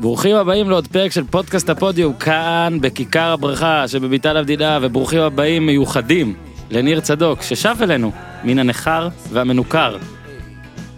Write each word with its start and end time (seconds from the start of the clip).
ברוכים 0.00 0.36
הבאים 0.36 0.70
לעוד 0.70 0.86
פרק 0.86 1.12
של 1.12 1.24
פודקאסט 1.24 1.70
הפודיום 1.70 2.12
כאן 2.14 2.78
בכיכר 2.80 3.32
הברכה 3.32 3.88
שבביתן 3.88 4.36
המדינה 4.36 4.78
וברוכים 4.82 5.20
הבאים 5.20 5.66
מיוחדים 5.66 6.34
לניר 6.70 7.00
צדוק 7.00 7.42
ששב 7.42 7.76
אלינו 7.82 8.12
מן 8.44 8.58
הנכר 8.58 9.08
והמנוכר. 9.32 9.96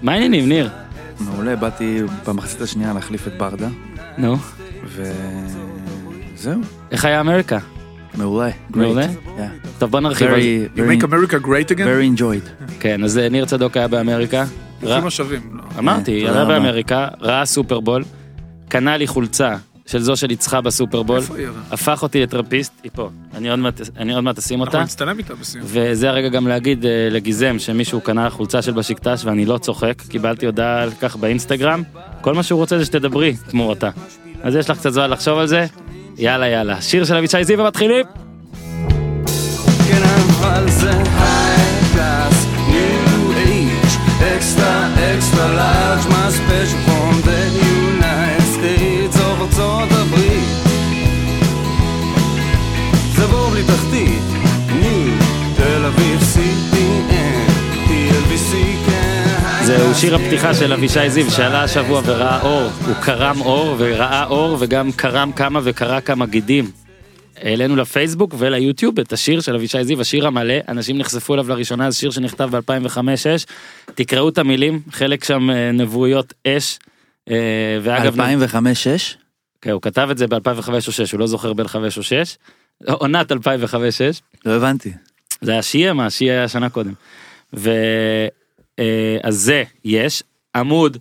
מה 0.02 0.12
העניינים 0.12 0.48
ניר? 0.48 0.71
מעולה, 1.21 1.56
באתי 1.56 2.02
במחצית 2.26 2.60
השנייה 2.60 2.92
להחליף 2.94 3.26
את 3.28 3.38
ברדה, 3.38 3.68
נו, 4.18 4.37
וזהו, 4.87 6.60
איך 6.90 7.04
היה 7.04 7.21
אמריקה? 7.21 7.58
מעולה. 8.14 8.51
מעולה? 8.71 9.06
great. 9.06 9.38
Yeah. 9.38 9.78
טוב 9.78 9.90
בוא 9.90 10.01
נרחיב 10.01 10.28
על 10.28 10.40
זה. 10.40 10.67
Very, 10.76 10.78
You 10.78 10.82
make 10.82 11.04
America 11.04 11.46
great 11.46 11.71
again? 11.71 11.78
very 11.78 12.21
enjoyed. 12.21 12.72
כן 12.80 13.04
אז 13.04 13.19
אה, 13.19 13.28
ניר 13.28 13.44
צדוק 13.44 13.76
היה 13.76 13.88
באמריקה. 13.88 14.44
ברוכים 14.80 15.06
השבים. 15.06 15.40
לא. 15.53 15.62
אמרתי, 15.78 16.12
היה. 16.12 16.45
באמריקה, 16.45 17.09
ראה 17.20 17.45
סופרבול, 17.45 18.02
קנה 18.70 18.96
לי 18.96 19.06
חולצה 19.06 19.56
של 19.87 19.98
זו 20.02 20.16
שניצחה 20.16 20.60
בסופרבול, 20.60 21.16
איפה 21.16 21.37
היא? 21.37 21.48
אבל? 21.48 21.56
הפך 21.70 22.02
אותי 22.02 22.23
לטרמפיסט, 22.23 22.73
היא 22.83 22.91
פה, 22.95 23.11
אני 23.34 23.51
עוד 23.51 23.59
מעט- 23.59 23.80
אני 23.97 24.15
עוד 24.15 24.24
מעט 24.24 24.38
אשים 24.38 24.61
אותה. 24.61 24.70
אנחנו 24.70 24.84
נצטלם 24.84 25.19
איתה 25.19 25.34
בסיום. 25.34 25.65
וזה 25.69 26.09
הרגע 26.11 26.28
גם 26.28 26.48
להגיד 26.48 26.84
אה, 26.87 26.91
לגיזם 27.11 27.56
שמישהו 27.59 28.01
קנה 28.01 28.30
חולצה 28.30 28.62
של 28.62 28.73
בשקטש 28.73 29.25
ואני 29.25 29.45
לא 29.47 29.59
צוחק, 29.59 30.02
קיבלתי 30.09 30.47
הודעה 30.47 30.83
על 30.83 30.91
כך 31.01 31.16
באינסטגרם, 31.16 31.83
כל 32.20 32.34
מה 32.34 32.42
שהוא 32.42 32.61
רוצה 32.61 32.78
זה 32.78 32.84
שתדברי 32.84 33.37
תמורתה. 33.51 33.91
אז 34.42 34.55
יש 34.55 34.70
לך 34.70 34.78
קצת 34.78 34.91
זמן 34.92 35.11
לחשוב 35.11 35.39
על 35.39 35.47
זה, 35.47 35.66
יאללה 36.19 36.48
יאללה. 36.48 36.80
שיר 36.83 37.05
של 37.05 37.16
אבישי 37.16 37.45
זיו 37.45 37.59
ומתחילים! 37.59 38.05
כן 39.89 40.02
אבל 40.02 40.69
זה 40.70 40.91
שיר 60.01 60.15
הפתיחה 60.15 60.55
של 60.55 60.73
אבישי 60.73 61.11
זיו 61.11 61.31
שעלה 61.31 61.62
השבוע 61.62 62.03
וראה 62.05 62.43
אור, 62.43 62.70
הוא 62.87 62.95
קרם 63.03 63.41
אור 63.41 63.75
וראה 63.79 64.25
אור 64.25 64.57
וגם 64.61 64.92
קרם 64.92 65.33
כמה 65.33 65.61
וקרא 65.65 66.01
כמה 66.01 66.27
גידים. 66.27 66.70
העלינו 67.37 67.77
לפייסבוק 67.77 68.34
וליוטיוב 68.39 69.01
את 69.01 69.12
השיר 69.12 69.41
של 69.41 69.55
אבישי 69.55 69.84
זיו, 69.84 70.01
השיר 70.01 70.27
המלא, 70.27 70.55
אנשים 70.69 70.98
נחשפו 70.98 71.34
אליו 71.34 71.48
לראשונה, 71.48 71.91
זה 71.91 71.97
שיר 71.97 72.11
שנכתב 72.11 72.57
ב-2005-2006, 72.57 73.47
תקראו 73.95 74.29
את 74.29 74.39
המילים, 74.39 74.81
חלק 74.91 75.25
שם 75.25 75.51
אה, 75.51 75.73
נבואיות 75.73 76.35
אש. 76.47 76.79
אה, 77.31 77.79
ואגב, 77.83 78.20
2005-2006? 78.20 78.20
כן, 79.61 79.70
הוא 79.70 79.83
כתב 79.83 80.09
את 80.11 80.19
זה 80.19 80.27
ב-2005 80.27 80.47
או 80.47 80.59
2006, 80.59 81.12
הוא 81.12 81.20
לא 81.20 81.27
זוכר 81.27 81.53
בין 81.53 81.69
5 81.69 81.98
או 81.98 82.03
6, 82.03 82.37
עונת 82.87 83.33
2005-2006. 83.33 83.37
לא 84.45 84.53
הבנתי. 84.53 84.92
זה 85.41 85.53
היה 85.53 85.62
שיהיה 85.62 85.92
מה, 85.92 86.11
שיהיה 86.11 86.39
היה 86.39 86.48
שנה 86.48 86.69
קודם. 86.69 86.92
ו... 87.57 87.70
אה, 88.81 89.19
אז 89.23 89.36
זה 89.36 89.64
יש, 89.84 90.23
עמוד 90.56 90.97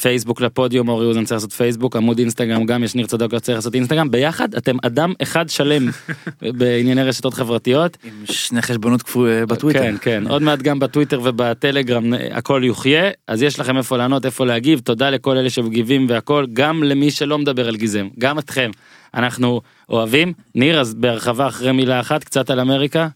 פייסבוק 0.00 0.40
לפודיום, 0.40 0.88
אורי 0.88 1.06
אוזן 1.06 1.24
צריך 1.24 1.32
לעשות 1.32 1.52
פייסבוק, 1.52 1.96
עמוד 1.96 2.18
אינסטגרם 2.18 2.66
גם 2.66 2.84
יש 2.84 2.94
ניר 2.94 3.06
צדוק 3.06 3.32
לא 3.32 3.38
צריך 3.38 3.56
לעשות 3.58 3.74
אינסטגרם, 3.74 4.10
ביחד 4.10 4.54
אתם 4.54 4.76
אדם 4.82 5.12
אחד 5.22 5.48
שלם 5.48 5.88
בענייני 6.58 7.02
רשתות 7.02 7.34
חברתיות. 7.34 7.96
עם 8.04 8.12
שני 8.26 8.62
חשבונות 8.62 9.02
כפו- 9.02 9.26
בטוויטר. 9.48 9.78
כן, 9.80 9.94
כן, 10.00 10.24
עוד 10.28 10.42
מעט 10.42 10.58
גם 10.62 10.78
בטוויטר 10.78 11.20
ובטלגרם 11.24 12.14
אה, 12.14 12.36
הכל 12.36 12.62
יוחיה, 12.64 13.10
אז 13.28 13.42
יש 13.42 13.60
לכם 13.60 13.76
איפה 13.76 13.96
לענות, 13.96 14.26
איפה 14.26 14.46
להגיב, 14.46 14.78
תודה 14.78 15.10
לכל 15.10 15.36
אלה 15.36 15.50
שמגיבים 15.50 16.06
והכל, 16.08 16.46
גם 16.52 16.82
למי 16.82 17.10
שלא 17.10 17.38
מדבר 17.38 17.68
על 17.68 17.76
גזם, 17.76 18.08
גם 18.18 18.38
אתכם. 18.38 18.70
אנחנו 19.14 19.60
אוהבים. 19.88 20.32
ניר, 20.54 20.80
אז 20.80 20.94
בהרחבה 20.94 21.46
אחרי 21.48 21.72
מילה 21.72 22.00
אחת, 22.00 22.24
קצת 22.24 22.50
על 22.50 22.60
אמריקה. 22.60 23.08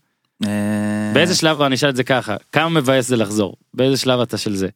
אה, 0.47 1.11
באיזה 1.15 1.35
שלב, 1.35 1.63
אני 1.63 1.75
אשאל 1.75 1.89
את 1.89 1.97
זה 1.97 2.05
ככה, 2.05 2.37
כמה 2.53 2.81
מבאס 2.81 3.09
זה 3.09 3.17
לחזור? 3.17 3.57
באיזה 3.75 3.97
שלב 3.97 4.21
אתה 4.21 4.37
של 4.37 4.57
זה? 4.57 4.69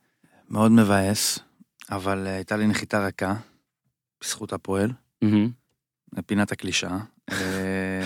מאוד 0.51 0.73
מבאס, 0.73 1.39
אבל 1.91 2.27
אה, 2.27 2.35
הייתה 2.35 2.57
לי 2.57 2.67
נחיתה 2.67 3.07
רכה, 3.07 3.35
בזכות 4.21 4.53
הפועל. 4.53 4.91
פינת 6.27 6.53
הקלישאה. 6.53 6.99
אה, 7.33 7.37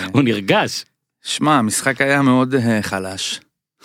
הוא 0.15 0.23
נרגש, 0.23 0.85
שמע, 1.23 1.55
המשחק 1.55 2.01
היה 2.01 2.23
מאוד 2.23 2.55
אה, 2.55 2.83
חלש, 2.83 3.41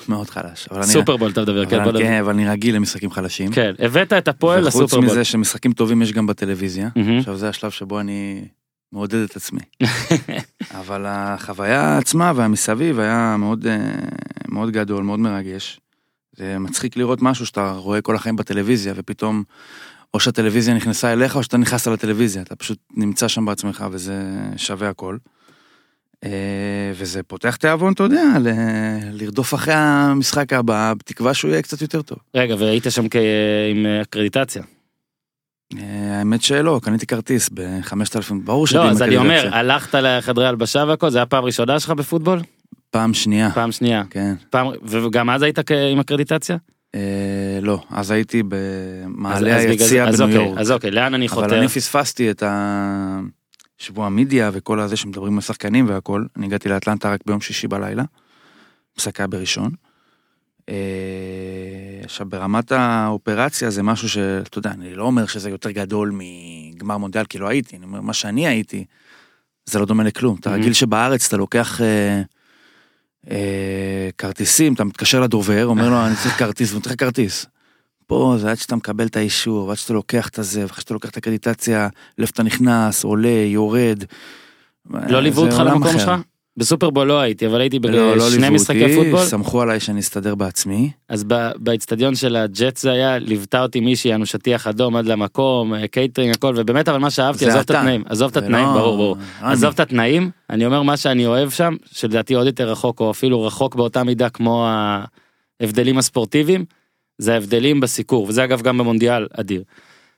מאוד 0.08 0.30
חלש. 0.30 0.68
סופרבול 0.82 1.32
אתה 1.32 1.42
מדבר, 1.42 1.66
כן. 1.66 1.98
כן, 1.98 2.20
אבל 2.20 2.34
אני 2.34 2.50
רגיל 2.50 2.76
למשחקים 2.76 3.12
חלשים. 3.12 3.52
כן, 3.52 3.74
הבאת 3.80 4.14
את 4.14 4.28
הפועל 4.28 4.68
וחוץ 4.68 4.82
לסופרבול. 4.82 5.06
מזה 5.06 5.24
שמשחקים 5.24 5.74
טובים 5.74 6.02
יש 6.02 6.12
גם 6.12 6.28
בטלוויזיה. 6.28 6.90
עכשיו 7.20 7.38
זה 7.38 7.50
השלב 7.50 7.72
שבו 7.72 8.00
אני 8.00 8.46
מעודד 8.94 9.24
את 9.24 9.36
עצמי. 9.36 9.60
אבל 10.80 11.06
החוויה 11.08 11.98
עצמה 11.98 12.32
והמסביב 12.36 13.00
היה 13.00 13.36
מאוד, 13.40 13.68
אה, 13.68 13.78
מאוד 14.48 14.72
גדול, 14.72 15.04
מאוד 15.04 15.20
מרגש. 15.20 15.80
זה 16.36 16.60
מצחיק 16.60 16.98
לראות 16.98 17.22
משהו 17.22 17.46
שאתה 17.46 17.72
רואה 17.72 18.02
כל 18.02 18.16
החיים 18.16 18.36
בטלוויזיה, 18.36 18.94
ופתאום 18.98 19.44
או 20.14 20.20
שהטלוויזיה 20.20 20.74
נכנסה 20.74 21.14
אליך 21.14 21.36
או 21.36 21.44
שאתה 21.44 21.58
נכנסת 21.58 21.88
לטלוויזיה, 21.88 22.42
אתה 22.42 22.56
פשוט 22.56 22.78
נמצא 22.98 23.28
שם 23.28 23.46
בעצמך 23.46 23.86
וזה 23.92 24.24
שווה 24.58 24.90
הכל. 24.90 25.18
אה, 26.24 26.30
וזה 26.96 27.24
פותח 27.24 27.56
תיאבון, 27.56 27.94
אתה 27.94 28.04
יודע, 28.04 28.24
ל- 28.40 28.50
לרדוף 29.12 29.54
אחרי 29.54 29.74
המשחק 29.74 30.54
הבא, 30.54 30.94
בתקווה 30.98 31.34
שהוא 31.34 31.52
יהיה 31.52 31.62
קצת 31.62 31.82
יותר 31.82 32.02
טוב. 32.02 32.18
רגע, 32.36 32.56
והיית 32.60 32.84
שם 32.90 33.10
כ- 33.10 33.16
עם 33.72 33.86
אה, 33.86 34.02
אקרדיטציה. 34.02 34.64
אה, 35.78 36.20
האמת 36.20 36.42
שלא, 36.42 36.80
קניתי 36.84 37.06
כרטיס 37.06 37.50
ב-5,000, 37.54 38.34
ברור 38.44 38.68
שהייתי 38.68 38.84
לא, 38.84 38.90
עם 38.90 38.96
אז 38.96 39.02
אני 39.02 39.18
אומר. 39.18 39.50
הלכת 39.56 39.96
לחדרי 39.96 40.48
הלבשה 40.48 40.84
והכל, 40.88 41.10
זה 41.10 41.18
היה 41.18 41.26
פעם 41.26 41.44
ראשונה 41.44 41.80
שלך 41.80 41.90
בפוטבול? 41.90 42.40
פעם 42.92 43.14
שנייה, 43.14 43.52
פעם 43.52 43.72
שנייה. 43.72 44.04
כן. 44.10 44.34
פעם, 44.50 44.68
וגם 44.84 45.30
אז 45.30 45.42
היית 45.42 45.60
עם 45.92 46.00
אקרדיטציה? 46.00 46.58
אה, 46.96 47.60
לא, 47.62 47.84
אז 47.90 48.12
הייתי 48.12 48.44
במעלה 48.48 49.56
היציע 49.56 50.08
אז 50.08 50.22
בניו 50.22 50.28
אוקיי, 50.28 50.48
יורק. 50.48 50.60
אז 50.60 50.72
אוקיי, 50.72 50.92
לאן 50.92 51.14
אני 51.14 51.26
אבל 51.26 51.36
חותר? 51.36 51.60
אני 51.60 51.68
פספסתי 51.68 52.32
את 52.32 52.44
השבוע 53.80 54.10
מידיה 54.10 54.50
וכל 54.54 54.80
הזה 54.80 54.96
שמדברים 54.96 55.36
על 55.36 55.42
שחקנים 55.42 55.90
והכל. 55.90 56.26
אני 56.38 56.46
הגעתי 56.46 56.70
לאטלנטה 56.70 57.14
רק 57.14 57.20
ביום 57.26 57.42
שישי 57.42 57.68
בלילה. 57.68 58.04
היה 59.18 59.28
בראשון. 59.28 59.72
אה, 60.70 60.76
עכשיו 62.04 62.28
ברמת 62.30 62.72
האופרציה 62.72 63.70
זה 63.70 63.84
משהו 63.84 64.10
שאתה 64.10 64.58
יודע, 64.58 64.72
אני 64.72 64.96
לא 64.96 65.04
אומר 65.04 65.26
שזה 65.26 65.50
יותר 65.50 65.72
גדול 65.72 66.12
מגמר 66.14 66.98
מונדיאל 66.98 67.26
כי 67.26 67.38
לא 67.38 67.48
הייתי, 67.48 67.78
אני 67.78 67.86
אומר 67.86 68.02
מה 68.02 68.14
שאני 68.14 68.48
הייתי, 68.48 68.86
זה 69.66 69.80
לא 69.80 69.86
דומה 69.86 70.04
לכלום. 70.04 70.38
אתה. 70.40 70.52
רגיל 70.52 70.74
שבארץ 70.74 71.28
אתה 71.28 71.38
לוקח 71.38 71.82
אה, 71.82 72.22
אה, 73.32 74.10
כרטיסים, 74.18 74.74
אתה 74.74 74.84
מתקשר 74.84 75.22
לדובר, 75.22 75.66
אומר 75.66 75.90
לו 75.90 76.06
אני 76.06 76.16
צריך 76.16 76.40
כרטיס, 76.40 76.70
והוא 76.70 76.80
נותן 76.80 76.90
לך 76.90 77.00
כרטיס. 77.00 77.46
פה 78.08 78.36
זה 78.40 78.52
עד 78.52 78.58
שאתה 78.58 78.76
מקבל 78.76 79.06
את 79.06 79.18
האישור, 79.18 79.72
עד 79.72 79.78
שאתה 79.78 79.94
לוקח 79.94 80.30
את 80.30 80.40
הזה, 80.40 80.62
ואחרי 80.62 80.82
שאתה 80.82 80.94
לוקח 80.94 81.10
את 81.10 81.18
הקרדיטציה, 81.18 81.88
לאיפה 82.18 82.32
אתה 82.34 82.44
נכנס, 82.44 83.04
עולה, 83.04 83.44
יורד. 83.48 84.04
לא 84.90 85.22
ליוו 85.22 85.42
אותך 85.42 85.60
למקום. 85.66 86.00
שלך? 86.00 86.12
בסופרבול 86.58 87.08
לא 87.08 87.20
הייתי, 87.20 87.48
אבל 87.48 87.62
הייתי 87.62 87.80
לא, 87.80 88.18
לא 88.18 88.26
בשני 88.28 88.42
ליוו 88.42 88.54
משחקי 88.54 88.96
פוטבול. 88.96 89.26
סמכו 89.26 89.62
עליי 89.62 89.80
שאני 89.80 90.00
אסתדר 90.00 90.36
בעצמי. 90.36 90.92
אז 91.10 91.24
ב- 91.28 91.52
באצטדיון 91.58 92.16
של 92.16 92.36
הג'טס 92.36 92.78
זה 92.78 92.92
היה, 92.92 93.18
ליוותה 93.18 93.62
אותי 93.62 93.80
מישהי, 93.80 94.16
היינו 94.16 94.26
שטיח 94.26 94.68
אדום 94.68 94.96
עד 94.96 95.06
למקום, 95.06 95.74
אה, 95.74 95.88
קייטרינג 95.88 96.36
הכל, 96.36 96.54
ובאמת 96.58 96.90
אבל 96.90 96.98
מה 96.98 97.10
שאהבתי, 97.10 97.46
עזוב 97.46 97.60
את. 97.62 97.70
התנאים, 97.72 98.04
עזוב 98.10 98.32
את 98.32 98.38
התנאים, 98.38 98.66
לא- 98.68 98.74
ברור 98.74 98.98
ברור. 98.98 99.18
אני. 99.42 99.52
עזוב 99.54 99.74
את 99.74 99.80
התנאים, 99.80 100.32
אני 100.50 100.66
אומר 100.66 100.82
מה 100.82 100.98
שאני 100.98 101.26
אוהב 101.26 101.50
שם, 101.50 101.76
שלדעתי 101.92 102.34
עוד 102.34 102.46
יותר 102.48 102.72
רחוק, 102.72 103.00
או 103.00 103.12
אפילו 103.12 103.44
רחוק 103.44 103.76
באותה 103.76 104.04
מידה 104.04 104.30
כמו 104.30 104.68
ההבדלים 105.62 105.98
הספורטיביים, 105.98 106.66
זה 107.18 107.34
ההבדלים 107.34 107.80
בסיקור, 107.80 108.26
וזה 108.30 108.44
אגב 108.44 108.62
גם 108.62 108.78
במונדיאל 108.78 109.28
אדיר. 109.34 109.64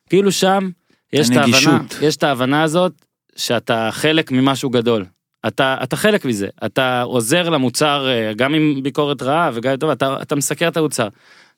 כאילו 0.09 0.31
שם, 0.31 0.69
יש 1.13 1.29
את 1.29 1.35
ההבנה. 1.35 1.81
יש 2.02 2.16
את 2.16 2.23
ההבנה 2.23 2.64
הזאת, 2.64 2.91
שאתה 3.35 3.90
חלק 3.91 4.31
ממשהו 4.31 4.70
גדול. 4.70 5.05
אתה, 5.47 5.78
אתה 5.84 5.96
חלק 5.96 6.26
מזה, 6.26 6.47
אתה 6.66 7.02
עוזר 7.02 7.50
למוצר, 7.50 8.08
אה, 8.09 8.34
גם 8.34 8.53
עם 8.53 8.80
ביקורת 8.84 9.22
רעה 9.22 9.50
וגם 9.53 9.76
טוב, 9.76 9.90
אתה, 9.90 10.18
אתה 10.22 10.36
מסקר 10.36 10.68
את 10.68 10.78
המוצר. 10.78 11.08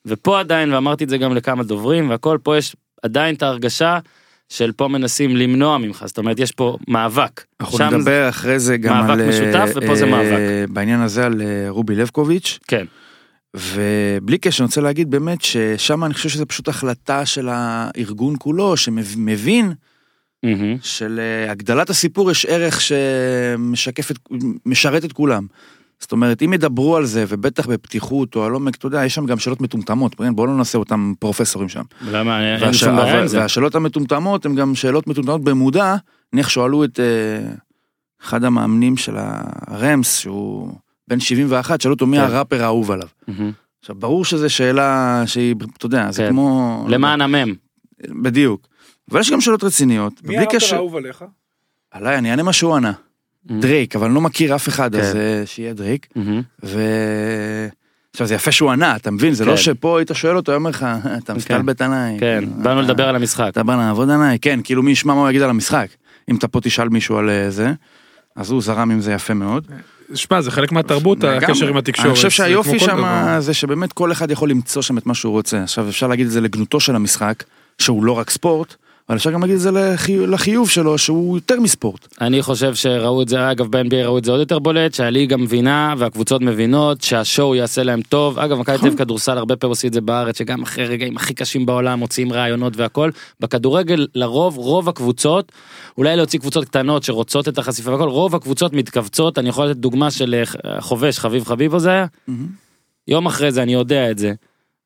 ופה 0.06 0.40
עדיין, 0.40 0.72
ואמרתי 0.72 1.04
את 1.04 1.08
זה 1.08 1.18
גם 1.18 1.34
לכמה 1.34 1.62
דוברים, 1.62 2.10
והכל, 2.10 2.38
פה 2.42 2.56
יש 2.56 2.76
עדיין 3.02 3.34
את 3.34 3.42
ההרגשה 3.42 3.98
של 4.48 4.72
פה 4.72 4.88
מנסים 4.88 5.36
למנוע 5.36 5.78
ממך, 5.78 6.02
זאת 6.06 6.18
אומרת, 6.18 6.38
יש 6.38 6.52
פה 6.52 6.76
מאבק. 6.88 7.44
אנחנו 7.60 7.78
שם 7.78 7.90
זה- 7.90 7.96
נדבר 7.96 8.28
אחרי 8.28 8.58
זה 8.58 8.76
גם 8.76 8.94
מאבק 8.96 9.10
על... 9.10 9.20
אה, 9.20 9.28
משותף, 9.28 9.70
ופה 9.74 9.96
זה 9.96 10.06
מאבק. 10.06 10.38
בעניין 10.68 11.00
הזה 11.00 11.26
על 11.26 11.42
אה, 11.42 11.46
רובי 11.68 11.94
לבקוביץ'. 11.94 12.58
כן, 12.68 12.84
ובלי 13.56 14.38
קשר, 14.38 14.62
אני 14.64 14.66
רוצה 14.66 14.80
להגיד 14.80 15.10
באמת 15.10 15.42
ששם 15.42 16.04
אני 16.04 16.14
חושב 16.14 16.28
שזו 16.28 16.46
פשוט 16.46 16.68
החלטה 16.68 17.26
של 17.26 17.48
הארגון 17.52 18.34
כולו, 18.38 18.76
שמבין 18.76 19.72
מהמם. 20.42 20.76
שלהגדלת 20.82 21.90
הסיפור 21.90 22.30
יש 22.30 22.46
ערך 22.46 22.80
שמשקף 22.80 24.10
את, 24.10 24.18
משרת 24.66 25.04
את 25.04 25.12
כולם. 25.12 25.46
זאת 26.00 26.12
אומרת, 26.12 26.42
אם 26.42 26.52
ידברו 26.52 26.96
על 26.96 27.06
זה, 27.06 27.24
ובטח 27.28 27.66
בפתיחות 27.66 28.36
או 28.36 28.44
על 28.44 28.52
עומק, 28.52 28.76
אתה 28.76 28.86
יודע, 28.86 29.04
יש 29.04 29.14
שם 29.14 29.26
גם 29.26 29.38
שאלות 29.38 29.60
מטומטמות? 29.60 30.14
בואו 30.34 30.46
לא 30.46 30.56
נעשה 30.56 30.78
אותם 30.78 31.12
פרופסורים 31.18 31.68
שם. 31.68 31.82
למה, 32.10 32.54
אין 32.54 32.62
והש- 32.64 32.76
שום 32.80 32.96
בעיה 32.96 33.20
עם 33.20 33.26
זה. 33.26 33.38
והשאלות 33.40 33.74
המטומטמות 33.74 34.46
הן 34.46 34.54
גם 34.54 34.74
שאלות 34.74 35.06
מטומטמות 35.06 35.44
במודע, 35.44 35.96
נניח 36.32 36.48
שאלו 36.48 36.84
את 36.84 37.00
אה, 37.00 37.50
אחד 38.22 38.44
המאמנים 38.44 38.96
של 38.96 39.14
הרמס, 39.66 40.16
שהוא 40.18 40.72
בן 41.08 41.20
71, 41.20 41.80
שאלו 41.80 41.94
אותו 41.94 42.06
מי 42.06 42.16
כן. 42.16 42.22
הראפר 42.22 42.62
האהוב 42.62 42.90
עליו. 42.90 43.08
עכשיו, 43.80 43.96
ברור 43.96 44.24
שזו 44.24 44.50
שאלה 44.50 45.22
שהיא, 45.26 45.54
אתה 45.76 45.86
יודע, 45.86 46.10
זה 46.10 46.22
כן. 46.22 46.28
כמו... 46.30 46.86
למען 46.88 47.20
המימים. 47.20 47.54
בדיוק. 48.22 48.68
אבל 49.10 49.20
יש 49.20 49.30
גם 49.30 49.40
שאלות 49.40 49.64
רציניות. 49.64 50.12
מי 50.24 50.36
קשר- 50.52 50.74
האהוב 50.76 50.96
עליך? 50.96 51.24
עליי, 51.90 52.18
אני 52.18 52.30
אענה 52.30 52.42
מה 52.42 52.52
שהוא 52.52 52.74
ענה. 52.76 52.92
דרייק, 53.46 53.96
אבל 53.96 54.06
אני 54.06 54.14
לא 54.14 54.20
מכיר 54.20 54.54
אף 54.54 54.68
אחד, 54.68 54.94
אז 54.94 55.12
כן. 55.12 55.18
אה, 55.18 55.42
שיהיה 55.46 55.72
דרייק. 55.74 56.06
מהמם. 56.16 56.42
ו... 56.62 56.80
עכשיו 58.12 58.26
זה 58.26 58.34
יפה 58.34 58.52
שהוא 58.52 58.70
ענה, 58.70 58.96
אתה 58.96 59.10
מבין? 59.10 59.34
זה 59.34 59.44
כן. 59.44 59.50
לא 59.50 59.56
שפה 59.56 59.98
היית 59.98 60.10
שואל 60.14 60.36
אותו, 60.36 60.52
הוא 60.52 60.58
אומר 60.58 60.70
לך, 60.70 60.86
אתה 61.18 61.34
מסתלבט 61.34 61.82
עליי. 61.82 62.16
כן, 62.20 62.44
אתה- 62.52 62.62
באנו 62.62 62.82
לדבר 62.82 63.08
על 63.08 63.16
המשחק. 63.16 63.46
אתה 63.48 63.62
בא 63.62 63.76
לעבוד 63.76 64.10
עליי, 64.10 64.38
כן, 64.38 64.60
כאילו 64.64 64.82
מי 64.82 64.90
ישמע 64.90 65.14
מה 65.14 65.20
הוא 65.20 65.28
יגיד 65.30 65.42
על 65.42 65.50
המשחק. 65.50 65.86
אם 66.30 66.36
אתה 66.36 66.48
פה 66.48 66.60
תשאל 66.60 66.88
מישהו 66.88 67.16
על 67.16 67.30
אה, 67.30 67.50
זה, 67.50 67.72
אז 68.36 68.50
הוא 68.50 68.62
זרם 68.62 68.90
עם 68.90 69.00
זה 69.00 69.12
יפה 69.12 69.34
מאוד. 69.34 69.66
שמע, 70.14 70.40
זה 70.40 70.50
חלק 70.50 70.72
מהתרבות. 70.72 71.24
הקשר 71.24 71.68
עם 71.68 71.76
התקשורת. 71.76 72.06
אני 72.06 72.14
חושב 72.14 72.30
שהיופי 72.30 72.78
שם. 72.78 73.02
זה 73.38 73.54
שבאמת 73.54 73.92
כל 73.92 74.12
אחד 74.12 74.30
יכול 74.30 74.50
למצוא 74.50 74.82
שם 74.82 74.98
את 74.98 75.06
מה 75.06 75.14
שהוא 75.14 75.30
רוצה. 75.32 75.62
עכשיו 75.62 75.88
אפשר 75.88 76.06
להגיד 76.06 76.26
את 76.26 76.32
זה 76.32 76.40
לגנותו 76.40 76.80
של 76.80 76.96
המשחק, 76.96 77.44
שהוא 77.78 78.04
לא 78.04 78.12
רק 78.12 78.30
ספורט, 78.30 78.76
אבל 79.08 79.16
אפשר 79.16 79.30
גם 79.30 79.40
להגיד 79.40 79.54
את 79.56 79.60
זה 79.60 79.70
לחי- 79.70 80.26
לחיוב 80.26 80.70
שלו, 80.70 80.98
שהוא 80.98 81.36
יותר 81.36 81.60
מספורט. 81.60 82.08
אני 82.20 82.42
חושב 82.42 82.74
שראו 82.74 83.22
את 83.22 83.28
זה, 83.28 83.50
אגב 83.50 83.66
ב-NBA 83.76 83.94
ראו 84.04 84.18
את 84.18 84.24
זה 84.24 84.30
עוד 84.30 84.40
יותר 84.40 84.58
בולט, 84.58 84.94
שהליגה 84.94 85.36
מבינה 85.36 85.94
והקבוצות 85.98 86.42
מבינות 86.42 87.02
שהשואו 87.02 87.54
יעשה 87.54 87.82
להם 87.82 88.00
טוב. 88.02 88.38
אגב, 88.38 88.58
מכבי 88.58 88.78
תל 88.78 88.86
אביב 88.86 88.98
כדורסל 88.98 89.38
הרבה 89.38 89.56
פעמים 89.56 89.70
עושים 89.70 89.88
את 89.88 89.94
זה 89.94 90.00
בארץ, 90.00 90.38
שגם 90.38 90.62
אחרי 90.62 90.86
רגעים 90.86 91.16
הכי 91.16 91.34
קשים 91.34 91.66
בעולם 91.66 91.98
מוציאים 91.98 92.32
רעיונות 92.32 92.76
והכל. 92.76 93.10
בכדורגל 93.40 94.06
לרוב, 94.14 94.56
רוב 94.56 94.88
הקבוצות, 94.88 95.52
אולי 95.98 96.16
להוציא 96.16 96.38
קבוצות 96.38 96.64
קטנות 96.64 97.02
שרוצות 97.02 97.48
את 97.48 97.58
החשיפה 97.58 97.90
והכל, 97.92 98.08
רוב 98.08 98.34
הקבוצות 98.34 98.72
מתכווצות, 98.72 99.38
אני 99.38 99.48
יכול 99.48 99.66
לתת 99.66 99.76
דוגמה 99.80 100.10
של 100.10 100.42
אה, 100.64 100.80
חובש, 100.80 101.18
חביב 101.18 101.44
חביבו 101.44 101.78
זה 101.78 101.90
היה? 101.90 102.06
יום 103.08 103.26
אחרי 103.26 103.52
זה, 103.52 103.62
אני 103.62 103.72
יודע 103.72 104.10
את 104.10 104.18
זה. 104.18 104.32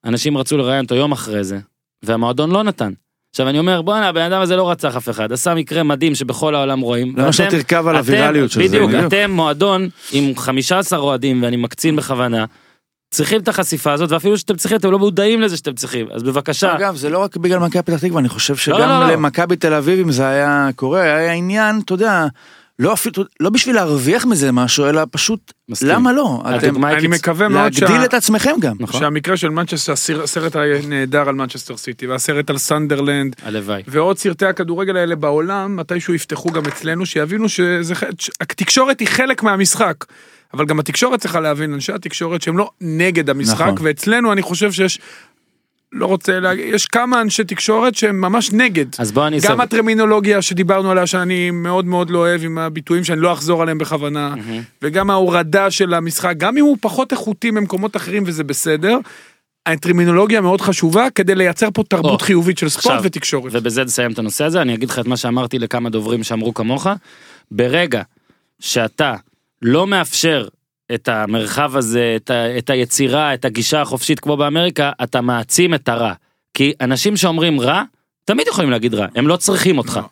אנשים 0.04 0.38
רצו 0.38 0.56
לראיין 0.56 0.84
אותו 0.84 0.94
יום 0.94 1.12
אחרי 1.12 1.44
זה, 1.44 1.58
והמועדון 2.02 2.50
לא 2.50 2.62
נתן. 2.62 2.92
עכשיו 3.34 3.48
אני 3.48 3.58
אומר 3.58 3.82
בואנה 3.82 4.08
הבן 4.08 4.20
אדם 4.20 4.40
הזה 4.40 4.56
לא 4.56 4.70
רצח 4.70 4.96
אף 4.96 5.08
אחד 5.08 5.32
עשה 5.32 5.54
מקרה 5.54 5.82
מדהים 5.82 6.14
שבכל 6.14 6.54
העולם 6.54 6.80
רואים. 6.80 7.14
למה 7.16 7.26
ואתם- 7.26 7.50
תרכב 7.50 7.86
על 7.86 7.96
הווירליות 7.96 8.50
של 8.50 8.62
זה? 8.62 8.68
בדיוק. 8.68 8.90
אתם 9.06 9.30
מועדון 9.30 9.88
עם 10.12 10.36
15 10.36 10.98
אוהדים 10.98 11.42
ואני 11.42 11.56
מקצין 11.56 11.96
בכוונה. 11.96 12.44
צריכים 13.10 13.40
את 13.40 13.48
החשיפה 13.48 13.92
הזאת 13.92 14.12
ואפילו 14.12 14.38
שאתם 14.38 14.56
צריכים 14.56 14.78
אתם 14.78 14.90
לא 14.90 14.98
מודעים 14.98 15.40
לזה 15.40 15.56
שאתם 15.56 15.72
צריכים 15.74 16.06
אז 16.12 16.22
בבקשה. 16.22 16.76
אגב, 16.76 16.96
זה 16.96 17.10
לא 17.10 17.18
רק 17.18 17.36
בגלל 17.36 17.58
מכבי 17.58 17.82
פתח 17.82 17.98
תקווה, 18.00 18.20
אני 18.20 18.28
חושב 18.28 18.52
לא, 18.54 18.58
שגם 18.58 18.78
לא, 18.78 19.00
לא. 19.00 19.12
למכבי 19.12 19.56
תל 19.56 19.74
אביב, 19.74 19.98
אם 20.00 20.12
זה 20.12 20.26
היה 20.28 20.68
קורה, 20.76 21.00
היה 21.02 21.32
עניין, 21.32 21.80
אתה 21.84 21.94
יודע, 21.94 22.26
לא 22.82 22.92
אפילו, 22.92 23.24
לא 23.40 23.50
בשביל 23.50 23.74
להרוויח 23.74 24.24
מזה 24.26 24.52
משהו, 24.52 24.86
אלא 24.86 25.02
פשוט, 25.10 25.52
מסכים. 25.68 25.88
למה 25.88 26.12
לא? 26.12 26.42
אתם, 26.56 26.84
אני 26.84 27.06
מקווה 27.06 27.48
מאוד 27.48 27.72
שה- 27.72 27.84
להגדיל 27.86 28.04
את 28.04 28.14
עצמכם 28.14 28.52
גם. 28.60 28.76
נכון. 28.80 29.00
שהמקרה 29.00 29.36
של 29.36 29.48
מנצ'סטר, 29.48 29.92
הסרט 30.22 30.56
הנהדר 30.56 31.28
על 31.28 31.34
מנצ'סטר 31.34 31.76
סיטי, 31.76 32.06
והסרט 32.06 32.50
על 32.50 32.58
סנדרלנד, 32.58 33.36
הלוואי. 33.42 33.82
ועוד 33.86 34.18
סרטי 34.18 34.46
הכדורגל 34.46 34.96
האלה 34.96 35.16
בעולם, 35.16 35.76
מתישהו 35.76 36.14
יפתחו 36.14 36.50
גם 36.50 36.62
אצלנו, 36.66 37.06
שיבינו 37.06 37.48
שזה, 37.48 37.94
ח- 37.94 38.02
התקשורת 38.40 39.00
היא 39.00 39.08
חלק 39.08 39.42
מהמשחק. 39.42 40.04
אבל 40.54 40.64
גם 40.64 40.78
התקשורת 40.80 41.20
צריכה 41.20 41.40
להבין, 41.40 41.74
אנשי 41.74 41.92
התקשורת 41.92 42.42
שהם 42.42 42.58
לא 42.58 42.70
נגד 42.80 43.30
המשחק, 43.30 43.60
נכון. 43.60 43.74
ואצלנו 43.86 44.32
אני 44.32 44.42
חושב 44.42 44.72
שיש, 44.72 44.98
לא 45.92 46.06
רוצה 46.06 46.40
להגיד, 46.40 46.74
יש 46.74 46.86
כמה 46.86 47.20
אנשי 47.20 47.44
תקשורת 47.44 47.94
שהם 47.94 48.20
ממש 48.20 48.52
נגד. 48.52 48.86
אז 48.98 49.12
בוא 49.12 49.26
אני 49.26 49.40
גם 49.40 49.52
אסב- 49.52 49.60
הטרמינולוגיה 49.60 50.42
שדיברנו 50.42 50.90
עליה 50.90 51.06
שאני 51.06 51.50
מאוד 51.50 51.84
מאוד 51.84 52.10
לא 52.10 52.18
אוהב 52.18 52.44
עם 52.44 52.58
הביטויים 52.58 53.04
שאני 53.04 53.20
לא 53.20 53.32
אחזור 53.32 53.62
עליהם 53.62 53.78
בכוונה 53.78 54.34
וגם 54.82 55.10
ההורדה 55.10 55.70
של 55.70 55.94
המשחק 55.94 56.34
גם 56.36 56.56
אם 56.56 56.64
הוא 56.64 56.76
פחות 56.80 57.12
איכותי 57.12 57.50
ממקומות 57.50 57.96
אחרים 57.96 58.22
וזה 58.26 58.44
בסדר. 58.44 58.98
הטרמינולוגיה 59.66 60.40
מאוד 60.40 60.60
חשובה 60.60 61.06
כדי 61.14 61.34
לייצר 61.34 61.68
פה 61.74 61.82
תרבות 61.88 62.20
או, 62.20 62.26
חיובית 62.26 62.58
של 62.58 62.68
ספורט 62.68 62.86
עכשיו, 62.86 63.00
ותקשורת. 63.04 63.52
ובזה 63.54 63.84
נסיים 63.84 64.12
את 64.12 64.18
הנושא 64.18 64.44
הזה 64.44 64.62
אני 64.62 64.74
אגיד 64.74 64.90
לך 64.90 64.98
את 64.98 65.06
מה 65.06 65.16
שאמרתי 65.16 65.58
לכמה 65.58 65.90
דוברים 65.90 66.22
שאמרו 66.22 66.54
כמוך. 66.54 66.86
ברגע 67.50 68.02
שאתה 68.60 69.14
לא 69.62 69.86
מאפשר 69.86 70.48
את 70.94 71.08
המרחב 71.08 71.76
הזה 71.76 72.12
את, 72.16 72.30
ה, 72.30 72.58
את 72.58 72.70
היצירה 72.70 73.34
את 73.34 73.44
הגישה 73.44 73.80
החופשית 73.80 74.20
כמו 74.20 74.36
באמריקה 74.36 74.92
אתה 75.02 75.20
מעצים 75.20 75.74
את 75.74 75.88
הרע. 75.88 76.12
כי 76.54 76.72
אנשים 76.80 77.16
שאומרים 77.16 77.60
רע 77.60 77.82
תמיד 78.24 78.46
יכולים 78.48 78.70
להגיד 78.70 78.94
רע 78.94 79.06
הם 79.14 79.28
לא 79.28 79.36
צריכים 79.36 79.78
אותך. 79.78 79.96
לא. 79.96 80.08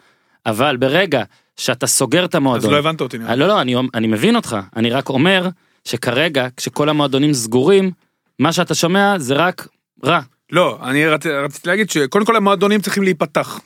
אבל 0.46 0.76
ברגע 0.76 1.22
שאתה 1.56 1.86
סוגר 1.86 2.24
את 2.24 2.34
אז 2.34 2.36
המועדון. 2.36 2.70
לא 2.72 2.78
הבנת 2.78 3.00
אותי. 3.00 3.18
לא 3.18 3.34
לא 3.34 3.60
אני, 3.60 3.74
אני 3.94 4.06
מבין 4.06 4.36
אותך 4.36 4.56
אני 4.76 4.90
רק 4.90 5.08
אומר 5.08 5.48
שכרגע 5.84 6.46
כשכל 6.56 6.88
המועדונים 6.88 7.32
סגורים 7.34 7.90
מה 8.38 8.52
שאתה 8.52 8.74
שומע 8.74 9.18
זה 9.18 9.34
רק 9.34 9.68
רע. 10.04 10.20
לא, 10.52 10.78
אני 10.82 11.06
רצ- 11.06 11.26
רציתי 11.26 11.68
להגיד 11.68 11.90
שקודם 11.90 12.24
כל 12.24 12.36
המועדונים 12.36 12.80
צריכים 12.80 13.02
להיפתח. 13.02 13.60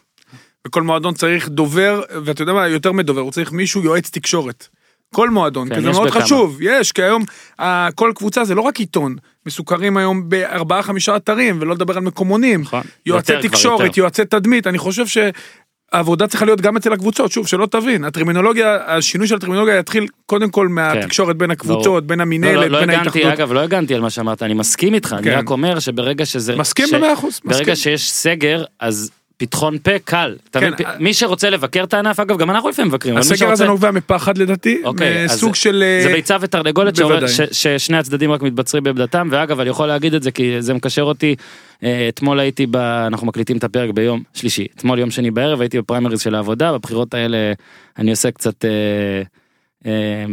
וכל 0.67 0.83
מועדון 0.83 1.15
צריך 1.15 1.49
דובר, 1.49 2.03
ואתה 2.25 2.43
יודע 2.43 2.53
מה, 2.53 2.69
יותר 2.69 2.93
מדובר, 2.93 3.21
הוא 3.21 3.31
צריך 3.33 3.53
מישהו 3.53 3.83
יועץ 3.85 4.11
תקשורת. 4.11 4.69
כל 5.15 5.31
מועדון, 5.31 5.69
כן, 5.69 5.75
כי 5.75 5.81
זה 5.81 5.91
מאוד 5.91 6.09
בכמה. 6.09 6.23
חשוב, 6.23 6.59
יש, 6.61 6.93
כי 6.93 7.03
היום 7.03 7.23
אה, 7.61 7.89
כל 7.95 8.13
קבוצה 8.15 8.45
זה 8.45 8.55
לא 8.55 8.61
רק 8.61 8.81
עיתון, 8.81 9.17
מסוכרים 9.47 9.97
היום 9.97 10.29
בארבעה 10.29 10.83
חמישה 10.83 11.17
אתרים, 11.17 11.59
ולא 11.61 11.75
לדבר 11.75 11.97
על 11.97 12.03
מקומונים, 12.03 12.61
נכון. 12.61 12.83
יועצי 13.07 13.33
יותר 13.33 13.49
תקשורת, 13.49 13.87
יותר. 13.87 14.01
יועצי 14.01 14.25
תדמית, 14.25 14.67
אני 14.67 14.79
חושב 14.79 15.05
שהעבודה 15.07 16.27
צריכה 16.27 16.45
להיות 16.45 16.61
גם 16.61 16.77
אצל 16.77 16.93
הקבוצות, 16.93 17.33
שוב, 17.33 17.47
שלא 17.47 17.67
תבין, 17.67 18.05
הטרמינולוגיה, 18.05 18.79
השינוי 18.87 19.29
של 19.29 19.35
הטרמינולוגיה 19.35 19.79
יתחיל 19.79 20.07
קודם 20.27 20.51
כל 20.51 20.69
מהתקשורת 20.69 21.37
בין 21.37 21.51
הקבוצות, 21.51 22.07
בין 22.07 22.19
לא, 22.19 22.23
המינהלת, 22.23 22.57
לא, 22.57 22.67
לא 22.67 22.81
בין 22.81 22.91
הגנתי, 22.91 23.09
ההתאחדות. 23.09 23.39
אגב, 23.41 23.53
לא 23.53 23.61
הגנתי 23.61 23.95
על 23.95 24.01
מה 24.01 24.11
שאמרת, 24.11 24.43
אני 24.43 24.55
מסכים 24.55 24.95
איתך, 24.95 25.15
אני 25.19 25.25
כן. 25.25 25.39
רק 25.39 25.51
אומר 25.51 25.79
שברגע 25.79 26.27
שזה... 26.27 26.57
מסכים 26.57 26.87
ש- 26.87 26.95
במאה 26.95 27.13
אחוז, 27.13 27.41
מסכים. 27.45 27.51
ברגע 27.51 27.77
שיש 27.77 28.11
סגר, 28.11 28.65
אז 28.81 29.11
פתחון 29.37 29.79
פה 29.83 29.99
קל. 30.05 30.37
כן, 30.53 30.59
מבין? 30.73 30.87
אה- 30.87 30.93
מי 31.01 31.15
שרוצה 31.15 31.51
לבקר 31.51 31.85
את 31.85 31.95
הענף, 31.95 32.21
אגב, 32.21 32.39
גם 32.39 32.51
אנחנו 32.51 32.69
לפעמים 32.69 32.89
מבקרים. 32.89 33.17
הסגר 33.17 33.33
הזה 33.35 33.65
שרוצה- 33.65 33.65
נובע 33.67 33.91
מפחד 33.91 34.39
לדעתי, 34.39 34.81
אוקיי, 34.85 35.25
אז 35.25 35.31
מסוג 35.37 35.55
של... 35.55 35.85
זה 36.03 36.09
אה, 36.09 36.15
ביצה 36.15 36.37
ותרנגולת 36.41 36.99
בוודאי. 36.99 37.29
ש- 37.29 37.41
ששני 37.67 37.97
הצדדים 37.97 38.33
רק 38.33 38.43
מתבצרים 38.43 38.85
בעמדתם, 38.85 39.29
ואגב, 39.31 39.61
אני 39.61 39.71
יכול 39.71 39.87
להגיד 39.89 40.15
את 40.15 40.23
זה 40.23 40.31
כי 40.31 40.57
זה 40.63 40.75
מקשר 40.75 41.03
אותי, 41.03 41.35
אה, 41.83 42.07
אתמול 42.09 42.41
הייתי, 42.41 42.67
ב... 42.71 42.77
אנחנו 42.77 43.27
מקליטים 43.27 43.57
את 43.57 43.65
הפרק 43.65 43.91
ביום 43.91 44.23
שלישי, 44.35 44.67
אתמול 44.77 44.99
יום 44.99 45.11
שני 45.11 45.31
בערב 45.31 45.61
הייתי 45.61 45.79
בפריימריז 45.79 46.21
של 46.21 46.35
העבודה, 46.35 46.73
בבחירות 46.73 47.15
האלה 47.15 47.37
אני 47.99 48.11
עושה 48.11 48.31
קצת, 48.31 48.65
אה, 48.65 48.71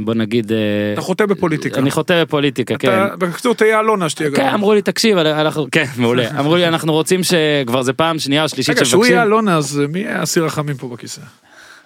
בוא 0.03 0.13
נגיד, 0.13 0.51
אה, 0.51 0.57
אתה 0.93 1.01
חוטא 1.01 1.25
בפוליטיקה. 1.25 1.79
אני 1.79 1.91
חוטא 1.91 2.23
בפוליטיקה, 2.23 2.77
כן. 2.77 2.87
אתה, 3.05 3.15
בקיצור 3.15 3.55
תהיה 3.55 3.79
אלונה 3.79 4.09
שתהיה 4.09 4.29
כן, 4.31 4.47
גם. 4.47 4.53
אמרו 4.53 4.73
לי 4.73 4.81
תקשיב, 4.81 5.17
אנחנו, 5.17 5.67
כן, 5.71 5.85
מעולה, 5.97 6.29
אמרו 6.39 6.55
לי 6.55 6.67
אנחנו 6.67 6.93
רוצים 6.93 7.21
שכבר 7.23 7.81
זה 7.81 7.93
פעם 7.93 8.19
שנייה 8.19 8.43
או 8.43 8.49
שלישית 8.49 8.75
רגע, 8.75 8.85
שהוא 8.85 9.05
יהיה 9.05 9.23
אלונה, 9.23 9.57
אז 9.57 9.81
מי 9.89 9.99
יהיה 9.99 10.23
אסיר 10.23 10.45
רחמים 10.45 10.77
פה 10.77 10.87
בכיסא? 10.87 11.21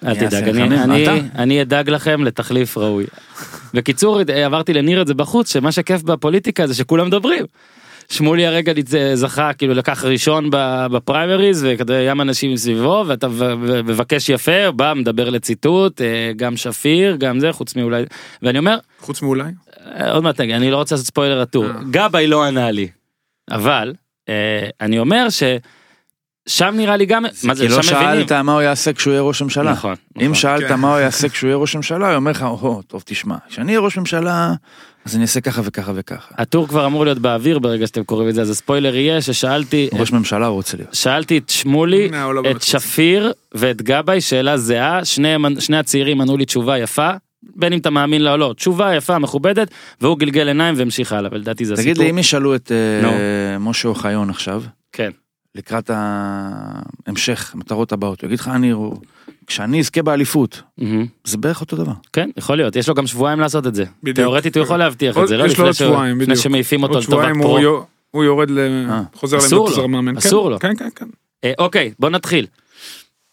אל 0.06 0.14
תדאג, 0.14 0.48
אני- 0.48 0.82
אני-? 0.82 1.20
אני 1.38 1.62
אדאג 1.62 1.90
לכם 1.90 2.24
לתחליף 2.24 2.78
ראוי. 2.78 3.04
בקיצור, 3.74 4.20
עברתי 4.44 4.72
לניר 4.74 5.02
את 5.02 5.06
זה 5.06 5.14
בחוץ, 5.14 5.52
שמה 5.52 5.72
שכיף 5.72 6.02
בפוליטיקה 6.02 6.66
זה 6.66 6.74
שכולם 6.74 7.06
מדברים. 7.06 7.44
שמולי 8.08 8.46
הרגע 8.46 8.72
זכה 9.14 9.52
כאילו 9.52 9.74
לקח 9.74 10.04
ראשון 10.04 10.50
ב- 10.50 10.86
בפריימריז 10.90 11.66
וכזה 11.68 12.06
ים 12.10 12.20
אנשים 12.20 12.56
סביבו 12.56 13.04
ואתה 13.06 13.28
מבקש 13.84 14.28
יפה 14.28 14.70
בא 14.72 14.92
מדבר 14.96 15.30
לציטוט 15.30 16.00
אה, 16.00 16.32
גם 16.36 16.56
שפיר 16.56 17.16
גם 17.16 17.40
זה 17.40 17.52
חוץ 17.52 17.76
מאולי 17.76 18.04
ואני 18.42 18.58
אומר 18.58 18.78
חוץ 19.00 19.22
מאולי? 19.22 19.44
אה, 19.86 20.12
עוד 20.12 20.22
מעט 20.22 20.40
אני 20.40 20.70
לא 20.70 20.76
רוצה 20.76 20.94
לעשות 20.94 21.06
ספוילר 21.06 21.40
רטור 21.40 21.64
גבאי 21.90 22.26
לא 22.26 22.44
ענה 22.44 22.70
לי 22.70 22.88
אבל 23.50 23.94
אה, 24.28 24.68
אני 24.80 24.98
אומר 24.98 25.26
ששם 25.30 26.74
נראה 26.76 26.96
לי 26.96 27.06
גם 27.06 27.22
מה 27.22 27.54
זה 27.54 27.66
כי 27.66 27.68
לא 27.68 27.82
שם 27.82 27.96
מבינים. 27.96 28.14
שאלת 28.28 28.32
מה 28.32 28.52
הוא 28.52 28.62
יעשה 28.62 28.92
כשהוא 28.92 29.12
יהיה 29.12 29.22
ראש 29.22 29.42
ממשלה. 29.42 29.72
נכון, 29.72 29.94
אם 30.16 30.22
נכון. 30.22 30.34
שאלת 30.34 30.68
כן. 30.68 30.74
מה 30.74 30.90
הוא 30.92 31.00
יעשה 31.00 31.28
כשהוא 31.28 31.48
יהיה 31.48 31.56
ראש 31.56 31.76
ממשלה, 31.76 32.08
הוא 32.08 32.16
אומר 32.16 32.30
לך, 32.30 32.42
או, 32.42 32.82
טוב, 32.86 33.02
תשמע, 33.06 33.36
כשאני 33.48 33.68
אהיה 33.68 33.80
ראש 33.80 33.98
ממשלה, 33.98 34.52
אז 35.06 35.14
אני 35.14 35.22
אעשה 35.22 35.40
ככה 35.40 35.60
וככה 35.64 35.92
וככה. 35.94 36.34
הטור 36.38 36.68
כבר 36.68 36.86
אמור 36.86 37.04
להיות 37.04 37.18
באוויר 37.18 37.58
ברגע 37.58 37.86
שאתם 37.86 38.04
קוראים 38.04 38.28
את 38.28 38.34
זה 38.34 38.42
אז 38.42 38.50
הספוילר 38.50 38.96
יהיה 38.96 39.20
ששאלתי 39.22 39.88
ראש 39.92 40.12
ממשלה 40.12 40.46
רוצה 40.46 40.76
להיות. 40.76 40.94
שאלתי 40.94 41.38
את 41.38 41.50
שמולי 41.50 42.08
לא 42.08 42.42
את 42.50 42.62
שפיר 42.62 43.32
ואת 43.54 43.82
גבאי 43.82 44.20
שאלה 44.20 44.56
זהה 44.56 45.04
שני 45.04 45.34
שני 45.58 45.76
הצעירים 45.76 46.20
ענו 46.20 46.36
לי 46.36 46.44
תשובה 46.44 46.78
יפה 46.78 47.10
בין 47.42 47.72
אם 47.72 47.78
אתה 47.78 47.90
מאמין 47.90 48.22
לה 48.22 48.32
או 48.32 48.36
לא 48.36 48.54
תשובה 48.56 48.94
יפה 48.94 49.18
מכובדת 49.18 49.70
והוא 50.00 50.18
גלגל 50.18 50.48
עיניים 50.48 50.74
והמשיך 50.78 51.12
הלאה 51.12 51.30
ולדעתי 51.32 51.64
זה 51.64 51.76
תגיד 51.76 51.88
הסיפור. 51.88 52.04
לי, 52.04 52.10
אם 52.10 52.18
ישאלו 52.18 52.54
את 52.54 52.72
אה, 52.72 53.08
נו. 53.58 53.70
משה 53.70 53.88
אוחיון 53.88 54.30
עכשיו, 54.30 54.62
כן 54.92 55.10
לקראת 55.56 55.90
ההמשך, 57.06 57.50
המטרות 57.54 57.92
הבאות, 57.92 58.20
הוא 58.20 58.28
יגיד 58.28 58.40
לך, 58.40 58.48
אני, 58.54 58.72
כשאני 59.46 59.80
אזכה 59.80 60.02
באליפות, 60.02 60.62
מהמם. 60.78 61.06
זה 61.24 61.38
בערך 61.38 61.60
אותו 61.60 61.76
דבר. 61.76 61.92
כן, 62.12 62.30
יכול 62.36 62.56
להיות, 62.56 62.76
יש 62.76 62.88
לו 62.88 62.94
גם 62.94 63.06
שבועיים 63.06 63.40
לעשות 63.40 63.66
את 63.66 63.74
זה. 63.74 63.84
בדיוק. 64.02 64.16
תיאורטית 64.16 64.56
הוא 64.56 64.64
יכול 64.64 64.76
להבטיח 64.76 65.18
את 65.18 65.28
זה, 65.28 65.36
לא 65.36 65.44
יש 65.44 65.48
לו 65.48 65.52
לפני 65.54 65.64
עוד 65.64 65.74
ש- 65.74 65.78
שבועיים, 65.78 66.14
לפני 66.20 66.26
בדיוק. 66.32 66.44
שמעיפים 66.44 66.82
אותו 66.82 66.98
לטובת 66.98 67.28
פרו. 67.42 67.58
הוא 67.58 67.80
הוא 68.10 68.24
יורד, 68.24 68.50
ל- 68.50 68.86
אה. 68.90 69.02
חוזר 69.14 69.36
אסור 69.38 69.58
לעמדת 69.58 69.76
לו. 69.76 69.82
עוזר 69.82 69.86
מאמן. 69.86 70.12
כן, 70.12 70.18
אסור 70.18 70.50
לו. 70.50 70.58
כן, 70.58 70.76
כן, 70.76 70.88
כן. 70.96 71.06
אה, 71.44 71.52
אוקיי, 71.58 71.92
בוא 71.98 72.10
נתחיל. 72.10 72.46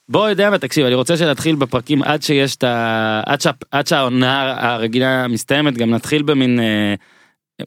בוא 0.10 0.30
יודע 0.30 0.50
מה, 0.50 0.58
תקשיב, 0.58 0.86
אני 0.86 0.96
רוצה 0.96 1.18
שנתחיל 1.18 1.56
בפרקים 1.56 2.04
עד 2.04 2.22
שיש 2.24 2.56
את 2.56 2.64
ה... 2.64 3.22
עד, 3.26 3.42
שה... 3.42 3.52
עד 3.72 3.88
שהעונה 3.88 4.56
הרגילה 4.74 5.28
מסתיימת, 5.28 5.78
גם 5.78 5.90
נתחיל 5.90 6.22
במין 6.24 6.60
אה, 6.60 6.94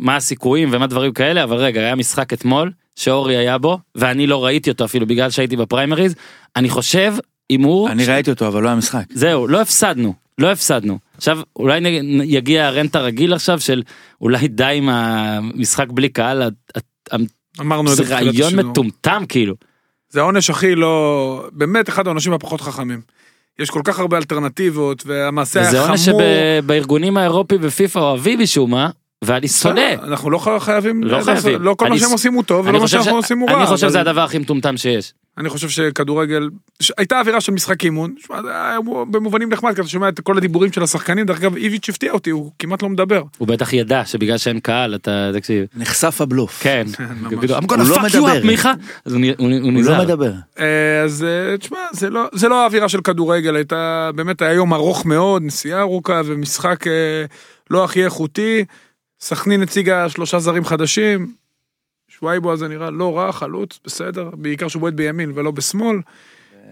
מה 0.01 0.17
הסיכויים 0.17 0.69
ומה 0.73 0.87
דברים 0.87 1.13
כאלה, 1.13 1.45
אבל 1.45 1.57
רגע, 1.57 1.81
היה 1.81 1.95
משחק 1.95 2.33
אתמול, 2.33 2.71
שאורי 2.97 3.37
היה 3.37 3.59
בו, 3.59 3.79
ואני 3.95 4.27
לא 4.27 4.45
ראיתי 4.45 4.71
אותו 4.71 4.85
אפילו 4.85 5.07
בגלל 5.07 5.31
שהייתי 5.31 5.57
בפריימריז, 5.57 6.15
אני 6.57 6.71
חושב, 6.71 7.15
הימור, 7.51 7.91
אני 7.91 8.05
ראיתי 8.05 8.31
אותו, 8.31 8.47
אבל 8.49 8.63
לא 8.63 8.69
היה 8.69 8.77
משחק. 8.77 9.05
זהו, 9.11 9.47
לא 9.49 9.61
הפסדנו, 9.61 10.15
לא 10.39 10.53
הפסדנו. 10.53 10.99
עכשיו, 11.17 11.39
אולי 11.57 11.81
נ- 11.81 12.21
יגיע 12.25 12.67
הרנט 12.67 12.97
הרגיל 12.97 13.35
עכשיו 13.35 13.61
של 13.61 13.83
אולי 14.21 14.49
די 14.49 14.65
עם 14.77 14.89
המשחק 14.89 15.87
בלי 15.91 16.09
קהל, 16.09 16.43
אמרנו 17.61 17.89
זה 17.89 18.05
זה 18.05 18.15
רעיון. 18.15 18.55
מטומטם 18.57 19.23
כאילו. 19.29 19.55
זה 20.09 20.21
העונש 20.21 20.51
הכי 20.51 20.75
לא... 20.75 21.45
באמת 21.53 21.89
אחד 21.89 22.07
העונשים 22.07 22.33
הפחות 22.33 22.61
חכמים. 22.61 23.01
יש 23.59 23.71
כל 23.71 23.81
כך 23.85 23.99
הרבה 23.99 24.17
אלטרנטיבות, 24.17 25.03
והמעשה 25.07 25.61
היה 25.61 25.69
וזה 25.69 25.77
חמור. 25.79 25.89
עונש 25.89 26.09
שבארגונים 26.61 27.17
האירופי 27.17 27.59
בפיפ"א 27.59 27.99
אוהבים 28.01 28.41
משום 28.41 28.71
מה, 28.71 28.91
ואני 29.27 29.49
שונא. 29.49 29.95
אנחנו 30.03 30.31
לא 30.31 30.39
חייבים, 30.59 31.05
לא 31.05 31.19
לעשות- 31.19 31.39
חייבים. 31.39 31.63
לא 31.63 31.75
כל 31.75 31.89
מה 31.89 31.99
שהם 31.99 32.11
עושים 32.11 32.33
הוא 32.35 32.43
טוב, 32.45 32.67
ולא 32.67 32.81
מה 32.81 32.89
שאנחנו 32.89 33.17
עושים 33.17 33.39
הוא 33.39 33.51
רע. 33.51 33.57
אני 33.59 33.67
חושב 33.67 33.89
שזה 33.89 34.01
הדבר 34.01 34.21
הכי 34.21 34.39
מטומטם 34.39 34.77
שיש. 34.77 35.13
אני 35.39 35.49
חושב 35.49 35.69
שכדורגל, 35.69 36.49
הייתה 36.99 37.21
אווירה 37.21 37.41
של 37.41 37.53
משחק 37.53 37.85
אימון, 37.85 38.15
במובנים 39.11 39.49
נחמד, 39.53 39.75
כי 39.75 39.81
אתה 39.81 39.89
שומע 39.89 40.09
את 40.09 40.21
כל 40.21 40.37
הדיבורים 40.39 40.73
של 40.73 40.83
השחקנים, 40.83 41.27
דרך 41.27 41.39
אגב 41.41 41.57
איביץ' 41.57 41.89
הפתיע 41.89 42.13
אותי, 42.13 42.31
הוא 42.31 42.51
כמעט 42.59 42.83
לא 42.83 42.89
מדבר. 42.89 43.23
הוא 43.39 43.49
בטח 43.49 43.73
ידע 43.73 44.03
שבגלל 44.05 44.39
שאין 44.39 44.61
קהל 44.61 44.95
אתה 44.95 45.31
תקשיב. 45.35 45.65
נחשף 45.77 46.21
הבלוף. 46.21 46.59
כן. 46.63 46.87
ממש. 47.21 47.35
כאילו, 47.41 47.59
I'm 47.59 47.63
gonna 47.63 47.81
הוא 47.81 47.89
לא 47.89 47.97
fuck 47.97 48.01
you 48.01 48.03
מדבר. 48.17 48.41
up 48.43 48.47
מיכה. 48.47 48.73
אז 49.05 49.13
הוא 49.15 49.21
הוא. 49.39 49.83
לא 49.85 49.99
מדבר. 49.99 50.33
אה, 50.59 51.03
אז 51.05 51.25
אה, 51.25 51.57
תשמע, 51.59 51.79
זה 51.93 52.11
לא, 52.11 52.25
זה 52.33 52.49
לא 52.49 52.63
האווירה 52.63 52.89
של 52.89 53.01
כדורגל, 53.01 53.57
הייתה, 53.57 54.11
באמת 54.15 54.43
היה 54.43 54.53
יום 54.53 54.75
ארוך 54.75 55.07
מאוד, 55.07 55.43
נסיעה 55.43 55.81
ארוכה 55.81 56.21
ומשחק 56.25 56.87
אה, 56.87 56.93
לא 57.71 57.85
הכי 57.85 58.05
איכותי. 58.05 58.65
סכנין 59.21 59.63
הציגה 59.63 60.09
שלושה 60.09 60.39
זרים 60.39 60.65
חדשים, 60.65 61.33
שווייבו 62.09 62.53
הזה 62.53 62.69
נראה 62.69 62.91
לא 62.91 63.19
רע, 63.19 63.33
חלוץ, 63.33 63.81
בסדר, 63.85 64.31
בעיקר 64.35 64.69
שהוא 64.69 64.81
בועט 64.81 64.95
בימין 64.95 65.33
ולא 65.35 65.51
בשמאל. 65.51 65.97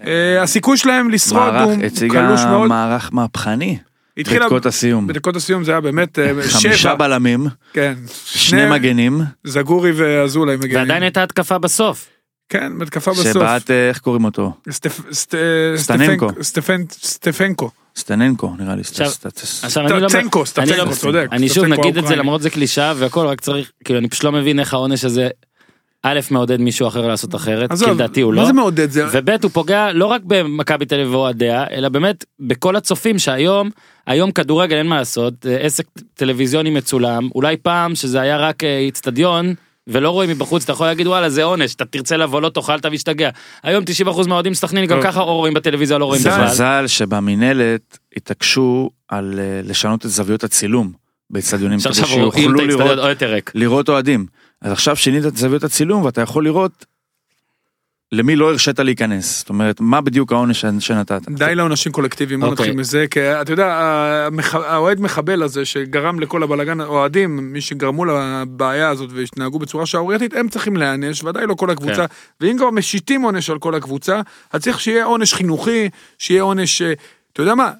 אה, 0.06 0.42
הסיכוי 0.42 0.76
שלהם 0.76 1.10
לשרוד 1.10 1.54
הוא 1.54 1.74
קלוש 2.10 2.40
מאוד. 2.44 2.68
מערך 2.68 3.10
מהפכני. 3.12 3.78
התחילה 4.16 4.44
בדקות 4.44 4.66
הסיום. 4.66 5.06
בדקות 5.06 5.36
הסיום 5.36 5.64
זה 5.64 5.70
היה 5.72 5.80
באמת 5.80 6.18
אה, 6.18 6.28
חמישה 6.42 6.76
שבע, 6.76 6.94
בלמים, 6.94 7.46
כן, 7.72 7.94
שני 8.24 8.70
מגנים, 8.70 9.20
זגורי 9.44 9.92
ואזולאי 9.96 10.56
מגנים. 10.56 10.76
ועדיין 10.76 11.02
הייתה 11.02 11.22
התקפה 11.22 11.58
בסוף. 11.58 12.08
כן, 12.48 12.72
מתקפה 12.72 13.10
בסוף. 13.10 13.24
שבעט, 13.32 13.70
אה, 13.70 13.88
איך 13.88 13.98
קוראים 13.98 14.24
אותו? 14.24 14.52
סטפ- 14.70 15.12
סט- 15.12 15.34
סטננקו. 15.76 16.28
סטפנק- 16.28 16.42
סטפן- 16.42 16.84
סטפנקו. 17.02 17.70
סטננקו, 17.96 18.54
נראה 18.58 18.74
לי. 18.74 18.82
אני 19.76 20.00
לא... 20.02 20.08
סטצנקו, 20.08 20.44
אני 20.58 20.70
לא- 20.76 20.94
צודק. 20.94 21.26
אני 21.32 21.48
שוב 21.48 21.64
נגיד 21.64 21.98
את 21.98 22.06
זה. 22.06 22.16
למרות 22.16 22.42
זה 22.42 22.50
קלישאה 22.50 22.92
והכל 22.96 23.26
רק 23.26 23.40
צריך 23.40 23.72
כאילו 23.84 23.98
אני 23.98 24.08
פשוט 24.08 24.24
לא 24.24 24.32
מבין 24.32 24.60
איך 24.60 24.74
העונש 24.74 25.04
הזה. 25.04 25.28
א' 26.06 26.20
מעודד 26.30 26.60
מישהו 26.60 26.88
אחר 26.88 27.06
לעשות 27.06 27.34
אחרת 27.34 27.72
כי 27.72 27.90
לדעתי 27.90 28.20
הוא 28.20 28.34
מה 28.34 28.40
לא. 28.40 28.46
זה 28.46 28.52
מעודד 28.52 28.90
זה? 28.90 29.06
וב' 29.12 29.30
הוא 29.42 29.50
פוגע 29.50 29.92
לא 29.92 30.06
רק 30.06 30.22
במכבי 30.24 30.86
תל 30.86 30.94
אביב 30.94 31.12
ואוהדיה 31.14 31.64
אלא 31.70 31.88
באמת 31.88 32.24
בכל 32.40 32.76
הצופים 32.76 33.18
שהיום 33.18 33.70
היום 34.06 34.32
כדורגל 34.32 34.76
אין 34.76 34.86
מה 34.86 34.96
לעשות 34.96 35.46
אה, 35.46 35.56
עסק 35.56 35.86
טלוויזיוני 36.14 36.70
מצולם 36.70 37.28
אולי 37.34 37.56
פעם 37.56 37.94
שזה 37.94 38.20
היה 38.20 38.36
רק 38.36 38.64
אה, 38.64 38.78
איצטדיון. 38.78 39.54
ולא 39.86 40.10
רואים 40.10 40.30
מבחוץ 40.30 40.62
אתה 40.62 40.72
יכול 40.72 40.86
להגיד 40.86 41.06
וואלה 41.06 41.30
זה 41.30 41.44
עונש 41.44 41.74
אתה 41.74 41.84
תרצה 41.84 42.16
לבוא 42.16 42.42
לא 42.42 42.48
תאכל 42.48 42.76
אתה 42.76 42.90
משתגע 42.90 43.30
היום 43.62 43.84
90% 44.06 44.28
מהאוהדים 44.28 44.54
סכנין 44.54 44.86
גם 44.86 44.96
טוב. 44.96 45.06
ככה 45.06 45.20
או 45.20 45.36
רואים 45.36 45.54
בטלוויזיה 45.54 45.98
לא 45.98 46.04
רואים 46.04 46.22
בכלל. 46.22 46.44
מזל 46.44 46.84
שבמינהלת 46.86 47.98
התעקשו 48.16 48.90
על 49.08 49.40
אה, 49.40 49.60
לשנות 49.64 50.06
את 50.06 50.10
זוויות 50.10 50.44
הצילום 50.44 50.92
באצטדיונים 51.30 51.78
כדי 51.80 51.94
שיוכלו. 51.94 52.30
לראות 53.54 53.88
אוהדים. 53.88 54.26
אז 54.62 54.72
עכשיו 54.72 54.96
שינית 54.96 55.26
את 55.26 55.36
זוויות 55.36 55.64
הצילום 55.64 56.04
ואתה 56.04 56.20
יכול 56.20 56.44
לראות 56.44 56.86
למי 58.14 58.36
לא 58.36 58.50
הרשית 58.50 58.78
להיכנס. 58.78 59.38
זאת 59.38 59.48
אומרת, 59.48 59.80
מה 59.80 60.00
בדיוק 60.00 60.32
העונש 60.32 60.64
שנתת. 60.78 61.28
די 61.28 61.54
לעונשים 61.54 61.92
קולקטיביים, 61.92 62.40
בוא 62.40 62.48
אוקיי. 62.48 62.64
נתחיל 62.64 62.80
מזה, 62.80 63.06
כי 63.10 63.20
אתה 63.20 63.52
יודע, 63.52 63.66
האוהד 64.52 65.00
מחבל 65.00 65.42
הזה 65.42 65.64
שגרם 65.64 66.20
לכל 66.20 66.42
הבלאגן, 66.42 66.80
האוהדים, 66.80 67.52
מי 67.52 67.60
שגרמו 67.60 68.04
לבעיה 68.04 68.88
הזאת 68.88 69.10
והתנהגו 69.12 69.58
בצורה 69.58 69.86
שערורייתית, 69.86 70.34
הם 70.34 70.48
צריכים 70.48 70.76
להיענש, 70.76 71.24
ודאי 71.24 71.46
לא 71.46 71.54
כל 71.54 71.70
הקבוצה. 71.70 72.04
ואם 72.40 72.56
כבר 72.58 72.70
משיתים 72.70 73.22
עונש 73.22 73.50
על 73.50 73.58
כל 73.58 73.74
הקבוצה, 73.74 74.20
אז 74.52 74.62
צריך 74.62 74.80
שיהיה 74.80 75.04
עונש 75.04 75.34
חינוכי, 75.34 75.88
שיהיה 76.18 76.42
עונש, 76.42 76.82
אה, 76.82 76.92
אתה 77.32 77.42
יודע 77.42 77.54
מה, 77.54 77.70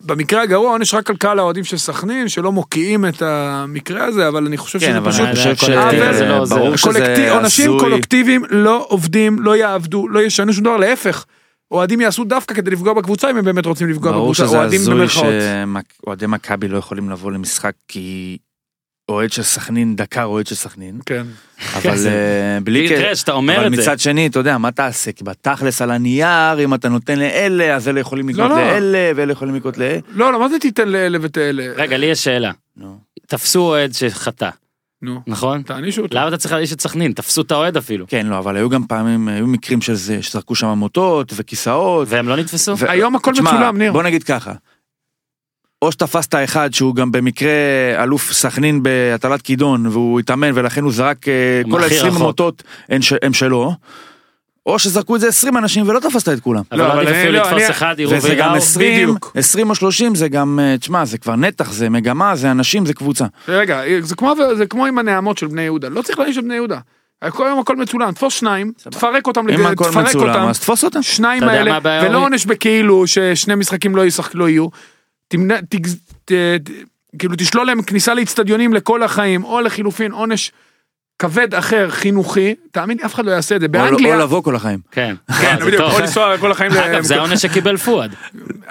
במקרה 0.00 0.42
הגרוע 0.42 0.70
עונש 0.70 0.94
רק 0.94 1.10
על 1.10 1.16
קהל 1.16 1.38
האוהדים 1.38 1.64
של 1.64 1.76
סכנין, 1.78 2.28
שלא 2.28 2.52
מוקיעים 2.52 3.06
את 3.06 3.22
המקרה 3.22 4.04
הזה, 4.04 4.28
אבל 4.28 4.46
אני 4.46 4.56
חושב 4.56 4.78
כן, 4.78 4.86
שזה 4.86 4.98
אבל 4.98 5.10
פשוט... 5.10 5.26
אני 5.26 5.34
חושב 5.34 5.50
הקולקטיב 5.50 6.02
הזה 6.02 6.28
לא 6.28 6.38
עוזר. 6.38 6.76
שזה 6.76 7.32
עונשים. 7.32 7.78
קולקטיביים 7.78 8.42
לא 8.50 8.86
עובדים, 8.88 9.38
לא 9.38 9.56
יעבדו, 9.56 10.08
לא 10.08 10.20
ישנו 10.20 10.52
שום 10.52 10.64
דבר, 10.64 10.76
להפך. 10.76 11.24
אוהדים 11.70 12.00
יעשו 12.00 12.24
דווקא 12.24 12.54
כדי 12.54 12.70
לפגוע 12.70 12.92
בקבוצה 12.92 13.30
אם 13.30 13.36
הם 13.36 13.44
באמת 13.44 13.66
רוצים 13.66 13.88
לפגוע 13.88 14.12
ברור 14.12 14.32
בקבוצה, 14.32 14.46
שזה 14.46 14.58
אוהדים 14.58 14.80
הזוי. 14.80 15.08
שאוהדי 15.08 16.26
מכבי 16.28 16.68
לא 16.68 16.78
יכולים 16.78 17.10
לבוא 17.10 17.32
למשחק 17.32 17.72
כי 17.88 18.38
אוהד 19.10 19.32
של 19.32 19.42
סכנין 19.42 19.96
דקר 19.96 20.24
אוהד 20.24 20.46
של 20.46 20.54
סכנין. 20.54 20.98
כן. 21.06 21.26
אבל 21.76 21.96
זה- 21.96 22.10
אה, 22.56 22.60
בלי 22.64 22.88
תראה, 22.88 23.00
קשר. 23.02 23.14
שאתה 23.14 23.32
אומר 23.32 23.56
אבל 23.56 23.66
את 23.66 23.74
זה. 23.76 23.82
מצד 23.82 23.98
שני, 24.00 24.26
אתה 24.26 24.38
יודע, 24.38 24.58
מה 24.58 24.70
תעשה? 24.70 25.12
כי 25.12 25.24
בתכלס 25.24 25.82
על 25.82 25.90
הנייר, 25.90 26.64
אם 26.64 26.74
אתה 26.74 26.88
נותן 26.88 27.18
לאלה, 27.18 27.74
אז 27.76 27.88
אלה 27.88 28.00
יכולים 28.00 28.28
לקנות 28.28 28.50
לא. 28.50 28.56
לאלה, 28.56 29.10
ואלה 29.16 29.32
יכולים 29.32 29.54
לקנות 29.54 29.78
לאלה. 29.78 29.98
לא, 30.14 30.32
לא, 30.32 30.40
מה 30.40 30.48
זה 30.48 30.58
תיתן 30.58 30.88
לאלה 30.88 31.18
ותאלה? 31.22 31.64
רגע 31.76 31.96
לי 31.96 32.06
יש 32.06 32.24
שאלה. 32.24 32.50
תפסו 33.26 33.60
אוהד 33.60 33.92
שחטא 33.92 34.50
נו, 35.02 35.20
נכון? 35.26 35.62
תענישו 35.62 36.02
אותו. 36.02 36.16
למה 36.18 36.28
אתה 36.28 36.36
צריך 36.36 36.52
להעניש 36.52 36.72
את 36.72 36.80
סכנין 36.80 37.12
תפסו 37.12 37.42
את 37.42 37.52
האוהד 37.52 37.76
אפילו 37.76 38.04
כן, 38.08 38.26
לא, 38.26 38.38
אבל 38.38 38.56
היו 38.56 38.68
גם 38.70 38.86
פעמים, 38.86 39.28
היו 39.28 39.46
מקרים 39.46 39.80
של 39.80 39.94
זה, 39.94 40.22
שזרקו 40.22 40.54
שם 40.54 40.66
מוטות 40.66 41.32
וכיסאות. 41.36 42.08
והם 42.10 42.28
לא 42.28 42.36
נתפסו? 42.36 42.74
היום 42.80 43.16
הכל 43.16 43.30
מצולם, 43.32 43.78
ניר. 43.78 43.92
בוא 43.92 44.02
נגיד 44.02 44.22
ככה. 44.22 44.52
או 45.82 45.92
שתפסת 45.92 46.34
אחד 46.44 46.74
שהוא 46.74 46.94
גם 46.94 47.12
במקרה 47.12 47.50
אלוף 48.02 48.32
סכנין 48.32 48.82
בהטלת 48.82 49.42
כידון 49.42 49.86
והוא 49.86 50.20
התאמן 50.20 50.50
ולכן 50.54 50.82
הוא 50.82 50.92
זרק 50.92 51.28
אה, 51.28 51.32
כל 51.70 51.84
הכי 51.84 51.98
ה-20 51.98 52.06
רחוק. 52.06 52.18
מוטות 52.22 52.62
הם 52.88 53.02
ש- 53.02 53.12
הם 53.22 53.32
שלו. 53.32 53.72
או 54.66 54.78
שזרקו 54.78 55.16
את 55.16 55.20
זה 55.20 55.28
20 55.28 55.56
אנשים 55.56 55.88
ולא 55.88 56.00
תפסת 56.00 56.28
את 56.28 56.40
כולם. 56.40 56.62
אבל 56.72 56.78
לא, 56.80 56.86
לא 56.88 56.92
אבל 56.92 57.06
אני- 57.08 57.18
אפילו 57.20 57.32
לא, 57.32 57.38
לתפוס 57.38 57.52
אני- 57.62 57.70
אחד 57.70 57.94
יראו 57.98 58.12
וזה 58.16 58.28
גם 58.34 58.46
ויראו 58.46 58.56
20, 58.56 59.08
בדיוק. 59.08 59.32
20 59.36 59.70
או 59.70 59.74
30 59.74 60.14
זה 60.14 60.28
גם, 60.28 60.58
אה, 60.62 60.78
תשמע, 60.78 61.04
זה 61.04 61.18
כבר 61.18 61.36
נתח, 61.36 61.72
זה 61.72 61.88
מגמה, 61.88 62.36
זה 62.36 62.50
אנשים, 62.50 62.86
זה 62.86 62.94
קבוצה. 62.94 63.24
רגע, 63.48 63.80
זה 64.00 64.14
כמו- 64.16 64.34
זה 64.56 64.66
כמו 64.66 64.86
עם 64.86 64.98
הנעמות 64.98 65.38
של 65.38 65.46
בני 65.46 65.62
יהודה, 65.62 65.88
לא 65.88 66.02
צריך 66.02 66.18
להעניש 66.18 66.38
את 66.38 66.44
בני 66.44 66.54
יהודה. 66.54 66.78
כל 67.30 67.46
היום 67.46 67.58
הכל 67.58 67.76
מצולם, 67.76 68.12
תפוס 68.12 68.34
שניים, 68.34 68.72
תפרק 68.90 69.26
אותם, 69.26 69.40
אם 69.40 69.60
לג- 69.60 69.66
הכל 69.72 69.84
תפרק 69.84 70.06
מצולם, 70.06 70.28
אותם, 70.28 70.48
אז 70.48 70.60
תפוס 70.60 70.84
אותם. 70.84 71.02
שניים 71.02 71.42
האלה, 71.42 71.78
ולא? 72.08 72.18
עונש 72.18 72.44
בכאילו 72.46 73.06
ששני 73.06 73.54
משחקים 73.54 73.96
לא 73.96 74.06
ישחק- 74.06 74.34
לא 74.34 74.48
יהיו. 74.48 74.66
תמנע, 75.30 75.56
תגז- 75.74 75.98
ת- 76.24 76.32
ת- 76.64 76.70
כאילו 77.18 77.34
תשלול 77.38 77.66
להם 77.66 77.82
כניסה 77.82 78.14
לאצטדיונים 78.14 78.72
לכל 78.74 79.02
החיים, 79.02 79.44
או 79.44 79.60
לחילופין 79.60 80.12
עונש 80.12 80.52
כבד 81.20 81.54
אחר, 81.54 81.90
חינוכי, 81.90 82.54
תאמין 82.72 82.98
לי, 82.98 83.04
אף 83.04 83.14
אחד 83.14 83.24
לא 83.24 83.30
יעשה 83.30 83.56
את 83.56 83.60
זה. 83.60 83.66
או- 83.66 83.72
באנגליה, 83.72 84.14
או 84.14 84.20
לבוא 84.20 84.42
כל 84.42 84.56
החיים. 84.56 84.78
כן, 84.90 85.14
כן, 85.40 85.56
זה 85.58 85.64
בדיוק, 85.66 85.82
טוב. 85.82 85.92
או 85.92 86.00
לנסוע 86.00 86.38
כל 86.38 86.50
החיים. 86.50 86.72
אגב 86.72 87.02
זה 87.02 87.16
העונש 87.16 87.42
שקיבל 87.42 87.76
פואד 87.76 88.14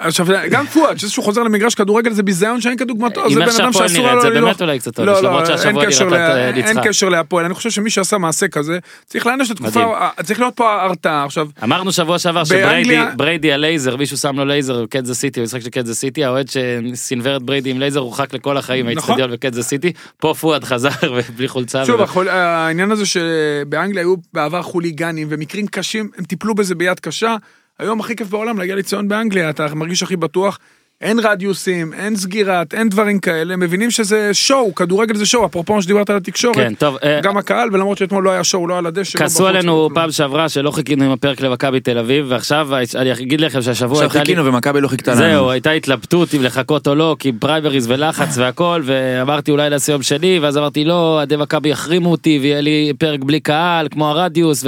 עכשיו, 0.00 0.26
גם 0.50 0.66
פואד, 0.66 0.98
שזה 0.98 1.10
שהוא 1.10 1.24
חוזר 1.24 1.42
למגרש 1.42 1.74
כדורגל 1.74 2.12
זה 2.12 2.22
ביזיון 2.22 2.60
שאין 2.60 2.76
כדוגמתו, 2.76 3.30
זה 3.30 3.40
בן 3.40 3.48
אדם 3.60 3.72
שאסור 3.72 4.02
נראית 4.02 4.14
לו 4.14 4.20
זה 4.22 4.28
ללכת. 4.30 4.42
באמת 4.42 4.62
אולי 4.62 4.78
קצת 4.78 4.98
לא, 4.98 5.12
עונש 5.12 5.22
לא, 5.22 5.28
למרות 5.28 5.48
אין 5.48 5.58
שהשבוע 5.58 6.18
נראית 6.18 6.56
אין 6.56 6.66
ניצחה 6.66 6.88
קשר 6.88 7.08
להפועל, 7.08 7.44
אני 7.44 7.54
חושב 7.54 7.70
שמי 7.70 7.90
שעשה 7.90 8.18
מעשה 8.18 8.48
כזה, 8.48 8.78
צריך 9.06 9.26
להעניש 9.26 9.50
את 9.50 9.60
מדהים. 9.60 9.88
התקופה, 9.88 10.22
צריך 10.22 10.40
להיות 10.40 10.56
פה 10.56 10.82
הרתעה. 10.82 11.24
עכשיו, 11.24 11.48
אמרנו 11.64 11.92
שבוע 11.92 12.18
שעבר 12.18 12.42
שבריידי 12.44 13.52
הלייזר 13.52 13.96
מישהו 13.96 14.16
שם 14.16 14.36
לו 14.36 14.44
לייזר 14.44 14.82
בקנזס 14.82 15.14
סיטי 15.14 15.40
במשחק 15.40 15.60
של 15.60 15.70
קנזס 15.70 15.94
סיטי 15.94 16.24
האוהד 16.24 16.46
שסינוור 16.48 17.36
את 17.36 17.42
בריידי 17.42 17.70
עם 17.70 17.80
לייזר 17.80 18.00
הורחק 18.00 18.34
לכל 18.34 18.56
החיים 18.56 18.88
נכון. 18.88 18.94
מהאיצטדיון 18.94 19.32
בקנזס 19.32 19.62
סיטי 19.62 19.92
פה 20.18 20.34
פואד 20.40 20.64
חזר 20.64 20.88
ובלי 21.30 21.48
חולצה. 21.48 21.86
שוב, 21.86 22.00
העניין 22.40 22.90
הזה 22.90 23.06
שבאנגליה 23.06 24.02
היו 24.02 24.14
בעבר 24.32 24.62
חוליגנים 24.62 25.26
ומקרים 25.30 25.66
קשים, 25.66 26.10
הם 26.16 26.24
טיפלו 26.24 26.54
בזה 26.54 26.74
ביד 26.74 27.00
קשה. 27.00 27.36
היום 27.78 28.00
הכי 28.00 28.16
כיף 28.16 28.28
בעולם 28.28 28.58
להגיע 28.58 28.76
לציון 28.76 29.08
באנגליה, 29.08 29.50
אתה 29.50 29.74
מרגיש 29.74 30.02
הכי 30.02 30.16
בטוח. 30.16 30.58
אין 31.00 31.18
רדיוסים, 31.18 31.92
אין 31.92 32.16
סגירת, 32.16 32.74
אין 32.74 32.88
דברים 32.88 33.18
כאלה, 33.18 33.56
מבינים 33.56 33.90
שזה 33.90 34.34
show, 34.34 34.74
כדורגל 34.74 35.14
זה 35.14 35.26
show, 35.26 35.46
אפרופו 35.46 35.74
מה 35.74 35.82
שדיברת 35.82 36.10
על 36.10 36.16
התקשורת, 36.16 36.56
כן, 36.56 36.74
טוב, 36.74 36.96
אה, 37.04 37.20
גם 37.22 37.36
הקהל, 37.36 37.68
ולמרות 37.72 37.98
שאתמול 37.98 38.24
לא 38.24 38.30
היה 38.30 38.44
show, 38.44 38.66
לא 38.68 38.78
על 38.78 38.86
הדשא. 38.86 39.18
לא 39.18 39.24
כעסו 39.24 39.46
עלינו 39.46 39.72
לא. 39.72 39.94
פעם 39.94 40.10
שעברה 40.10 40.48
שלא 40.48 40.70
חיכינו 40.70 41.04
עם 41.04 41.10
הפרק 41.10 41.40
למכבי 41.40 41.80
תל 41.80 41.98
אביב, 41.98 42.26
ועכשיו 42.28 42.68
אני 42.94 43.12
אגיד 43.12 43.40
לכם 43.40 43.62
שהשבוע 43.62 43.92
עכשיו 43.92 44.08
הייתה 44.08 44.18
לי... 44.18 44.24
חיכינו 44.24 44.44
ומכבי 44.46 44.80
לא 44.80 44.88
חיכתה 44.88 45.10
לנו. 45.10 45.20
זהו, 45.20 45.50
הייתה 45.50 45.70
התלבטות 45.70 46.34
אם 46.34 46.42
לחכות 46.42 46.88
או 46.88 46.94
לא, 46.94 47.16
כי 47.18 47.32
פריימריז 47.32 47.90
ולחץ 47.90 48.38
והכל, 48.38 48.82
ואמרתי 48.84 49.50
אולי 49.50 49.70
נעשה 49.70 49.92
יום 49.92 50.02
שני, 50.02 50.38
ואז 50.38 50.58
אמרתי 50.58 50.84
לא, 50.84 51.14
אוהדי 51.14 51.36
מכבי 51.36 51.68
יחרימו 51.68 52.10
אותי, 52.10 52.38
ויהיה 52.42 52.60
לי 52.60 52.92
פרק 52.98 53.20
בלי 53.20 53.40
קהל, 53.40 53.88
כמו 53.90 54.08
הרדיוס, 54.08 54.64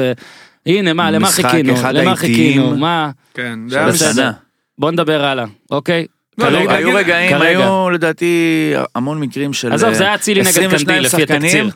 והנה, 0.67 0.93
מה, 0.93 1.11
למה 1.11 1.29
חיכינו? 1.29 1.75
למה. 1.93 2.17
חיכינו? 2.17 2.77
מה? 2.77 3.11
כן, 3.35 3.59
זה 3.69 4.23
היה. 4.23 4.33
בוא 4.79 4.91
נדבר 4.91 5.25
הלאה, 5.25 5.45
אוקיי? 5.71 6.07
לא, 6.39 6.47
היו 6.73 6.95
רגעים. 6.95 7.43
היו 7.43 7.91
לדעתי 7.91 8.73
המון 8.95 9.21
מקרים 9.21 9.53
של 9.53 9.73
עזוב, 9.73 9.93
זה 9.93 10.03
היה 10.03 10.11
אה, 10.11 10.15
אצילי 10.15 10.41
נגד 10.41 10.49
22 10.51 10.87
קנדיל, 10.87 11.07
לפי 11.07 11.23
התקציר. 11.23 11.71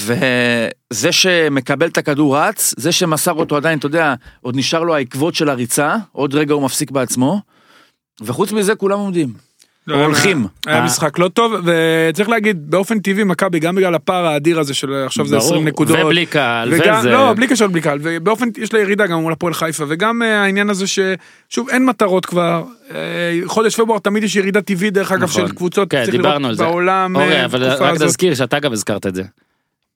וזה 0.00 1.12
שמקבל 1.12 1.86
את 1.86 1.98
הכדור 1.98 2.38
רץ, 2.38 2.74
זה 2.76 2.92
שמסר 2.92 3.32
אותו 3.32 3.56
עדיין, 3.56 3.78
אתה 3.78 3.86
יודע, 3.86 4.14
עוד 4.40 4.56
נשאר 4.56 4.82
לו 4.82 4.94
העקבות 4.94 5.34
של 5.34 5.48
הריצה, 5.50 5.96
עוד 6.12 6.34
רגע 6.34 6.54
הוא 6.54 6.62
מפסיק 6.62 6.90
בעצמו, 6.90 7.40
וחוץ 8.22 8.52
מזה 8.52 8.74
כולם 8.74 8.98
עומדים. 8.98 9.32
לא, 9.86 9.94
היה- 9.96 10.04
הולכים. 10.04 10.46
היה 10.66 10.78
אה. 10.78 10.84
משחק 10.84 11.18
לא 11.18 11.28
טוב, 11.28 11.52
וצריך 11.64 12.28
להגיד, 12.28 12.70
באופן 12.70 12.98
טבעי 12.98 13.24
מכבי, 13.24 13.58
גם 13.58 13.74
בגלל 13.74 13.94
הפער 13.94 14.26
האדיר 14.26 14.60
הזה 14.60 14.74
של 14.74 15.02
עכשיו 15.06 15.26
זה 15.26 15.36
ברור, 15.36 15.48
20 15.48 15.68
נקודות. 15.68 15.98
ובלי 16.04 16.26
קהל, 16.26 16.74
וזה... 16.74 17.10
לא, 17.10 17.32
בלי 17.34 17.46
קשר 17.46 17.66
בלי 17.66 17.80
קהל, 17.80 17.98
ובאופן, 18.02 18.48
יש 18.56 18.72
לה 18.72 18.80
ירידה 18.80 19.06
גם 19.06 19.20
מול 19.20 19.32
הפועל 19.32 19.54
חיפה, 19.54 19.84
וגם 19.88 20.22
אה, 20.22 20.42
העניין 20.42 20.70
הזה 20.70 20.84
ששוב, 20.86 21.68
אין 21.68 21.84
מטרות 21.86 22.26
כבר, 22.26 22.62
אה, 22.94 22.96
חודש 23.46 23.76
פברואר 23.80 23.98
תמיד 23.98 24.22
יש 24.24 24.36
ירידה 24.36 24.60
טבעית 24.62 24.94
דרך 24.94 25.12
אגב 25.12 25.22
נכון. 25.22 25.46
של 25.48 25.54
קבוצות, 25.54 25.90
כן, 25.90 26.04
צריך 26.04 26.14
לראות. 26.24 26.56
בעולם, 26.56 27.16
אורי, 27.16 27.44
אבל 27.44 27.64
רק 27.64 27.92
הזאת. 27.94 28.06
נזכיר 28.08 28.34
שאתה 28.34 28.58
גם 28.58 28.72
הזכרת 28.72 29.06
את 29.06 29.14
זה. 29.14 29.22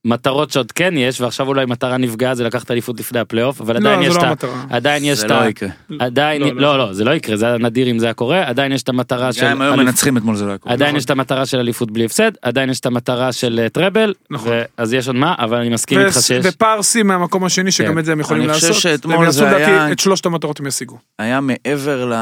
מטרות 0.05 0.51
שעוד 0.51 0.73
כן 0.73 0.95
יש, 0.97 1.21
ועכשיו 1.21 1.49
אולי 1.49 1.67
מטרה 1.67 1.97
נפגעה 1.97 2.35
זה 2.35 2.45
לקחת 2.45 2.71
אליפות 2.71 3.01
לפני 3.01 3.19
הפלייאוף, 3.21 3.61
אבל 3.61 3.77
עדיין 3.77 4.01
לא, 4.01 4.05
יש 4.07 4.13
זו 4.13 4.21
את 4.33 4.45
לא 4.45 4.49
ה... 4.53 4.65
עדיין 4.77 5.05
יש 5.05 5.19
זה 5.19 5.27
את 5.27 5.31
לא 5.31 5.41
ה... 5.41 5.49
יקרה. 5.49 5.69
עדיין, 5.99 6.43
לא, 6.43 6.49
לא, 6.55 6.61
לא. 6.63 6.79
לא, 6.79 6.93
זה 6.93 7.05
לא 7.05 7.11
יקרה, 7.11 7.37
זה 7.37 7.47
נדיר 7.61 7.91
אם 7.91 7.99
זה 7.99 8.07
היה 8.07 8.15
קורה, 8.15 8.49
עדיין 8.49 8.73
יש 8.73 8.83
את 8.83 8.89
המטרה 8.89 9.33
של... 9.33 9.43
גם 9.45 9.51
אם 9.51 9.63
היו 9.63 9.73
אליפ- 9.75 9.77
מנצחים 9.77 10.17
אתמול 10.17 10.37
זה 10.37 10.45
לא 10.45 10.51
היה 10.51 10.59
קורה. 10.59 10.73
עדיין 10.75 10.89
נכון. 10.89 10.99
יש 10.99 11.05
את 11.05 11.11
המטרה 11.11 11.47
של 11.47 11.59
אליפות 11.59 11.91
בלי 11.91 12.05
הפסד, 12.05 12.33
עדיין 12.43 12.71
יש 12.71 12.81
את 12.81 12.87
המטרה 12.87 13.33
של 13.33 13.61
אה, 13.63 13.69
טראבל, 13.69 14.15
נכון. 14.31 14.53
אז 14.77 14.93
יש 14.93 15.07
עוד 15.07 15.17
מה, 15.17 15.35
אבל 15.39 15.57
אני 15.57 15.69
מסכים 15.69 15.99
איתך 16.01 16.17
שיש... 16.21 16.47
ופער 16.47 16.83
שיא 16.83 17.03
מהמקום 17.03 17.45
השני 17.45 17.71
שגם 17.71 17.93
כן. 17.93 17.99
את 17.99 18.05
זה 18.05 18.13
הם 18.13 18.21
יכולים 18.21 18.43
אני 18.45 18.53
חושב 18.53 18.67
לעשות, 18.69 18.83
שאתמול 18.83 19.31
זה 19.31 19.45
לדעתי 19.45 19.65
היה- 19.65 19.93
את 19.93 19.99
שלושת 19.99 20.27
המטרות 20.27 20.61
הם 20.61 20.67
ישיגו. 20.67 20.99
היה 21.19 21.41
מעבר. 21.41 22.13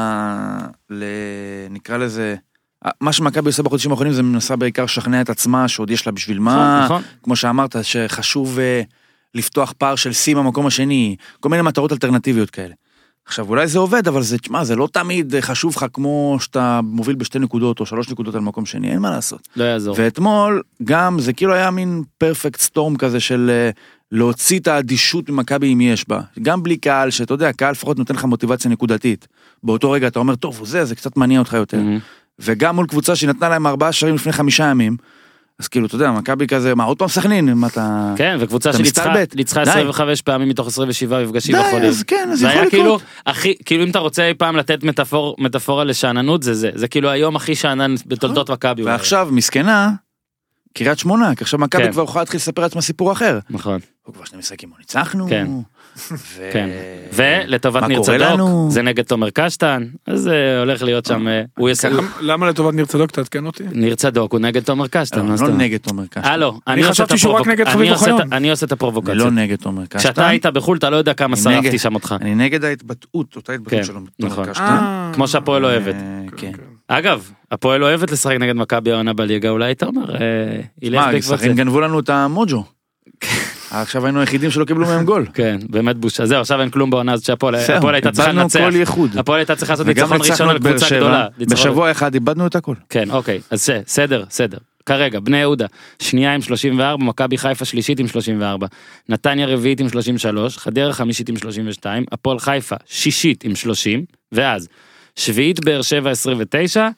ל... 0.89 1.03
נקרא 1.69 1.97
לזה... 1.97 2.35
מה 3.01 3.13
שמכבי 3.13 3.47
עושה 3.47 3.63
בחודשים 3.63 3.91
האחרונים 3.91 4.13
זה 4.13 4.23
מנסה 4.23 4.55
בעיקר 4.55 4.83
לשכנע 4.83 5.21
את 5.21 5.29
עצמה 5.29 5.67
שעוד 5.67 5.91
יש 5.91 6.05
לה 6.05 6.11
בשביל 6.11 6.39
מה, 6.39 6.81
נכון, 6.85 7.01
כמו 7.23 7.35
שאמרת 7.35 7.75
שחשוב 7.81 8.59
אה, 8.59 8.81
לפתוח 9.35 9.73
פער 9.77 9.95
של 9.95 10.13
שיא 10.13 10.35
במקום 10.35 10.67
השני, 10.67 11.15
כל 11.39 11.49
מיני 11.49 11.61
מטרות 11.61 11.91
אלטרנטיביות 11.91 12.49
כאלה. 12.49 12.73
עכשיו 13.25 13.49
אולי 13.49 13.67
זה 13.67 13.79
עובד 13.79 14.07
אבל 14.07 14.21
זה, 14.21 14.37
תשמע, 14.37 14.63
זה 14.63 14.75
לא 14.75 14.87
תמיד 14.91 15.35
אה, 15.35 15.41
חשוב 15.41 15.73
לך 15.77 15.85
כמו 15.93 16.37
שאתה 16.39 16.79
מוביל 16.83 17.15
בשתי 17.15 17.39
נקודות 17.39 17.79
או 17.79 17.85
שלוש 17.85 18.09
נקודות 18.09 18.35
על 18.35 18.41
מקום 18.41 18.65
שני, 18.65 18.91
אין 18.91 18.99
מה 18.99 19.11
לעשות. 19.11 19.47
לא 19.55 19.63
יעזור. 19.63 19.95
ואתמול 19.99 20.61
גם 20.83 21.19
זה 21.19 21.33
כאילו 21.33 21.53
היה 21.53 21.71
מין 21.71 22.03
פרפקט 22.17 22.59
סטורם 22.59 22.95
כזה 22.95 23.19
של 23.19 23.49
אה, 23.49 23.69
להוציא 24.11 24.59
את 24.59 24.67
האדישות 24.67 25.29
ממכבי 25.29 25.73
אם 25.73 25.81
יש 25.81 26.07
בה. 26.07 26.21
גם 26.41 26.63
בלי 26.63 26.77
קהל, 26.77 27.09
שאתה 27.09 27.33
יודע, 27.33 27.53
קהל 27.53 27.71
לפחות 27.71 27.97
נותן 27.97 28.15
לך 28.15 28.25
מוטיבציה 28.25 28.71
נקודתית. 28.71 29.27
באותו 29.63 29.91
רגע 29.91 30.07
אתה 30.07 30.19
אומר, 30.19 30.35
טוב, 30.35 30.61
זה, 30.65 30.85
זה 30.85 30.95
קצת 30.95 31.17
מניע 31.17 31.39
אותך 31.39 31.53
יותר. 31.53 31.77
מהמם. 31.77 31.99
וגם 32.39 32.75
מול 32.75 32.87
קבוצה 32.87 33.15
שנתנה 33.15 33.49
להם 33.49 33.67
ארבעה 33.67 33.91
שערים 33.91 34.15
לפני 34.15 34.31
חמישה 34.31 34.63
ימים, 34.63 34.97
אז 35.59 35.67
כאילו, 35.67 35.85
אתה 35.85 35.95
יודע, 35.95 36.11
מכבי 36.11 36.47
כזה, 36.47 36.75
מה, 36.75 36.83
עוד 36.83 36.97
פעם 36.97 37.07
סכנין? 37.07 37.53
מה 37.53 37.67
אתה... 37.67 38.13
כן, 38.17 38.37
וקבוצה 38.39 38.73
שניצחה 38.73 39.09
מסתלבט. 39.09 39.35
ניצחה 39.35 39.63
די. 39.63 39.69
25 39.69 40.21
פעמים 40.21 40.49
מתוך 40.49 40.67
27 40.67 41.23
מפגשים 41.23 41.55
די, 41.55 41.61
בחודש. 41.67 41.85
אז 41.85 42.03
כן, 42.03 42.29
אז 42.31 42.39
זה 42.39 42.47
יכול 42.47 42.61
היה 42.61 42.69
כאילו, 42.69 42.83
לקרות. 42.83 43.01
הכי, 43.25 43.53
כאילו 43.65 43.83
אם 43.83 43.89
אתה 43.89 43.99
רוצה 43.99 44.27
אי 44.27 44.33
פעם 44.33 44.55
לתת 44.55 44.83
מטאפור, 44.83 45.35
מטאפורה 45.39 45.83
לשאננות 45.83 46.43
זה 46.43 46.53
זה, 46.53 46.69
זה 46.75 46.87
כאילו 46.87 47.09
היום 47.09 47.35
הכי 47.35 47.55
שאנן 47.55 47.95
בתולדות 48.05 48.51
מכבי. 48.51 48.81
אולי. 48.81 48.91
ועכשיו, 48.93 49.27
מסכנה, 49.31 49.91
קריית 50.77 50.99
שמונה, 50.99 51.35
כי 51.35 51.43
עכשיו 51.43 51.59
מכבי 51.59 51.83
כן. 51.83 51.91
כבר 51.91 52.03
יכולה 52.03 52.21
להתחיל 52.21 52.37
לספר 52.37 52.61
לעצמה 52.61 52.81
סיפור 52.81 53.11
אחר. 53.11 53.39
נכון, 53.49 53.79
הוא 54.03 54.13
כבר 54.15 54.25
שני 54.25 54.39
משחקים, 54.39 54.69
לא 54.69 54.75
ניצחנו. 54.79 55.27
כן. 55.29 55.47
ו- 56.37 56.49
כן. 56.53 56.69
ולטובת 57.13 57.83
ניר 57.83 58.01
צדוק, 58.01 58.15
לנו? 58.21 58.67
זה 58.71 58.81
נגד 58.81 59.03
תומר 59.03 59.29
קשטן, 59.29 59.83
אז 60.07 60.19
זה 60.21 60.55
הולך 60.59 60.83
להיות 60.83 61.05
שם, 61.05 61.27
אה, 61.27 61.41
הוא 61.57 61.69
יס... 61.69 61.85
למ- 61.85 62.07
למה 62.21 62.49
לטובת 62.49 62.73
ניר 62.73 62.85
צדוק 62.85 63.11
תעדכן 63.11 63.45
אותי? 63.45 63.63
ניר 63.71 63.95
צדוק 63.95 64.31
הוא 64.31 64.39
נגד 64.39 64.63
תומר 64.63 64.87
קשטן. 64.87 65.25
מה 65.25 65.35
לא? 65.41 65.47
נגד 65.49 65.77
תומר 65.77 66.05
קשטן. 66.05 66.23
אה 66.23 66.37
לא, 66.37 66.53
אני 66.67 66.83
חשבתי 66.83 67.17
שהוא 67.17 67.33
רק 67.33 67.47
נגד 67.47 67.65
אני 67.65 67.73
חביב 67.73 67.91
עושה 67.91 68.05
את 68.05 68.09
ה- 68.09 68.13
אוחיון. 68.13 68.33
אני 68.33 68.51
עושה 68.51 68.65
את 68.65 68.71
הפרובוקציה. 68.71 69.13
לא 69.15 69.31
נגד 69.31 69.55
תומר 69.55 69.85
קשטן. 69.85 69.99
כשאתה 69.99 70.27
היית 70.27 70.45
בחו"ל 70.45 70.77
אתה 70.77 70.89
לא 70.89 70.95
יודע 70.95 71.13
כמה 71.13 71.33
אני 71.33 71.41
שרפתי 71.43 71.79
שם 71.79 71.95
אותך. 71.95 72.15
אני 72.21 72.35
נגד 72.35 72.63
ההתבטאות, 72.63 73.35
אותה 73.35 73.47
כן, 73.47 73.53
התבטאות 73.53 73.85
שלו. 73.85 73.99
תומר 74.21 74.31
נכון. 74.31 74.45
קשטן. 74.45 74.63
אה, 74.63 75.11
כמו 75.13 75.27
שהפועל 75.27 75.65
אוהבת. 75.65 75.95
כן. 76.87 76.93
אגב, 76.93 77.31
הפועל 77.51 77.83
אוהבת 77.83 78.11
לשחק 78.11 78.35
נגד 78.35 78.55
מכבי 78.55 78.91
העונה 78.91 79.13
בליגה, 79.13 79.49
אולי 79.49 79.71
אתה 79.71 79.85
אומר, 79.85 80.15
ילך 80.81 81.05
בעקבות 81.11 81.39
זה. 81.39 81.47
גנבו 81.47 81.81
לנו 81.81 81.99
את 81.99 82.09
המוג'ו. 82.09 82.63
עכשיו 83.71 84.05
היינו 84.05 84.19
היחידים 84.19 84.51
שלא 84.51 84.65
קיבלו 84.65 84.85
מהם 84.85 85.05
גול. 85.05 85.25
כן, 85.33 85.59
באמת 85.69 85.97
בושה. 85.97 86.25
זהו, 86.25 86.41
עכשיו 86.41 86.61
אין 86.61 86.69
כלום 86.69 86.89
בעונה 86.89 87.13
הזאת 87.13 87.25
שהפועל 87.25 87.55
הייתה 87.95 88.11
צריכה 88.11 88.31
לנצח. 88.31 88.59
כל 88.59 88.75
ייחוד. 88.75 89.17
הפועל 89.17 89.39
הייתה 89.39 89.55
צריכה 89.55 89.73
לעשות 89.73 89.87
ניצחון 89.87 90.17
ראשון 90.21 90.49
על 90.49 90.59
קבוצה 90.59 90.97
גדולה. 90.97 91.27
בשבוע 91.37 91.91
אחד 91.91 92.13
איבדנו 92.13 92.47
את 92.47 92.55
הכל. 92.55 92.75
כן, 92.89 93.11
אוקיי, 93.11 93.39
אז 93.51 93.69
סדר, 93.85 94.23
סדר. 94.29 94.57
כרגע, 94.85 95.19
בני 95.19 95.37
יהודה, 95.37 95.65
שנייה 95.99 96.35
עם 96.35 96.41
34, 96.41 97.03
מכבי 97.03 97.37
חיפה 97.37 97.65
שלישית 97.65 97.99
עם 97.99 98.07
34, 98.07 98.67
נתניה 99.09 99.47
רביעית 99.47 99.79
עם 99.79 99.89
33, 99.89 100.57
חדרה 100.57 100.93
חמישית 100.93 101.29
עם 101.29 101.37
32, 101.37 102.03
הפועל 102.11 102.39
חיפה 102.39 102.75
שישית 102.85 103.43
עם 103.43 103.55
30, 103.55 104.05
ואז 104.31 104.67
שביעית 105.17 105.65
באר 105.65 105.81
שבע 105.81 106.09
29, 106.09 106.89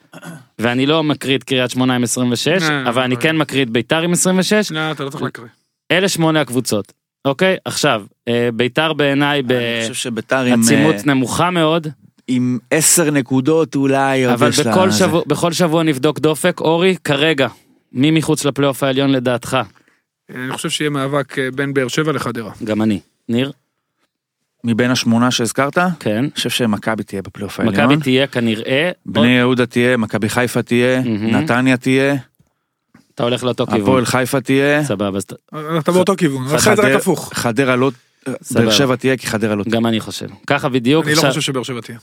ואני 0.59 0.85
לא 0.85 1.03
מקריא 1.03 1.37
את 1.37 1.43
קריית 1.43 1.71
שמונה 1.71 1.95
עם 1.95 2.03
26, 2.03 2.47
אה, 2.47 2.89
אבל 2.89 3.01
אני 3.01 3.15
אה. 3.15 3.21
כן 3.21 3.37
מקריא 3.37 3.63
את 3.63 3.69
ביתר 3.69 4.01
עם 4.01 4.11
26, 4.11 4.71
לא, 4.71 4.91
אתה 4.91 5.03
לא 5.03 5.09
צריך 5.09 5.23
להקריא. 5.23 5.47
אלה 5.91 6.09
שמונה 6.09 6.41
הקבוצות. 6.41 6.93
אוקיי, 7.25 7.57
עכשיו, 7.65 8.03
אה, 8.27 8.49
ביתר 8.53 8.93
בעיניי 8.93 9.41
בעצימות 9.41 10.95
אה, 10.95 11.01
נמוכה 11.05 11.49
מאוד, 11.49 11.87
עם 12.27 12.57
עשר 12.71 13.11
נקודות 13.11 13.75
אולי 13.75 14.25
עוד 14.25 14.33
אבל 14.33 14.49
יש 14.49 14.59
לה... 14.59 14.71
בכל 14.71 14.89
זה. 14.89 14.97
שבוע, 14.97 15.21
בכל 15.27 15.53
שבוע 15.53 15.83
נבדוק 15.83 16.19
דופק. 16.19 16.59
אורי, 16.59 16.95
כרגע, 17.03 17.47
מי 17.93 18.11
מחוץ 18.11 18.45
לפלייאוף 18.45 18.83
העליון 18.83 19.09
לדעתך? 19.09 19.57
אני 20.35 20.51
חושב 20.51 20.69
שיהיה 20.69 20.89
מאבק 20.89 21.39
אה, 21.39 21.51
בין 21.51 21.73
באר 21.73 21.87
שבע 21.87 22.11
לחדרה. 22.11 22.51
גם 22.63 22.81
אני. 22.81 22.99
ניר? 23.29 23.51
מבין 24.63 24.91
השמונה 24.91 25.31
שהזכרת, 25.31 25.77
אני 25.77 25.89
כן. 25.99 26.25
חושב 26.35 26.49
שמכבי 26.49 27.03
תהיה 27.03 27.21
בפלייאוף 27.21 27.59
העליון. 27.59 27.75
מכבי 27.85 28.03
תהיה 28.03 28.27
כנראה, 28.27 28.91
בני 29.05 29.27
יהודה 29.27 29.65
תהיה, 29.65 29.97
מכבי 29.97 30.29
חיפה 30.29 30.61
תהיה, 30.61 31.01
מהמם. 31.01 31.35
נתניה 31.35 31.77
תהיה, 31.77 32.15
אתה 33.15 33.23
הולך 33.23 33.43
לאותו 33.43 33.65
כיוון. 33.65 33.81
הפועל 33.81 34.05
חיפה 34.05 34.41
תהיה, 34.41 34.83
סבבה, 34.83 35.17
אז 35.17 35.25
אתה 35.79 35.91
באותו 35.91 36.13
כיוון, 36.17 36.45
אחרי 36.45 36.59
זה 36.59 36.71
רק 36.71 36.79
חדר- 36.79 36.95
הפוך. 36.97 37.29
חדרה 37.33 37.75
לא... 37.75 37.91
באר 38.51 38.71
שבע 38.71 38.95
תהיה 38.95 39.17
כי 39.17 39.27
חדרה 39.27 39.55
לא 39.55 39.63
תהיה. 39.63 39.75
גם 39.75 39.85
אני 39.85 39.99
חושב. 39.99 40.27
ככה 40.47 40.69
בדיוק. 40.69 41.05
אני 41.05 41.15
לא 41.15 41.21
חושב 41.21 41.41
שבאר 41.41 41.63
שבע 41.63 41.81
תהיה. 41.81 41.97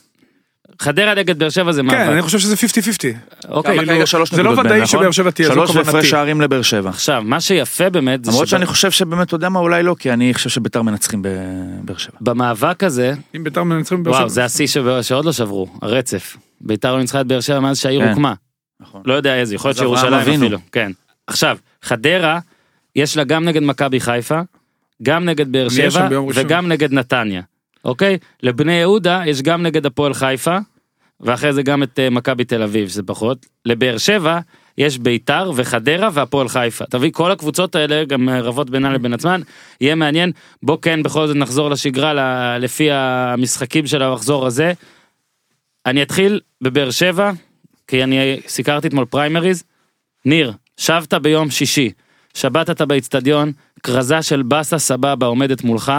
חדרה 0.81 1.15
נגד 1.15 1.39
באר 1.39 1.49
שבע 1.49 1.73
זה 1.73 1.83
כן, 1.83 2.01
אני 2.01 2.09
מאבק. 2.09 2.21
חושב 2.25 2.39
שזה 2.39 2.55
50-50. 2.55 3.49
אוקיי, 3.49 4.07
שלוש 4.07 4.35
זה 4.35 4.43
לא 4.43 4.51
ודאי 4.51 4.81
נכון? 4.81 4.87
שבאר 4.87 5.11
שבע 5.11 5.31
תהיה, 5.31 5.49
זו 5.49 5.55
שלוש 5.55 5.71
כוונתי. 5.71 5.87
והפרש 5.89 6.11
שערים 6.11 6.41
לבאר 6.41 6.63
שבע. 6.63 6.91
עכשיו, 6.91 7.23
מה 7.27 7.41
שיפה 7.41 7.91
באמת, 7.91 8.25
זה 8.25 8.31
למרות 8.31 8.49
שאני 8.49 8.67
חושב 8.67 8.91
שבאמת, 8.91 9.27
אתה 9.27 9.35
יודע 9.35 9.49
מה, 9.49 9.61
אולי 9.61 9.83
לא, 9.83 9.97
כי 9.99 10.13
אני 10.13 10.35
חושב 10.35 10.51
שביתר 10.51 10.83
מנצחים 10.83 11.23
בבאר 11.23 11.97
שבע. 11.97 12.17
במאבק 12.21 12.85
הזה, 12.85 13.15
אם 13.37 13.45
ביתר 13.45 13.63
מנצחים 13.63 14.03
בבאר 14.03 14.13
שבע. 14.13 14.21
וואו, 14.21 14.29
זה 14.31 14.45
השיא 14.45 14.67
שעוד 15.03 15.25
לא 15.25 15.33
שברו, 15.33 15.67
הרצף. 15.83 16.37
ביתר 16.61 16.95
לא 16.95 17.01
ניצחה 17.01 17.21
את 17.21 17.27
באר 17.27 17.41
שבע 17.41 17.61
מאז 17.61 17.79
שהעיר 17.79 18.01
כן. 18.01 18.09
הוקמה. 18.09 18.35
נכון. 18.81 19.03
לא 19.05 19.15
יודע 19.15 19.35
איזה, 19.35 19.55
יכול 19.55 19.69
להיות 19.69 19.79
שירושלים. 19.79 20.15
אפילו. 20.15 20.59
כן. 20.73 20.93
עכשיו, 21.27 21.59
חדרה, 21.83 22.39
יש 22.97 23.17
לה 23.17 23.25
גם 23.25 23.45
נגד 23.45 23.63
מכבי 23.63 24.01
חיפה, 24.01 24.41
גם 25.03 25.25
נגד 25.25 25.53
באר 25.53 25.67
אני 25.67 25.71
שבע. 25.91 26.09
וגם 26.35 26.69
נגד 26.69 26.93
נתניה. 26.93 27.43
אוקיי? 27.87 28.19
לבני 28.43 28.73
יהודה 28.73 29.23
יש 29.27 29.43
גם 29.43 29.63
נגד 29.63 29.87
הפועל 29.87 30.15
חיפה, 30.15 30.59
ואחרי 31.21 31.53
זה 31.53 31.63
גם 31.63 31.83
את 31.83 31.99
אה, 31.99 32.11
מכבי 32.11 32.45
תל 32.45 32.63
אביב, 32.63 32.89
שזה 32.89 33.03
פחות. 33.03 33.47
לבאר 33.65 33.99
שבע 33.99 34.39
יש 34.79 34.99
ביתר 34.99 35.53
וחדרה 35.55 36.09
והפועל 36.13 36.49
חיפה. 36.49 36.85
תביא, 36.85 37.11
כל 37.13 37.31
הקבוצות 37.31 37.75
האלה 37.75 38.05
גם 38.05 38.29
רבות 38.29 38.71
בינן 38.71 38.93
לבין 38.93 39.13
עצמן, 39.13 39.41
יהיה 39.81 39.95
מעניין. 39.95 40.33
בוא 40.63 40.79
כן 40.83 41.03
בכל 41.03 41.27
זאת 41.27 41.37
נחזור 41.37 41.71
לשגרה 41.71 42.59
לפי 42.59 42.91
המשחקים 42.91 43.87
של 43.87 44.03
המחזור 44.03 44.47
הזה. 44.47 44.73
אני 45.87 46.03
אתחיל 46.03 46.41
בבאר 46.61 46.91
שבע, 46.91 47.31
כי 47.89 48.05
אני 48.05 48.41
סיקרתי 48.47 48.89
אתמול 48.89 49.05
פריימריז. 49.05 49.65
ניר, 50.25 50.53
שבת 50.77 51.15
ביום 51.15 51.51
שישי, 51.51 51.91
שבתת 52.35 52.83
באיצטדיון, 52.83 53.53
כרזה 53.83 54.23
של 54.23 54.43
באסה 54.43 54.79
סבבה 54.79 55.27
עומדת 55.27 55.65
מולך, 55.65 55.93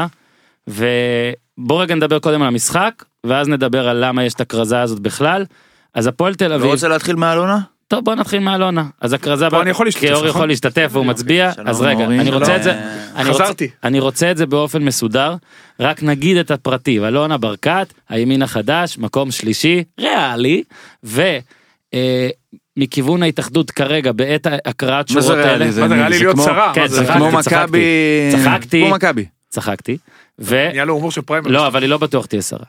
ובוא 0.68 1.82
רגע 1.82 1.96
נדבר 1.96 2.20
קודם 2.20 2.42
על 2.42 2.48
המשחק, 2.48 3.04
ואז 3.24 3.48
נדבר 3.48 3.88
על 3.90 4.06
למה 4.06 4.24
יש 4.24 4.34
את 4.34 4.42
הכרזה 4.42 4.82
הזאת 4.82 5.00
בכלל. 5.00 5.46
אז 5.94 6.08
הפועל 6.08 6.36
תל 6.36 6.48
לא 6.48 6.56
אביב, 6.56 6.66
רוצה 6.72 6.88
להתחיל 6.88 7.16
מאלונה? 7.16 7.60
טוב 7.88 8.06
בוא 8.06 8.16
נתחיל 8.16 8.40
מאלונה, 8.40 8.84
אז 9.02 9.14
הכרזה, 9.14 9.50
פה 9.50 9.58
ב- 9.58 9.62
אני 9.62 9.70
יכול 9.70 9.86
להשתתף, 9.86 10.02
כי 10.06 10.12
אור 10.12 10.18
נכון? 10.18 10.30
יכול 10.30 10.48
להשתתף 10.48 10.90
והוא 10.92 11.06
מצביע, 11.06 11.52
שלום, 11.54 11.68
אז 11.68 11.82
רגע. 11.82 12.06
אני 12.06 12.32
רוצה. 12.32 12.56
את 12.56 12.64
זה, 12.64 12.74
אני 13.16 13.30
רוצה- 13.30 13.44
חזרתי. 13.44 13.70
אני 13.84 14.00
רוצה 14.00 14.32
את 14.32 14.38
זה 14.38 14.46
באופן 14.46 14.84
מסודר, 14.84 15.36
רק 15.80 16.04
נגיד 16.04 16.38
את 16.38 16.52
הפרטים, 16.52 17.06
אלונה 17.06 17.38
ברקת, 17.38 17.94
הימין 18.10 18.42
החדש, 18.42 18.98
מקום 18.98 19.32
שלישי, 19.32 19.84
ריאלי, 20.00 20.64
ו... 21.04 21.38
אה, 21.94 22.30
מכיוון 22.78 23.24
ההתאחדות 23.24 23.72
כרגע 23.72 24.12
בעת 24.12 24.48
הקראת 24.66 25.08
שורות 25.08 25.30
האלה, 25.30 25.44
ריאלי? 25.48 25.72
זה 25.72 25.82
מה 25.82 25.88
זה, 25.88 25.94
מי- 25.94 26.00
נראה 26.00 26.10
לי 26.10 26.18
זה 26.18 26.24
להיות 26.24 26.36
כמו- 26.36 26.44
שרה? 26.44 26.72
כן, 26.74 26.82
מה 26.82 26.88
זה? 26.88 27.06
כמו 27.06 27.30
צחקתי. 27.42 27.56
מכבי... 27.62 27.84
צחקתי. 28.32 28.82
כמו 28.86 28.96
מכבי. 28.96 29.26
צחקתי, 29.50 29.98
ו... 30.40 30.70
נהיה 30.72 30.86
לו 30.86 30.94
הומור 30.94 31.12
של 31.12 31.22
פריימריז. 31.22 31.54
לא 31.54 31.68
אבל 31.68 31.82
היא 31.82 31.90
לא 31.90 31.98
בטוח 31.98 32.26
תהיה 32.26 32.42
שרה. 32.42 32.66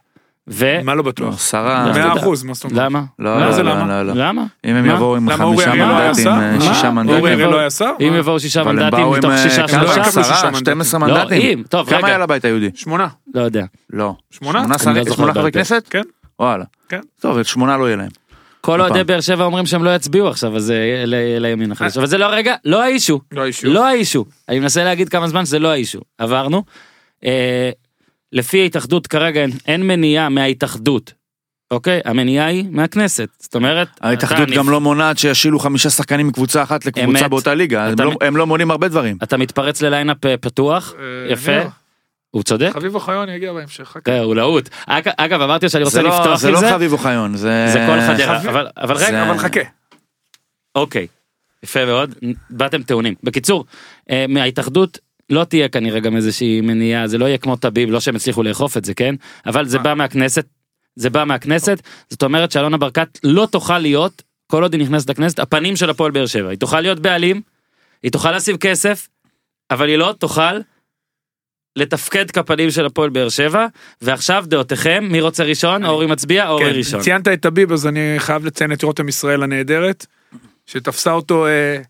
ו... 0.51 0.79
מה 0.85 0.95
לא 0.95 0.97
לא, 0.97 1.03
בטוח? 1.03 1.41
שרה... 1.49 1.85
מאה 1.85 1.93
מאה 1.93 2.09
תודה. 2.09 2.21
אחוז, 2.21 2.43
מה 2.43 2.55
זאת 2.55 2.65
אומרת? 2.65 2.79
למה? 2.79 3.03
לא, 3.19 3.41
לא, 3.41 3.53
זה 3.53 3.63
לא, 3.63 3.71
למה? 3.73 3.87
לא, 3.87 4.03
לא. 4.03 4.13
למה? 4.17 4.45
אם 4.65 4.75
הם? 4.75 4.87
יבואו 4.87 5.17
עם 5.17 5.29
אורי 5.29 5.65
חמישה 5.65 5.75
לא 5.75 5.87
מנדטים? 5.87 6.29
אה? 6.29 6.61
שישה 6.61 6.89
אורי 6.89 6.93
מנדטים. 6.93 7.25
אריאל 7.25 7.51
לא 7.51 7.59
היה 7.59 7.71
שר? 7.71 7.91
אם? 8.01 8.15
יבואו 8.19 8.41
שישה 8.41 8.65
מנדטים 8.65 9.11
מתוך 9.11 9.31
אה, 9.31 9.39
שישה 9.39 9.69
כמה? 9.69 9.83
לא 9.83 9.95
שלושה, 9.95 10.21
עשרה, 10.21 10.51
מנדטים. 10.51 10.61
12 10.61 11.01
לא, 11.01 11.15
מנדטים. 11.15 11.63
טוב, 11.63 11.89
כמה 11.89 11.99
רגע. 11.99 12.07
היה 12.07 12.19
לבית 12.19 12.45
היהודי? 12.45 12.71
שמונה. 12.75 13.09
לא 13.35 13.41
יודע. 13.41 13.65
לא. 13.93 14.15
שמונה? 14.31 14.79
שמונה 14.79 15.03
לא 15.27 15.33
חברי. 15.33 15.53
כנסת? 15.53 15.87
כן. 15.91 16.03
וואלה. 16.39 16.65
כן. 16.89 17.01
טוב, 17.21 17.39
את 17.39 17.47
שמונה 17.47 17.77
לא 17.77 17.85
יהיה 17.85 17.97
להם. 17.97 18.09
כל. 18.61 18.81
אוהדי 18.81 19.05
באר 19.05 19.21
שבע 19.21 19.45
אומרים 19.45 19.67
שהם 19.67 19.85
לא 19.85 19.95
יצביעו 19.95 20.29
עכשיו 20.29 20.57
אז 20.57 20.71
אה, 20.71 21.05
לימין 21.39 21.73
החדש 21.73 21.97
אבל 21.97 22.07
זה 22.07 22.19
לא 22.19 22.27
רגע 22.27 22.55
לא 22.65 22.83
האישו 22.83 23.21
לא 23.33 23.43
האישו. 23.43 23.69
לא 23.69 23.87
האישו 23.87 24.25
אני 24.49 24.59
מנסה 24.59 24.85
להגיד 24.85 25.09
כמה 25.09 25.29
זמן 25.29 25.47
שזה 25.47 25.59
לא 25.59 25.69
האישו 25.69 26.01
עברנו. 26.19 26.63
אה, 27.25 27.71
לפי 28.33 28.61
ההתאחדות 28.63 29.07
כרגע 29.07 29.41
אין, 29.41 29.51
אין 29.67 29.87
מניעה 29.87 30.29
מההתאחדות. 30.29 31.13
אוקיי 31.71 32.01
המניעה 32.05 32.47
היא 32.47 32.65
מהכנסת 32.71 33.29
זאת 33.39 33.55
אומרת 33.55 33.89
ההתאחדות 34.01 34.49
גם 34.51 34.67
נפ- 34.67 34.71
לא 34.73 34.81
מונעת 34.81 35.19
שישילו 35.19 35.59
חמישה 35.59 35.91
שחקנים 35.91 36.27
מקבוצה 36.29 36.63
אחת 36.63 36.87
לקבוצה 36.87 37.21
אמת. 37.25 37.31
באותה 37.31 37.55
ליגה. 37.55 37.87
הם 37.87 37.95
לא- 38.01 38.13
הם 38.21 38.37
לא 38.37 38.47
מונעים 38.47 38.71
הרבה 38.71 38.89
דברים. 38.89 39.19
אתה 39.23 39.37
מתפרץ 39.37 39.83
לליינאפ 39.83 40.27
אה, 40.27 40.37
פתוח 40.37 40.95
אה, 40.99 41.33
יפה 41.33 41.51
נראה. 41.53 41.69
הוא 42.31 42.43
צודק. 42.43 42.71
חביב 42.73 42.95
אוחיון 42.95 43.29
יגיע 43.29 43.53
בהמשך. 43.53 43.97
אה, 44.09 44.21
הוא 44.21 44.35
להוט. 44.35 44.69
אג- 44.87 45.09
אגב 45.17 45.41
אמרתי 45.41 45.69
שאני 45.69 45.85
רוצה 45.85 45.97
זה 45.97 46.03
לא- 46.03 46.09
לפתוח 46.19 46.39
זה 46.41 46.49
עם 46.49 46.55
לא 46.55 46.61
זה. 46.61 46.71
חביב 46.71 46.93
אוחיון, 46.93 47.37
זה... 47.37 47.67
זה 47.73 47.85
כל 47.89 48.01
חדרה 48.15 48.39
אבל 48.51 48.67
אבל 48.77 48.99
זה- 48.99 49.07
רגע 49.09 49.31
אבל 49.31 49.39
חכה. 49.39 49.61
אוקיי. 50.75 51.07
יפה 51.63 51.85
מאוד 51.85 52.15
באתם 52.51 52.83
טעונים 52.83 53.15
בקיצור 53.23 53.65
אה, 54.11 54.25
מההתאחדות 54.29 54.99
לא 55.31 55.45
תהיה 55.45 55.69
כנראה 55.69 56.01
גם 56.01 56.17
איזושהי 56.17 56.61
מניעה 56.61 57.07
זה 57.07 57.19
לא 57.19 57.25
יהיה 57.25 57.39
כמו 57.39 57.57
טביב 57.57 57.91
לא 57.91 58.01
שהם 58.01 58.17
הצליחו 58.17 58.43
לאכוף 58.43 58.77
את 58.77 58.85
זה 58.85 58.95
כן 58.95 59.15
אבל 59.47 59.67
זה? 59.67 59.79
בא 59.79 59.95
מהכנסת 59.95 60.47
זה 60.97 61.11
בא 61.11 61.25
מהכנסת 61.25 61.79
זאת 62.11 62.23
אומרת 62.23 62.53
שאלונה 62.53 62.77
ברקת 62.77 63.19
לא 63.25 63.49
תוכל 63.51 63.79
להיות 63.79 64.23
כל 64.47 64.63
עוד 64.63 64.73
היא 64.75 64.83
נכנסת 64.83 65.11
לכנסת 65.11 65.39
הפנים 65.39 65.77
של 65.77 65.91
הפועל 65.91 66.11
באר 66.11 66.27
שבע 66.27 66.49
היא 66.51 66.59
תוכל 66.59 66.81
להיות 66.81 67.01
בעלים 67.01 67.41
היא 68.03 68.13
תוכל 68.13 68.33
לשים 68.33 68.57
כסף 68.57 69.09
אבל 69.71 69.89
היא 69.89 69.97
לא 69.97 70.15
תוכל. 70.19 70.61
לתפקד 71.77 72.31
כפנים 72.31 72.71
של 72.71 72.87
הפועל 72.87 73.11
באר 73.11 73.29
שבע 73.29 73.67
ועכשיו 74.03 74.45
דעותיכם 74.47 75.09
מי 75.11 75.21
רוצה 75.21 75.45
ראשון 75.45 75.85
אורי 75.85 76.07
מצביע 76.07 76.49
אורי 76.49 76.65
כן, 76.65 76.79
ראשון. 76.79 77.01
ציינת 77.01 77.29
את 77.29 77.41
טביב 77.41 77.73
אז 77.73 77.87
אני 77.87 78.15
חייב 78.19 78.45
לציין 78.45 78.73
את 78.73 78.83
רותם 78.83 79.09
ישראל 79.09 79.43
הנהדרת. 79.43 80.07
שתפסה 80.67 81.13
אותו 81.13 81.47
אה, 81.47 81.81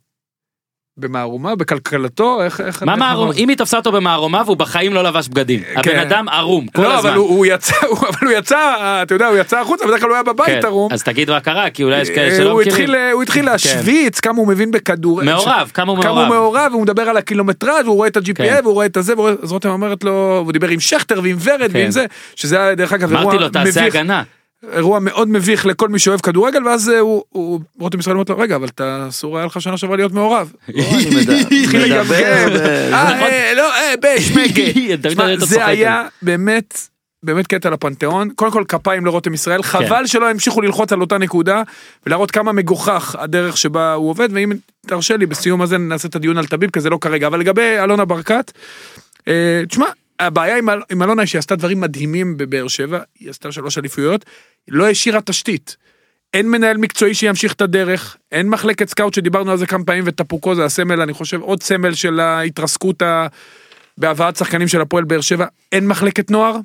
במערומה 0.99 1.55
בכלכלתו 1.55 2.43
איך 2.43 2.61
איך 2.61 2.83
מה 2.83 2.97
מערום? 2.97 3.31
אם 3.37 3.49
היא 3.49 3.57
תפסה 3.57 3.77
אותו 3.77 3.93
במערומה 3.93 4.43
והוא 4.47 4.57
בחיים 4.57 4.95
לא 4.95 5.05
לבש 5.05 5.29
בגדים. 5.29 5.61
הבן 5.73 5.83
כן. 5.83 5.99
אדם 5.99 6.29
ערום 6.29 6.67
כל 6.67 6.83
לא 6.83 6.95
הזמן. 6.99 7.11
אבל 7.11 7.19
הוא 7.19 7.29
הוא 7.29 7.47
יצא 7.47 7.75
הוא- 7.89 7.99
אבל 7.99 8.29
הוא 8.29 8.39
יצא 8.39 8.59
אתה 9.03 9.15
יודע 9.15 9.27
הוא 9.29 9.37
יצא 9.37 9.61
החוצה 9.61 9.87
בדרך 9.87 10.01
כלל 10.01 10.09
הוא 10.09 10.15
היה 10.17 10.23
בבית 10.23 10.47
כן, 10.47 10.61
ערום. 10.65 10.93
אז 10.93 11.03
תגיד 11.03 11.31
מה 11.31 11.41
קרה 11.41 11.71
כי 11.71 11.85
אולי 11.85 12.01
יש 12.01 12.11
כאלה 12.11 12.31
אה, 12.33 12.37
שלא 12.37 12.51
הוא 12.51 12.61
מכירים. 12.61 12.81
התחיל 12.81 12.97
הוא 13.13 13.23
התחיל 13.23 13.45
להשוויץ 13.45 14.21
כמה 14.21 14.39
הוא 14.39 14.47
מבין 14.49 14.71
בכדור. 14.71 15.23
מעורב 15.23 15.71
כמה 15.75 15.93
הוא 15.93 16.03
כמה 16.03 16.11
הוא 16.11 16.19
מעורב. 16.29 16.33
מעורב 16.35 16.69
והוא 16.73 16.83
מדבר 16.83 17.03
על 17.03 17.17
הקילומטראז' 17.17 17.85
והוא 17.85 17.97
רואה 17.97 18.09
את 18.09 18.17
ה-GPA 18.17 18.35
כן. 18.35 18.61
והוא 18.63 18.75
רואה 18.75 18.87
את 18.87 18.97
הזה 18.97 19.13
והוא 19.15 19.23
רואה- 19.29 19.35
אז 19.43 19.53
רותם 19.53 19.69
אומרת 19.69 20.05
לו 20.05 20.13
והוא 20.43 20.53
דיבר 20.53 20.69
עם 20.69 20.81
שכטר 20.81 21.21
ועם 21.23 21.37
ורד 21.45 21.59
כן. 21.73 21.79
ועם 21.79 21.91
זה 21.91 22.07
שזה 22.37 22.61
היה 22.61 22.75
דרך 22.75 22.93
אגב 22.93 23.11
אירוע 23.13 23.23
אמרתי 23.25 23.39
לו 23.39 23.49
תעשה 23.49 23.85
הגנה. 23.85 24.23
אירוע 24.73 24.99
מאוד 24.99 25.29
מביך 25.29 25.67
לכל 25.67 25.89
מי 25.89 25.99
שאוהב 25.99 26.21
כדורגל 26.21 26.67
ואז 26.67 26.89
אה, 26.91 26.99
הוא- 26.99 27.25
הוא 27.29 27.61
רותם 27.81 27.99
ישראל 27.99 28.17
אומר 28.17 28.25
לו 28.29 28.39
רגע 28.39 28.57
אבל 28.57 28.69
אתה 28.69 29.07
אסור 29.09 29.37
היה 29.39 29.47
לך 29.47 29.61
שנה 29.61 29.77
שעברה 29.77 29.97
להיות 29.97 30.13
מעורב. 30.13 30.53
התחיל 31.63 31.83
לגמגם. 31.85 32.05
לא 33.57 33.71
בשמגה. 34.03 35.47
זה. 35.47 35.67
היה 35.67 36.07
באמת 36.23 36.79
באמת 37.23 37.47
קטע 37.47 37.71
לפנתיאון 37.71 38.31
קודם 38.35 38.51
כל 38.53 38.65
כפיים 38.69 39.07
לרותם 39.07 39.35
ישראל 39.35 39.63
כן. 39.63 39.69
חבל 39.69 40.07
שלא 40.07 40.31
המשיכו 40.31 40.61
ללחוץ 40.61 40.93
על 40.93 41.01
אותה 41.01 41.19
נקודה 41.19 41.63
ולהראות 42.07 42.31
כמה 42.31 42.53
מגוחך 42.53 43.17
הדרך 43.19 43.57
שבה 43.57 43.93
הוא 43.93 44.11
עובד 44.11 44.29
ואם 44.33 44.53
תרשה 44.87 45.17
לי 45.17 45.27
בסיום 45.27 45.63
הזה 45.63 45.79
נעשה 45.79 46.09
את 46.09 46.17
הדיון 46.17 46.39
על 46.39 46.47
טביב 46.47 46.71
כי 46.71 46.81
זה 46.81 46.91
לא 46.91 46.99
כרגע 47.01 47.27
אבל 47.27 47.41
לגבי 47.41 47.79
אלונה 47.83 48.05
ברקת. 48.05 48.53
אה, 49.29 49.63
תשמע 49.69 49.87
הבעיה 50.21 50.59
עם, 50.59 50.69
אל- 50.69 50.83
עם 50.91 51.03
אלונה 51.03 51.23
היא 51.23 51.27
שהיא 51.27 51.39
עשתה 51.39 51.57
דברים 51.57 51.81
מדהימים 51.81 52.37
בבאר 52.37 52.69
שבע 52.69 53.01
היא 53.19 53.31
עשתה 53.31 53.53
שלוש 53.53 53.79
אליפויות 53.79 54.25
היא 54.67 54.75
לא 54.75 54.89
השאירה 54.89 55.21
תשתית. 55.21 55.77
אין 56.35 56.51
מנהל 56.51 56.77
מקצועי 56.77 57.15
שימשיך 57.15 57.53
את 57.53 57.61
הדרך, 57.61 58.17
אין 58.33 58.49
מחלקת 58.49 58.89
סקאוט 58.89 59.15
שדיברנו 59.15 59.51
על 59.51 59.57
זה 59.57 59.67
כמה 59.67 59.85
פעמים 59.85 60.05
וטפוקו 60.07 60.55
זה 60.55 60.65
הסמל, 60.65 61.01
אני 61.01 61.13
חושב 61.13 61.41
עוד 61.41 61.63
סמל 61.63 61.95
של 61.95 62.21
ההתרסקות 62.21 63.03
ה... 63.03 63.27
בהבאת 63.99 64.37
שחקנים 64.37 64.69
של 64.69 64.81
הפועל 64.81 65.05
באר 65.05 65.21
שבע, 65.21 65.47
אין 65.73 65.87
מחלקת 65.87 66.31
נוער, 66.31 66.57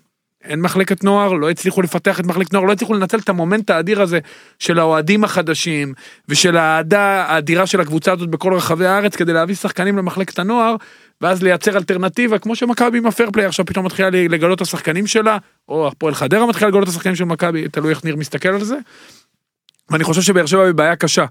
אין 0.44 0.62
מחלקת 0.62 1.04
נוער, 1.04 1.34
לא 1.34 1.50
הצליחו 1.50 1.82
לפתח 1.82 2.20
את 2.20 2.26
מחלקת 2.26 2.54
נוער, 2.54 2.66
לא 2.66 2.72
הצליחו 2.72 2.94
לנצל 2.94 3.18
את 3.18 3.30
המומנט 3.30 3.70
האדיר 3.70 4.02
הזה 4.02 4.20
של 4.60 4.80
האוהדים 4.80 5.24
החדשים 5.24 5.94
ושל 6.30 6.58
האהדה 6.58 7.26
האדירה 7.28 7.68
של 7.68 7.82
הקבוצה 7.82 8.12
הזאת 8.12 8.30
בכל 8.30 8.54
רחבי 8.54 8.86
הארץ 8.86 9.16
כדי 9.16 9.34
להביא 9.34 9.56
שחקנים 9.56 9.98
למחלקת 9.98 10.40
הנוער 10.40 10.76
ואז 11.24 11.44
לייצר 11.44 11.78
אלטרנטיבה 11.78 12.40
כמו 12.40 12.56
שמכבי 12.56 12.98
עם 12.98 13.06
הפרפליי 13.06 13.46
עכשיו 13.46 13.66
פתאום 13.66 13.86
מתחילה 13.86 14.10
לגלות 14.10 14.56
את 14.56 14.62
השחקנים 14.62 15.08
שלה 15.08 15.38
או 15.70 15.88
הפועל 15.88 16.14
חדרה 16.14 16.46
מתחילה 16.46 16.70
לגלות 16.70 16.84
את 16.84 16.90
השחקנים 16.90 17.16
של 17.16 17.24
מכבי 17.24 17.68
תלוי 17.68 17.90
איך 17.90 18.06
ניר 18.06 18.16
מסתכל 18.16 18.50
על 18.50 18.64
זה. 18.64 18.76
ואני 19.90 20.04
חושב 20.04 20.22
שבאר 20.22 20.46
שבע 20.46 20.72
בבעיה 20.72 20.96
קשה 20.96 21.26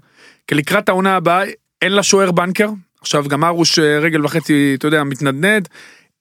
כי 0.47 0.55
לקראת 0.55 0.89
העונה 0.89 1.15
הבאה 1.15 1.43
אין 1.81 1.91
לה 1.91 2.03
שוער 2.03 2.31
בנקר 2.31 2.69
עכשיו 3.01 3.25
גם 3.27 3.43
ארוש 3.43 3.79
אה, 3.79 3.99
רגל 3.99 4.25
וחצי 4.25 4.75
אתה 4.77 4.87
יודע 4.87 5.03
מתנדנד 5.03 5.67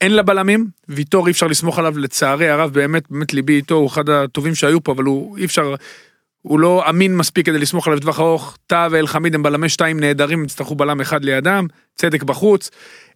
אין 0.01 0.13
לה 0.13 0.23
בלמים 0.23 0.67
ויטור 0.89 1.27
אי 1.27 1.33
אפשר 1.33 1.47
לסמוך 1.47 1.79
עליו 1.79 1.99
לצערי 1.99 2.49
הרב 2.49 2.73
באמת 2.73 3.03
באמת 3.11 3.35
ליבי 3.35 3.57
איתו 3.57 3.75
הוא 3.75 3.89
אחד 3.89 4.09
הטובים 4.09 4.55
שהיו 4.55 4.85
פה 4.85 4.93
אבל 4.93 5.05
הוא 5.05 5.39
אי 5.39 5.45
אפשר. 5.45 5.75
הוא 6.43 6.61
לא 6.61 6.89
אמין 6.89 7.17
מספיק 7.17 7.47
כדי 7.47 7.59
לסמוך 7.59 7.87
עליו 7.87 7.99
לטווח 7.99 8.21
ארוך 8.21 8.59
טאה 8.67 8.89
ואלחמיד 8.91 9.35
הם 9.35 9.43
בלמי 9.43 9.69
שתיים 9.69 10.01
נהדרים 10.01 10.39
הם 10.39 10.45
יצטרכו 10.45 10.75
בלם 10.75 11.01
אחד 11.01 11.25
לידם 11.25 11.67
צדק 11.95 12.23
בחוץ. 12.23 12.71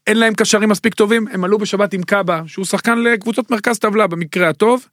אין 0.07 0.19
להם 0.19 0.35
קשרים 0.35 0.69
מספיק 0.69 0.95
טובים 0.95 1.29
הם 1.33 1.45
עלו 1.45 1.59
בשבת 1.59 1.93
עם 1.93 2.03
קאבה 2.03 2.43
שהוא 2.47 2.65
שחקן 2.65 2.99
לקבוצות 2.99 3.51
מרכז 3.51 3.79
טבלה 3.79 4.07
במקרה 4.07 4.49
הטוב. 4.49 4.87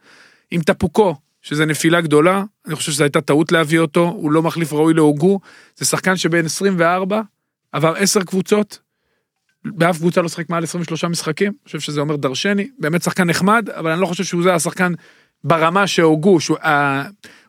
עם 0.52 0.62
טפוקו 0.62 1.16
שזה 1.42 1.66
נפילה 1.66 2.02
גדולה 2.02 2.44
אני 2.68 2.76
חושב 2.76 2.92
שזו 2.92 3.04
הייתה 3.04 3.22
טעות 3.22 3.52
להביא 3.52 3.80
אותו 3.80 4.04
הוא 4.04 4.32
לא 4.32 4.42
מחליף 4.42 4.74
ראוי 4.74 4.94
להוגו 4.94 5.40
זה 5.76 5.86
שחקן 5.86 6.18
שבין 6.18 6.46
24 6.46 7.22
עבר 7.72 7.96
10 7.98 8.24
קבוצות. 8.24 8.80
באף 9.66 9.98
קבוצה 9.98 10.22
לא 10.22 10.30
שחק 10.30 10.50
מעל 10.50 10.64
23 10.64 11.04
משחקים 11.04 11.48
אני 11.48 11.66
חושב 11.66 11.80
שזה 11.80 12.02
אומר 12.02 12.16
דרשני 12.16 12.70
באמת 12.80 13.04
שחקן 13.04 13.24
נחמד 13.24 13.70
אבל 13.70 13.92
אני 13.92 14.02
לא 14.02 14.06
חושב 14.06 14.24
שהוא 14.24 14.44
זה 14.44 14.54
השחקן 14.54 14.94
ברמה 15.44 15.88
שהוגו 15.88 16.40
שהוא 16.40 16.58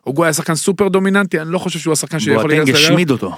הוגו 0.05 0.25
היה 0.25 0.33
שחקן 0.33 0.55
סופר 0.55 0.89
דומיננטי 0.89 1.41
אני 1.41 1.53
לא 1.53 1.59
חושב 1.59 1.79
שהוא 1.79 1.93
השחקן 1.93 2.19
שיכול 2.19 2.43
בואטנג 2.43 2.59
להיכנס 2.59 2.75
לרגע. 2.75 2.87
השמיד 2.87 3.11
אותו. 3.11 3.37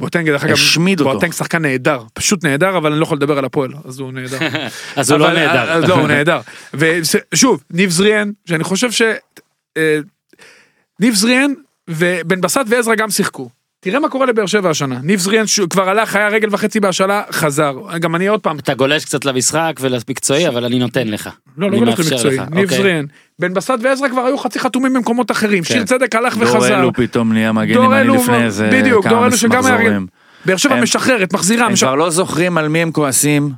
בואטנג 0.00 0.30
דרך 0.30 0.44
אגב 0.44 0.52
השמיד 0.52 1.00
אותו. 1.00 1.12
בואטנג 1.12 1.32
שחקן 1.32 1.62
נהדר 1.62 2.02
פשוט 2.14 2.44
נהדר 2.44 2.76
אבל 2.76 2.90
אני 2.92 3.00
לא 3.00 3.04
יכול 3.04 3.16
לדבר 3.16 3.38
על 3.38 3.44
הפועל 3.44 3.72
אז 3.84 4.00
הוא 4.00 4.12
נהדר. 4.12 4.38
אז 4.96 5.10
הוא 5.10 5.18
לא 5.18 5.32
נהדר. 5.32 5.72
אז 5.72 5.84
לא, 5.84 5.94
הוא 5.94 6.08
נהדר. 6.08 6.40
ושוב, 6.74 7.62
ניב 7.70 7.90
זריאן, 7.90 8.30
שאני 8.46 8.64
חושב 8.64 8.90
ש... 8.90 9.02
אה, 9.76 9.98
ניב 11.00 11.14
זריאן 11.14 11.52
ובן 11.88 12.40
בסט 12.40 12.60
ועזרא 12.68 12.94
גם 12.94 13.10
שיחקו. 13.10 13.48
תראה 13.84 14.00
מה 14.00 14.08
קורה 14.08 14.26
לבאר 14.26 14.46
שבע 14.46 14.70
השנה. 14.70 14.98
ניב 15.02 15.20
זריאן 15.20 15.46
שהוא 15.46 15.68
כבר 15.68 15.88
הלך, 15.88 16.16
היה 16.16 16.28
רגל 16.28 16.48
וחצי 16.50 16.80
בהשאלה, 16.80 17.22
חזר. 17.30 17.72
גם 18.00 18.16
אני 18.16 18.26
עוד 18.26 18.40
פעם, 18.40 18.58
אתה 18.58 18.74
גולש 18.74 19.04
קצת 19.04 19.24
למשחק 19.24 19.72
ולמקצועי 19.80 20.48
אבל 20.48 20.64
אני 20.64 20.78
נותן 20.78 21.08
לך. 21.08 21.30
לא, 21.58 21.70
לא 21.70 21.80
מאפשר 21.80 22.02
למקצועי. 22.12 22.36
לך, 22.36 22.42
ניב 22.50 22.64
אוקיי. 22.64 22.78
זריאן. 22.78 23.04
בן 23.38 23.54
בסט 23.54 23.74
ועזרא 23.82 24.08
כבר 24.08 24.26
היו 24.26 24.38
חצי 24.38 24.60
חתומים 24.60 24.92
במקומות 24.94 25.30
אחרים. 25.30 25.64
כן. 25.64 25.74
שיר 25.74 25.84
צדק 25.84 26.14
הלך 26.14 26.36
דור 26.38 26.56
וחזר. 26.56 26.78
אלו 26.80 26.92
פתאום 26.92 27.32
נהיה 27.32 27.52
מגן 27.52 27.74
ימני 27.74 28.00
אלו, 28.00 28.14
לפני 28.14 28.44
איזה 28.44 28.70
בדיוק, 28.72 29.06
דור 29.06 29.16
כמה 29.16 29.26
אלו 29.26 29.36
שגם 29.36 29.66
היה 29.66 29.74
מחזורים. 29.76 30.06
באר 30.44 30.56
שבע 30.56 30.74
הם- 30.74 30.82
משחררת, 30.82 31.32
מחזירה, 31.32 31.66
הם. 31.66 31.74
כבר 31.76 31.94
לא 31.94 32.10
זוכרים 32.10 32.58
על 32.58 32.68
מי 32.68 32.78
הם 32.78 32.92
כועסים 32.92 33.50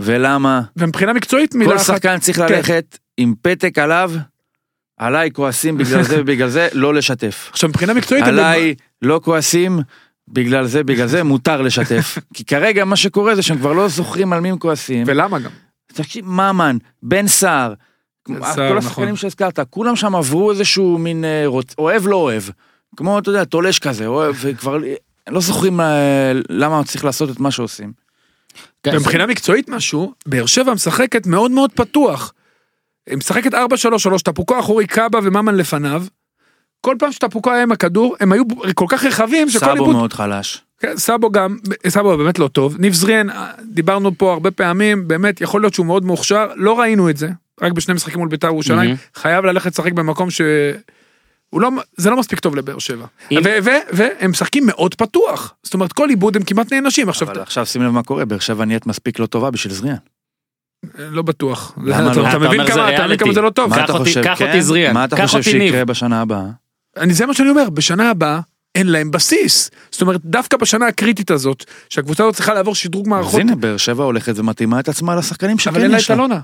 ולמה. 0.00 0.60
ומבחינה 0.76 1.12
מקצועית 1.12 1.54
מילה 1.54 1.70
כל 1.70 1.76
אחת. 1.76 1.86
שחקן 1.86 2.18
צריך 2.18 2.36
כן. 2.38 2.46
ללכת 2.52 2.98
עם 3.16 3.34
פתק 3.42 3.78
עליו, 3.78 4.12
עליי 4.98 5.30
כועסים 5.32 5.78
בגלל 5.78 6.02
זה 6.02 6.16
ובגלל 6.20 6.48
זה 6.48 6.68
לא 6.72 6.94
לשתף. 6.94 7.48
עכשיו 7.52 7.68
מבחינה 7.68 7.94
מקצועית, 7.94 8.24
הם- 8.24 8.28
עליי 8.30 8.74
לא 9.02 9.20
כועסים, 9.24 9.80
בגלל 10.28 10.66
זה, 10.66 10.84
בגלל 10.84 11.06
זה 11.06 11.22
מותר 11.22 11.62
לשתף. 11.62 12.18
כי 12.34 12.44
כרגע 12.44 12.84
מה 12.84 12.96
שקורה 12.96 13.34
זה 13.34 13.42
שהם 13.42 13.58
כבר 13.58 13.72
לא 13.72 13.88
זוכרים 13.88 14.32
על 14.32 14.40
מי 14.40 14.50
הם 14.50 14.58
כועסים. 14.58 15.04
ולמה 15.06 15.38
גם? 15.38 15.50
תקשיב, 15.86 16.26
ממן, 16.26 16.76
בן 17.02 17.26
סער, 17.28 17.74
כל 18.22 18.32
נכון. 18.38 18.76
השחקנים 18.76 19.16
שהזכרת, 19.16 19.58
כולם 19.70 19.96
שם 19.96 20.14
עברו 20.14 20.50
איזשהו 20.50 20.98
מין 20.98 21.24
אה, 21.24 21.44
רוצ- 21.46 21.74
אוהב 21.78 22.06
לא 22.06 22.16
אוהב. 22.16 22.42
כמו, 22.96 23.18
אתה 23.18 23.30
יודע, 23.30 23.44
תולש 23.44 23.78
כזה, 23.78 24.06
או- 24.06 24.22
וכבר 24.40 24.78
לא 25.28 25.40
זוכרים 25.40 25.80
אה, 25.80 26.32
למה 26.48 26.84
צריך 26.84 27.04
לעשות 27.04 27.30
את 27.30 27.40
מה 27.40 27.50
שעושים. 27.50 27.92
כן, 28.82 28.96
ומבחינה 28.96 29.26
מקצועית 29.26 29.68
משהו, 29.68 30.12
באר 30.26 30.46
שבע 30.46 30.74
משחקת 30.74 31.26
מאוד 31.26 31.50
מאוד 31.50 31.72
פתוח. 31.72 32.32
היא 33.06 33.16
משחקת 33.16 33.54
4-3-3, 33.54 33.56
טפוקו 34.24 34.60
אחורי 34.60 34.86
קאבה 34.86 35.18
וממן 35.22 35.54
לפניו. 35.54 36.04
כל 36.86 36.96
פעם 36.98 37.12
שטפוקו 37.12 37.50
היה 37.52 37.62
עם 37.62 37.72
הכדור, 37.72 38.16
הם 38.20 38.32
היו 38.32 38.42
כל 38.74 38.86
כך 38.88 39.04
רחבים 39.04 39.50
שכל 39.50 39.58
סאבו 39.58 39.72
עיבוד... 39.72 39.96
מאוד 39.96 40.12
חלש. 40.12 40.62
כן, 40.80 40.96
סאבו 40.96 41.30
גם, 41.30 41.56
סאבו 41.88 42.16
באמת 42.18 42.38
לא 42.38 42.48
טוב. 42.48 42.76
ניב 42.78 42.92
זריאן, 42.94 43.30
אה, 43.30 43.50
דיברנו 43.64 44.18
פה 44.18 44.32
הרבה 44.32 44.50
פעמים, 44.50 45.08
באמת 45.08 45.40
יכול 45.40 45.60
להיות 45.60 45.74
שהוא 45.74 45.86
מאוד 45.86 46.04
מוכשר, 46.04 46.46
לא 46.56 46.80
ראינו 46.80 47.10
את 47.10 47.16
זה, 47.16 47.28
רק 47.62 47.72
בשני 47.72 47.94
משחקים 47.94 48.18
מול 48.18 48.28
בית"ר 48.28 48.46
ירושלים, 48.46 48.78
מהמם. 48.78 48.96
חייב 49.14 49.44
ללכת 49.44 49.70
לשחק 49.72 49.92
במקום 49.92 50.30
ש... 50.30 50.40
לא, 51.52 51.68
זה 51.96 52.10
לא 52.10 52.16
מספיק 52.16 52.40
טוב 52.40 52.56
לבאר 52.56 52.78
שבע. 52.78 53.06
אם- 53.30 53.38
ו- 53.44 53.56
ו- 53.64 53.70
והם 53.92 54.30
משחקים 54.30 54.66
מאוד 54.66 54.94
פתוח. 54.94 55.54
זאת 55.62 55.74
אומרת, 55.74 55.92
כל 55.92 56.08
עיבוד 56.08 56.36
הם 56.36 56.42
כמעט 56.42 56.72
נענשים. 56.72 57.08
עכשיו, 57.08 57.28
אבל 57.30 57.40
עכשיו 57.40 57.66
שים 57.66 57.82
לב 57.82 57.90
מה 57.90 58.02
קורה, 58.02 58.24
באר 58.24 58.38
שבע 58.38 58.64
נהיית 58.64 58.86
מספיק 58.86 59.18
לא 59.18 59.26
טובה 59.26 59.50
בשביל 59.50 59.72
זריאן. 59.74 59.96
לא 60.98 61.22
בטוח. 61.22 61.74
למה 61.84 62.12
אתה- 62.12 62.20
לא? 62.20 62.28
אתה 62.28 62.36
אתה 62.36 62.38
מבין 62.38 62.66
כמה, 62.66 63.32
זה 63.34 63.40
לא 63.40 63.50
טוב. 63.50 63.74
קח 63.74 63.90
אותי- 63.90 64.12
כן? 64.38 64.46
אותי 64.46 64.62
זריאן, 64.62 64.94
מה 64.94 65.04
אתה 65.04 65.26
חושב. 65.26 65.42
שיקרה 65.42 65.84
בשנה 65.84 66.20
הבאה? 66.20 66.44
אני, 66.96 67.14
זה 67.14 67.26
מה 67.26 67.34
שאני 67.34 67.50
אומר, 67.50 67.70
בשנה 67.70 68.10
הבאה 68.10 68.40
אין 68.74 68.86
להם 68.86 69.10
בסיס. 69.10 69.70
זאת 69.90 70.00
אומרת, 70.02 70.20
דווקא 70.24 70.56
בשנה 70.56 70.86
הקריטית 70.86 71.30
הזאת, 71.30 71.64
שהקבוצה 71.90 72.22
הזאת 72.22 72.34
צריכה 72.34 72.54
לעבור 72.54 72.74
שדרוג 72.74 73.04
אז 73.06 73.10
מערכות, 73.10 73.40
הנה, 73.40 73.56
באר 73.56 73.76
שבע 73.76 74.04
הולכת 74.04 74.32
ומתאימה 74.36 74.80
את 74.80 74.88
עצמה 74.88 75.16
לשחקנים 75.16 75.56
אבל 75.66 75.82
אין 75.82 75.98
שכן 76.00 76.14
לה 76.14 76.14
את. 76.14 76.18
אלונה. 76.20 76.40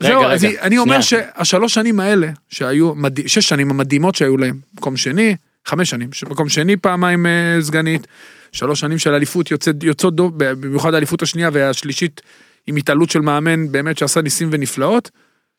רגע, 0.00 0.12
זהו, 0.12 0.20
רגע, 0.22 0.32
אז 0.34 0.44
אני- 0.44 0.58
אני 0.60 0.78
אומר 0.78 1.00
שנייה. 1.00 1.24
שהשלוש 1.36 1.74
שנים 1.74 2.00
האלה, 2.00 2.28
שהיו, 2.48 2.94
מד- 2.94 3.26
שש 3.28 3.48
שנים 3.48 3.70
המדהימות 3.70 4.14
שהיו 4.14 4.36
להם, 4.36 4.58
מקום 4.74 4.96
שני, 4.96 5.36
חמש 5.66 5.90
שנים, 5.90 6.10
מקום 6.30 6.48
שני 6.48 6.76
פעמיים 6.76 7.26
אה, 7.26 7.58
סגנית, 7.60 8.06
שלוש 8.52 8.80
שנים 8.80 8.98
של 8.98 9.14
אליפות 9.14 9.50
יוצאת- 9.50 9.82
יוצאות 9.82 10.14
דוב, 10.16 10.32
במיוחד 10.36 10.94
האליפות 10.94 11.22
השנייה 11.22 11.50
והשלישית 11.52 12.20
עם 12.66 12.76
התעלות 12.76 13.10
של 13.10 13.20
מאמן 13.20 13.72
באמת 13.72 13.98
שעשה 13.98 14.20
ניסים 14.22 14.48
ונפלאות. 14.52 15.10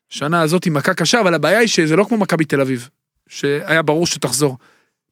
שנה 0.08 0.40
הזאת 0.42 0.64
היא 0.64 0.72
מכה 0.72 0.94
קשה, 0.94 1.20
אבל 1.20 1.34
הבעיה 1.34 1.58
היא 1.58 1.68
שזה 1.68 1.96
לא 1.96 2.04
כמו 2.08 2.16
מכבי 2.18 2.44
תל 2.44 2.60
אביב, 2.60 2.88
שהיה 3.34 3.82
ברור 3.82 4.06
שתחזור. 4.06 4.58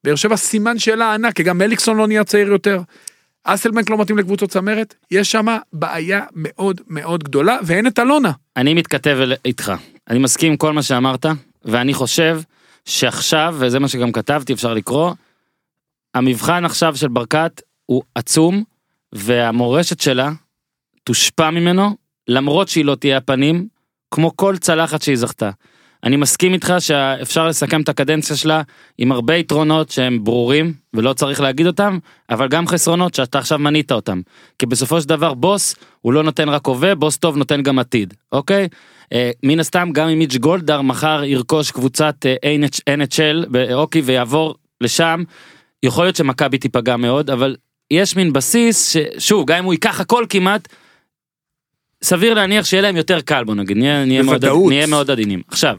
באר 0.05 0.15
שבע 0.15 0.37
סימן 0.37 0.79
שאלה 0.79 1.15
ענק, 1.15 1.37
כי 1.37 1.43
גם 1.43 1.59
מליקסון 1.59 1.97
לא 1.97 2.07
נהיה 2.07 2.25
צעיר 2.25 2.49
יותר. 2.49 2.81
אסלבנק 3.45 3.91
לא 3.91 3.99
מתאים 3.99 4.19
לקבוצות 4.19 4.51
צמרת, 4.51 4.95
יש 5.11 5.33
שם 5.33 5.47
בעיה 5.73 6.25
מאוד 6.35 6.81
מאוד 6.87 7.25
גדולה, 7.25 7.59
ואין 7.63 7.87
את 7.87 7.99
אלונה. 7.99 8.33
אני 8.57 8.75
מתכתב 8.75 9.19
איתך. 9.45 9.73
אני 10.11 10.19
מסכים 10.19 10.51
עם 10.53 10.57
כל 10.57 10.73
מה 10.73 10.83
שאמרת, 10.83 11.27
ואני 11.65 11.95
חושב 11.95 12.41
שעכשיו, 12.85 13.57
וזה 13.59 13.79
מה 13.79 13.89
שגם 13.89 14.13
כתבתי, 14.13 14.53
אפשר 14.53 14.75
לקרוא, 14.75 15.13
המבחן 16.15 16.65
עכשיו 16.65 16.97
של 16.97 17.09
ברקת 17.09 17.61
הוא 17.87 18.03
עצום, 18.15 18.65
והמורשת 19.13 20.01
שלה 20.01 20.31
תושפע 21.05 21.51
ממנו, 21.51 21.97
למרות 22.29 22.69
שהיא 22.69 22.85
לא 22.85 22.95
תהיה 22.95 23.17
הפנים, 23.17 23.69
כמו 24.11 24.37
כל 24.37 24.57
צלחת 24.57 25.03
שהיא 25.03 25.17
זכתה. 25.17 25.51
אני 26.05 26.17
מסכים 26.17 26.53
איתך 26.53 26.75
שאפשר 26.79 27.47
לסכם 27.47 27.81
את 27.81 27.89
הקדנציה 27.89 28.37
שלה 28.37 28.63
עם 28.99 29.13
הרבה 29.13 29.37
יתרונות 29.37 29.91
שהם 29.91 30.25
ברורים 30.25 30.73
ולא 30.95 31.13
צריך 31.13 31.41
להגיד 31.41 31.67
אותם, 31.67 31.99
אבל 32.31 32.49
גם 32.49 32.67
חסרונות 32.67 33.15
שאתה 33.15 33.39
עכשיו 33.39 33.59
מנית 33.59 33.93
אותם. 33.93 34.21
כי 34.59 34.67
בסופו 34.67 35.01
של 35.01 35.09
דבר 35.09 35.35
בוס 35.35 35.75
הוא 36.01 36.13
לא 36.13 36.23
נותן 36.23 36.49
רק 36.49 36.67
הווה, 36.67 36.95
בוס 36.95 37.17
טוב 37.17 37.37
נותן 37.37 37.63
גם 37.63 37.79
עתיד, 37.79 38.15
אוקיי? 38.33 38.69
אה, 39.13 39.31
מן 39.43 39.61
הסתם 39.61 39.89
גם 39.93 40.09
אם 40.09 40.19
מיץ' 40.19 40.37
גולדהר 40.37 40.83
מחר 40.83 41.25
ירכוש 41.25 41.71
קבוצת 41.71 42.15
אה, 42.27 42.57
NHL 42.95 43.47
באוקי 43.49 44.01
ויעבור 44.01 44.55
לשם, 44.81 45.23
יכול 45.83 46.05
להיות 46.05 46.17
שמכבי 46.17 46.59
תיפגע 46.59 46.97
מאוד, 46.97 47.31
אבל 47.31 47.57
יש 47.91 48.17
מין 48.17 48.33
בסיס 48.33 48.97
ששוב, 48.97 49.47
גם 49.47 49.59
אם 49.59 49.65
הוא 49.65 49.73
ייקח 49.73 50.01
הכל 50.01 50.25
כמעט, 50.29 50.69
סביר 52.03 52.35
להניח 52.35 52.65
שיהיה 52.65 52.83
להם 52.83 52.97
יותר 52.97 53.21
קל 53.21 53.45
בוא 53.45 53.55
נגיד, 53.55 53.77
נהיה, 53.77 54.05
נהיה, 54.05 54.23
מאוד. 54.23 54.45
נהיה 54.69 54.87
מאוד 54.87 55.11
עדינים. 55.11 55.43
עכשיו, 55.49 55.77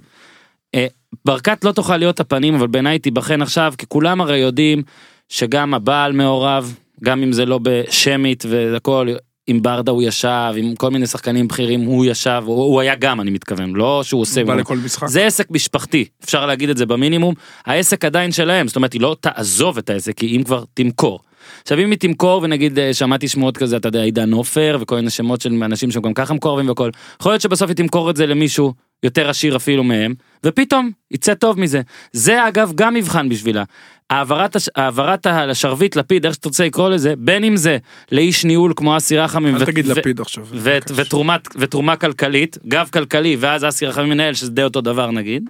ברקת 1.26 1.64
לא 1.64 1.72
תוכל 1.72 1.98
להיות 1.98 2.20
הפנים, 2.20 2.56
אבל 2.56 2.68
בעיניי 2.68 3.00
תיבחן 3.00 3.42
עכשיו, 3.42 3.74
כי 3.78 3.86
כולם 3.88 4.22
הרי 4.22 4.38
יודעים 4.38 4.82
שגם 5.30 5.74
הבעל 5.74 6.12
מעורב, 6.12 6.76
גם 7.04 7.24
אם 7.24 7.32
זה 7.32 7.46
לא 7.46 7.60
בשמית 7.64 8.44
והכל, 8.50 9.08
עם 9.48 9.62
ברדה 9.62 9.92
הוא 9.92 10.04
ישב, 10.04 10.54
עם 10.56 10.76
כל 10.76 10.92
מיני 10.92 11.08
שחקנים 11.08 11.48
בכירים 11.48 11.82
הוא 11.82 12.06
ישב, 12.06 12.44
הוא, 12.46 12.56
הוא 12.56 12.82
היה 12.82 12.96
גם 12.96 13.22
אני 13.22 13.32
מתכוון, 13.32 13.74
לא 13.76 14.04
שהוא 14.04 14.22
עושה, 14.22 14.42
הוא 14.42 14.48
בא 14.48 14.56
לכל 14.56 14.78
משחק. 14.78 15.08
זה 15.08 15.26
עסק 15.26 15.52
משפחתי, 15.52 16.06
אפשר 16.24 16.46
להגיד 16.46 16.70
את 16.70 16.78
זה 16.78 16.86
במינימום, 16.86 17.34
העסק 17.66 18.06
עדיין 18.06 18.32
שלהם, 18.32 18.68
זאת 18.68 18.76
אומרת 18.76 18.94
היא 18.94 19.02
לא 19.02 19.16
תעזוב 19.20 19.78
את 19.78 19.90
העסק, 19.90 20.20
היא 20.20 20.38
אם 20.38 20.44
כבר 20.44 20.64
תמכור. 20.74 21.20
עכשיו 21.62 21.80
אם 21.80 21.92
היא 21.92 22.00
תמכור 22.00 22.42
ונגיד 22.44 22.80
אה, 22.80 22.94
שמעתי 22.94 23.28
שמועות 23.28 23.58
כזה 23.58 23.78
אתה 23.78 23.88
יודע 23.88 24.02
עידן 24.02 24.34
עופר 24.34 24.78
וכל 24.82 24.96
מיני 24.96 25.10
שמות 25.10 25.42
של 25.42 25.64
אנשים 25.64 25.92
שהם 25.92 26.02
גם 26.02 26.14
ככה 26.14 26.34
מקורבים 26.34 26.68
והכל 26.68 26.90
יכול 27.20 27.32
להיות 27.32 27.42
שבסוף 27.42 27.70
היא 27.70 27.76
תמכור 27.76 28.10
את 28.10 28.16
זה 28.16 28.26
למישהו 28.26 28.74
יותר 29.04 29.30
עשיר 29.30 29.56
אפילו 29.56 29.84
מהם 29.84 30.14
ופתאום 30.46 30.92
יצא 31.12 31.34
טוב 31.34 31.60
מזה 31.60 31.82
זה 32.12 32.48
אגב 32.48 32.72
גם 32.76 32.94
מבחן 32.94 33.30
בשבילה 33.30 33.64
העברת, 34.10 34.56
הש- 34.56 34.70
העברת 34.76 35.26
השרביט 35.28 35.96
לפיד 35.96 36.26
איך 36.26 36.34
שתרצה 36.36 36.66
לקרוא 36.66 36.90
לזה 36.90 37.14
בין 37.18 37.44
אם 37.44 37.58
זה 37.58 37.78
לאיש 38.12 38.46
ניהול 38.46 38.74
כמו 38.76 38.98
אסי 38.98 39.18
רחמים 39.18 39.56
ו- 39.60 39.66
תגיד 39.66 39.88
ו- 39.88 39.92
לפיד 40.00 40.22
עכשיו. 40.22 40.46
ו- 40.52 40.78
ותרומת, 40.96 41.42
ותרומה 41.56 41.96
כלכלית, 41.96 42.58
גב 42.68 42.90
כלכלי, 42.94 43.38
ואז 43.40 43.66
אסי 43.66 43.86
רחמים 43.86 44.10
מנהל, 44.10 44.34
שזה 44.34 44.52
די 44.52 44.64
אותו 44.64 44.82
דבר 44.82 45.12
נגיד, 45.12 45.50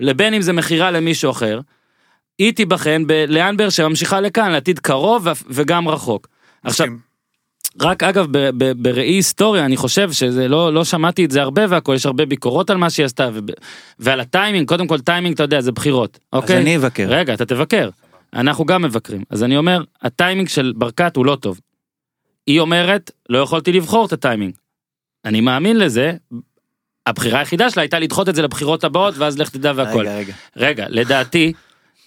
לבין 0.00 0.34
אם 0.34 0.42
זה 0.42 0.52
מכירה 0.52 0.90
למישהו 0.90 1.30
אחר, 1.30 1.60
היא 2.38 2.52
תיבחן 2.52 3.02
ב- 3.06 3.24
לאן 3.28 3.56
באר 3.56 3.68
שבע 3.70 3.88
ממשיכה 3.88 4.20
לכאן, 4.20 4.50
לעתיד 4.52 4.78
קרוב 4.78 5.26
ו- 5.26 5.30
וגם 5.50 5.88
רחוק. 5.88 6.28
עכשיו. 6.64 6.86
רק 7.80 8.02
אגב, 8.02 8.26
בראי 8.76 9.08
היסטוריה, 9.08 9.64
אני 9.64 9.76
חושב 9.76 10.12
שזה 10.12 10.48
לא, 10.48 10.74
לא 10.74 10.84
שמעתי 10.84 11.24
את 11.24 11.30
זה 11.30 11.42
הרבה 11.42 11.62
והכל, 11.68 11.92
יש 11.94 12.06
הרבה 12.06 12.26
ביקורות 12.26 12.70
על 12.70 12.76
מה 12.76 12.90
שהיא 12.90 13.06
עשתה, 13.06 13.30
וב- 13.34 13.46
ועל 13.98 14.20
הטיימינג, 14.20 14.68
קודם 14.68 14.86
כל 14.86 15.00
טיימינג, 15.00 15.34
אתה 15.34 15.42
יודע, 15.42 15.60
זה 15.60 15.72
בחירות, 15.72 16.18
אז 16.32 16.42
אוקיי? 16.42 16.58
אני 16.58 16.76
אבקר. 16.76 17.06
רגע, 17.08 17.34
אתה 17.34 17.44
תבקר. 17.44 17.88
אנחנו 18.34 18.64
גם 18.64 18.82
מבקרים. 18.82 19.22
אז 19.30 19.42
אני 19.42 19.56
אומר, 19.56 19.82
הטיימינג 20.02 20.48
של 20.48 20.72
ברקת 20.76 21.16
הוא 21.16 21.26
לא 21.26 21.36
טוב. 21.40 21.60
היא 22.46 22.60
אומרת, 22.60 23.10
לא 23.28 23.38
יכולתי 23.38 23.72
לבחור 23.72 24.06
את 24.06 24.12
הטיימינג. 24.12 24.52
אני 25.24 25.40
מאמין 25.40 25.78
לזה, 25.78 26.12
הבחירה 27.06 27.38
היחידה 27.38 27.70
שלה 27.70 27.82
הייתה 27.82 27.98
לדחות 27.98 28.28
את 28.28 28.34
זה 28.34 28.42
לבחירות 28.42 28.84
הבאות, 28.84 29.18
ואז 29.18 29.38
לך 29.38 29.50
תדע 29.50 29.72
והכל. 29.76 30.00
רגע, 30.00 30.16
רגע. 30.16 30.32
רגע, 30.56 30.86
לדעתי, 30.88 31.52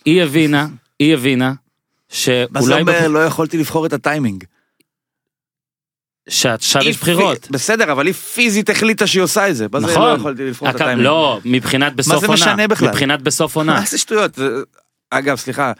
היא 0.06 0.24
הבינה, 0.24 0.68
היא 1.00 1.14
הבינה, 1.14 1.48
מה 1.50 1.56
זה 2.10 2.16
שאולי 2.18 2.82
אומר 2.82 2.94
בבח- 2.94 3.04
לא 3.06 3.20
יכולתי 3.26 3.58
לבחור 3.58 3.86
את 3.86 3.94
הטיימינג? 3.94 4.44
שעכשיו 6.30 6.82
יש 6.84 6.98
בחירות. 6.98 7.48
בסדר, 7.52 7.92
אבל 7.92 8.06
היא 8.06 8.14
פיזית 8.14 8.70
החליטה 8.70 9.08
שהיא 9.08 9.24
עושה 9.24 9.50
את 9.50 9.56
זה. 9.56 9.66
מה 9.74 9.80
זה 9.80 9.88
לא 9.88 9.92
נכון. 9.94 10.16
יכולתי 10.20 10.44
לבחור 10.46 10.70
את 10.70 10.76
הטיימינג? 10.76 11.02
לא, 11.02 11.40
מבחינת 11.46 11.96
בסוף 11.96 12.20
זה 12.20 12.26
עונה. 12.28 12.34
משנה 12.34 12.68
בכלל? 12.68 12.90
מבחינת 12.90 13.22
בסוף 13.22 13.56
עונה. 13.56 13.74
מה 13.74 13.86
זה 13.86 13.98
שטויות? 13.98 14.36
זה- 14.36 14.50
אגב, 15.12 15.36
סליחה, 15.38 15.72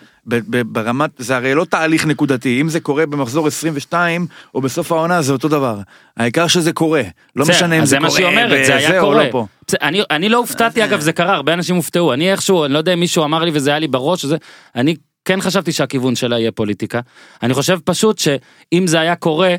ברמת, 0.66 1.10
זה 1.18 1.36
הרי 1.36 1.54
לא 1.54 1.66
תהליך 1.66 2.06
נקודתי, 2.06 2.62
אם 2.62 2.70
זה 2.70 2.80
קורה 2.80 3.06
במחזור 3.06 3.48
22 3.48 4.28
או 4.56 4.62
בסוף 4.62 4.92
העונה 4.92 5.22
זה 5.22 5.34
אותו 5.34 5.48
דבר. 5.48 5.80
העיקר 6.18 6.48
שזה 6.48 6.74
קורה, 6.74 7.02
לא 7.36 7.46
זה- 7.46 7.52
משנה 7.52 7.78
אם 7.78 7.82
אז 7.82 7.90
זה 7.90 7.96
זה 7.96 8.00
מה 8.00 8.08
קורה 8.08 8.20
שהיא 8.20 8.30
אומרת, 8.30 8.66
זה 8.66 8.76
היה 8.76 9.02
קורה. 9.02 9.24
לא 9.34 9.46
אני, 9.82 10.02
אני 10.12 10.30
לא 10.30 10.38
הופתעתי 10.38 10.84
אגב 10.84 11.00
זה 11.00 11.14
קרה 11.14 11.34
הרבה 11.34 11.54
אנשים 11.54 11.76
הופתעו 11.76 12.14
אני 12.14 12.32
איכשהו 12.32 12.66
אני 12.66 12.74
לא 12.74 12.78
יודע 12.78 12.94
אם 12.94 13.00
מישהו 13.00 13.24
אמר 13.24 13.44
לי 13.44 13.52
וזה 13.54 13.70
היה 13.70 13.80
לי 13.80 13.88
בראש 13.88 14.22
שזה 14.22 14.36
אני 14.76 14.96
כן 15.26 15.42
חשבתי 15.42 15.72
שהכיוון 15.72 16.16
שלה 16.16 16.40
יהיה 16.40 16.52
פוליטיקה 16.52 17.00
אני 17.44 17.54
חושב 17.54 17.80
פשוט 17.86 18.20
שאם 18.20 18.88
זה 18.88 19.00
היה 19.00 19.16
קורה 19.16 19.56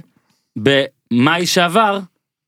במאי 0.56 1.46
שעבר 1.46 1.98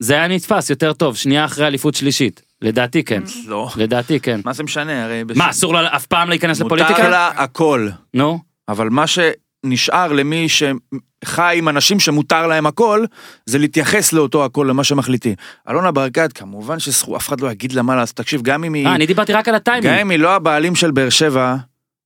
זה 0.02 0.14
היה 0.14 0.28
נתפס 0.28 0.70
יותר 0.70 0.92
טוב 0.92 1.16
שנייה 1.16 1.44
אחרי 1.44 1.66
אליפות 1.66 1.94
שלישית. 1.94 2.42
לדעתי 2.62 3.04
כן. 3.04 3.22
לא. 3.46 3.68
לדעתי 3.76 4.20
כן. 4.20 4.40
מה 4.44 4.52
זה 4.52 4.62
משנה? 4.62 5.04
הרי... 5.04 5.24
בש- 5.24 5.36
מה 5.36 5.50
אסור 5.50 5.74
לה 5.74 5.96
אף 5.96 6.06
פעם 6.06 6.28
להיכנס 6.28 6.62
מותר 6.62 6.74
לפוליטיקה? 6.74 7.08
לה 7.08 7.28
הכל, 7.28 7.88
נו. 8.14 8.38
אבל 8.68 8.88
מה 8.90 9.04
שנשאר 9.06 10.12
למי 10.12 10.46
שחי 10.48 11.54
עם 11.58 11.68
אנשים 11.68 12.00
שמותר 12.00 12.46
להם 12.46 12.66
הכל, 12.66 13.04
זה 13.46 13.58
להתייחס 13.58 14.12
לאותו 14.12 14.44
הכל, 14.44 14.66
למה 14.70 14.84
שמחליטים. 14.84 15.34
אלונה 15.70 15.90
ברקת, 15.90 16.32
כמובן 16.32 16.78
שאף 16.78 17.28
אחד 17.28 17.40
לא 17.40 17.52
יגיד 17.52 17.72
לה 17.72 17.82
מה 17.82 17.96
לעשות, 17.96 18.16
תקשיב, 18.16 18.42
גם 18.42 18.64
אם 18.64 18.74
היא... 18.74 18.86
אה, 18.86 18.94
אני 18.94 19.06
דיברתי 19.06 19.32
רק 19.32 19.48
על 19.48 19.54
גם 19.54 19.56
הטיימינג 19.56 20.00
אם 20.00 20.10
היא 20.10 20.18
לא 20.18 20.34
הבעלים 20.34 20.74
של 20.74 20.90
באר 20.90 21.08
שבע, 21.08 21.56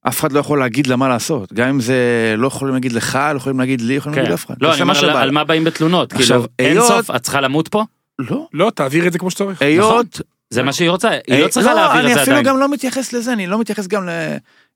אף 0.09 0.21
אחד 0.21 0.33
לא 0.33 0.41
יכול 0.41 0.59
להגיד 0.59 0.87
לה 0.87 0.97
מה 0.97 1.09
לעשות. 1.09 1.53
גם 1.53 1.69
אם 1.69 1.81
זה 1.81 1.97
לא 2.39 2.47
יכולים 2.47 2.75
להגיד 2.75 2.93
לך, 2.93 3.19
לא 3.33 3.37
יכולים 3.37 3.61
להגיד 3.61 3.81
לי, 3.81 3.95
יכולים 3.95 4.15
כן. 4.15 4.21
להגיד 4.21 4.31
לאף 4.31 4.47
אחד. 4.47 4.55
לא 4.61 4.75
אני 4.75 4.83
אומר 4.83 4.99
על- 5.05 5.11
על. 5.17 5.31
מה 5.31 5.45
באים 5.45 5.65
בתלונות 5.65 6.13
עכשיו, 6.13 6.27
כאילו 6.41 6.47
אין 6.59 6.73
היות- 6.77 6.89
סוף 6.89 7.11
את 7.17 7.23
צריכה 7.23 7.41
למות 7.41 7.69
פה 7.69 7.85
לא. 8.19 8.47
לא, 8.53 8.73
תעביר 8.75 9.07
את 9.07 9.13
זה 9.13 9.19
כמו 9.19 9.31
שצריך. 9.31 9.63
היות... 9.63 10.21
זה 10.51 10.63
מה 10.63 10.73
שהיא 10.73 10.91
רוצה 10.91 11.09
היא 11.11 11.39
לא 11.39 11.45
אה, 11.45 11.49
צריכה 11.49 11.75
להעביר 11.75 12.01
את 12.01 12.07
זה 12.07 12.13
אני 12.15 12.23
אפילו 12.23 12.37
עדיין 12.37 12.47
גם 12.55 12.59
לא 12.61 12.69
מתייחס 12.73 13.13
לזה, 13.13 13.33
אני 13.33 13.47
לא 13.47 13.59
מתייחס 13.61 13.87
גם 13.87 14.09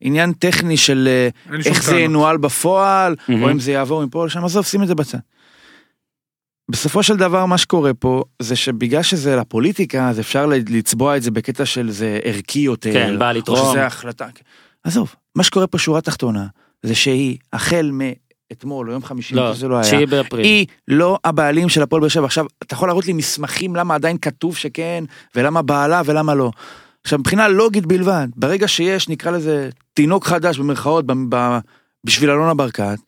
לעניין 0.03 0.33
טכני 0.33 0.77
של 0.77 1.09
אה, 1.53 1.57
איך 1.67 1.83
זה. 1.83 1.97
ינוהל 2.01 2.37
בפועל, 2.37 3.15
מהמם. 3.29 3.43
או 3.43 3.51
אם 3.51 3.61
זה 3.61 3.73
יעבור 3.73 4.05
מפה 4.07 4.27
לשם, 4.27 4.45
עזוב, 4.45 4.65
שים 4.65 4.83
את 4.83 4.89
זה 4.89 4.95
בצד. 4.95 5.19
בסופו 6.71 7.03
של 7.03 7.17
דבר 7.17 7.47
מה 7.47 7.59
שקורה 7.59 7.95
פה 7.95 8.23
זה 8.43 8.57
שבגלל 8.57 9.03
שזה 9.03 9.37
לפוליטיקה 9.37 10.09
אז 10.09 10.21
אפשר 10.21 10.47
לצבוע 10.47 11.17
את 11.17 11.23
זה 11.23 11.31
בקטע 11.31 11.67
של 11.67 11.91
זה 11.91 12.19
ערכי 12.25 12.59
יותר. 12.59 12.93
כן, 12.93 13.19
בא 13.19 13.31
או 13.31 13.37
לתרום. 13.39 13.71
שזה 13.73 13.87
החלטה. 13.87 14.27
עזוב, 14.87 15.15
מה 15.35 15.43
שקורה 15.43 15.67
פה 15.67 15.79
שורה 15.79 16.01
תחתונה, 16.01 16.47
זה 16.83 16.95
שהיא, 16.95 17.37
החל 17.53 17.91
מאתמול 17.93 18.89
או 18.89 18.93
יום 18.93 19.05
חמישי, 19.05 19.35
לא, 19.35 19.55
זה 19.55 19.69
לא 19.69 19.75
היה, 19.75 19.83
9 19.83 20.07
באפריל. 20.07 20.45
היא 20.45 20.67
לא 20.89 21.19
הבעלים 21.25 21.69
של 21.69 21.83
הפועל 21.83 22.01
באר 22.01 22.09
שבע. 22.09 22.25
עכשיו, 22.25 22.47
אתה 22.63 22.75
יכול 22.75 22.89
להראות 22.89 23.07
לי 23.07 23.13
מסמכים 23.13 23.77
למה 23.77 23.95
עדיין 23.95 24.19
כתוב 24.19 24.57
שכן, 24.57 25.05
ולמה 25.35 25.63
בעלה 25.63 26.03
ולמה 26.05 26.35
לא. 26.35 26.51
עכשיו, 27.05 27.19
מבחינה 27.19 27.49
לוגית 27.49 27.87
בלבד, 27.87 28.29
ברגע 28.37 28.69
שיש, 28.69 29.09
נקרא 29.09 29.31
לזה, 29.31 29.69
תינוק 29.95 30.27
חדש 30.27 30.59
במרכאות, 30.59 31.07
ב- 31.07 31.13
ב- 31.29 31.59
בשביל 32.05 32.31
אלונה 32.31 32.55
ברקת, 32.55 32.99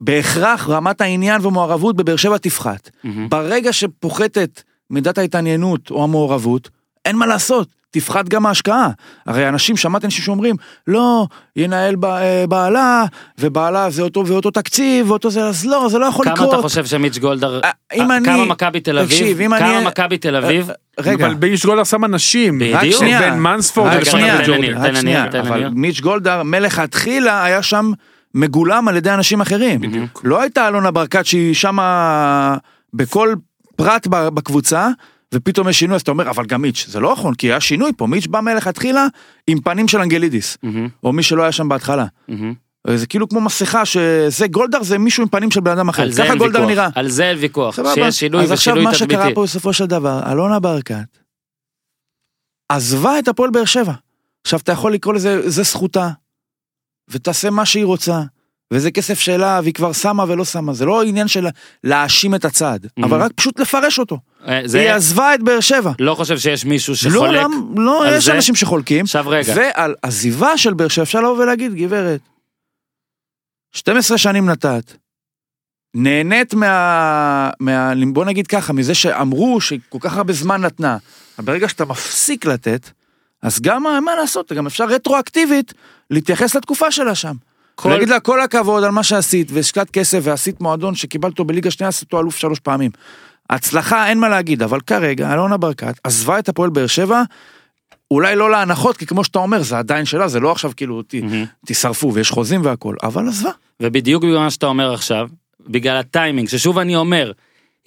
בהכרח 0.00 0.68
רמת 0.68 1.00
העניין 1.00 1.46
ומעורבות 1.46 1.96
בבאר 1.96 2.16
שבע 2.16 2.38
תפחת. 2.38 2.90
מהמם. 3.04 3.28
ברגע 3.28 3.72
שפוחתת 3.72 4.62
מידת 4.90 5.18
ההתעניינות 5.18 5.90
או 5.90 6.04
המעורבות, 6.04 6.70
אין 7.04 7.16
מה 7.16 7.26
לעשות, 7.26 7.68
תפחת 7.90 8.28
גם 8.28 8.46
ההשקעה. 8.46 8.88
הרי 9.26 9.48
אנשים, 9.48 9.76
שמעתי 9.76 10.06
אנשים 10.06 10.24
שאומרים, 10.24 10.56
לא, 10.86 11.26
ינהל 11.56 11.94
אה, 12.04 12.44
בעלה, 12.48 13.04
ובעלה 13.38 13.90
זה 13.90 14.02
אותו 14.02 14.26
ואותו 14.26 14.50
תקציב, 14.50 15.10
ואותו 15.10 15.30
זה, 15.30 15.44
אז 15.44 15.66
לא, 15.66 15.88
זה 15.90 15.98
לא 15.98 16.06
יכול 16.06 16.24
כמה 16.24 16.34
לקרות. 16.34 16.54
אתה 16.54 16.62
חושב 16.62 16.84
שמיץ' 16.86 17.18
גולדהר, 17.18 17.60
אה, 17.64 17.70
אם 17.94 18.10
אה, 18.10 18.16
אני- 18.16 18.24
כמה 18.26 18.44
מכבי 18.44 18.80
תל 18.80 18.98
אביב, 18.98 19.10
תקשיב, 19.10 19.40
אם 19.40 19.58
כמה 19.58 19.78
אני- 19.78 19.86
מכבי 19.86 20.18
תל 20.18 20.36
אביב, 20.36 20.70
רגע, 21.00 21.26
אבל 21.26 21.34
באיש 21.34 21.66
גולדהר 21.66 21.84
שם 21.84 22.04
אנשים. 22.04 22.58
בדיוק. 22.58 22.74
רק 22.76 22.90
שנייה. 22.90 23.20
בין 23.20 23.38
מנספורד 23.40 23.92
תן 25.30 25.38
אבל. 25.38 25.68
מיץ' 25.68 26.00
גולדהר 26.00 26.42
מלכתחילה 26.42 27.44
היה 27.44 27.62
שם 27.62 27.92
מגולם 28.34 28.88
על 28.88 28.96
ידי 28.96 29.10
אנשים 29.10 29.40
אחרים. 29.40 29.80
בדיוק. 29.80 30.20
לא 30.24 30.40
הייתה 30.40 30.68
אלונה 30.68 30.90
ברקת 30.90 31.26
שהיא 31.26 31.54
שמה 31.54 32.56
בכל 32.94 33.34
פרט 33.76 34.06
בקבוצה, 34.06 34.88
ופתאום 35.34 35.68
יש 35.68 35.78
שינוי, 35.78 35.96
אז 35.96 36.00
אתה 36.00 36.10
אומר, 36.10 36.30
אבל 36.30 36.46
גם 36.46 36.62
מיץ', 36.62 36.86
זה 36.88 37.00
לא 37.00 37.12
נכון, 37.12 37.34
כי 37.34 37.46
היה 37.46 37.60
שינוי 37.60 37.92
פה, 37.96 38.06
מיץ' 38.06 38.26
בא 38.26 38.40
מלכתחילה 38.40 39.06
עם 39.46 39.60
פנים 39.60 39.88
של 39.88 39.98
אנגלידיס, 39.98 40.58
מהמם, 40.62 40.88
או 41.04 41.12
מי 41.12 41.22
שלא 41.22 41.42
היה 41.42 41.52
שם 41.52 41.68
בהתחלה. 41.68 42.06
מהמם. 42.28 42.54
זה 42.94 43.06
כאילו 43.06 43.28
כמו 43.28 43.40
מסכה 43.40 43.86
שזה 43.86 44.46
גולדהר 44.46 44.82
זה 44.82 44.98
מישהו 44.98 45.22
עם 45.22 45.28
פנים 45.28 45.50
של 45.50 45.60
בן 45.60 45.70
אדם 45.70 45.88
אחר, 45.88 46.12
ככה 46.12 46.34
גולדהר 46.34 46.66
נראה. 46.66 46.88
על 46.94 47.08
זה 47.08 47.30
אין 47.30 47.38
ויכוח. 47.40 47.78
שיש 47.94 48.18
שינוי 48.20 48.42
אז 48.42 48.52
עכשיו 48.52 48.74
ושינוי 48.74 48.84
מה 48.84 48.94
שקרה 48.94 49.18
תדמיתי. 49.18 49.34
פה 49.34 49.42
בסופו 49.42 49.72
של 49.72 49.86
דבר, 49.86 50.32
אלונה 50.32 50.60
ברקת 50.60 51.18
עזבה 52.68 53.18
את 53.18 53.28
הפועל 53.28 53.50
באר 53.50 53.64
שבע. 53.64 53.92
עכשיו 54.44 54.60
אתה 54.60 54.72
יכול 54.72 54.94
לקרוא 54.94 55.14
לזה, 55.14 55.50
זה 55.50 55.62
זכותה, 55.62 56.10
ותעשה 57.08 57.50
מה 57.50 57.66
שהיא 57.66 57.84
רוצה, 57.84 58.22
וזה 58.72 58.90
כסף 58.90 59.18
שלה, 59.20 59.60
והיא 59.62 59.74
כבר 59.74 59.92
שמה 59.92 60.24
ולא 60.28 60.44
שמה, 60.44 60.72
זה 60.72 60.84
לא 60.84 61.02
עניין 61.02 61.28
של 61.28 61.46
להאשים 61.84 62.34
את 62.34 62.44
הצד, 62.44 62.78
אבל 63.02 63.22
רק 63.22 63.32
פשוט 63.32 63.60
לפרש 63.60 63.98
אותו. 63.98 64.18
אה, 64.46 64.58
היא 64.58 64.68
זה, 64.68 64.94
עזבה 64.94 65.34
את 65.34 65.42
באר 65.42 65.60
שבע. 65.60 65.92
לא 65.98 66.14
חושב 66.14 66.38
שיש 66.38 66.64
מישהו 66.64 66.92
לא, 66.92 66.96
שחולק. 66.96 67.42
למ- 67.42 67.74
לא, 67.84 68.06
על 68.06 68.14
יש 68.16 68.24
זה? 68.24 68.34
אנשים 68.34 68.54
שחולקים. 68.54 69.04
עכשיו 69.04 69.24
רגע, 69.28 69.52
ועל 69.56 69.94
עזיבה 70.02 70.58
של 70.58 70.74
באר 70.74 70.88
שבע 70.88 71.02
אפשר 71.02 71.20
לבוא 71.20 71.42
ולהגיד, 71.42 71.74
גברת, 71.74 72.20
12 73.72 74.18
שנים 74.18 74.46
נתת, 74.50 74.92
נהנית 75.94 76.54
מה, 76.54 77.50
מה... 77.60 77.92
בוא 78.12 78.24
נגיד 78.24 78.46
ככה, 78.46 78.72
מזה 78.72 78.94
שאמרו 78.94 79.60
שהיא 79.60 79.80
כל 79.88 79.98
כך 80.00 80.16
הרבה 80.16 80.32
זמן 80.32 80.60
נתנה, 80.60 80.96
אבל 81.38 81.46
ברגע 81.46 81.68
שאתה 81.68 81.84
מפסיק 81.84 82.46
לתת, 82.46 82.90
אז 83.42 83.60
גם 83.60 83.82
מה 83.82 84.14
לעשות, 84.20 84.52
גם 84.52 84.66
אפשר 84.66 84.84
רטרואקטיבית 84.84 85.74
להתייחס 86.10 86.54
לתקופה 86.54 86.90
שלה 86.90 87.14
שם. 87.14 87.34
כל- 87.82 87.88
להגיד 87.88 88.08
לה 88.08 88.20
כל 88.20 88.40
הכבוד 88.40 88.84
על 88.84 88.90
מה 88.90 89.02
שעשית, 89.02 89.48
והשקעת 89.52 89.90
כסף 89.90 90.20
ועשית 90.22 90.60
מועדון 90.60 90.94
שקיבלת 90.94 91.32
אותו 91.32 91.44
בליגה 91.44 91.70
שנייה, 91.70 91.88
עשית 91.88 92.02
אותו 92.02 92.20
אלוף 92.20 92.36
שלוש 92.36 92.58
פעמים. 92.58 92.90
הצלחה 93.50 94.08
אין 94.08 94.18
מה 94.18 94.28
להגיד, 94.28 94.62
אבל 94.62 94.80
כרגע 94.80 95.32
אלונה 95.32 95.56
ברקת 95.56 95.94
עזבה 96.04 96.38
את 96.38 96.48
הפועל 96.48 96.70
באר 96.70 96.86
שבע, 96.86 97.22
אולי 98.10 98.36
לא 98.36 98.50
להנחות, 98.50 98.96
כי 98.96 99.06
כמו 99.06 99.24
שאתה 99.24 99.38
אומר, 99.38 99.62
זה 99.62 99.78
עדיין 99.78 100.04
שלה, 100.04 100.28
זה 100.28 100.40
לא 100.40 100.52
עכשיו 100.52 100.72
כאילו, 100.76 101.02
ת, 101.02 101.14
מהמם. 101.14 101.44
תשרפו 101.66 102.14
ויש 102.14 102.30
חוזים 102.30 102.64
והכל, 102.64 102.94
אבל 103.02 103.28
עזבה. 103.28 103.50
ובדיוק 103.82 104.24
בגלל 104.24 104.38
מה 104.38 104.50
שאתה 104.50 104.66
אומר 104.66 104.94
עכשיו, 104.94 105.28
בגלל 105.68 105.96
הטיימינג, 105.96 106.48
ששוב 106.48 106.78
אני 106.78 106.96
אומר, 106.96 107.32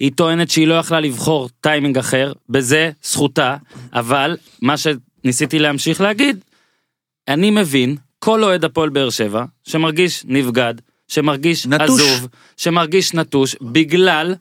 היא 0.00 0.12
טוענת 0.14 0.50
שהיא 0.50 0.66
לא 0.66 0.74
יכלה 0.74 1.00
לבחור 1.00 1.48
טיימינג 1.60 1.98
אחר, 1.98 2.32
בזה 2.48 2.90
זכותה, 3.02 3.56
אבל 3.92 4.36
מה 4.62 4.74
שניסיתי 4.76 5.58
להמשיך 5.58 6.00
להגיד, 6.00 6.44
אני 7.28 7.50
מבין, 7.50 7.96
כל 8.24 8.44
אוהד 8.44 8.64
הפועל 8.64 8.88
באר 8.88 9.10
שבע, 9.10 9.44
שמרגיש 9.64 10.24
נבגד, 10.28 10.74
שמרגיש 11.08 11.66
נטוש. 11.66 12.00
עזוב, 12.00 12.28
שמרגיש 12.56 13.14
נטוש, 13.14 13.56
בגלל 13.62 14.34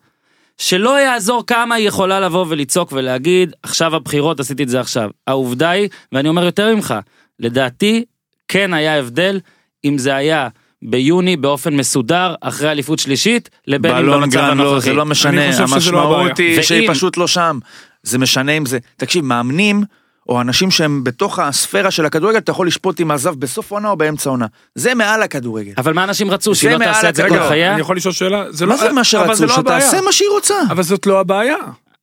שלא 0.57 0.99
יעזור 1.01 1.43
כמה 1.47 1.75
היא 1.75 1.87
יכולה 1.87 2.19
לבוא 2.19 2.45
ולצעוק 2.49 2.91
ולהגיד, 2.91 3.53
עכשיו 3.63 3.95
הבחירות, 3.95 4.39
עשיתי 4.39 4.63
את 4.63 4.69
זה 4.69 4.79
עכשיו. 4.79 5.09
העובדה 5.27 5.69
היא, 5.69 5.89
ואני 6.11 6.29
אומר 6.29 6.43
יותר 6.43 6.75
ממך, 6.75 6.93
לדעתי, 7.39 8.05
כן 8.47 8.73
היה 8.73 8.99
הבדל 8.99 9.39
אם 9.85 9.97
זה 9.97 10.15
היה 10.15 10.47
ביוני 10.81 11.37
באופן 11.37 11.75
מסודר, 11.75 12.35
אחרי 12.41 12.71
אליפות 12.71 12.99
שלישית, 12.99 13.49
לבין 13.67 13.95
אם 13.95 14.05
במצב 14.05 14.31
גרן 14.31 14.57
לא, 14.57 14.63
הנוכחי. 14.63 14.89
זה 14.89 14.93
לא 14.93 15.05
משנה, 15.05 15.49
לא. 15.49 15.55
המשמעות 15.55 16.37
היא 16.37 16.61
שהיא 16.61 16.89
פשוט 16.89 17.17
לא 17.17 17.27
שם. 17.27 17.59
זה 18.03 18.17
משנה 18.17 18.51
אם 18.51 18.65
זה, 18.65 18.79
תקשיב, 18.97 19.25
מאמנים, 19.25 19.83
או 20.29 20.41
אנשים 20.41 20.71
שהם 20.71 21.03
בתוך 21.03 21.39
הספירה 21.39 21.91
של 21.91 22.05
הכדורגל, 22.05 22.37
אתה 22.37 22.51
יכול 22.51 22.67
לשפוט 22.67 23.01
אם 23.01 23.11
עזב 23.11 23.35
בסוף 23.39 23.71
עונה 23.71 23.89
או 23.89 23.95
באמצע 23.97 24.29
עונה. 24.29 24.45
זה 24.75 24.93
מעל 24.95 25.23
הכדורגל. 25.23 25.71
אבל 25.77 25.93
מה 25.93 26.03
אנשים 26.03 26.31
רצו, 26.31 26.55
שהיא 26.55 26.69
זה 26.69 26.73
לא 26.73 26.79
מעל 26.79 26.93
תעשה 26.93 27.09
את 27.09 27.15
זה 27.15 27.29
כל 27.29 27.47
חייה? 27.47 27.71
אני 27.73 27.81
יכול 27.81 27.95
לשאול 27.97 28.13
שאלה? 28.13 28.43
זה 28.51 28.65
מה 28.65 28.73
לא- 28.73 28.79
זה 28.79 28.91
מה 28.91 29.03
שרצו? 29.03 29.35
זה 29.35 29.45
לא. 29.45 29.53
שתעשה 29.53 30.01
מה 30.01 30.11
שהיא 30.11 30.29
רוצה. 30.29 30.55
אבל 30.69 30.83
זאת 30.83 31.05
לא 31.05 31.19
הבעיה. 31.19 31.55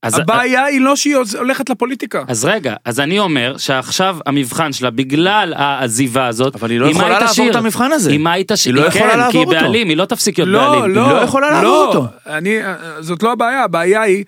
אז- 0.02 0.18
הבעיה 0.18 0.64
היא 0.64 0.80
לא 0.80 0.96
שהיא 0.96 1.16
הולכת 1.38 1.70
לפוליטיקה. 1.70 2.22
אז 2.28 2.44
רגע, 2.44 2.74
אז 2.84 3.00
אני 3.00 3.18
אומר 3.18 3.54
שעכשיו 3.58 4.16
המבחן 4.26 4.72
שלה, 4.72 4.90
בגלל 4.90 5.54
העזיבה 5.56 6.26
הזאת, 6.26 6.54
אבל 6.54 6.70
היא 6.70 6.80
לא 6.80 6.86
יכולה 6.86 7.06
היא 7.06 7.12
לעבור 7.14 7.28
תשאיר? 7.32 7.50
את 7.50 7.56
המבחן 7.56 7.92
הזה. 7.92 8.10
עם 8.12 8.22
מה 8.22 8.32
היא 8.32 8.44
תשאיר? 8.48 8.74
היא 8.74 8.82
לא 8.82 8.88
יכולה 8.88 9.04
כן, 9.04 9.10
כי 9.12 9.16
לעבור 9.18 9.40
היא 9.40 9.46
אותו. 9.46 9.60
בעלים, 9.60 9.88
היא 9.88 9.96
לא 9.96 10.04
תפסיק 10.04 10.38
להיות 10.38 10.48
לא, 10.50 10.70
בעלים. 10.80 10.94
לא, 10.94 11.06
היא 11.06 11.14
לא 11.16 11.20
יכולה 11.20 11.50
לעבור 11.50 11.68
לא. 11.70 11.86
אותו. 11.88 12.04
אני, 12.26 12.56
זאת 13.00 13.22
לא 13.22 13.32
הבעיה, 13.32 13.64
הבעיה 13.64 14.02
היא 14.02 14.24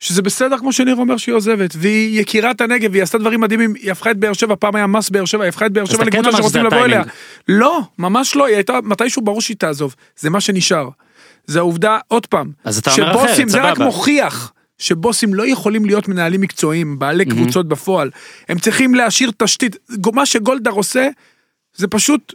שזה 0.00 0.22
בסדר 0.22 0.58
כמו 0.58 0.72
שניר 0.72 0.96
אומר 0.96 1.16
שהיא 1.16 1.34
עוזבת, 1.34 1.70
והיא 1.78 2.20
יקירת 2.20 2.60
הנגב, 2.60 2.90
והיא 2.92 3.02
עשתה 3.02 3.18
דברים 3.18 3.40
מדהימים, 3.40 3.74
היא 3.74 3.92
הפכה 3.92 4.10
את 4.10 4.16
באר 4.16 4.32
שבע, 4.32 4.54
פעם 4.58 4.76
היה 4.76 4.86
מס 4.86 5.10
באר 5.10 5.24
שבע, 5.24 5.42
היא 5.44 5.48
הפכה 5.48 5.66
את 5.66 5.72
באר 5.72 5.84
שבע 5.84 5.98
כן 5.98 6.06
לקבוצה 6.06 6.28
אומר 6.28 6.38
שרוצים 6.38 6.64
לבוא 6.64 6.84
אליה. 6.84 7.02
לא, 7.48 7.80
ממש 7.98 8.36
לא, 8.36 8.46
היא 8.46 8.54
הייתה, 8.54 8.78
מתישהו 8.82 9.22
ברור 9.22 9.40
שהיא 9.40 9.56
תעזוב, 9.56 9.94
זה 10.16 10.30
מה 10.30 10.40
שנשאר. 10.40 10.88
זה 11.46 11.58
העובדה, 11.58 11.98
עוד 12.08 12.26
פעם, 12.26 12.52
שבוסים, 12.70 13.48
זה 13.48 13.62
רק. 13.62 13.78
מוכיח. 13.78 14.52
שבוסים 14.78 15.34
לא 15.34 15.46
יכולים 15.46 15.84
להיות 15.84 16.08
מנהלים 16.08 16.40
מקצועיים, 16.40 16.98
בעלי 16.98 17.24
קבוצות 17.24 17.68
בפועל. 17.68 18.10
הם 18.48 18.58
צריכים 18.58 18.94
להשאיר 18.94 19.30
תשתית. 19.36 19.76
מה 20.14 20.26
שגולדהר 20.26 20.72
עושה, 20.72 21.08
זה 21.74 21.88
פשוט, 21.88 22.34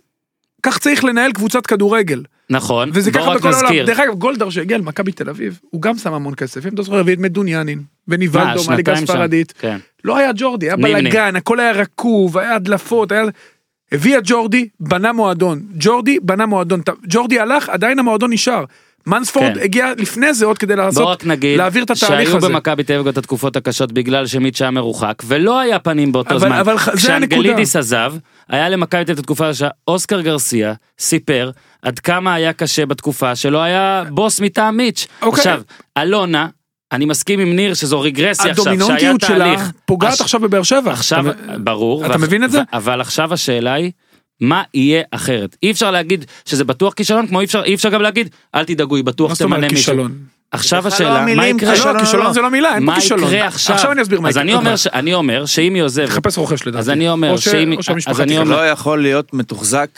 כך 0.64 0.78
צריך 0.78 1.04
לנהל 1.04 1.32
קבוצת 1.32 1.66
כדורגל. 1.66 2.24
נכון, 2.52 2.90
וזה 2.94 3.12
בוא 3.12 3.20
ככה 3.20 3.30
רק 3.30 3.38
בכל 3.38 3.54
העולם. 3.54 3.86
דרך 3.86 4.00
אגב, 4.00 4.14
גולדהר 4.14 4.50
שהגיע 4.50 4.78
למכבי 4.78 5.12
תל 5.12 5.30
אביב, 5.30 5.60
הוא 5.70 5.82
גם 5.82 5.98
שם 5.98 6.14
המון 6.14 6.36
כסף. 6.36 6.66
אם 6.66 6.74
אתה 6.74 6.82
זוכר, 6.82 7.00
הביא 7.00 7.14
את 7.14 7.20
מדוניאנין, 7.20 7.84
וניבלדו 8.08 8.46
מהליגה 8.46 8.62
שנתיים 8.62 8.98
שם? 8.98 9.04
הספרדית. 9.04 9.54
כן. 9.60 9.78
לא 10.04 10.18
היה 10.18 10.32
ג'ורדי, 10.36 10.66
היה. 10.66 10.76
בלאגן, 10.76 11.36
הכל 11.36 11.60
היה 11.60 11.72
רקוב, 11.72 12.38
היה 12.38 12.56
הדלפות, 12.56 13.12
היה... 13.12 13.24
הביא 13.92 14.18
את 14.18 14.24
ג'ורדי, 14.26 14.68
בנה 14.80 15.14
מועדון. 15.14 15.62
ג'ורדי 15.80 16.20
בנה 16.20 16.46
מועדון. 16.46 16.82
ג'ורדי 17.08 17.40
הלך, 17.40 17.70
עדיין 17.70 18.00
המועדון 18.00 18.34
נשאר. 18.34 18.64
מנספורד 19.08 19.54
כן. 19.54 19.60
הגיע 19.64 19.88
לפני 19.98 20.34
זה 20.34 20.46
עוד 20.46 20.58
כדי 20.58 20.76
בוא 20.76 20.84
לעשות, 20.84 21.08
רק 21.08 21.26
נגיד 21.26 21.58
להעביר 21.58 21.84
את 21.84 21.90
התהליך 21.92 22.28
שהיו 22.30 22.38
הזה. 22.38 22.48
במכבי 22.50 22.84
תל 22.84 22.94
אביב 22.94 23.08
את 23.08 23.18
התקופות 23.18 23.56
הקשות 23.56 23.92
בגלל 23.92 24.28
שמיץ' 24.28 24.62
היה 24.62 24.72
מרוחק 24.72 25.24
ולא 25.26 25.60
היה 25.60 25.80
פנים 25.80 26.12
באותו 26.12 26.30
אבל- 26.30 26.40
זמן. 26.40 26.52
אבל 26.52 26.76
זה 26.78 26.82
הנקודה. 26.84 26.98
כשאנגלידיס 26.98 27.76
עזב 27.76 28.14
היה 28.50 28.70
למכבי 28.70 29.06
תל 29.06 29.12
אביב 29.12 29.18
את 29.18 29.20
התקופה 29.20 29.54
שאוסקר 29.54 30.22
גרסיה 30.22 30.74
סיפר 31.00 31.52
עד 31.82 32.00
כמה 32.00 32.34
היה 32.34 32.54
קשה 32.54 32.86
בתקופה 32.86 33.36
שלא 33.36 33.62
היה 33.62 34.04
בוס 34.10 34.42
מטעם 34.42 34.78
מיץ'. 34.78 35.08
אוקיי. 35.22 35.40
עכשיו 35.40 35.62
אלונה 35.98 36.48
אני 36.92 37.06
מסכים 37.06 37.40
עם 37.40 37.56
ניר 37.56 37.74
שזו 37.74 38.02
רגרסיה 38.02 38.52
עכשיו 38.52 38.64
שהיה 38.64 38.76
הדומינונטיות 38.76 39.22
שלה 39.22 39.38
תהליך. 39.38 39.72
פוגעת 39.86 40.14
הש- 40.14 40.22
עכשיו 40.22 40.40
בבאר 40.40 40.64
שבע. 40.64 40.92
עכשיו 40.92 41.30
אתה- 41.30 41.38
ברור 41.58 42.06
אתה 42.06 42.14
ואח- 42.14 42.22
מבין 42.22 42.44
את 42.44 42.52
זה? 42.52 42.62
אבל 42.74 43.02
עכשיו 43.02 43.34
השאלה 43.34 43.74
היא. 43.74 43.92
מה 44.42 44.64
יהיה 44.74 45.04
אחרת 45.12 45.56
אי 45.64 45.72
אפשר 45.72 45.92
להגיד 45.92 46.26
שזה 46.46 46.64
בטוח 46.64 46.94
כישלון 46.94 47.28
כמו 47.28 47.40
אי 47.40 47.46
אפשר 47.46 47.64
אי 47.64 47.76
אפשר 47.76 47.90
גם 47.90 48.02
להגיד 48.02 48.30
אל 48.56 48.66
תדאגו 48.66 48.96
היא 48.96 49.04
בטוח 49.04 49.30
מה 49.30 49.36
זאת 49.36 49.42
אומרת 49.42 49.60
תמנה 49.60 49.72
מישהו. 49.72 49.92
כישלון? 49.92 50.12
עכשיו 50.52 50.84
לא 50.84 50.88
השאלה 50.88 51.10
מה 51.10 51.20
המילים 51.20 51.58
יקרה 51.58 51.76
כישלון. 51.76 51.96
לא, 51.96 52.00
כישלון 52.00 52.34
זה 52.34 52.42
לא 52.42 52.50
מילה, 52.50 52.70
אין 52.76 52.80
פה 52.80 52.86
מה 52.86 52.96
כישלון. 52.96 53.24
יקרה 53.34 53.48
עכשיו? 53.48 53.76
עכשיו 53.76 53.92
אני 53.92 54.02
אסביר 54.02 54.22
מה 54.22 54.30
אז 54.30 54.34
יקרה. 54.36 54.44
אני 54.44 54.54
אומר, 54.54 54.76
ש... 54.76 54.88
אני 54.88 55.14
אומר 55.14 55.46
שאם 55.46 55.74
היא 55.74 55.84
עוזבת, 55.84 56.08
תחפש 56.10 56.38
רוכש 56.38 56.62
לדעתי. 56.68 56.80
אז 56.80 56.90
אני 56.90 57.10
אומר 57.10 57.32
או 57.32 57.38
ש- 57.38 57.44
שאם- 57.50 57.74
או 57.78 57.84
שהמשפחה 57.84 58.24
אז 58.24 58.32
אומר- 58.32 58.44
לא 58.44 58.68
יכול 58.70 59.02
להיות 59.02 59.34
מתוחזק 59.34 59.90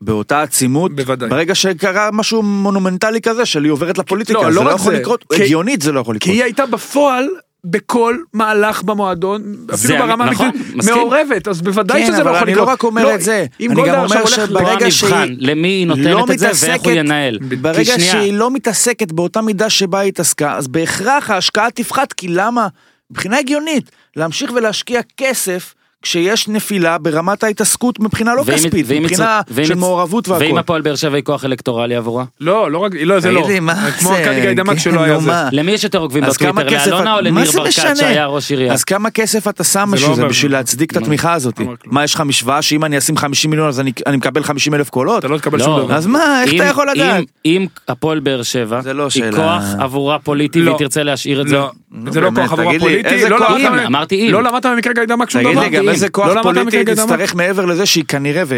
באותה 0.00 0.42
עצימות, 0.42 0.94
בוודאי. 0.96 1.28
ברגע 1.28 1.54
שקרה 1.54 2.08
משהו 2.12 2.42
מונומנטלי 2.42 3.20
כזה 3.20 3.46
של 3.46 3.64
היא 3.64 3.72
עוברת 3.72 3.98
לפוליטיקה, 3.98 4.38
לא, 4.38 4.50
זה 4.52 4.58
לא 4.60 4.64
לא 4.64 4.70
יכול 4.70 4.92
זה. 4.94 5.00
לקרות, 5.00 5.24
כי- 5.34 5.42
הגיונית 5.44 5.82
זה 5.82 5.92
לא 5.92 6.00
יכול 6.00 6.14
כי 6.14 6.18
לקרות. 6.18 6.34
היא 6.34 6.44
הייתה 6.44 6.66
בפועל 6.66 7.28
בכל 7.64 8.16
מהלך 8.32 8.82
במועדון, 8.82 9.42
אפילו 9.74 9.98
ברמה 9.98 10.30
נכון, 10.30 10.46
המקצועית. 10.46 10.98
מעורבת, 11.00 11.48
אז 11.48 11.62
בוודאי 11.62 12.00
כן, 12.06 12.12
שזה 12.12 12.24
לא 12.24 12.30
אבל 12.30 12.36
יכול 12.36 12.42
אני 12.42 12.52
לקרות. 12.52 12.68
לא 12.68 12.72
רק 12.72 12.82
אומר 12.82 13.14
את 13.14 13.20
זה, 13.22 13.46
אם 13.60 13.70
אני 13.72 13.88
גם 13.88 14.04
אומר. 14.04 14.26
שברגע 14.26 14.90
שהיא 14.90 15.36
למי 15.38 15.68
היא 15.68 15.86
לא 15.86 15.94
נותנת 16.20 16.30
את 16.30 16.38
זה 16.38 16.46
ואיך 16.46 16.60
הוא 16.62 16.70
מתעסקת- 16.72 16.96
ינהל. 16.96 17.38
ברגע 17.60 17.94
שהיא 18.00 18.32
לא 18.32 18.50
מתעסקת 18.50 19.12
באותה 19.12 19.40
מידה 19.40 19.70
שבה 19.70 19.98
היא 20.00 20.08
התעסקה, 20.08 20.56
אז 20.56 20.68
בהכרח 20.68 21.30
ההשקעה 21.30 21.70
תפחת, 21.70 22.12
כי 22.12 22.28
למה? 22.28 22.68
מבחינה 23.10 23.38
הגיונית, 23.38 23.90
להמשיך 24.16 24.52
ולהשקיע 24.54 25.00
כסף, 25.16 25.74
כשיש 26.02 26.48
נפילה 26.48 26.98
ברמת 26.98 27.44
ההתעסקות 27.44 28.00
מבחינה 28.00 28.34
לא 28.34 28.42
ואם- 28.46 28.56
כספית, 28.56 28.86
ואם 28.88 29.02
מבחינה 29.02 29.40
ואם 29.50 29.66
של 29.66 29.74
מעורבות 29.74 30.28
ואם 30.28 30.40
והכל. 30.40 30.58
הפועל 30.58 30.82
באר 30.82 30.94
שבע 30.94 31.16
היא 31.16 31.24
כוח 31.24 31.44
אלקטורלי 31.44 31.94
עבורה? 31.96 32.24
לא, 32.40 32.70
לא 32.70 32.78
רק, 32.78 32.92
לא, 33.02 33.20
זה 33.20 33.30
לא. 33.30 33.40
תגיד 33.40 33.52
לי, 33.52 33.60
מה 33.60 33.90
כמו 33.90 34.08
זה? 34.08 34.16
ארכדי 34.16 34.40
גיידמק 34.40 34.70
כן, 34.72 34.78
שלא 34.78 35.00
היה 35.02 35.20
זה. 35.20 35.30
למי 35.52 35.72
יש 35.72 35.84
יותר 35.84 35.98
עוקבים 35.98 36.24
בטוויטר, 36.24 36.52
לאלונה 36.54 37.02
את- 37.02 37.18
או 37.18 37.32
מה 37.32 37.40
לניר 37.40 37.50
זה 37.50 37.58
ברקת? 37.58 37.72
שהיה 37.96 38.26
ראש 38.26 38.50
עירייה? 38.50 38.72
אז 38.72 38.84
כמה 38.84 39.10
כסף 39.10 39.48
אתה 39.48 39.64
שם 39.64 39.86
זה 39.90 39.96
בשביל 39.96 40.10
לא 40.10 40.16
זה, 40.16 40.24
בשביל 40.26 40.52
להצדיק 40.52 40.92
את 40.92 40.96
מה? 40.96 41.02
התמיכה 41.02 41.32
הזאת? 41.32 41.56
כלום. 41.56 41.74
מה, 41.86 42.04
יש 42.04 42.14
לך 42.14 42.20
משוואה 42.20 42.62
שאם 42.62 42.84
אני 42.84 42.98
אשים 42.98 43.16
50 43.16 43.50
מיליון 43.50 43.68
אז 43.68 43.80
אני 43.80 43.92
אני 44.06 44.16
מקבל 44.16 44.42
50 44.42 44.74
אלף 44.74 44.90
קולות? 44.90 45.18
אתה 45.18 45.28
לא 45.28 45.38
תקבל 45.38 45.58
לא, 45.58 45.64
שום 45.64 45.78
דבר. 45.80 45.94
אז 45.94 46.06
מה, 46.06 46.42
איך 46.42 46.54
אתה 46.54 46.64
יכול 46.64 46.90
לדעת? 46.90 47.24
אם- 47.44 47.66
הפועל 47.88 48.20
באר 48.20 48.42
שבע 48.42 48.80
זה 48.82 48.94
לא 48.94 49.08
היא. 49.14 49.24
כוח 49.36 49.62
עבורה 49.78 50.18
פוליטי 50.18 50.60
לא. 50.60 50.70
והיא 50.70 50.78
תרצה 50.78 51.02
להשאיר 51.02 51.40
את 51.40 51.48
זה, 51.48 51.54
לא, 51.54 51.70
זה 52.10 52.20
לא 52.20 52.30
כוח 52.34 52.52
עבורה 52.52 52.68
תגיד 52.68 52.82
לי, 52.82 53.02
פוליטי, 53.02 53.28
לא 53.28 53.38
כוח- 53.38 53.50
למדת 53.50 53.86
אמרתי 53.86 54.26
אם. 54.26 54.32
לא 54.32 54.42
למדת 54.42 54.66
במקרה 54.66 54.92
גיידמק 54.92 55.30
שום 55.30 55.42
תגיד 55.42 55.52
דבר. 55.56 55.62
לי, 55.64 55.70
גם. 55.70 55.88
איזה 55.88 56.06
לא 56.06 56.10
כוח 56.12 56.42
פוליטי? 56.42 56.84
תצטרך 56.84 57.34
מעבר 57.34 57.64
לזה 57.64 57.86
שהיא 57.86 58.04
כנראה 58.08 58.42
ו... 58.46 58.54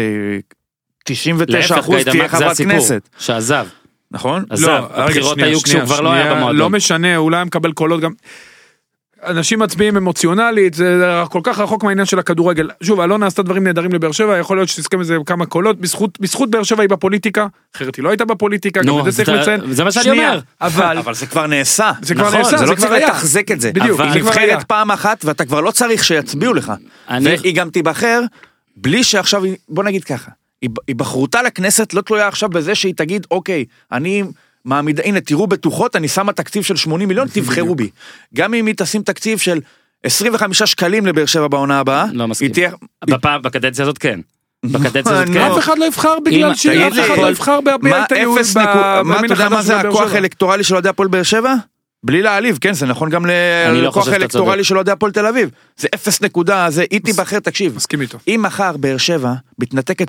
99 1.05 1.57
להפך 1.59 1.71
אחוז 1.77 1.95
תהיה 1.95 2.03
גיידמק 2.13 2.31
זה 2.31 2.37
חברת 2.37 2.57
כנסת, 2.57 3.09
שעזב, 3.19 3.65
נכון? 4.11 4.43
עזב, 4.49 4.67
לא, 4.67 4.73
הבחירות 4.93 5.09
רגע, 5.31 5.33
שנייה, 5.33 5.47
היו 5.49 5.61
כשהוא 5.61 5.81
כבר 5.85 6.01
לא 6.01 6.11
היה 6.11 6.33
במועדון. 6.35 6.55
לא 6.55 6.69
משנה, 6.69 7.17
אולי 7.17 7.37
היה 7.37 7.45
מקבל 7.45 7.71
קולות 7.71 8.01
גם... 8.01 8.11
אנשים 9.25 9.59
מצביעים 9.59 9.97
אמוציונלית, 9.97 10.73
זה 10.73 11.01
כל 11.29 11.39
כך 11.43 11.59
רחוק 11.59 11.83
מהעניין 11.83 12.05
של 12.05 12.19
הכדורגל. 12.19 12.69
שוב, 12.83 12.99
אלונה 12.99 13.25
עשתה 13.27 13.43
דברים 13.43 13.63
נהדרים 13.63 13.93
לבאר 13.93 14.11
שבע, 14.11 14.37
יכול 14.37 14.57
להיות 14.57 14.69
שתזכה 14.69 14.97
מזה 14.97 15.17
כמה 15.25 15.45
קולות, 15.45 15.79
בזכות, 15.79 16.19
בזכות 16.19 16.49
באר 16.49 16.63
שבע 16.63 16.81
היא 16.81 16.89
בפוליטיקה, 16.89 17.47
אחרת 17.75 17.95
היא 17.95 18.03
לא 18.03 18.09
הייתה 18.09 18.25
בפוליטיקה, 18.25 18.79
גם 18.81 18.85
נו, 18.85 18.99
את 18.99 19.13
זה 19.13 19.25
צריך 19.25 19.27
זה- 19.29 19.33
לציין. 19.55 19.73
זה 19.73 19.83
מה 19.83 19.91
שאני 19.91 20.11
אומר. 20.11 20.39
אבל, 20.61 20.97
אבל 20.97 21.13
זה 21.13 21.25
כבר 21.27 21.47
נעשה. 21.47 21.91
זה 22.01 22.15
כבר 22.15 22.23
נכון, 22.27 22.37
נעשה, 22.37 22.57
זה 22.57 22.65
זה 22.65 22.71
לא 22.71 22.75
כבר 22.75 22.87
צריך. 22.87 23.03
לתחזק 23.09 23.51
את 23.51 23.61
זה. 23.61 23.71
בדיוק, 23.71 23.99
אבל- 23.99 24.09
היא. 24.11 24.21
נבחרת 24.23 24.63
פעם 24.63 24.91
אחת 24.91 25.25
ואתה 25.25 25.45
כבר 25.45 25.61
לא 25.61 25.71
צריך 25.71 26.03
שיצביעו 26.03 26.53
לך. 26.53 26.73
אני- 27.09 27.25
והיא 27.41 27.55
גם 27.55 27.69
תיבחר 27.69 28.21
בלי 28.77 29.03
שעכשיו, 29.03 29.43
היא- 29.43 29.55
בוא 29.69 29.83
נגיד 29.83 30.03
ככה, 30.03 30.31
היא- 30.61 30.69
היבחרותה 30.87 31.41
לכנסת 31.41 31.93
לא 31.93 32.01
תלויה 32.01 32.27
עכשיו 32.27 32.49
בזה 32.49 32.75
שהיא 32.75 32.93
תגיד, 32.97 33.27
אוקיי, 33.31 33.65
אני 33.91 34.23
מעמידה, 34.65 35.03
הנה 35.05 35.21
תראו 35.21 35.47
בטוחות, 35.47 35.95
אני 35.95 36.07
שמה 36.07 36.33
תקציב 36.33 36.63
של 36.63 36.75
80 36.75 37.07
מיליון, 37.07 37.27
תבחרו 37.33 37.75
בי. 37.75 37.89
גם 38.35 38.53
אם 38.53 38.65
היא 38.65 38.75
תשים 38.77 39.01
תקציב 39.01 39.37
של 39.37 39.59
25 40.03 40.63
שקלים 40.63 41.05
לבאר 41.05 41.25
שבע 41.25 41.47
בעונה 41.47 41.79
הבאה, 41.79 42.05
לא 42.13 42.27
מסכים. 42.27 42.47
היא 42.47 42.53
תהיה... 42.53 42.71
בפעם, 43.09 43.41
בקדנציה 43.41 43.83
הזאת 43.83 43.97
כן. 43.97 44.19
בקדנציה 44.65 45.13
הזאת 45.15 45.27
כן. 45.27 45.37
אף 45.37 45.59
אחד 45.59 45.77
לא 45.77 45.85
יבחר 45.85 46.19
בגלל 46.25 46.55
שאף 46.55 46.93
לי, 46.93 47.05
אחד 47.05 47.17
לא 47.17 47.29
יבחר 47.29 47.61
מה 47.61 47.77
בהביע 47.77 48.03
את 48.03 48.11
היהוד 48.11 48.39
מה 49.03 49.19
אתה 49.19 49.33
יודע 49.33 49.49
מה 49.49 49.61
זה 49.61 49.79
הכוח 49.79 50.13
האלקטורלי 50.13 50.63
של 50.63 50.73
אוהדי 50.73 50.89
הפועל 50.89 51.07
באר 51.07 51.23
שבע? 51.23 51.53
בלי 52.05 52.21
להעליב, 52.21 52.57
כן, 52.61 52.73
זה 52.73 52.85
נכון 52.85 53.09
גם 53.09 53.25
לא 53.25 53.33
לכוח 53.71 54.09
צודק. 54.27 54.61
של 54.61 54.75
אוהדי 54.75 54.91
הפועל 54.91 55.11
תל 55.11 55.25
אביב. 55.25 55.49
זה 55.77 55.87
אפס 55.95 56.21
נקודה, 56.21 56.69
זה 56.69 56.85
היא 56.91 57.01
תיבחר, 57.01 57.39
תקשיב. 57.39 57.75
מסכים 57.75 58.01
איתו. 58.01 58.17
אם 58.27 58.39
מחר 58.43 58.77
באר 58.77 58.97
שבע 58.97 59.33
מתנתקת 59.59 60.07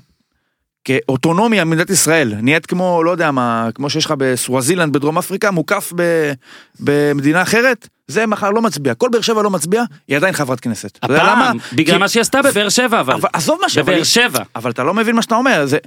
כאוטונומיה 0.85 1.65
ממדינת 1.65 1.91
ישראל, 1.91 2.35
נהיית 2.43 2.67
כמו, 2.67 3.03
לא 3.05 3.11
יודע 3.11 3.31
מה, 3.31 3.69
כמו 3.75 3.91
שיש 3.91 4.05
לך 4.07 4.15
בסווזילנד 4.19 4.93
בדרום 4.93 5.19
אפריקה, 5.19 5.51
מוקף 5.51 5.93
ב, 5.97 6.33
במדינה 6.81 7.43
אחרת, 7.43 7.89
זה 8.09 8.27
מחר 8.27 8.51
לא 8.51 8.63
מצביע. 8.63 8.95
כל 8.95 9.09
באר 9.13 9.21
שבע 9.21 9.43
לא 9.43 9.51
מצביע, 9.51 9.83
היא 10.09 10.17
עדיין 10.17 10.33
חברת 10.35 10.61
כנסת. 10.61 10.99
יודע 11.09 11.23
למה? 11.23 11.45
הפעם, 11.45 11.59
בגלל 11.73 11.95
כי- 11.95 12.01
מה 12.01 12.09
שהיא 12.09 12.21
עשתה 12.21 12.43
בבאר 12.43 12.69
שבע 12.69 13.01
אבל. 13.01 13.15
אבל 13.15 13.29
עזוב 13.33 13.59
מה 13.63 13.69
ש... 13.69 13.79
בבאר 13.79 14.03
שבע. 14.05 14.43
אבל 14.57 14.71
אתה 14.71 14.83
לא 14.83 14.95
מבין 14.95 15.17
מה 15.17 15.23
שאתה 15.23 15.35
אומר, 15.35 15.67
זה... 15.67 15.79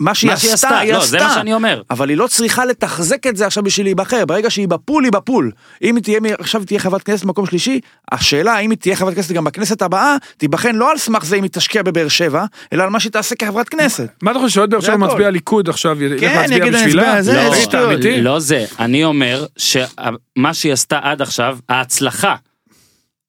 מה 0.00 0.14
שהיא 0.14 0.32
עשתה, 0.32 0.54
עשתה, 0.54 0.78
היא 0.78 0.92
לא, 0.92 0.98
עשתה. 0.98 1.10
זה 1.10 1.24
מה 1.24 1.34
שאני 1.34 1.54
אומר. 1.54 1.82
אבל 1.90 2.08
היא 2.08 2.16
לא 2.16 2.26
צריכה 2.26 2.64
לתחזק 2.64 3.26
את 3.26 3.36
זה 3.36 3.46
עכשיו 3.46 3.62
בשביל 3.62 3.86
להיבחר, 3.86 4.24
ברגע 4.26 4.50
שהיא 4.50 4.68
בפול, 4.68 5.04
היא 5.04 5.12
בפול. 5.12 5.50
אם 5.82 5.96
היא 5.96 6.04
תהיה, 6.04 6.20
עכשיו 6.38 6.64
תהיה 6.64 6.80
חברת 6.80 7.02
כנסת 7.02 7.24
במקום 7.24 7.46
שלישי, 7.46 7.80
השאלה 8.12 8.52
האם 8.52 8.70
היא 8.70 8.78
תהיה 8.78 8.96
חברת 8.96 9.14
כנסת 9.14 9.32
גם 9.32 9.44
בכנסת 9.44 9.82
הבאה, 9.82 10.16
תיבחן 10.36 10.74
לא 10.74 10.90
על 10.90 10.98
סמך 10.98 11.24
זה 11.24 11.36
אם 11.36 11.42
היא 11.42 11.50
תשקיע 11.50 11.82
בבאר 11.82 12.08
שבע, 12.08 12.44
אלא 12.72 12.82
על 12.82 12.90
מה 12.90 13.00
שהיא 13.00 13.12
תעשה 13.12 13.34
כחברת 13.34 13.68
כנסת. 13.68 14.08
מה 14.22 14.30
אתה 14.30 14.38
חושב 14.38 14.54
שאוהד 14.54 14.70
באר 14.70 14.80
זה 14.80 14.86
שבע. 14.86 14.96
מצביע 14.96 15.30
ליכוד 15.30 15.68
עכשיו, 15.68 16.02
ילך 16.02 16.20
כן, 16.20 16.36
להצביע 16.36 16.56
יגיד, 16.56 16.74
אני 16.74 16.86
בשבילה? 16.86 17.20
לא. 17.72 17.84
אמיתי? 17.84 18.20
לא 18.20 18.40
זה, 18.40 18.64
אני 18.78 19.04
אומר 19.04 19.46
שמה 19.56 20.54
שהיא 20.54 20.72
עשתה 20.72 20.98
עד 21.02 21.22
עכשיו, 21.22 21.58
ההצלחה 21.68 22.34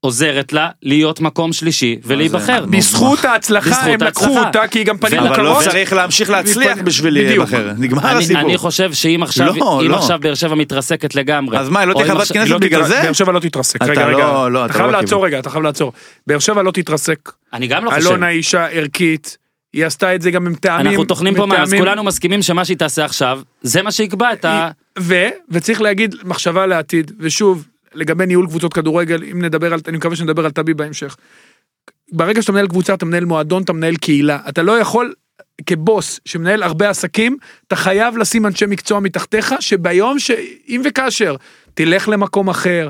עוזרת 0.02 0.54
לה 0.54 0.70
להיות 0.84 1.22
מקום 1.22 1.54
שלישי 1.54 1.98
ולהיבחר. 2.04 2.66
בזכות 2.66 3.26
ההצלחה 3.26 3.82
הם 3.82 4.04
לקחו. 4.04 4.40
אותה 4.40 4.68
כי 4.68 4.84
גם 4.84 4.98
פנינו 4.98 5.28
אבל 5.28 5.34
אבל 5.34 5.44
לא. 5.44 5.60
צריך 5.64 5.94
להמשיך 5.94 6.30
להצליח 6.30 6.78
בשביל. 6.84 7.14
להיבחר, 7.14 7.72
נגמר 7.78 8.18
הסיפור. 8.18 8.42
אני 8.42 8.58
חושב 8.58 8.94
שאם 8.94 9.24
עכשיו, 9.24 9.56
לא, 9.56 9.82
לא. 9.84 9.98
עכשיו 9.98 10.20
באר 10.22 10.34
שבע 10.34 10.56
מתרסקת 10.56 11.16
לגמרי, 11.16 11.58
אז 11.58 11.70
מה, 11.70 11.80
היא 11.80 11.88
לא 11.88 11.94
תהיה 11.94 12.06
חברת 12.06 12.32
כנסת 12.32 12.50
לא 12.50 12.58
בגלל 12.58 12.84
זה? 12.84 13.02
באר 13.04 13.14
שבע 13.14 13.32
לא 13.32 13.40
תתרסק, 13.40 13.84
רגע, 13.84 14.06
רגע. 14.06 14.66
אתה 14.66 14.74
חייב 14.74 14.90
לעצור. 14.90 15.26
רגע, 15.26 15.40
אתה 15.40 15.50
חייב 15.50 15.64
לעצור. 15.64 15.94
באר 16.28 16.40
שבע 16.40 16.62
לא 16.62 16.72
תתרסק. 16.72 17.32
אני 17.54 17.68
גם 17.68 17.86
לא 17.86 17.90
חושב. 17.90 18.08
אלונה 18.08 18.26
היא 18.26 18.38
אישה 18.38 18.66
ערכית, 18.68 19.38
היא 19.74 19.86
עשתה 19.86 20.16
את 20.16 20.22
זה 20.22 20.32
גם 20.32 20.46
עם 20.48 20.56
טעמים. 20.56 20.88
אנחנו 20.88 21.06
טוחנים 21.06 21.36
פה 21.36 21.46
מים, 21.46 21.62
אז 21.62 21.74
כולנו 21.74 22.04
מסכימים 22.04 22.42
שמה 22.42 22.66
שהיא 22.66 22.78
תעשה 22.78 23.06
עכשיו, 23.06 23.42
זה 23.62 23.82
מה 23.82 23.92
שיקבע 23.92 24.34
את 24.34 24.46
ה... 24.46 24.70
ו, 25.00 25.28
וצריך 25.50 25.82
להגיד 25.82 26.16
מחשבה 26.24 26.66
לעתיד, 26.66 27.12
ושוב, 27.20 27.68
לגבי 27.94 28.26
ניהול 28.26 28.48
קבוצות 28.48 28.74
כדורגל, 28.74 29.24
אם 29.32 29.42
נדבר 29.42 29.74
על, 29.74 29.80
אני 29.88 29.98
מקווה 29.98 30.16
שנדבר 30.16 30.46
על 30.46 30.52
טבי 30.52 30.74
בהמשך. 30.74 31.16
ברגע 32.12 32.42
שאתה 32.42 32.52
מנהל 32.52 32.68
קבוצה, 32.68 32.94
אתה 32.94 33.06
מנהל 33.06 33.26
מועדון, 33.26 33.64
אתה 33.64 33.74
מנהל 33.74 33.96
קהילה. 33.96 34.40
אתה 34.50 34.64
לא 34.64 34.80
יכול, 34.80 35.14
כבוס 35.66 36.20
שמנהל 36.26 36.64
הרבה 36.64 36.90
עסקים, 36.90 37.38
אתה 37.68 37.76
חייב 37.76 38.18
לשים 38.18 38.46
אנשי 38.46 38.66
מקצוע 38.66 39.00
מתחתיך, 39.00 39.56
שביום 39.60 40.20
ש... 40.20 40.32
אם 40.68 40.82
וכאשר 40.86 41.36
תלך 41.74 42.10
למקום 42.10 42.50
אחר, 42.50 42.90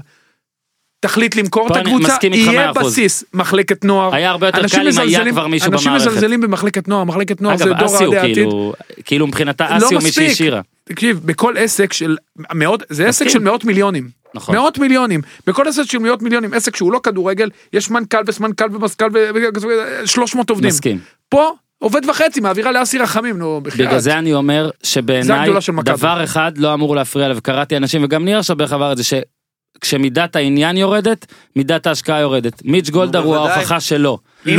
תחליט 0.99 1.36
למכור 1.36 1.68
את 1.68 1.76
הקבוצה, 1.76 2.16
יהיה. 2.24 2.74
בסיס, 2.74 3.24
מחלקת 3.34 3.86
נוער. 3.86 4.16
היה 4.16 4.30
הרבה 4.30 4.47
יותר 4.47 4.60
אנשים 4.60 4.80
קל 4.80 4.89
אם 4.89 4.99
היה 4.99 5.32
כבר 5.32 5.47
מישהו 5.47 5.72
אנשים 5.72 5.91
במערכת. 5.91 6.08
מזלזלים 6.08 6.41
במחלקת 6.41 6.88
נוער, 6.88 7.04
מחלקת 7.04 7.41
נוער 7.41 7.56
אגב, 7.56 7.64
זה 7.64 7.74
דור 7.74 7.97
הוא 7.97 8.16
העתיד. 8.16 8.36
כאילו, 8.36 8.74
כאילו 9.06 9.28
מבחינתה 9.28 9.70
לא 9.70 9.78
אסי 9.78 9.86
הוא 9.86 10.04
מי 10.04 10.10
מספיק. 10.10 10.30
שהשאירה. 10.30 10.62
תקשיב, 10.84 11.20
בכל 11.26 11.58
עסק 11.58 11.93
של 11.93 12.18
מאות, 12.54 12.84
זה 12.89 13.08
עסק. 13.08 13.28
של 13.28 13.39
מאות 13.39 13.66
מיליונים. 13.66 14.20
נכון. 14.36 14.56
מאות 14.56 14.78
מיליונים. 14.78 15.22
בכל 15.48 15.68
עסק 15.68 15.84
של 15.84 15.98
מאות 15.98 16.22
מיליונים, 16.22 16.54
עסק 16.54 16.76
שהוא 16.76 16.92
לא 16.92 17.00
כדורגל, 17.04 17.50
יש 17.74 17.90
מנכ"ל 17.90 18.18
וסמנכ"ל 18.28 18.76
ומזכ"ל 18.76 19.10
ו-300 19.14 20.38
עובדים. 20.50 20.68
מסכים. 20.70 21.00
פה 21.30 21.52
עובד 21.80 22.02
וחצי, 22.10 22.40
מעבירה 22.40 22.72
לאסי 22.72 22.98
רחמים, 22.98 23.38
נו, 23.38 23.62
בחייאת. 23.64 23.88
בגלל 23.88 24.00
זה 24.00 24.18
אני 24.18 24.34
אומר 24.34 24.70
שבעיניי. 24.84 25.50
דבר 25.84 26.24
אחד 26.24 26.58
לא 26.58 26.74
אמור 26.74 26.96
להפריע 26.96 27.28
לה 27.28 27.34
וקראתי 27.38 27.78
אנשים 27.78 28.04
וגם 28.04 28.26
ניר 28.26 28.40
עכשיו 28.40 28.56
בערך 28.56 28.74
עבר 28.74 28.92
את 28.92 28.98
זה 28.98 29.04
שכשמידת 29.04 30.36
העניין 30.36 30.78
יורדת 30.78 31.26
מידת 31.56 31.88
ההשקעה 31.88 32.20
יורדת 32.20 32.62
מיץ' 32.66 32.90
גולדהר 32.90 33.24
הוא. 33.24 33.36
ההוכחה 33.36 33.80
שלו. 33.80 34.18
לא, 34.46 34.54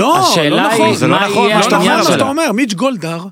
לא 0.51 0.69
נכון, 0.69 0.95
זה 0.95 1.07
לא 1.07 1.21
נכון, 1.21 1.53
מה 1.53 1.63
שאתה. 2.03 2.29
אומר, 2.29 2.53
מיץ' 2.53 2.75
גולדהר 2.75 3.25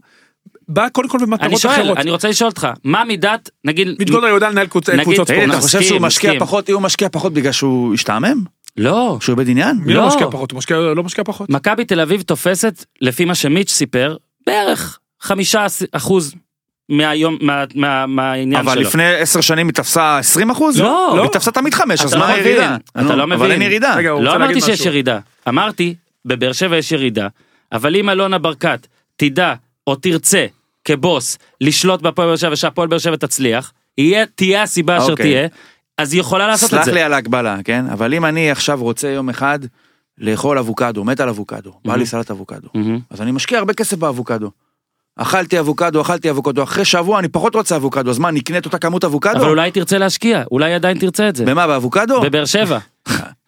בא 0.72 0.88
קודם 0.88 1.08
כל 1.08 1.18
אני 1.18 1.26
במטרות 1.26 1.60
שואל 1.60 1.74
אחרות. 1.74 1.98
אני 1.98 2.10
רוצה 2.10 2.28
לשאול 2.28 2.48
אותך 2.50 2.68
מה 2.84 3.04
מידת 3.04 3.50
נגיד 3.64 3.88
גולדהר 4.10 4.28
יודע 4.30 4.50
לנהל 4.50 4.66
קבוצ- 4.66 4.90
נגיד- 4.92 5.02
קבוצות 5.04 5.28
ספורט. 5.28 5.48
אתה 5.50 5.60
חושב 5.60 5.80
שהוא 5.82 6.00
משקיע 6.00 6.30
מסכים. 6.30 6.40
פחות, 6.46 6.70
הוא 6.70 6.82
משקיע 6.82 7.08
פחות 7.08 7.32
בגלל 7.32 7.52
שהוא 7.52 7.94
השתעמם? 7.94 8.44
לא 8.76 9.18
שהוא 9.20 9.32
איבד 9.38 9.48
עניין? 9.50 9.76
מי 9.84 9.94
לא 9.94 10.00
לא. 10.00 10.06
משקיע 10.08 10.26
פחות? 10.30 10.50
הוא 10.50 10.58
משקיע- 10.58 10.76
לא 10.76 11.02
משקיע 11.02 11.24
פחות. 11.24 11.50
מכבי 11.50 11.84
תל 11.84 12.00
אביב 12.00 12.22
תופסת 12.22 12.84
לפי 13.00 13.24
מה 13.24 13.34
שמיץ' 13.34 13.70
סיפר 13.70 14.16
בערך 14.46 14.98
חמישה 15.20 15.66
אחוז 15.92 16.34
מהיום 16.88 17.38
מה- 17.40 17.64
מה- 17.74 18.06
מהעניין 18.06 18.60
אבל 18.60 18.72
שלו. 18.74 18.82
לפני 18.82 19.04
עשר 19.14 19.40
שנים 19.40 19.66
היא 19.66 19.74
תפסה 19.74 20.18
20 20.18 20.50
אחוז? 20.50 20.80
לא. 20.80 21.22
היא 21.22 21.30
תפסה 21.30 21.50
תמיד 21.52 21.74
חמש, 21.74 22.00
אז 22.00 22.10
אתה 22.10 22.18
מה 22.18 22.28
לא 22.28 22.32
הירידה? 22.34 22.66
מבין, 22.66 22.76
אתה 22.92 23.02
נו, 23.02 23.16
לא 23.16 23.22
אבל 23.24 23.36
מבין. 23.36 23.50
אין 23.50 23.62
ירידה. 23.62 23.94
רגע, 23.96 24.10
לא 24.10 24.34
אמרתי 24.36 24.60
שיש 24.60 24.68
משהו. 24.70 24.86
ירידה, 24.86 25.18
אמרתי, 25.48 25.94
בבאר 26.24 26.52
שבע 26.52 26.76
יש 26.76 26.92
ירידה, 26.92 27.28
אבל 27.72 27.96
אם 27.96 28.10
אלונה 28.10 28.38
ברקת 28.38 28.86
תדע 29.16 29.54
או 29.86 29.94
תרצה 29.94 30.46
כבוס 30.84 31.38
לשלוט 31.60 32.02
בהפועל 32.02 32.28
באר 32.28 32.36
שבע 32.36 32.52
ושהפועל 32.52 32.88
באר 32.88 32.98
שבע 32.98 33.16
תצליח, 33.16 33.72
יהיה, 33.98 34.26
תהיה 34.34 34.62
הסיבה 34.62 34.98
אשר 34.98 35.10
אוקיי. 35.10 35.26
תהיה, 35.26 35.48
אז 35.98 36.12
היא 36.12 36.20
יכולה 36.20 36.46
לעשות 36.46 36.64
את 36.70 36.74
סלח 36.74 36.84
זה. 36.84 36.92
לי 36.92 37.02
על 37.02 37.12
ההגבלה, 37.12 37.56
כן? 37.64 37.84
אבל 37.92 38.14
אם 38.14 38.24
אני 38.24 38.50
עכשיו 38.50 38.82
רוצה 38.82 39.08
יום 39.08 39.28
אחד 39.28 39.58
לאכול 40.18 40.58
אבוקדו, 40.58 41.04
מת 41.04 41.20
על 41.20 41.28
אבוקדו, 41.28 41.72
בא 41.84 41.96
לי 41.96 42.06
סלט 42.06 42.30
אבוקדו, 42.30 42.68
מהמם. 42.74 42.98
אז 43.10 43.20
אני 43.20 43.32
משקיע 43.32 43.58
הרבה 43.58 43.72
כסף 43.74 43.96
באבוקדו. 43.98 44.50
אכלתי 45.16 45.60
אבוקדו, 45.60 46.00
אכלתי 46.02 46.30
אבוקדו, 46.30 46.62
אחרי 46.62 46.84
שבוע 46.84 47.18
אני 47.18 47.28
פחות 47.28 47.54
רוצה 47.54 47.76
אבוקדו, 47.76 48.10
אז 48.10 48.18
מה, 48.18 48.30
נקנה 48.30 48.58
את 48.58 48.64
אותה 48.66 48.78
כמות 48.78 49.04
אבוקדו? 49.04 49.38
אבל 49.40 49.48
אולי 49.48 49.70
תרצה 49.70 49.98
להשקיע, 49.98 50.42
אולי 50.52 50.74
עדיין 50.74 50.98
תרצה 50.98 51.28
את 51.28 51.36
זה. 51.36 51.44
במה, 51.44 51.66
באבוקדו? 51.66 52.20
בבאר 52.20 52.44
שבע. 52.44 52.78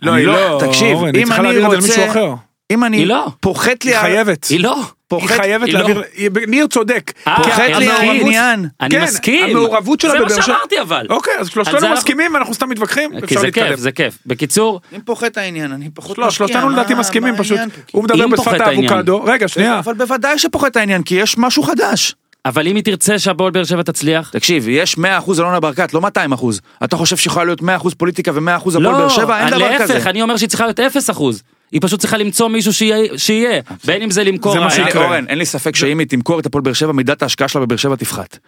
לא, 0.02 0.12
היא 0.12 0.26
לא- 0.26 0.32
לא, 0.50 0.60
תקשיב, 0.66 0.98
אם 0.98 1.24
צריכה 1.24 1.36
אני 1.42 1.58
להעביר 1.58 1.66
את 1.66 1.70
זה 1.70 1.76
רוצה- 1.76 1.96
למישהו 1.96 2.10
אחר. 2.10 2.34
אם 2.72 2.84
אני... 2.84 2.96
היא 2.96 3.06
לא. 3.06 3.26
פוחת 3.40 3.84
לי... 3.84 3.90
היא 3.96 4.00
חייבת. 4.00 4.44
היא 4.44 4.60
לא. 4.60 4.82
היא 5.16 5.28
פוחת- 5.28 5.40
חייבת 5.40 5.66
היא 5.66 5.74
לא. 5.74 5.80
להעביר, 5.80 6.02
היא- 6.14 6.30
ניר 6.48 6.66
צודק. 6.66 7.12
אה, 7.26 7.36
אני 7.66 7.78
לי 7.78 7.88
מסכים. 7.92 8.68
כן, 8.90 9.02
מסכים. 9.04 9.56
המעורבות 9.56 10.00
שלה 10.00 10.10
זה 10.10 10.16
בבאר 10.18 10.28
מה 10.28 10.42
שבע. 10.42 10.42
שאמרתי 10.42 10.80
אבל. 10.80 11.06
אוקיי, 11.10 11.32
אז 11.38 11.48
שלושתנו 11.48 11.80
זה 11.80 11.86
אנחנו- 11.86 11.96
מסכימים 11.98 12.34
ואנחנו 12.34 12.54
סתם 12.54 12.68
מתווכחים, 12.68 13.10
כי 13.10 13.24
אפשר 13.24 13.40
זה 13.40 13.46
להתקדם. 13.46 13.68
כיף, 13.68 13.78
זה 13.80 13.92
כיף. 13.92 14.18
בקיצור, 14.26 14.80
אם 14.96 15.00
פוחת 15.00 15.36
העניין, 15.36 15.72
אני 15.72 15.90
פחות 15.94 16.18
לא, 16.18 16.30
שלושתנו 16.30 16.66
מה- 16.66 16.72
לדעתי 16.72 16.94
מה 16.94 17.00
מסכימים 17.00 17.36
פשוט. 17.36 17.58
הוא 17.92 18.04
מדבר 18.04 18.26
בשפת. 18.26 18.60
האבוקדו. 18.60 19.22
רגע, 19.24 19.48
שנייה. 19.48 19.78
אבל 19.78 19.94
בוודאי 19.94 20.38
שפוחת 20.38 20.76
העניין, 20.76 21.02
כי 21.02 21.14
יש 21.14 21.38
משהו 21.38 21.62
חדש. 21.62 22.14
אבל 22.44 22.66
אם 22.66 22.76
היא 22.76 22.84
תרצה 22.84 23.18
שהפועל 23.18 23.50
באר 23.50 23.64
שבע 23.64 23.82
תצליח, 23.82 24.30
תקשיב, 24.30 24.68
יש 24.68 24.98
100% 24.98 25.02
אלונה 25.40 25.60
ברקת, 25.60 25.94
לא 25.94 26.00
200%. 26.00 26.60
אתה 26.84 26.96
חושב 26.96 27.16
שיכולה 27.16 27.44
להיות 27.44 27.62
100% 27.62 27.64
פוליטיקה 27.98 28.30
ו-100% 28.34 28.40
הפועל 28.68 28.82
באר 28.84 29.08
שבע? 29.08 29.38
אין 29.40 29.48
דבר 29.50 29.78
כזה. 29.78 29.92
לא, 29.92 29.94
להפך, 29.94 30.06
אני 30.06 30.22
אומר 30.22 30.36
שהיא 30.36 30.48
צריכה 30.48 30.64
להיות 30.64 30.80
0 30.80 31.10
אחוז. 31.10 31.42
היא 31.72 31.80
פשוט 31.82 32.00
צריכה 32.00 32.16
למצוא 32.16 32.48
מישהו 32.48 32.72
שיהיה, 32.72 33.18
שיהיה. 33.18 33.60
בין 33.84 34.02
אם 34.02 34.10
זה 34.10 34.24
למכור... 34.24 34.52
זה 34.52 34.60
מה 34.60 34.70
שיקרה. 34.70 35.04
אורן, 35.04 35.24
אין 35.28 35.38
לי 35.38 35.46
ספק 35.46 35.76
שאם 35.76 35.98
היא 35.98 36.06
תמכור 36.06 36.40
את 36.40 36.46
הפועל 36.46 36.62
באר 36.62 36.72
שבע, 36.72 36.92
מידת 36.92 37.22
ההשקעה 37.22 37.48
שלה 37.48 37.60
בבאר 37.60 37.76
שבע 37.76 37.96
תפחת. 37.96 38.38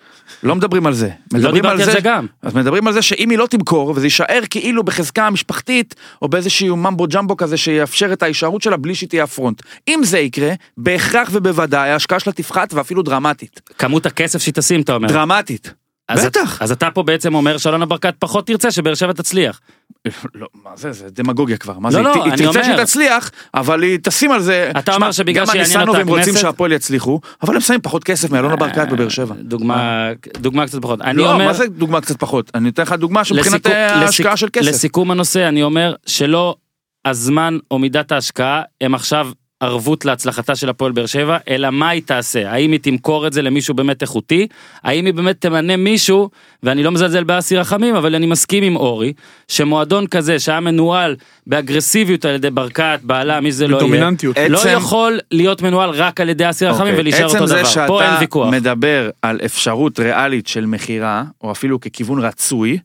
לא 0.42 0.54
מדברים 0.54 0.86
על 0.86 0.94
זה. 0.94 1.08
לא 1.32 1.38
מדברים 1.38 1.62
דיברתי 1.62 1.82
על 1.82 1.90
זה 1.90 2.00
גם. 2.02 2.26
אז 2.42 2.54
מדברים 2.54 2.86
על 2.86 2.92
זה 2.92 3.02
שאם 3.02 3.30
היא 3.30 3.38
לא 3.38 3.46
תמכור, 3.46 3.90
וזה 3.96 4.06
יישאר 4.06 4.40
כאילו 4.50 4.82
בחזקה 4.82 5.26
המשפחתית, 5.26 5.94
או 6.22 6.28
באיזשהו 6.28 6.76
ממבו 6.76 7.06
ג'מבו 7.06 7.36
כזה 7.36 7.56
שיאפשר 7.56 8.12
את 8.12 8.22
ההישארות 8.22 8.62
שלה 8.62 8.76
בלי 8.76 8.94
שהיא 8.94 9.08
תהיה 9.08 9.24
הפרונט. 9.24 9.62
אם 9.88 10.00
זה 10.04 10.18
יקרה, 10.18 10.52
בהכרח 10.76 11.28
ובוודאי 11.32 11.90
ההשקעה 11.90 12.20
שלה 12.20 12.32
תפחת 12.32 12.74
ואפילו 12.74 13.02
דרמטית. 13.02 13.60
כמות 13.78 14.06
הכסף 14.06 14.42
שהיא 14.42 14.54
תשים, 14.54 14.80
אתה 14.80 14.94
אומר. 14.94 15.08
דרמטית. 15.08 15.74
אז, 16.08 16.24
בטח. 16.24 16.62
אז 16.62 16.72
אתה 16.72 16.90
פה 16.90 17.02
בעצם 17.02 17.34
אומר 17.34 17.58
שאלונה 17.58 17.86
ברקת 17.86 18.14
פחות 18.18 18.46
תרצה 18.46 18.70
שבאר 18.70 18.94
שבע 18.94 19.12
תצליח. 19.12 19.60
לא, 20.34 20.46
מה 20.64 20.70
זה, 20.76 20.92
זה 20.92 21.10
דמגוגיה 21.10 21.56
כבר. 21.56 21.78
מה 21.78 21.88
לא, 21.88 21.92
זה, 21.92 22.02
לא, 22.02 22.14
היא 22.14 22.22
אני 22.22 22.30
היא 22.30 22.36
תרצה 22.36 22.48
אומר. 22.60 22.62
שהיא 22.74 22.84
תצליח, 22.84 23.30
אבל 23.54 23.82
היא 23.82 23.98
תשים 24.02 24.32
על 24.32 24.42
זה... 24.42 24.70
אתה 24.78 24.92
שמע, 24.92 24.94
אומר 24.96 25.12
שבגלל 25.12 25.46
שיעניין 25.46 25.66
גם 25.72 25.80
אותה 25.80 25.90
הניסנובים 25.90 26.08
רוצים 26.08 26.34
הכנסת- 26.34 26.40
שהפועל 26.40 26.72
יצליחו, 26.72 27.20
אבל 27.42 27.54
הם 27.54 27.60
שמים 27.60 27.80
פחות 27.80 28.04
כסף 28.04 28.30
מאלונה 28.30 28.56
ברקת 28.56 28.88
בבאר 28.92 29.08
שבע. 29.08 29.34
דוגמה, 29.40 30.08
דוגמה 30.38 30.66
קצת 30.66 30.82
פחות. 30.82 31.00
אני 31.00 31.18
לא, 31.18 31.32
אומר... 31.32 31.46
מה 31.46 31.52
זה 31.52 31.66
דוגמה 31.68 32.00
קצת 32.00 32.16
פחות? 32.20 32.50
אני 32.54 32.68
אתן 32.68 32.82
לך 32.82 32.92
דוגמה 32.92 33.24
שמבחינת 33.24 33.66
אה, 33.66 33.94
ההשקעה 33.94 34.36
של 34.36 34.48
כסף. 34.52 34.66
לסיכום 34.66 35.10
הנושא 35.10 35.48
אני 35.48 35.62
אומר 35.62 35.94
שלא 36.06 36.56
הזמן 37.04 37.58
או 37.70 37.78
מידת 37.78 38.12
ההשקעה 38.12 38.62
הם 38.80 38.94
עכשיו 38.94 39.28
ערבות 39.64 40.04
להצלחתה 40.04 40.56
של 40.56 40.68
הפועל 40.68 40.92
באר 40.92 41.06
שבע 41.06 41.36
אלא 41.48 41.70
מה 41.70 41.88
היא 41.88 42.02
תעשה? 42.06 42.50
האם 42.50 42.72
היא 42.72 42.80
תמכור 42.82 43.26
את 43.26 43.32
זה 43.32 43.42
למישהו 43.42 43.74
באמת 43.74 44.02
איכותי? 44.02 44.46
האם 44.82 45.06
היא 45.06 45.14
באמת 45.14 45.40
תמנה 45.40 45.76
מישהו 45.76 46.30
ואני 46.62 46.82
לא 46.82 46.90
מזלזל 46.92 47.24
באסי 47.24 47.56
רחמים 47.56 47.94
אבל 47.96 48.14
אני 48.14 48.26
מסכים 48.26 48.62
עם 48.62 48.76
אורי 48.76 49.12
שמועדון 49.48 50.06
כזה 50.06 50.38
שהיה 50.38 50.60
מנוהל 50.60 51.16
באגרסיביות 51.46 52.24
על 52.24 52.34
ידי 52.34 52.50
ברקת 52.50 53.00
בעלה 53.02 53.40
מי 53.40 53.52
שזה 53.52 53.68
לא 53.68 53.78
יהיה 53.82 54.48
לא 54.48 54.58
עצם- 54.58 54.68
יכול 54.76 55.18
להיות 55.30 55.62
מנוהל 55.62 55.90
רק 55.90 56.20
על 56.20 56.28
ידי 56.28 56.50
אסי 56.50 56.66
רחמים 56.66 56.82
אוקיי, 56.86 57.00
ולהישאר 57.00 57.24
אותו 57.24 57.36
עצם 57.36 57.46
זה 57.46 57.54
דבר. 57.62 57.86
פה 57.86 58.02
אין 58.02 58.10
שאתה 58.10 58.20
ויכוח. 58.20 58.48
מדבר 58.52 59.10
על 59.22 59.40
אפשרות 59.44 60.00
ריאלית 60.00 60.46
של 60.46 60.66
מכירה, 60.66 61.24
או 61.40 61.50
אפילו 61.52 61.80
ככיוון 61.80 62.18
רצוי, 62.18 62.78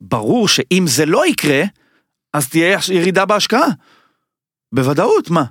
ברור 0.00 0.48
שאם 0.48 0.84
זה 0.86 1.06
לא 1.06 1.26
יקרה, 1.26 1.62
אז 2.34 2.48
תהיה 2.48 2.78
ירידה 2.92 3.24
בהשקעה. 3.24 3.66
בוודאות, 4.72 5.30
מה? 5.30 5.44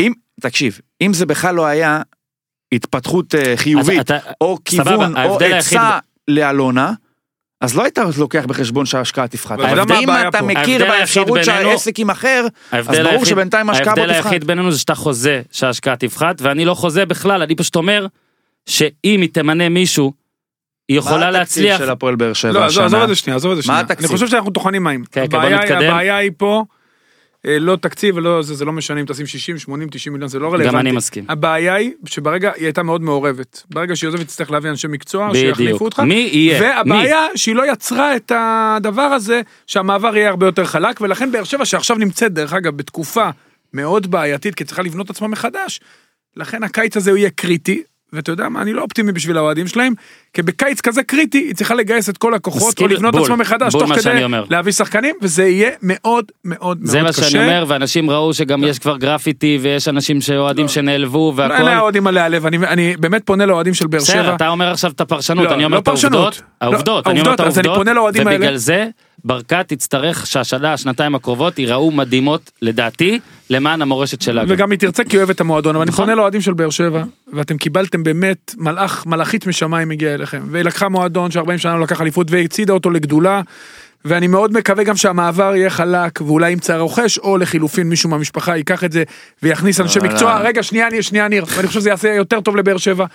אם, 0.00 0.12
תקשיב, 0.40 0.80
אם 1.02 1.12
זה 1.14 1.26
בכלל 1.26 1.54
לא 1.54 1.66
היה 1.66 2.02
התפתחות 2.72 3.34
אה, 3.34 3.56
חיובית, 3.56 4.00
אתה- 4.00 4.18
או 4.40 4.58
סבבה, 4.68 4.84
כיוון, 4.90 5.14
או 5.16 5.18
ההבדל 5.20 5.52
היחיד- 5.54 5.78
עצה 5.78 5.98
לאלונה, 6.28 6.92
אז 7.60 7.76
לא 7.76 7.82
היית 7.82 7.98
לוקח 8.18 8.44
בחשבון 8.46 8.86
שההשקעה 8.86 9.28
תפחת. 9.28 9.58
אבל 9.58 9.82
אתה 9.82 9.94
מה 9.94 10.00
אם 10.00 10.28
אתה 10.28 10.38
פה? 10.38 10.46
מכיר 10.46 10.60
ההבדל 10.84 10.98
באפשרות 10.98 11.26
בינינו- 11.26 11.44
שהעסק 11.44 11.98
יימכר, 11.98 12.46
אז 12.46 12.50
ההבדל 12.72 12.98
ברור 13.02 13.12
היחיד- 13.12 13.26
שבינתיים 13.28 13.68
ההשקעה 13.70 13.94
בו 13.94 14.00
ההבדל 14.00 14.14
תפחת. 14.14 14.26
היחיד 14.26 14.44
בינינו 14.46 14.72
זה 14.72 14.78
שאתה 14.78 14.94
חוזה 14.94 15.42
שההשקעה 15.50 15.96
תפחת 15.96 16.36
ואני 16.42 16.64
לא 16.64 16.74
חוזה 16.74 17.06
בכלל 17.06 17.42
אני 17.42 17.54
פשוט 17.56 17.76
אומר 17.76 18.06
שאם 18.66 18.88
היא 19.20 19.28
תמנה 19.32 19.68
מישהו 19.68 20.12
היא 20.88 20.98
יכולה 20.98 21.30
מה 21.30 21.38
התקציב 21.40 21.64
התקציב 21.66 21.78
של 21.86 21.90
הפועל 21.90 22.16
באר 22.16 22.32
שבע 22.32 22.52
לא, 22.52 22.64
עזוב 22.64 22.84
השנה? 22.84 23.02
את 23.04 23.08
זה 23.08 23.14
שנייה, 23.14 23.36
עזוב 23.36 23.50
את 23.50 23.56
זה 23.56 23.62
שנייה. 23.62 23.80
התקציב? 23.80 23.98
אני 24.06 24.08
חושב 24.08 24.28
שאנחנו 24.28 24.50
טוחנים 24.50 24.84
מים. 24.84 25.04
כן, 25.04 25.20
כן, 25.20 25.28
בוא 25.30 25.38
הבעיה 25.38 25.60
היא- 25.60 25.70
נתקדם. 25.72 25.90
הבעיה 25.90 26.16
היא 26.16 26.30
פה, 26.36 26.64
לא 27.44 27.76
תקציב 27.76 28.16
ולא 28.16 28.42
זה, 28.42 28.54
זה 28.54 28.64
לא 28.64 28.72
משנה 28.72 29.00
אם 29.00 29.06
תשים 29.06 29.26
60, 29.26 29.58
80, 29.58 29.88
90 29.88 30.12
מיליון, 30.12 30.28
זה 30.28 30.38
לא 30.38 30.46
רלוונטי. 30.46 30.68
גם 30.68 30.76
אני 30.76 30.92
מסכים. 30.92 31.24
הבעיה 31.28 31.74
היא 31.74 31.92
שברגע 32.04 32.52
היא 32.56 32.64
הייתה 32.64 32.82
מאוד 32.82 33.02
מעורבת. 33.02 33.62
ברגע 33.70 33.96
שהיא 33.96 34.08
עוזבת 34.08 34.26
תצטרך 34.26 34.50
להביא 34.50 34.70
אנשי 34.70 34.88
מקצוע. 34.88 35.30
שיחליפו 35.34 35.84
אותך. 35.84 36.00
מי 36.00 36.28
יהיה? 36.32 36.62
והבעיה 36.62 37.26
שהיא 37.36 37.54
לא 37.54 37.72
יצרה 37.72 38.16
את 38.16 38.32
הדבר 38.34 39.02
הזה 39.02 39.40
שהמעבר 39.66 40.16
יהיה 40.16 40.28
הרבה 40.28 40.46
יותר 40.46 40.64
חלק 40.64 41.00
ולכן 41.00 41.32
באר 41.32 41.44
שבע 41.44 41.64
שעכשיו 41.64 41.96
נמצאת 41.96 42.32
דרך 42.32 42.52
אגב 42.52 42.76
בתקופה 42.76 43.30
מאוד 43.74 44.10
בעייתית 44.10 44.54
כי 44.54 44.64
צריכה 44.64 44.82
לבנות 44.82 45.10
עצמה 45.10 45.28
מחדש. 45.28 45.80
לכן 46.36 46.62
הקיץ 46.62 46.96
הזה 46.96 47.10
הוא 47.10 47.18
יהיה 47.18 47.30
קריטי. 47.30 47.82
ואתה 48.12 48.32
יודע 48.32 48.48
מה, 48.48 48.62
אני 48.62 48.72
לא 48.72 48.82
אופטימי 48.82 49.12
בשביל 49.12 49.36
האוהדים 49.36 49.66
שלהם, 49.66 49.92
כי 50.34 50.42
בקיץ 50.42 50.80
כזה 50.80 51.02
קריטי 51.02 51.38
היא 51.38 51.54
צריכה 51.54 51.74
לגייס 51.74 52.08
את 52.08 52.18
כל 52.18 52.34
הכוחות 52.34 52.68
מסכים, 52.68 52.86
ולבנות 52.86 53.12
בול, 53.12 53.22
עצמה 53.22 53.36
מחדש 53.36 53.72
תוך 53.72 53.82
מה 53.82 53.98
כדי. 53.98 54.26
להביא 54.50 54.72
שחקנים, 54.72 55.14
וזה 55.22 55.46
יהיה 55.46 55.70
מאוד 55.82 56.24
מאוד 56.44 56.78
זה 56.82 56.96
מאוד 56.98 57.06
מה 57.06 57.12
קשה. 57.12 57.30
שאני 57.30 57.44
אומר 57.44 57.64
ואנשים 57.68 58.10
ראו 58.10 58.34
שגם 58.34 58.64
יש 58.64 58.78
כבר 58.78 58.96
גרפיטי 58.96 59.58
ויש 59.62 59.88
אנשים 59.88 60.20
שאוהדים 60.20 60.68
שנעלבו 60.68 61.34
לא, 61.36 61.42
אין 61.42 61.52
והכל. 61.52 61.74
לאוהדים 61.74 62.04
מה 62.04 62.10
להיעלב, 62.10 62.46
אני, 62.46 62.96
באמת 62.96 63.22
פונה 63.24 63.46
לאוהדים 63.46 63.74
של 63.74 63.86
באר 63.86 64.00
בסדר 64.00 64.22
שבע. 64.22 64.34
אתה 64.34 64.48
אומר 64.48 64.70
עכשיו 64.70 64.90
את 64.90 65.00
הפרשנות 65.00 65.44
לא, 65.44 65.54
אני 65.54 65.64
אומר 65.64 65.76
לא 65.76 65.80
את 65.80 65.88
העובדות. 65.88 66.42
העובדות 66.60 67.06
אני 67.06 67.20
אומר 67.20 67.34
את 67.34 67.40
העובדות. 67.40 67.86
ובגלל 68.20 68.56
זה 68.56 68.88
ברקת 69.24 69.64
תצטרך 69.68 70.26
שהשנה 70.26 70.72
השנתיים 70.72 71.14
הקרובות 71.14 71.58
ייראו 71.58 71.90
מדהימות 71.90 72.50
לדעתי 72.62 73.20
למען 73.50 73.82
המורשת 73.82 74.22
שלה. 74.22 74.44
גם. 74.44 74.48
וגם 74.50 74.70
היא 74.70 74.78
תרצה 74.78 75.04
כי 75.04 75.16
היא 75.16 75.18
אוהבת 75.18 75.34
את 75.34 75.40
המועדון, 75.40 75.76
אבל 75.76 75.82
אני 75.82 75.90
נכון. 75.90 76.04
פונה 76.04 76.14
לאוהדים 76.14 76.40
של 76.40 76.52
באר 76.52 76.70
שבע, 76.70 77.04
ואתם 77.32 77.56
קיבלתם 77.56 78.02
באמת 78.02 78.54
מלאך, 78.58 79.06
מלאכית 79.06 79.46
משמיים 79.46 79.90
הגיעה 79.90 80.14
אליכם, 80.14 80.42
והיא 80.50 80.64
לקחה 80.64 80.88
מועדון 80.88 81.30
ש-40 81.30 81.58
שנה 81.58 81.76
לא 81.76 81.80
לקח 81.80 82.00
אליפות 82.00 82.30
והצעידה 82.30 82.72
אותו 82.72 82.90
לגדולה, 82.90 83.42
ואני 84.04 84.26
מאוד 84.26 84.52
מקווה 84.52 84.84
גם 84.84 84.96
שהמעבר 84.96 85.56
יהיה 85.56 85.70
חלק, 85.70 86.20
ואולי 86.20 86.50
ימצא 86.50 86.76
רוכש, 86.76 87.18
או 87.18 87.38
לחילופין 87.38 87.88
מישהו 87.88 88.10
מהמשפחה 88.10 88.56
ייקח 88.56 88.84
את 88.84 88.92
זה 88.92 89.02
ויכניס 89.42 89.80
אנשי 89.80 89.98
לא, 89.98 90.04
מקצוע, 90.04 90.38
לא. 90.38 90.48
רגע 90.48 90.62
שנייה 90.62 90.88
ניר, 90.88 91.00
שנייה 91.00 91.28
ניר, 91.28 91.44
ואני 91.56 91.68
חושב 91.68 91.80
שזה 91.80 91.88
יעשה 91.88 92.14
יותר 92.14 92.40
טוב 92.40 92.56
לבאר 92.56 92.76
שבע, 92.76 93.06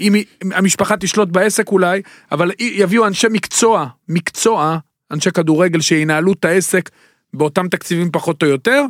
אם 0.00 0.14
המשפחה 0.42 0.96
תשלוט 0.96 1.28
בעסק 1.28 1.68
אולי, 1.68 2.02
אבל 2.32 2.50
יביאו 2.60 3.06
אנשי 3.06 3.26
מקצוע, 3.30 3.86
מקצוע, 4.08 4.78
אנשי 5.10 5.30
כדורגל 5.30 5.80
שינהלו 5.80 6.32
את 6.32 6.44
העסק 6.44 6.90
באותם 7.34 7.68
תקציבים 7.68 8.10
פחות 8.12 8.42
או 8.42 8.48
יותר. 8.48 8.82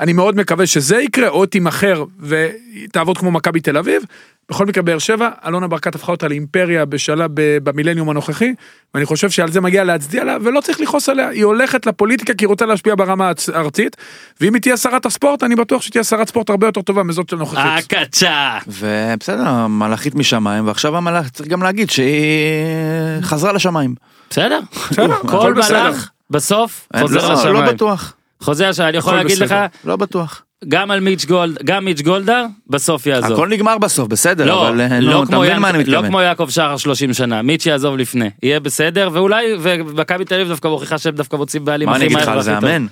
אני 0.00 0.12
מאוד 0.12 0.36
מקווה 0.36 0.66
שזה 0.66 0.96
יקרה, 0.96 1.28
או 1.28 1.46
תימכר 1.46 2.04
ותעבוד 2.20 3.18
כמו 3.18 3.30
מכבי 3.30 3.60
תל 3.60 3.76
אביב. 3.76 4.02
בכל 4.50 4.66
מקרה 4.66 4.82
באר 4.82 4.98
שבע, 4.98 5.28
אלונה 5.46 5.68
ברקת 5.68 5.94
הפכה 5.94 6.12
אותה 6.12 6.28
לאימפריה 6.28 6.84
בשלב 6.84 7.30
ב- 7.34 7.58
במילניום 7.62 8.10
הנוכחי, 8.10 8.54
ואני 8.94 9.06
חושב 9.06 9.30
שעל 9.30 9.50
זה 9.52 9.60
מגיע 9.60 9.84
להצדיע 9.84 10.24
לה, 10.24 10.36
ולא 10.42 10.60
צריך 10.60 10.80
לכעוס 10.80 11.08
עליה, 11.08 11.28
היא 11.28 11.44
הולכת 11.44 11.86
לפוליטיקה 11.86 12.34
כי 12.34 12.44
היא 12.44 12.48
רוצה 12.48 12.66
להשפיע 12.66 12.94
ברמה 12.94 13.30
הארצ- 13.30 13.54
הארצית, 13.54 13.96
ואם 14.40 14.54
היא 14.54 14.62
תהיה 14.62 14.76
שרת 14.76 15.06
הספורט, 15.06 15.42
אני 15.42 15.56
בטוח 15.56 15.82
שהיא 15.82 15.92
תהיה 15.92 16.04
שרת 16.04 16.28
ספורט 16.28 16.50
הרבה 16.50 16.66
יותר 16.66 16.82
טובה 16.82 17.02
מזאת 17.02 17.28
של 17.28 17.36
הנוכחית. 17.36 17.92
הקצ'ה. 17.92 18.58
ובסדר, 18.66 19.66
מלאכית 19.66 20.14
משמיים, 20.14 20.66
ועכשיו 20.66 20.96
המלאך 20.96 21.28
צריך 21.28 21.48
גם 21.48 21.62
להגיד 21.62 21.90
שהיא 21.90 22.12
חזרה 23.22 23.52
לשמיים. 23.52 23.94
בסדר. 24.30 24.60
בסדר, 24.90 25.14
כל. 25.16 25.54
מלאך 25.54 26.10
בסוף 26.30 26.88
לא, 26.94 27.00
חוזר 27.00 27.28
לא 27.28 27.34
לשמיים. 27.34 27.66
בטוח, 27.74 28.14
חוזר 28.40 28.68
לשמיים. 28.70 28.88
אני 28.88 28.98
יכול 28.98 29.14
להגיד 29.14 29.38
לך. 29.38 29.54
לא 29.84 29.96
בטוח. 29.96 30.42
גם 30.68 30.90
על 30.90 31.00
מיץ' 31.00 31.24
גולד 31.24 31.58
גם 31.64 31.84
מיץ' 31.84 32.00
גולדהר 32.02 32.44
בסוף 32.66 33.06
יעזוב. 33.06 33.32
הכל 33.32 33.48
נגמר 33.48 33.78
בסוף, 33.78 34.08
בסדר, 34.08 34.46
לא, 34.46 34.68
אבל 34.68 34.80
אה, 34.80 35.00
לא 35.00 35.12
נו, 35.12 35.22
אתה 35.24 35.38
מבין 35.38 35.58
מה 35.58 35.70
אני 35.70 35.78
ינק- 35.78 35.88
לא 35.88 35.92
מתכוון. 35.92 36.10
כמו 36.10 36.20
יעקב 36.20 36.48
שחר 36.50 36.76
30 36.76 37.12
שנה, 37.14 37.42
מיץ' 37.42 37.66
יעזוב 37.66 37.96
לפני, 37.96 38.30
יהיה 38.42 38.60
בסדר, 38.60 39.10
ואולי, 39.12 39.44
ומכבי 39.60 40.24
תל 40.24 40.34
אביב 40.34 40.48
דווקא 40.48 40.68
מוכיחה 40.68 40.98
שהם 40.98 41.14
דווקא 41.14 41.36
מוצאים 41.36 41.64
בעלים 41.64 41.88
מה 41.88 41.96
אני 41.96 42.06
אגיד 42.06 42.16
לך 42.18 42.28
על 42.28 42.42
זה. 42.42 42.58
אמן? 42.58 42.86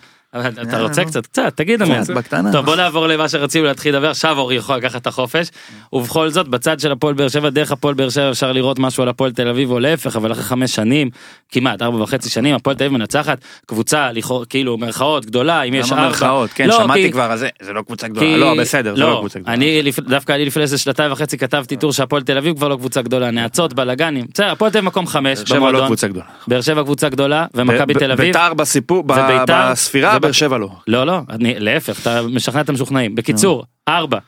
אתה 0.63 0.77
אה, 0.77 0.83
רוצה. 0.83 1.05
קצת, 1.05 1.27
קצת, 1.27 1.53
תגיד 1.57 1.83
בקטנה. 2.15 2.53
טוב 2.53 2.65
בוא 2.65 2.77
נעבור 2.77 3.07
למה 3.07 3.29
שרצינו 3.29 3.65
להתחיל 3.65 3.95
לדבר, 3.97 4.11
עכשיו 4.11 4.39
אורי 4.39 4.55
יכול 4.57 4.77
לקחת 4.77 5.03
את 5.03 5.07
החופש. 5.07 5.47
ובכל 5.93 6.29
זאת 6.29 6.49
בצד 6.49 6.81
של 6.81 6.93
הפועל 6.93 7.15
באר 7.15 7.29
שבע, 7.29 7.51
דרך 7.51 7.73
הפועל 7.73 7.95
באר 7.95 8.09
שבע 8.09 8.31
אפשר 8.31 8.53
לראות 8.53 8.79
משהו 8.79 9.03
על 9.03 9.09
הפועל 9.09 9.33
תל 9.33 9.49
אביב 9.49 9.71
או 9.71 9.79
להפך, 9.79 10.17
אבל 10.17 10.33
אחרי 10.33 10.43
חמש 10.45 10.75
שנים, 10.75 11.11
כמעט 11.53 11.83
ארבע 11.83 12.03
וחצי 12.03 12.31
שנים, 12.31 12.55
הפועל 12.55 12.77
תל 12.77 12.85
אביב 12.85 12.99
מנצחת, 12.99 13.39
קבוצה 13.67 14.13
לכאורה, 14.13 14.45
כאילו 14.47 14.79
מרכאות 14.79 15.27
גדולה, 15.27 15.63
אם 15.63 15.75
יש 15.75 15.93
ארבע. 15.93 16.03
מרכאות? 16.09 16.51
כן, 16.53 16.69
לא, 16.69 16.79
שמעתי 16.79 17.13
כבר, 17.13 17.37
זה- 17.37 17.49
לא 17.75 17.83
קבוצה 17.83 18.09
גדולה. 18.09 18.37
לא, 18.37 18.55
בסדר, 18.61 18.95
לא 18.95 19.25
גדולה. 19.35 19.55
אני 19.55 19.83
דווקא 20.09 20.33
אני 20.33 20.45
לפני 20.45 20.63
איזה 20.63 20.79
שנתיים 20.79 21.13
וחצי 21.13 21.39
כתבתי 21.39 21.77
טור 21.77 21.93
שהפועל 21.93 22.23
תל 22.23 22.39
אביב 22.39 22.57
כבר 22.57 22.69
לא 22.69 22.77
קבוצה 22.77 23.03
גדולה, 23.03 23.31
נאצות, 23.31 23.73
בלאגנים, 23.75 24.27
בסדר, 24.35 24.51
הפועל 24.51 24.71
תל 24.71 24.79
אביב 24.79 24.87
מקום 24.87 25.07
חמש 25.07 25.39
באר 25.39 25.45
שבע 25.47 25.57
לא 25.59 25.67
במועדון, 25.67 25.87
קבוצה 25.87 26.09
גדולה. 26.09 26.25
באר 26.49 26.61
שבע 26.61 26.83
קבוצה 26.83 27.09
גדולה, 27.09 27.47
ומכבי 27.55 27.95
ב- 27.95 27.99
תל 27.99 28.13
אביב, 28.13 28.27
ביתר 28.27 28.55
בסיפור, 28.55 29.03
ב- 29.03 29.11
וביתר, 29.11 29.71
בספירה, 29.71 30.17
וב- 30.23 30.26
באר 30.27 30.33
שבע 30.33 30.59
לא. 30.59 30.71
לא 30.87 31.07
לא, 31.07 31.21
אני 31.31 31.55
להפך, 31.59 32.01
אתה 32.01 32.23
משכנע 32.23 32.61
את 32.61 32.69
המשוכנעים, 32.69 33.15
בקיצור, 33.15 33.65
ארבע, 33.89 34.19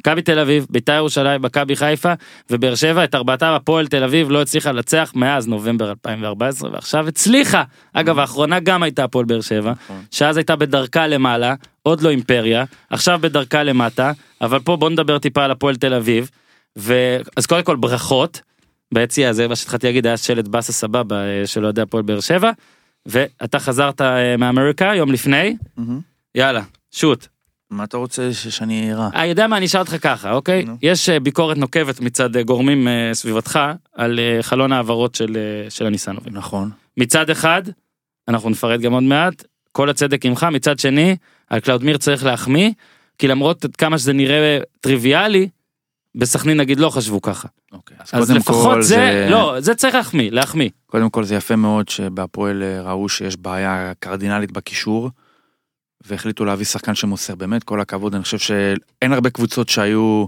מכבי 0.00 0.22
תל 0.22 0.38
אביב, 0.38 0.66
ביתר 0.70 0.92
ירושלים, 0.92 1.42
מכבי 1.42 1.76
חיפה 1.76 2.12
ובאר 2.50 2.74
שבע, 2.74 3.04
את 3.04 3.14
ארבעתם 3.14 3.46
הפועל 3.46 3.86
תל 3.86 4.04
אביב 4.04 4.30
לא 4.30 4.42
הצליחה 4.42 4.72
לנצח 4.72 5.12
מאז 5.14 5.48
נובמבר 5.48 5.90
2014 5.90 6.70
ועכשיו 6.72 7.08
הצליחה. 7.08 7.62
אגב 7.92 8.18
האחרונה 8.18 8.60
גם 8.60 8.82
הייתה 8.82 9.04
הפועל 9.04 9.24
באר 9.24 9.40
שבע, 9.40 9.72
שאז 10.10 10.36
הייתה 10.36 10.56
בדרכה 10.56 11.06
למעלה, 11.06 11.54
עוד 11.82 12.00
לא 12.00 12.10
אימפריה, 12.10 12.64
עכשיו 12.90 13.18
בדרכה 13.22 13.62
למטה, 13.62 14.12
אבל 14.40 14.58
פה 14.58 14.76
בוא 14.76 14.90
נדבר 14.90 15.18
טיפה 15.18 15.44
על 15.44 15.50
הפועל 15.50 15.76
תל 15.76 15.94
אביב. 15.94 16.30
ו... 16.78 17.16
אז 17.36 17.46
קודם 17.46 17.62
כל 17.62 17.76
ברכות, 17.76 18.40
ביציע 18.94 19.28
הזה 19.28 19.48
מה 19.48 19.56
שהתחלתי 19.56 19.86
להגיד 19.86 20.06
היה 20.06 20.16
שלט 20.16 20.48
באסה 20.48 20.72
סבבה 20.72 21.16
אה, 21.16 21.46
של 21.46 21.64
אוהדי 21.64 21.80
הפועל 21.80 22.02
באר 22.02 22.20
שבע, 22.20 22.50
ואתה 23.06 23.58
חזרת 23.58 24.00
אה, 24.00 24.36
מאמריקה 24.36 24.92
יום 24.96 25.12
לפני, 25.12 25.56
יאללה, 26.34 26.62
שוט. 26.90 27.26
מה 27.70 27.84
אתה 27.84 27.96
רוצה 27.96 28.32
שאני 28.32 28.92
אראה? 28.92 29.08
אני 29.14 29.26
יודע 29.26 29.46
מה 29.46 29.56
אני 29.56 29.66
אשאל 29.66 29.80
אותך 29.80 29.96
ככה 30.02 30.32
אוקיי. 30.32 30.66
יש 30.82 31.08
אה, 31.08 31.20
ביקורת 31.20 31.56
נוקבת 31.56 32.00
מצד 32.00 32.36
אה, 32.36 32.42
גורמים 32.42 32.88
אה, 32.88 33.10
סביבתך 33.12 33.58
על 33.94 34.18
אה, 34.18 34.42
חלון 34.42 34.72
העברות 34.72 35.14
של 35.14 35.36
אה, 35.36 35.70
של 35.70 35.86
הניסנובים 35.86 36.32
נכון. 36.36 36.70
מצד 36.96 37.30
אחד 37.30 37.62
אנחנו 38.28 38.50
נפרט 38.50 38.80
גם 38.80 38.92
עוד 38.92 39.02
מעט 39.02 39.44
כל 39.72 39.90
הצדק 39.90 40.26
עמך, 40.26 40.46
מצד 40.52 40.78
שני, 40.78 41.16
על 41.50 41.60
קלאודמיר 41.60 41.96
צריך 41.98 42.24
להחמיא, 42.24 42.70
כי 43.18 43.28
למרות 43.28 43.66
כמה 43.78 43.98
שזה 43.98 44.12
נראה 44.12 44.58
טריוויאלי, 44.80 45.48
בסכנין 46.14 46.60
נגיד 46.60 46.80
לא 46.80 46.90
חשבו 46.90 47.22
ככה. 47.22 47.48
אוקיי, 47.72 47.96
אז, 48.00 48.22
אז 48.22 48.30
לפחות 48.30 48.74
כל 48.74 48.82
זה, 48.82 49.26
לא, 49.30 49.60
זה 49.60 49.74
צריך 49.74 49.94
להחמיא, 49.94 50.30
להחמיא. 50.30 50.68
קודם 50.86 51.10
כל 51.10 51.24
זה 51.24 51.34
יפה 51.34 51.56
מאוד 51.56 51.88
שבהפועל 51.88 52.62
אה, 52.62 52.82
ראו 52.82 53.08
שיש 53.08 53.36
בעיה 53.36 53.92
קרדינלית 53.98 54.52
בקישור, 54.52 55.10
והחליטו 56.06 56.44
להביא 56.44 56.64
שחקן 56.64 56.94
שמוסר. 56.94 57.34
באמת, 57.34 57.64
כל 57.64 57.80
הכבוד, 57.80 58.14
אני 58.14 58.22
חושב 58.24 58.38
שאין 58.38 59.12
הרבה 59.12 59.30
קבוצות 59.30 59.68
שהיו 59.68 60.26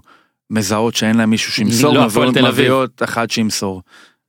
מזהות 0.51 0.95
שאין 0.95 1.17
להם 1.17 1.31
מישהו 1.31 1.53
שימסור, 1.53 1.95
לא, 1.95 2.05
הפועל 2.05 2.33
תל 2.33 2.47
אביב. 2.47 2.73
אחד 3.01 3.31
שימסור, 3.31 3.83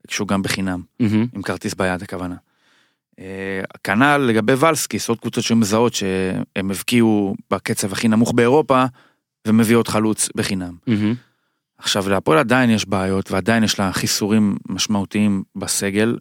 שהוא 0.09 0.27
גם 0.27 0.41
בחינם, 0.41 0.81
מהמם. 0.99 1.27
עם 1.35 1.41
כרטיס 1.41 1.73
ביד 1.73 2.03
הכוונה. 2.03 2.35
אה, 3.19 3.61
כנ"ל 3.83 4.17
לגבי 4.17 4.53
ולסקיס, 4.53 5.09
עוד 5.09 5.19
קבוצות 5.19 5.43
שהיו 5.43 5.57
מזהות 5.57 5.93
שהם 5.93 6.71
הבקיעו 6.71 7.35
בקצב 7.51 7.93
הכי 7.93 8.07
נמוך 8.07 8.31
באירופה, 8.31 8.85
ומביאות 9.47 9.87
חלוץ 9.87 10.29
בחינם. 10.35 10.73
מהמם. 10.87 11.15
עכשיו 11.83 12.09
להפועל 12.09 12.39
עדיין 12.39 12.69
יש 12.69 12.85
בעיות 12.85 13.31
ועדיין 13.31 13.63
יש 13.63 13.79
לה 13.79 13.93
חיסורים 13.93 14.57
משמעותיים 14.69 15.43
בסגל. 15.55 16.17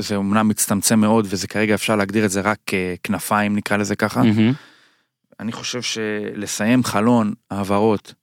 זה 0.00 0.16
אומנם 0.16 0.48
מצטמצם 0.48 1.00
מאוד 1.00 1.26
וזה 1.28 1.48
כרגע 1.48 1.74
אפשר 1.74 1.96
להגדיר 1.96 2.24
את 2.24 2.30
זה 2.30 2.40
רק 2.40 2.58
ככנפיים 2.66 3.56
נקרא 3.56 3.76
לזה 3.76 3.96
ככה. 3.96 4.22
מהמם. 4.22 4.52
אני 5.40 5.52
חושב 5.52 5.82
שלסיים 5.82 6.84
חלון 6.84 7.34
העברות 7.50 8.14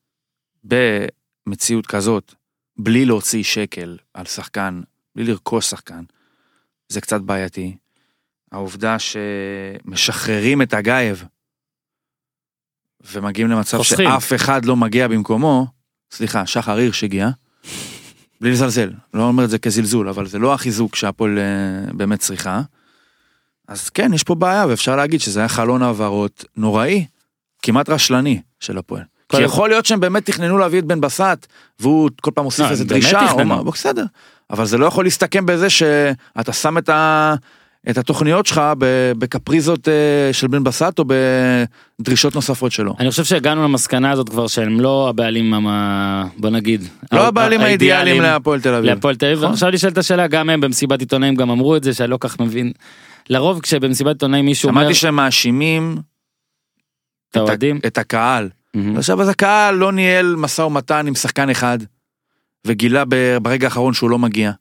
במציאות 0.63 1.88
כזאת 1.88 2.34
בלי 2.77 3.05
להוציא 3.05 3.43
שקל 3.43 3.97
על 4.13 4.25
שחקן, 4.25 4.82
בלי 5.15 5.23
לרכוש 5.23 5.65
שחקן, 5.65 6.03
זה 6.89 7.01
קצת 7.01 7.21
בעייתי. 7.21 7.77
העובדה 8.51 8.95
שמשחררים 8.99 10.61
את 10.61 10.73
הגייב 10.73 11.25
ומגיעים 13.01 13.49
למצב 13.49 13.77
חוסכים. 13.77 14.09
שאף 14.09 14.34
אחד 14.34 14.65
לא 14.65 14.75
מגיע 14.75 15.07
במקומו, 15.07 15.80
סליחה, 16.12 16.45
שחר 16.45 16.78
הירש 16.78 17.03
הגיע, 17.03 17.30
בלי 18.41 18.51
לזלזל, 18.51 18.89
לא 19.14 19.24
אומר 19.24 19.43
את 19.43 19.49
זה 19.49 19.57
כזלזול, 19.57 20.09
אבל 20.09 20.28
זה 20.28 20.39
לא 20.39 20.53
החיזוק 20.53 20.95
שהפועל 20.95 21.39
אה, 21.39 21.93
באמת 21.93 22.20
צריכה. 22.20 22.62
אז 23.68 23.89
כן, 23.89 24.14
יש 24.14 24.24
פה 24.24 24.36
בעיה, 24.36 24.66
ואפשר 24.68 24.95
להגיד 24.95 25.22
שזה 25.22 25.39
היה 25.39 25.49
חלון 25.49 25.82
העברות 25.82 26.45
נוראי, 26.57 27.05
כמעט 27.62 27.89
רשלני 27.89 28.41
של 28.59 28.78
הפועל. 28.78 29.03
כי 29.30 29.41
יכול 29.41 29.70
להיות 29.70 29.86
שהם 29.86 29.99
באמת 29.99 30.26
תכננו 30.26 30.57
להביא 30.57 30.80
את 30.80 30.86
בן 30.86 31.01
בסט, 31.01 31.47
והוא 31.80 32.09
כל 32.22 32.32
פעם 32.36 32.43
מוסיף 32.43 32.66
לא, 32.66 32.72
איזה 32.72 32.86
דרישה, 32.86 33.32
או. 33.32 33.45
מה, 33.45 33.64
בסדר. 33.64 34.05
אבל 34.49 34.66
זה 34.66 34.78
לא 34.78 34.86
יכול 34.86 35.05
להסתכם 35.05 35.45
בזה 35.45 35.70
שאתה 35.70 36.53
שם 36.53 36.78
את, 36.78 36.89
ה... 36.89 37.36
את 37.89 37.97
התוכניות 37.97 38.45
שלך 38.45 38.61
בקפריזות 39.17 39.88
אה, 39.88 39.93
של 40.34 40.47
בן 40.47 40.63
בסט 40.63 40.99
או 40.99 41.05
בדרישות 41.99 42.36
נוספות 42.36 42.71
שלו. 42.71 42.95
אני 42.99 43.09
חושב 43.09 43.23
שהגענו 43.23 43.63
למסקנה 43.63 44.11
הזאת 44.11 44.29
כבר 44.29 44.47
שהם 44.47 44.79
לא 44.79 45.09
הבעלים, 45.09 45.53
המ- 45.53 46.27
בוא 46.38 46.49
נגיד, 46.49 46.82
לא 47.11 47.27
הבעלים 47.27 47.61
האידיאליים 47.61 48.21
להפועל 48.21 48.61
תל 48.61 48.73
אביב. 48.73 48.86
להפועל 48.89 49.15
תל 49.15 49.25
אביב. 49.25 49.39
נכון. 49.39 49.51
עכשיו 49.53 49.69
נשאלת 49.71 49.97
השאלה, 49.97 50.27
גם 50.27 50.49
הם 50.49 50.61
במסיבת 50.61 50.99
עיתונאים 50.99 51.36
גם 51.36 51.49
אמרו 51.49 51.75
את 51.75 51.84
זה, 51.84 51.93
שאני 51.93 52.09
לא 52.09 52.17
כך 52.19 52.39
מבין. 52.39 52.71
לרוב 53.29 53.59
כשבמסיבת 53.61 54.09
עיתונאים 54.15 54.45
מישהו 54.45 54.69
אומר, 54.69 54.82
שמעתי 54.82 54.95
שהם 54.95 55.15
מאשימים 55.15 55.95
את 55.97 56.01
את, 57.32 57.38
האוהדים, 57.38 57.75
ה- 57.84 57.88
את 57.88 57.97
הקהל. 57.97 58.49
עכשיו 58.97 59.21
אז 59.21 59.29
הקהל 59.29 59.75
לא 59.75 59.91
ניהל 59.91 60.36
משא 60.38 60.61
ומתן 60.61 61.07
עם 61.07 61.15
שחקן 61.15 61.49
אחד, 61.49 61.79
וגילה 62.67 63.03
ברגע 63.41 63.67
האחרון 63.67 63.93
שהוא 63.93 64.09
לא 64.09 64.19
מגיע. 64.19 64.51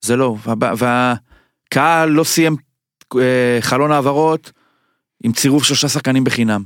זה 0.00 0.16
לא, 0.16 0.36
והב- 0.46 1.16
והקהל 1.68 2.08
לא 2.08 2.24
סיים 2.24 2.56
אה, 3.16 3.58
חלון 3.60 3.92
העברות 3.92 4.52
עם 5.24 5.32
צירוף 5.32 5.64
שלושה 5.64 5.88
שחקנים 5.88 6.24
בחינם. 6.24 6.62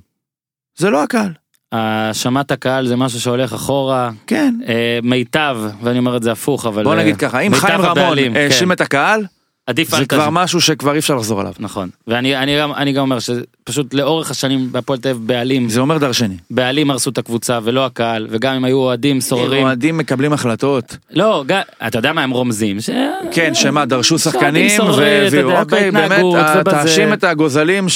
זה 0.77 0.91
לא 0.91 1.03
הקהל. 1.03 1.33
האשמת 1.73 2.51
הקהל 2.51 2.87
זה 2.87 2.97
משהו 2.97 3.21
שהולך 3.21 3.53
אחורה, 3.53 4.11
כן. 4.27 4.55
אה, 4.69 4.99
מיטב, 5.03 5.59
ואני 5.83 5.99
אומר 5.99 6.17
את 6.17 6.23
זה 6.23 6.33
הפוך, 6.33 6.67
אבל... 6.67 6.85
בוא 6.85 6.95
אה, 6.95 6.99
נגיד 6.99 7.17
ככה, 7.17 7.41
אם 7.41 7.55
חיים 7.55 7.81
רמון 7.81 8.19
האשים 8.37 8.69
כן. 8.69 8.73
את 8.73 8.81
הקהל, 8.81 9.25
עדיף 9.67 9.91
זה 9.91 9.97
אל 9.97 10.05
כבר 10.05 10.31
משהו 10.31 10.61
שכבר 10.61 10.93
אי 10.93 10.99
אפשר 10.99 11.15
לחזור 11.15 11.41
עליו. 11.41 11.53
נכון, 11.59 11.89
ואני 12.07 12.37
אני 12.37 12.59
גם, 12.59 12.73
אני 12.73 12.93
גם 12.93 13.03
אומר 13.03 13.19
שפשוט 13.19 13.95
לאורך 13.95 14.31
השנים 14.31 14.73
בהפועל 14.73 14.99
תל 14.99 15.09
אביב 15.09 15.27
בעלים, 15.27 15.69
זה 15.69 15.81
אומר 15.81 15.99
דרשני. 15.99 16.37
בעלים 16.51 16.91
הרסו 16.91 17.11
את 17.11 17.19
הקבוצה 17.19 17.59
ולא 17.63 17.87
הקהל, 17.87 18.27
וגם 18.31 18.55
אם 18.55 18.65
היו 18.65 18.77
אוהדים 18.79 19.21
סוררים, 19.21 19.63
אוהדים 19.67 19.99
מקבלים 19.99 20.33
החלטות. 20.33 20.97
לא, 21.11 21.45
גם, 21.47 21.61
אתה 21.87 21.99
יודע 21.99 22.13
מה 22.13 22.23
הם 22.23 22.31
רומזים, 22.31 22.81
ש... 22.81 22.91
כן, 23.33 23.55
שמה, 23.55 23.85
דרשו 23.85 24.19
שחקנים 24.19 24.69
סוררים, 24.77 24.93
אתה 25.17 25.25
והביאו, 25.25 25.49
יודע, 25.49 25.61
אוקיי, 25.61 25.91
באמת, 25.91 26.09
בהתנהגות 26.09 26.39
ובזה. 26.57 26.71
תאשים 26.77 27.13
את 27.13 27.25
הגוזלים 27.25 27.87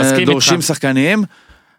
מסכים 0.00 0.20
שדורשים 0.26 0.54
איתך. 0.56 0.66
שחקנים, 0.66 1.24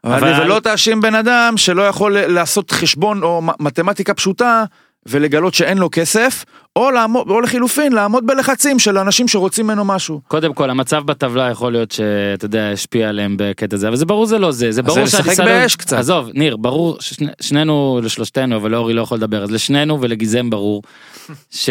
אבל- 0.03 0.17
אבל 0.29 0.43
ולא 0.43 0.59
תאשים 0.59 1.01
בן 1.01 1.15
אדם 1.15 1.53
שלא 1.57 1.81
יכול 1.81 2.19
לעשות 2.19 2.71
חשבון 2.71 3.23
או 3.23 3.41
מתמטיקה 3.59 4.13
פשוטה 4.13 4.63
ולגלות 5.07 5.53
שאין 5.53 5.77
לו 5.77 5.89
כסף, 5.91 6.45
או 6.75 6.91
לעמוד, 6.91 7.29
או 7.29 7.41
לחילופין, 7.41 7.91
לעמוד 7.93 8.27
בלחצים 8.27 8.79
של 8.79 8.97
אנשים 8.97 9.27
שרוצים 9.27 9.65
ממנו 9.67 9.85
משהו. 9.85 10.21
קודם 10.27 10.53
כל 10.53 10.69
המצב 10.69 11.03
בטבלה 11.05 11.49
יכול 11.51 11.71
להיות 11.71 11.91
שאתה 11.91 12.45
יודע 12.45 12.69
השפיע 12.73 13.09
עליהם 13.09 13.35
בקטע 13.39 13.75
הזה 13.75 13.87
אבל 13.87 13.95
זה 13.95 14.05
ברור 14.05 14.25
זה 14.25 14.37
לא 14.39 14.51
זה 14.51 14.71
זה 14.71 14.81
אז 14.81 14.85
ברור 14.85 14.95
זה 14.95 15.03
לשחק 15.03 15.23
שהניסיון- 15.33 15.45
באש 15.47 15.75
קצת. 15.75 15.97
עזוב 15.97 16.29
ניר 16.33 16.57
ברור 16.57 16.97
ששני- 16.99 17.31
שנינו 17.41 17.99
לשלושתנו 18.03 18.55
אבל 18.55 18.75
אורי 18.75 18.93
לא 18.93 19.01
יכול 19.01 19.17
לדבר 19.17 19.43
אז 19.43 19.51
לשנינו 19.51 20.01
ולגיזם 20.01 20.49
ברור 20.49 20.81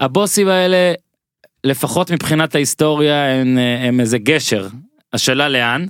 שהבוסים 0.00 0.48
האלה 0.48 0.92
לפחות 1.64 2.10
מבחינת 2.10 2.54
ההיסטוריה 2.54 3.34
הם, 3.34 3.58
הם 3.88 4.00
איזה 4.00 4.18
גשר 4.18 4.68
השאלה 5.12 5.48
לאן. 5.48 5.86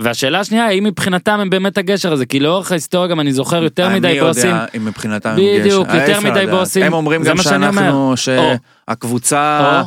והשאלה 0.00 0.40
השנייה 0.40 0.66
האם 0.66 0.84
מבחינתם 0.84 1.40
הם 1.40 1.50
באמת 1.50 1.78
הגשר 1.78 2.12
הזה 2.12 2.26
כי 2.26 2.40
לאורך 2.40 2.70
ההיסטוריה 2.70 3.08
גם 3.08 3.20
אני 3.20 3.32
זוכר 3.32 3.62
יותר 3.62 3.86
אני 3.86 3.98
מדי 3.98 4.08
יודע 4.08 4.26
בוסים 4.28 4.54
אם 4.76 4.84
מבחינתם 4.84 5.28
הם 5.28 5.36
בדיוק, 5.36 5.86
גשר. 5.86 5.96
יותר 5.96 6.12
אי 6.12 6.18
אפשר 6.18 6.30
מדי. 6.30 6.46
בוסים. 6.50 6.82
הם 6.82 6.92
אומרים 6.92 7.24
זה 7.24 7.30
גם. 7.30 7.36
שאנחנו. 7.36 8.14
שהקבוצה 8.16 9.80
או, 9.82 9.86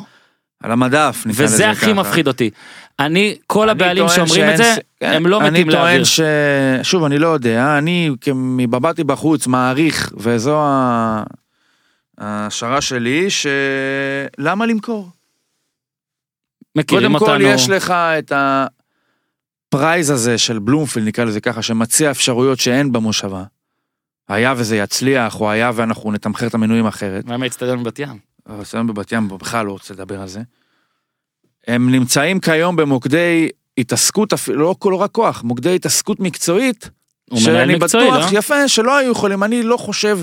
על 0.63 0.71
המדף, 0.71 1.23
נקרא 1.25 1.43
לזה 1.45 1.55
וזה 1.55 1.69
הכי 1.69 1.81
ככה. 1.85 1.93
מפחיד 1.93 2.27
אותי. 2.27 2.49
אני 2.99 3.35
כל 3.47 3.63
אני 3.63 3.71
הבעלים 3.71 4.07
שאומרים 4.09 4.25
את 4.43 4.47
שאין 4.47 4.57
זה 4.57 4.63
ס- 4.75 4.79
כן, 4.99 5.11
הם 5.13 5.27
לא 5.27 5.39
מתים 5.41 5.53
אני 5.53 5.63
להעביר. 5.63 5.81
טוען 5.81 6.05
ש... 6.05 6.19
שוב, 6.83 7.03
אני 7.03 7.17
לא 7.17 7.27
יודע, 7.27 7.77
אני 7.77 8.09
מבבתי 8.35 9.03
בחוץ 9.03 9.47
מעריך, 9.47 10.11
וזו 10.17 10.57
ה- 10.61 11.23
ההשערה 12.17 12.81
שלי, 12.81 13.27
שלמה 13.29 14.65
למכור? 14.65 15.09
מכירים 16.77 17.07
קודם 17.17 17.25
כל 17.25 17.31
אותנו. 17.31 17.47
יש 17.47 17.69
לך 17.69 17.91
את 17.91 18.31
הפרייז 19.75 20.09
הזה 20.09 20.37
של 20.37 20.59
בלומפילד, 20.59 21.07
נקרא 21.07 21.23
לזה 21.23 21.41
ככה, 21.41 21.61
שמציע 21.61 22.11
אפשרויות 22.11 22.59
שאין 22.59 22.91
במושבה. 22.91 23.43
היה 24.29 24.53
וזה 24.57 24.77
יצליח, 24.77 25.41
או 25.41 25.51
היה 25.51 25.71
ואנחנו 25.75 26.11
נתמחר 26.11 26.47
את 26.47 26.53
המנויים 26.53 26.85
אחרת. 26.85 27.25
מה 27.25 27.33
עם 27.33 27.43
האצטדיון 27.43 27.83
בת 27.83 27.99
ים? 27.99 28.19
היום 28.73 28.87
בבת 28.87 29.11
ים 29.11 29.27
בכלל 29.27 29.65
לא 29.65 29.71
רוצה 29.71 29.93
לדבר 29.93 30.21
על 30.21 30.27
זה. 30.27 30.41
הם 31.67 31.91
נמצאים 31.91 32.39
כיום 32.39 32.75
במוקדי 32.75 33.49
התעסקות, 33.77 34.33
לא 34.47 34.75
כל 34.79 34.95
רק 34.95 35.11
כוח, 35.11 35.43
מוקדי 35.43 35.75
התעסקות 35.75 36.19
מקצועית, 36.19 36.89
שאני 37.35 37.75
מקצועי, 37.75 38.07
בטוח, 38.07 38.33
לא? 38.33 38.37
יפה, 38.37 38.67
שלא 38.67 38.97
היו 38.97 39.11
יכולים, 39.11 39.43
אני 39.43 39.63
לא 39.63 39.77
חושב 39.77 40.19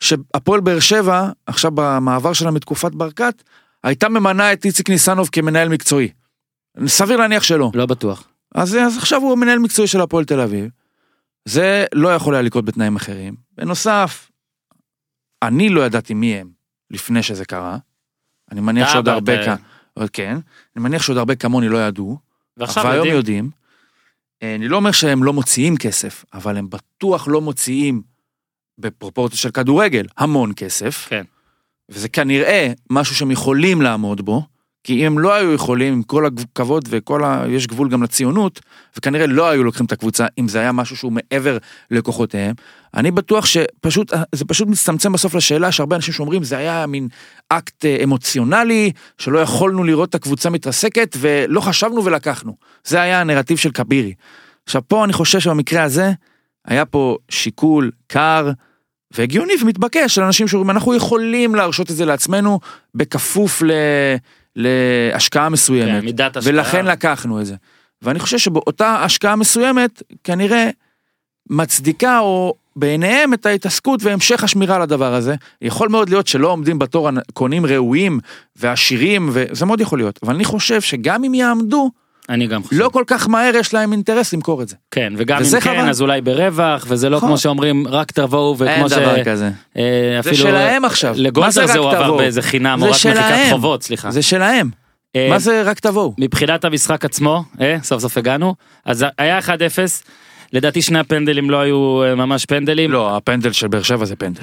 שהפועל 0.00 0.60
באר 0.60 0.80
שבע, 0.80 1.30
עכשיו 1.46 1.70
במעבר 1.74 2.32
שלה 2.32 2.50
מתקופת 2.50 2.92
ברקת, 2.92 3.42
הייתה 3.84 4.08
ממנה 4.08 4.52
את 4.52 4.64
איציק 4.64 4.90
ניסנוב 4.90 5.28
כמנהל 5.32 5.68
מקצועי. 5.68 6.08
סביר 6.86 7.16
להניח 7.16 7.42
שלא. 7.42 7.70
לא 7.74 7.86
בטוח. 7.86 8.28
אז, 8.56 8.76
אז 8.76 8.98
עכשיו 8.98 9.20
הוא 9.20 9.32
המנהל 9.32 9.58
מקצועי 9.58 9.88
של 9.88 10.00
הפועל 10.00 10.24
תל 10.24 10.40
אביב. 10.40 10.70
זה 11.44 11.84
לא 11.94 12.14
יכול 12.14 12.34
היה 12.34 12.42
לקרות 12.42 12.64
בתנאים 12.64 12.96
אחרים. 12.96 13.34
בנוסף, 13.52 14.30
אני 15.42 15.68
לא 15.68 15.86
ידעתי 15.86 16.14
מי 16.14 16.34
הם 16.34 16.50
לפני 16.90 17.22
שזה 17.22 17.44
קרה. 17.44 17.78
אני 18.52 18.60
מניח 18.60 18.92
שעוד 18.92 19.08
הרבה 19.08 19.32
כ... 19.46 19.58
כן. 20.12 20.38
אני 20.76 20.84
מניח 20.84 21.02
שעוד 21.02 21.18
הרבה 21.18 21.34
כמוני 21.34 21.68
לא 21.68 21.86
ידעו. 21.86 22.18
ועכשיו 22.56 22.82
אבל 22.82 22.92
היום 22.92 23.06
יודעים. 23.06 23.16
יודעים. 23.16 23.50
אה, 24.42 24.54
אני 24.54 24.68
לא 24.68 24.76
אומר 24.76 24.92
שהם 24.92 25.24
לא 25.24 25.32
מוציאים 25.32 25.76
כסף, 25.76 26.24
אבל 26.34 26.56
הם 26.56 26.70
בטוח 26.70 27.28
לא 27.28 27.40
מוציאים 27.40 28.02
בפרופורציה 28.78 29.38
של 29.38 29.50
כדורגל 29.50 30.06
המון 30.16 30.52
כסף. 30.56 31.06
כן. 31.08 31.24
וזה 31.88 32.08
כנראה 32.08 32.72
משהו 32.90 33.14
שהם 33.14 33.30
יכולים 33.30 33.82
לעמוד 33.82 34.20
בו, 34.20 34.42
כי 34.86 35.00
אם 35.00 35.06
הם 35.06 35.18
לא 35.18 35.34
היו 35.34 35.52
יכולים, 35.52 35.92
עם 35.92 36.02
כל 36.02 36.26
הכבוד 36.26 36.88
וכל 36.90 37.24
ה... 37.24 37.44
יש 37.48 37.66
גבול 37.66 37.88
גם 37.88 38.02
לציונות, 38.02 38.60
וכנראה 38.96 39.26
לא 39.26 39.48
היו 39.48 39.64
לוקחים 39.64 39.86
את 39.86 39.92
הקבוצה 39.92 40.26
אם 40.38 40.48
זה 40.48 40.60
היה 40.60 40.72
משהו 40.72 40.96
שהוא 40.96 41.12
מעבר 41.12 41.58
לכוחותיהם. 41.90 42.54
אני 42.94 43.10
בטוח 43.10 43.46
שפשוט, 43.46 44.12
זה 44.32 44.44
פשוט 44.44 44.68
מצטמצם 44.68 45.12
בסוף 45.12 45.34
לשאלה 45.34 45.72
שהרבה 45.72 45.96
אנשים 45.96 46.14
שאומרים 46.14 46.44
זה 46.44 46.56
היה 46.56 46.86
מין 46.86 47.08
אקט 47.48 47.84
אה, 47.84 47.96
אמוציונלי, 48.04 48.92
שלא 49.18 49.38
יכולנו 49.38 49.84
לראות 49.84 50.08
את 50.08 50.14
הקבוצה 50.14 50.50
מתרסקת 50.50 51.16
ולא 51.20 51.60
חשבנו 51.60 52.04
ולקחנו. 52.04 52.56
זה 52.84 53.00
היה 53.00 53.20
הנרטיב 53.20 53.58
של 53.58 53.70
כבירי. 53.70 54.14
עכשיו 54.66 54.82
פה 54.88 55.04
אני 55.04 55.12
חושב 55.12 55.40
שבמקרה 55.40 55.82
הזה, 55.82 56.12
היה 56.66 56.84
פה 56.84 57.16
שיקול 57.28 57.90
קר 58.06 58.50
והגיוני 59.10 59.52
ומתבקש 59.62 60.14
של 60.14 60.22
אנשים 60.22 60.48
שאומרים 60.48 60.70
אנחנו 60.70 60.94
יכולים 60.94 61.54
להרשות 61.54 61.90
את 61.90 61.96
זה 61.96 62.04
לעצמנו 62.04 62.60
בכפוף 62.94 63.62
ל... 63.62 63.70
להשקעה 64.56 65.48
מסוימת. 65.48 66.00
כן, 66.00 66.04
מידת 66.04 66.36
השקעה. 66.36 66.54
ולכן 66.54 66.86
לקחנו 66.86 67.40
את 67.40 67.46
זה. 67.46 67.54
ואני 68.02 68.18
חושב 68.18 68.38
שבאותה 68.38 69.04
השקעה 69.04 69.36
מסוימת, 69.36 70.02
כנראה 70.24 70.70
מצדיקה 71.50 72.18
או 72.18 72.54
בעיניהם 72.76 73.34
את 73.34 73.46
ההתעסקות 73.46 74.02
והמשך 74.02 74.44
השמירה 74.44 74.76
על 74.76 74.82
הדבר 74.82 75.14
הזה. 75.14 75.34
יכול 75.62 75.88
מאוד 75.88 76.08
להיות 76.08 76.26
שלא 76.26 76.48
עומדים 76.48 76.78
בתור 76.78 77.10
קונים 77.32 77.66
ראויים 77.66 78.20
ועשירים, 78.56 79.30
וזה 79.32 79.66
מאוד 79.66 79.80
יכול 79.80 79.98
להיות. 79.98 80.18
אבל 80.22 80.34
אני 80.34 80.44
חושב 80.44 80.80
שגם 80.80 81.24
אם 81.24 81.34
יעמדו, 81.34 81.90
אני 82.28 82.46
גם 82.46 82.62
חושב. 82.62 82.76
לא 82.76 82.88
כל 82.88 83.04
כך 83.06 83.28
מהר 83.28 83.56
יש 83.56 83.74
להם 83.74 83.92
אינטרס 83.92 84.32
למכור 84.32 84.62
את 84.62 84.68
זה. 84.68 84.76
כן, 84.90 85.12
וגם 85.16 85.38
אם 85.38 85.50
כן, 85.50 85.60
חבל. 85.60 85.88
אז 85.88 86.02
אולי 86.02 86.20
ברווח, 86.20 86.86
וזה 86.88 87.08
לא 87.08 87.16
נכון. 87.16 87.28
כמו 87.28 87.38
שאומרים, 87.38 87.88
רק 87.88 88.12
תבואו, 88.12 88.54
וכמו 88.54 88.66
אין 88.66 88.88
ש... 88.88 88.92
דבר 88.92 89.24
כזה. 89.24 89.50
אה, 89.76 89.82
זה 90.12 90.20
אפילו 90.20 90.36
שלהם 90.36 90.84
עכשיו. 90.84 91.10
מה 91.10 91.16
זה 91.16 91.22
לגולדר 91.22 91.62
רק 91.62 91.66
זה 91.66 91.78
הוא 91.78 91.88
עבר 91.90 92.02
תבואו? 92.02 92.18
באיזה 92.18 92.42
חינם, 92.42 92.78
זה 92.80 92.86
או 92.86 92.90
רק 92.90 92.96
מחיקת 92.96 93.14
שלהם. 93.14 93.50
חובות, 93.50 93.82
סליחה. 93.82 94.10
זה 94.10 94.22
שלהם. 94.22 94.70
אה, 95.16 95.28
מה 95.30 95.38
זה 95.38 95.62
רק 95.62 95.80
תבואו? 95.80 96.14
מבחינת 96.18 96.64
המשחק 96.64 97.04
עצמו, 97.04 97.44
אה, 97.60 97.76
סוף 97.82 98.02
סוף 98.02 98.18
הגענו, 98.18 98.54
אז 98.84 99.04
היה 99.18 99.38
1-0, 99.38 99.48
לדעתי 100.52 100.82
שני 100.82 100.98
הפנדלים 100.98 101.50
לא 101.50 101.60
היו 101.60 102.02
אה, 102.04 102.14
ממש 102.14 102.44
פנדלים, 102.44 102.92
לא, 102.92 103.16
הפנדל 103.16 103.52
של 103.52 103.68
באר 103.68 103.82
שבע 103.82 104.04
זה 104.04 104.16
פנדל. 104.16 104.42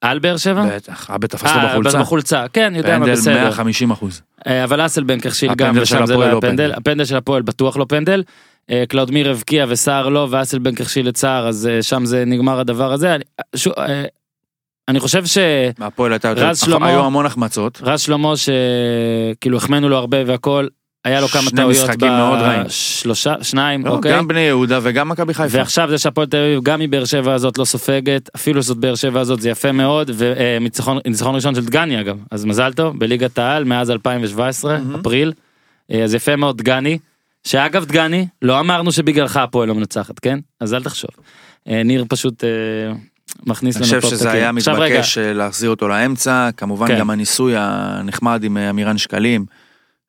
על 0.00 0.18
באר 0.18 0.36
שבע? 0.36 0.64
בטח, 0.76 1.10
אבא 1.10 1.26
תפס 1.26 1.42
לו 1.42 1.48
אה, 1.50 1.68
בחולצה. 1.72 2.00
בחולצה, 2.00 2.44
כן, 2.52 2.72
יודע 2.76 2.98
מה 2.98 3.04
פנדל 3.04 3.18
בסדר. 3.20 3.34
150 3.34 3.90
אחוז. 3.90 4.22
אה, 4.46 4.64
אבל 4.64 4.86
אסלבנק 4.86 5.26
הכשיל 5.26 5.54
גם, 5.54 5.74
ושם 5.82 6.06
זה 6.06 6.12
לא 6.14 6.18
הפועל 6.18 6.22
היה 6.28 6.34
לא 6.34 6.40
פנדל, 6.40 6.50
פנדל. 6.56 6.72
הפנדל 6.72 7.04
של 7.04 7.16
הפועל 7.16 7.42
בטוח 7.42 7.76
לא 7.76 7.86
פנדל. 7.88 8.22
אה, 8.70 8.84
קלאודמיר 8.88 9.30
הבקיע 9.30 9.64
וסער 9.68 10.08
לא, 10.08 10.26
ואסלבנק 10.30 10.80
הכשיל 10.80 11.08
את 11.08 11.16
סער, 11.16 11.48
אז 11.48 11.66
אה, 11.72 11.82
שם 11.82 12.04
זה 12.04 12.24
נגמר 12.26 12.60
הדבר 12.60 12.92
הזה. 12.92 13.14
אני- 13.14 13.24
אה, 13.78 14.04
חושב 15.00 15.26
ש... 15.26 15.38
מהפועל 15.78 16.12
הייתה 16.12 16.28
יותר, 16.28 16.46
רז 16.48 16.60
שלמה- 16.60 16.88
היו 16.88 17.04
המון 17.04 17.26
החמצות. 17.26 17.80
רז 17.82 18.00
שלמה 18.00 18.32
שכאילו 18.36 19.56
החמאנו 19.56 19.88
לו 19.88 19.96
הרבה 19.96 20.16
והכל, 20.26 20.66
היה 21.04 21.20
לו 21.20 21.28
כמה 21.28 21.42
שני 21.42 21.56
טעויות 21.56 21.84
משחקים 21.84 22.08
מאוד 22.08 22.38
רעים. 22.38 22.62
שלושה, 22.68 23.34
שניים, 23.42 23.86
לא, 23.86 23.90
אוקיי. 23.90 24.12
גם 24.12 24.28
בני 24.28 24.40
יהודה 24.40 24.78
וגם 24.82 25.08
מכבי 25.08 25.34
חיפה. 25.34 25.58
ועכשיו 25.58 25.90
זה 25.90 25.98
שהפועל 25.98 26.26
תל 26.26 26.36
אביב 26.36 26.62
גם 26.62 26.80
מבאר 26.80 27.04
שבע 27.04 27.34
הזאת 27.34 27.58
לא 27.58 27.64
סופגת, 27.64 28.30
אפילו 28.36 28.62
שזאת 28.62 28.76
באר 28.76 28.94
שבע 28.94 29.20
הזאת 29.20 29.40
זה 29.40 29.50
יפה 29.50 29.72
מאוד, 29.72 30.10
וניצחון 30.16 31.34
ראשון 31.34 31.54
של 31.54 31.64
דגני 31.64 32.00
אגב, 32.00 32.18
אז 32.30 32.44
מזל 32.44 32.72
טוב, 32.72 32.98
בליגת 32.98 33.38
העל 33.38 33.64
מאז 33.64 33.90
2017, 33.90 34.78
מהמם. 34.78 34.94
אפריל, 34.94 35.32
אה, 35.92 36.04
אז 36.04 36.14
יפה 36.14 36.36
מאוד 36.36 36.58
דגני, 36.58 36.98
שאגב 37.44 37.84
דגני, 37.84 38.26
לא 38.42 38.60
אמרנו 38.60 38.92
שבגללך 38.92 39.36
הפועל 39.36 39.68
לא 39.68 39.74
מנצחת, 39.74 40.18
כן? 40.18 40.38
אז 40.60 40.74
אל 40.74 40.82
תחשוב. 40.82 41.10
אה, 41.68 41.82
ניר 41.82 42.04
פשוט 42.08 42.44
אה, 42.44 42.48
מכניס 43.46 43.76
אני 43.76 43.84
לנו 43.84 43.88
חושב 43.88 44.00
פה 44.00 44.16
שזה 44.16 44.24
פתקים. 44.24 44.40
היה 44.40 44.52
מתבקש 44.52 45.18
אה, 45.18 45.32
להחזיר 45.32 45.70
אותו 45.70 45.88
לאמצע, 45.88 46.50
כמובן 46.56 46.86
כן. 46.86 46.98
גם 46.98 47.10
הניסוי 47.10 47.54
הנחמד 47.56 48.44
עם 48.44 48.56
אה, 48.56 48.70
אמירן 48.70 48.98
שקלים 48.98 49.44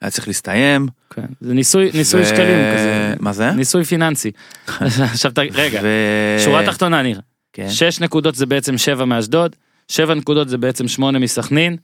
היה 0.01 0.11
צריך 0.11 0.27
להסתיים. 0.27 0.87
כן, 1.09 1.25
זה 1.41 1.53
ניסוי, 1.53 1.91
ניסוי 1.93 2.21
ו- 2.21 2.25
שקלים 2.25 2.57
כזה, 2.73 3.13
מה 3.19 3.33
זה? 3.33 3.51
ניסוי 3.51 3.83
פיננסי. 3.83 4.31
עכשיו 5.11 5.31
רגע, 5.51 5.79
ו- 5.83 6.43
שורה 6.45 6.65
תחתונה 6.65 7.01
ניר, 7.01 7.21
כן. 7.53 7.69
שש 7.69 7.99
נקודות 7.99 8.35
זה 8.35 8.45
בעצם 8.45 8.77
שבע 8.77 9.05
מאשדוד, 9.05 9.55
שבע 9.87 10.13
נקודות 10.13 10.49
זה 10.49 10.57
בעצם 10.57 10.87
שמונה 10.87 11.19
מסכנין. 11.19 11.77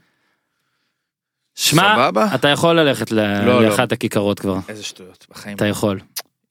שמע? 1.56 2.10
אתה 2.36 2.48
יכול 2.48 2.80
ללכת 2.80 3.12
ל- 3.12 3.46
לא, 3.46 3.46
לא. 3.46 3.64
לאחת 3.70 3.92
הכיכרות 3.92 4.40
כבר, 4.40 4.58
איזה 4.70 4.84
שטויות, 4.84 5.26
בחיים. 5.30 5.56
אתה 5.56 5.66
יכול, 5.66 6.00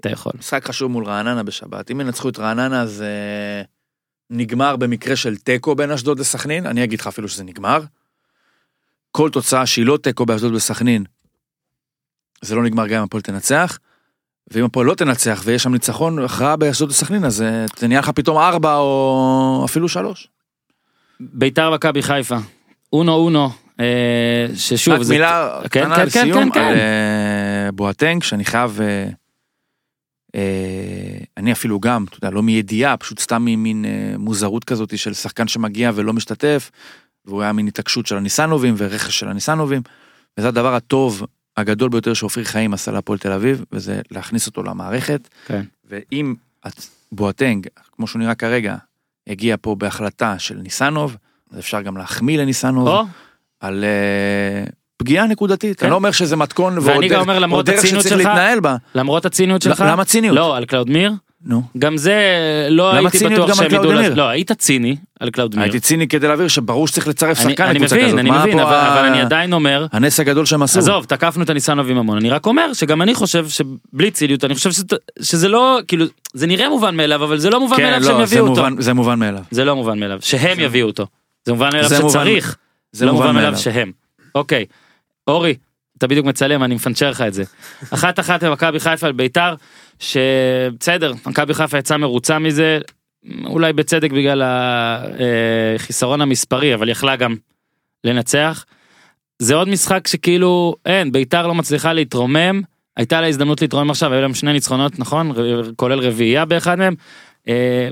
אתה 0.00 0.10
יכול. 0.10 0.32
משחק 0.38 0.64
חשוב 0.64 0.90
מול 0.90 1.04
רעננה 1.04 1.42
בשבת. 1.42 1.90
אם 1.90 2.00
ינצחו 2.00 2.28
את 2.28 2.38
רעננה 2.38 2.86
זה 2.86 3.12
נגמר 4.30 4.76
במקרה 4.76 5.16
של 5.16 5.36
תיקו 5.36 5.74
בין 5.74 5.90
אשדוד 5.90 6.18
לסכנין, 6.20 6.66
אני 6.66 6.84
אגיד 6.84 7.00
לך 7.00 7.06
אפילו 7.06 7.28
שזה 7.28 7.44
נגמר. 7.44 7.80
כל 9.12 9.30
תוצאה 9.30 9.66
שהיא 9.66 9.86
לא 9.86 9.96
תיקו 10.02 10.26
באשדוד 10.26 10.54
וסכנין, 10.54 11.04
זה 12.42 12.54
לא 12.54 12.62
נגמר 12.62 12.86
גם 12.86 12.98
אם 12.98 13.04
הפועל 13.04 13.22
תנצח. 13.22 13.78
ואם 14.50 14.64
הפועל 14.64 14.86
לא 14.86 14.94
תנצח 14.94 15.42
ויש 15.44 15.62
שם 15.62 15.72
ניצחון, 15.72 16.18
הכרעה 16.24 16.56
באשדוד 16.56 16.90
וסכנין, 16.90 17.24
אז 17.24 17.42
אה, 17.42 17.64
זה 17.78 17.88
נהיה 17.88 18.00
לך 18.00 18.10
פתאום 18.10 18.36
ארבע 18.38 18.76
או 18.76 19.62
אפילו 19.64 19.88
שלוש. 19.88 20.28
ביתר 21.20 21.70
מכבי 21.74 22.02
חיפה, 22.02 22.36
אונו 22.92 23.12
אונו, 23.12 23.50
אה, 23.80 24.46
ששוב, 24.56 24.94
רק 24.94 25.02
זה- 25.02 25.14
מילה 25.14 25.58
כן, 25.62 25.68
קטנה 25.68 25.96
כן, 25.96 26.06
לסיום, 26.06 26.44
כן, 26.44 26.50
כן, 26.54 26.60
על 26.60 26.74
כן. 26.74 26.78
אה, 26.80 27.72
בואטנג, 27.72 28.22
שאני 28.22 28.44
חייב, 28.44 28.80
אה, 28.80 29.08
אה, 30.34 31.18
אני 31.36 31.52
אפילו 31.52 31.80
גם, 31.80 32.04
אתה 32.04 32.16
יודע, 32.16 32.30
לא 32.30 32.42
מידיעה, 32.42 32.96
פשוט 32.96 33.18
סתם 33.18 33.42
ממין 33.44 33.84
אה, 33.84 34.14
מוזרות 34.18 34.64
כזאת 34.64 34.98
של 34.98 35.14
שחקן 35.14 35.48
שמגיע 35.48 35.90
ולא 35.94 36.12
משתתף, 36.12 36.70
והוא 37.24 37.42
היה 37.42 37.52
מין 37.52 37.66
התעקשות 37.66 38.06
של 38.06 38.16
הניסנובים 38.16 38.74
ורכש 38.78 39.18
של 39.18 39.28
הניסנובים, 39.28 39.82
וזה 40.38 40.48
הדבר 40.48 40.74
הטוב 40.74 41.22
הגדול 41.56 41.88
ביותר 41.90 42.14
שאופיר 42.14 42.44
חיים 42.44 42.74
עשה 42.74 42.92
להפועל 42.92 43.18
תל 43.18 43.32
אביב, 43.32 43.64
וזה 43.72 44.00
להכניס 44.10 44.46
אותו 44.46 44.62
למערכת, 44.62 45.28
כן. 45.46 45.62
ואם 45.90 46.34
את- 46.66 46.80
בואטנג, 47.12 47.66
כמו 47.92 48.06
שהוא 48.06 48.20
נראה 48.20 48.34
כרגע, 48.34 48.76
הגיע 49.26 49.56
פה 49.60 49.74
בהחלטה 49.74 50.38
של 50.38 50.54
ניסנוב, 50.56 51.16
אז 51.52 51.58
אפשר 51.58 51.80
גם 51.82 51.96
להחמיא 51.96 52.38
לניסנוב. 52.38 52.88
או, 52.88 53.02
על 53.60 53.84
אה, 53.84 54.64
פגיעה 54.96 55.26
נקודתית. 55.26 55.78
כן. 55.80 55.86
אני 55.86 55.90
לא 55.90 55.96
אומר 55.96 56.10
שזה 56.10 56.36
מתכון 56.36 56.78
ועוד 56.78 57.04
דרך- 57.04 57.20
אומר, 57.20 57.34
עוד 57.34 57.42
למרות 57.42 57.66
דרך 57.66 57.78
הציניות 57.78 58.02
שצריך 58.04 58.20
שלך, 58.20 58.28
להתנהל 58.28 58.60
בה. 58.60 58.76
למרות 58.94 59.24
הציניות 59.26 59.62
שלך, 59.62 59.84
למה 59.86 60.04
ציניות? 60.04 60.36
לא, 60.36 60.56
על 60.56 60.64
קלאודמיר, 60.64 61.12
נו. 61.44 61.62
גם 61.78 61.96
זה 61.96 62.14
לא 62.70 62.88
למה 62.90 62.98
הייתי 62.98 63.18
ציניות 63.18 63.44
בטוח 63.44 63.56
שהם 63.56 63.66
ידעו, 63.66 63.78
קלאודמיר? 63.80 64.00
לעשות- 64.02 64.16
לא, 64.16 64.28
היית 64.28 64.52
ציני 64.52 64.96
על 65.20 65.30
קלאודמיר, 65.30 65.62
הייתי 65.62 65.80
ציני 65.80 66.08
כדי 66.08 66.28
להבהיר 66.28 66.48
שברור 66.48 66.88
שצריך 66.88 67.08
לצרף 67.08 67.40
אני 67.40 67.50
שחקן 67.50 67.64
אני 67.64 67.74
לקבוצה 67.78 67.94
מבין, 67.96 68.06
כזאת. 68.08 68.18
אני 68.18 68.30
מבין, 68.30 68.58
אבל 68.58 68.74
ה- 68.74 68.92
אבל 68.98 69.06
אני 69.08 69.20
עדיין 69.20 69.52
אומר, 69.52 69.86
הנס 69.92 70.20
הגדול 70.20 70.46
שהם 70.46 70.62
עשו. 70.62 70.78
עזוב, 70.78 71.04
תקפנו 71.04 71.42
את 71.44 71.50
הניסנובים 71.50 71.98
המון, 71.98 72.16
אני 72.18 72.30
רק 72.30 72.46
אומר 72.46 72.72
שגם 72.72 73.02
אני 73.02 73.14
חושב 73.14 73.46
שבלי 73.48 74.10
ציניות, 74.10 74.44
אני 74.44 74.54
חושב 74.54 74.70
שזה- 75.22 75.48
לא, 75.48 75.78
כאילו, 75.88 76.06
זה 76.34 76.46
נראה 76.46 76.68
מובן 76.68 76.96
מאליו, 76.96 77.24
אבל 77.24 77.38
זה 77.38 77.50
לא 77.50 77.60
מובן 77.60 77.76
כן, 77.76 77.82
מאליו 77.82 78.04
שהם 78.04 78.18
לא, 78.18 78.26
זה 78.26 78.34
יביאו 78.36 78.48
אותו. 78.48 78.66
זה 78.78 78.92
מובן 78.92 79.18
מאליו. 79.18 79.42
זה 79.50 79.64
לא 79.64 79.76
מובן 79.76 79.98
מאליו, 79.98 80.18
שהם 80.22 80.60
יביאו 80.60 80.86
אותו. 80.86 81.06
זה 81.44 81.52
מובן 81.52 81.68
מאליו 81.72 81.90
שצריך, 81.90 82.56
זה 82.92 83.06
לא 83.06 83.12
מובן 83.12 83.34
מאליו. 83.34 83.56
שהם. 83.56 83.92
אוקיי, 84.34 84.64
אורי, 85.26 85.54
אתה 85.98 86.06
בדיוק 86.06 86.26
מצלם, 86.26 86.62
אני 86.62 86.74
מפנצ'ר 86.74 87.10
לך 87.10 87.20
את 87.20 87.34
זה. 87.34 87.44
אחת 87.94 88.20
אחת 88.20 88.42
למכבי 88.42 88.80
חיפה 88.80 89.06
על 89.06 89.12
ביתר, 89.12 89.54
שבסדר, 90.00 91.12
מכבי 91.26 91.54
חיפה 91.54 91.78
יצאה 91.78 91.96
מרוצה 91.98 92.38
מזה, 92.38 92.78
אולי 93.44 93.72
בצדק 93.72 94.10
בגלל 94.10 94.42
החיסרון 95.74 96.20
המספרי, 96.20 96.74
אבל 96.74 96.88
יכלה 96.88 97.16
גם 97.16 97.34
לנצח. 98.04 98.64
זה 99.38 99.54
עוד 99.54 99.68
משחק 99.68 100.06
שכאילו, 100.06 100.74
אין, 100.86 101.12
ביתר 101.12 101.46
לא 101.46 101.54
מצליחה 101.54 101.92
להתרומם, 101.92 102.62
הייתה 102.96 103.20
לה 103.20 103.28
הזדמנות 103.28 103.62
להתרומם 103.62 103.90
עכשיו, 103.90 104.12
היו 104.12 104.20
להם 104.20 104.34
שני 104.34 104.52
ניצחונות, 104.52 104.98
נכון? 104.98 105.32
כולל 105.76 105.98
רביעייה 105.98 106.44
באחד 106.44 106.78
מהם. 106.78 106.94
אה, 107.48 107.88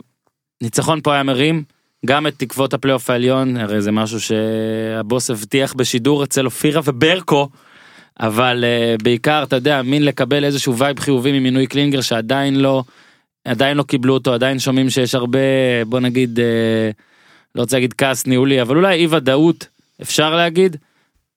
ניצחון 0.62 1.00
פה 1.00 1.14
היה 1.14 1.22
מרים, 1.22 1.64
גם 2.06 2.26
את 2.26 2.34
תקוות 2.36 2.74
הפלייאוף 2.74 3.10
העליון, 3.10 3.56
הרי 3.56 3.82
זה 3.82 3.92
משהו 3.92 4.18
שהבוס 4.20 5.30
הבטיח 5.30 5.74
בשידור 5.74 6.24
אצל 6.24 6.44
אופירה 6.44 6.80
וברקו, 6.84 7.48
אבל 8.20 8.64
uh, 8.64 9.02
בעיקר, 9.02 9.42
אתה 9.42 9.56
יודע, 9.56 9.82
מין 9.82 10.04
לקבל 10.04 10.44
איזשהו 10.44 10.78
vibe 10.78 11.00
חיובי 11.00 11.32
ממינוי 11.32 11.66
קלינגר 11.66 12.00
שעדיין 12.00 12.56
לא, 12.56 12.84
עדיין 13.44 13.76
לא 13.76 13.82
קיבלו 13.82 14.14
אותו, 14.14 14.34
עדיין 14.34 14.58
שומעים 14.58 14.90
שיש 14.90 15.14
הרבה, 15.14 15.38
בוא 15.86 16.00
נגיד, 16.00 16.38
uh, 16.38 16.42
לא 17.54 17.60
רוצה 17.60 17.76
להגיד 17.76 17.94
כעס 17.98 18.26
ניהולי, 18.26 18.62
אבל 18.62 18.76
אולי 18.76 18.94
אי 18.94 19.06
ודאות, 19.10 19.68
אפשר 20.02 20.36
להגיד. 20.36 20.76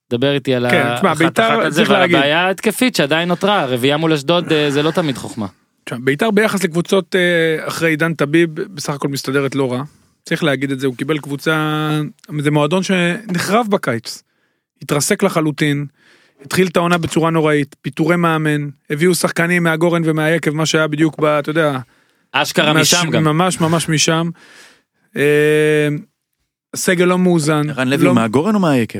דבר 0.10 0.34
איתי 0.34 0.56
על 0.56 0.70
כן, 0.70 0.82
האחת 0.86 1.18
בית"ר, 1.18 1.48
אחת 1.48 1.66
הזה, 1.66 1.84
ועל 1.88 2.00
להגיד. 2.00 2.16
הבעיה 2.16 2.40
ההתקפית 2.40 2.96
שעדיין 2.96 3.28
נותרה, 3.30 3.66
רביעייה 3.66 3.98
מול 3.98 4.14
אשדוד 4.14 4.54
אה, 4.54 4.72
זה 4.72 4.84
לא 4.84 4.92
תמיד 4.92 5.18
חוכמה. 5.18 5.48
בית"ר 6.00 6.32
ביחס 6.32 6.64
לקבוצות 6.64 7.16
אחרי 7.60 7.90
עידן 7.90 8.14
טביב 8.14 8.50
בסך 8.54 8.94
הכל 8.94 9.08
מסתדרת 9.08 9.56
לא 9.56 9.72
רע. 9.72 9.84
צריך 10.26 10.44
להגיד 10.44 10.72
את 10.72 10.80
זה, 10.80 10.88
הוא 10.88 10.96
קיבל 10.96 11.20
קבוצה, 11.20 11.90
זה 12.40 12.52
מועדון 12.52 12.84
שנחרב 12.84 13.68
בקיץ. 13.70 14.24
התרסק 14.82 15.24
לחלוטין, 15.24 15.86
התחיל 16.46 16.68
את 16.68 16.78
העונה 16.78 16.98
בצורה 16.98 17.30
נוראית, 17.30 17.76
פיטורי 17.82 18.16
מאמן, 18.16 18.70
הביאו 18.90 19.16
שחקנים 19.16 19.64
מהגורן 19.64 20.02
ומהיקב, 20.06 20.52
מה 20.52 20.66
שהיה 20.66 20.88
בדיוק 20.88 21.20
ב... 21.20 21.26
אתה 21.26 21.50
יודע, 21.50 21.80
אשכרה 22.32 22.74
ממש- 22.74 22.94
משם 22.94 23.10
גם. 23.10 23.24
ממש 23.24 23.60
ממש 23.62 23.90
משם. 23.90 24.30
אה, 25.18 25.88
הסגל 26.74 27.06
לא 27.06 27.18
מאוזן. 27.18 27.70
ערן 27.70 27.88
לוי 27.88 28.06
לא- 28.06 28.16
מהגורן 28.16 28.56
או 28.56 28.60
מהיקב? 28.60 29.00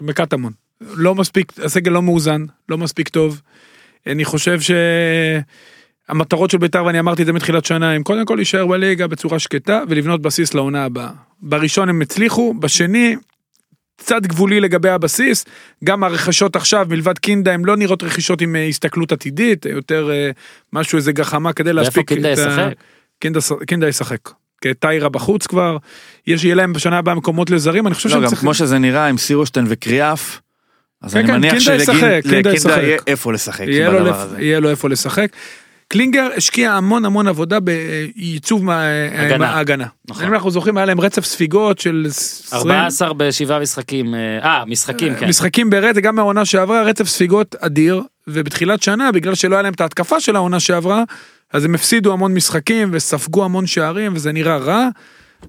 בקטמון. 0.00 0.52
לא 0.80 1.14
מספיק, 1.14 1.52
הסגל 1.64 1.92
לא 1.92 2.02
מאוזן, 2.02 2.44
לא 2.68 2.78
מספיק 2.78 3.08
טוב. 3.08 3.40
אני 4.06 4.24
חושב 4.24 4.58
שהמטרות 6.08 6.50
של 6.50 6.58
בית"ר, 6.58 6.84
ואני 6.84 7.00
אמרתי 7.00 7.22
את 7.22 7.26
זה 7.26 7.32
מתחילת 7.32 7.64
שנה, 7.64 7.92
הם 7.92 8.02
קודם 8.02 8.24
כל 8.26 8.34
להישאר 8.34 8.66
בליגה 8.66 9.06
בצורה 9.06 9.38
שקטה 9.38 9.80
ולבנות 9.88 10.22
בסיס 10.22 10.54
לעונה 10.54 10.84
הבאה. 10.84 11.10
בראשון 11.42 11.88
הם 11.88 12.02
הצליחו, 12.02 12.54
בשני, 12.60 13.16
קצת 13.98 14.22
גבולי 14.22 14.60
לגבי 14.60 14.88
הבסיס, 14.88 15.44
גם 15.84 16.04
הרכישות 16.04 16.56
עכשיו 16.56 16.86
מלבד 16.90 17.18
קינדה 17.18 17.52
הם 17.52 17.64
לא 17.64 17.76
נראות 17.76 18.02
רכישות 18.02 18.40
עם 18.40 18.56
אה, 18.56 18.66
הסתכלות 18.66 19.12
עתידית, 19.12 19.66
יותר 19.66 20.10
אה, 20.10 20.30
משהו 20.72 20.96
איזה 20.96 21.12
גחמה 21.12 21.52
כדי 21.52 21.72
להספיק. 21.72 22.08
קינדה 22.08 22.32
את 22.32 22.38
ה- 22.38 22.40
ישחק? 22.40 22.72
קינדה, 23.20 23.40
קינדה 23.66 23.88
ישחק. 23.88 24.18
כי 24.60 24.74
טיירה 24.74 25.08
בחוץ 25.08 25.46
כבר, 25.46 25.76
יש, 26.26 26.44
יהיה 26.44 26.54
להם 26.54 26.72
בשנה 26.72 26.98
הבאה 26.98 27.14
מקומות 27.14 27.50
לזרים, 27.50 27.86
אני 27.86 27.94
חושב 27.94 28.08
לא, 28.08 28.12
שהם 28.14 28.22
גם 28.22 28.28
צריכים... 28.28 28.46
כמו 28.46 28.54
שזה 28.54 28.78
נראה 28.78 29.06
עם 29.06 29.18
סירושטיין 29.18 29.66
וקריאף, 29.68 30.40
אז 31.02 31.12
כן, 31.12 31.18
אני 31.18 31.28
כן, 31.28 31.34
מניח 31.34 31.52
קינדה 31.52 31.84
קינדה 31.86 32.22
שלקינדה 32.22 32.52
ישחק. 32.52 32.78
יהיה 32.82 32.98
איפה 33.06 33.32
לשחק 33.32 33.66
יהיה 33.68 33.90
לו, 33.90 34.04
לפ... 34.04 34.16
יהיה 34.38 34.60
לו 34.60 34.70
איפה 34.70 34.88
לשחק. 34.88 35.28
קלינגר 35.88 36.28
השקיע 36.36 36.72
המון 36.72 37.04
המון 37.04 37.28
עבודה 37.28 37.58
בעיצוב 37.60 38.64
מה- 38.64 38.82
הגנה. 39.12 39.48
ההגנה. 39.48 39.86
נכון. 40.08 40.24
אם 40.24 40.34
אנחנו 40.34 40.50
זוכרים 40.50 40.76
היה 40.76 40.86
להם 40.86 41.00
רצף 41.00 41.24
ספיגות 41.24 41.78
של 41.78 42.04
20 42.08 42.70
14 42.70 43.12
בשבעה 43.12 43.58
משחקים, 43.60 44.14
אה, 44.14 44.38
אה, 44.42 44.64
משחקים, 44.66 45.14
כן. 45.14 45.28
משחקים 45.28 45.70
ברצף, 45.70 46.00
גם 46.00 46.16
מהעונה 46.16 46.44
שעברה, 46.44 46.82
רצף 46.82 47.04
ספיגות 47.04 47.54
אדיר, 47.60 48.02
ובתחילת 48.26 48.82
שנה, 48.82 49.12
בגלל 49.12 49.34
שלא 49.34 49.54
היה 49.54 49.62
להם 49.62 49.72
את 49.72 49.80
ההתקפה 49.80 50.20
של 50.20 50.36
העונה 50.36 50.60
שעברה, 50.60 51.04
אז 51.52 51.64
הם 51.64 51.74
הפסידו 51.74 52.12
המון 52.12 52.34
משחקים 52.34 52.88
וספגו 52.92 53.44
המון 53.44 53.66
שערים, 53.66 54.12
וזה 54.14 54.32
נראה 54.32 54.56
רע. 54.56 54.88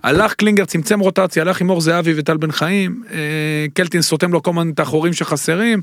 הלך 0.04 0.34
קלינגר, 0.34 0.66
צמצם 0.66 1.00
רוטציה, 1.00 1.44
הלך 1.44 1.62
עם 1.62 1.70
אור 1.70 1.82
זהבי 1.82 2.14
וטל 2.16 2.38
בן 2.38 2.52
חיים, 2.52 3.04
אה, 3.12 3.18
קלטין 3.74 4.02
סותם 4.02 4.32
לו 4.34 4.44
כל 4.44 4.52
הזמן 4.52 4.70
את 4.70 4.80
החורים 4.80 5.14
שחסרים, 5.14 5.82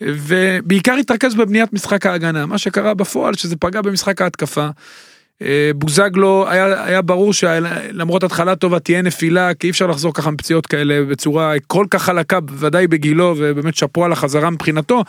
ובעיקר 0.00 0.94
התרכז 0.94 1.34
בבניית 1.34 1.72
משחק 1.72 2.06
ההגנה, 2.06 2.46
מה 2.46 2.58
שקרה 2.58 2.94
בפועל 2.94 3.34
שזה 3.34 3.56
פגע 3.56 3.82
במשחק 3.82 4.22
ההתקפה. 4.22 4.68
אה, 5.42 5.70
בוזגלו 5.74 6.46
היה, 6.48 6.84
היה 6.84 7.02
ברור 7.02 7.32
שלמרות 7.32 8.22
התחלה 8.22 8.56
טובה 8.56 8.78
תהיה 8.80 9.02
נפילה 9.02 9.54
כי 9.54 9.66
אי 9.66 9.70
אפשר 9.70 9.86
לחזור 9.86 10.14
ככה 10.14 10.30
מפציעות 10.30 10.66
כאלה 10.66 11.04
בצורה 11.04 11.52
כל 11.66 11.86
כך 11.90 12.02
חלקה 12.02 12.40
בוודאי 12.40 12.86
בגילו 12.86 13.34
ובאמת 13.38 13.76
שאפו 13.76 14.04
על 14.04 14.12
החזרה 14.12 14.50
מבחינתו 14.50 15.04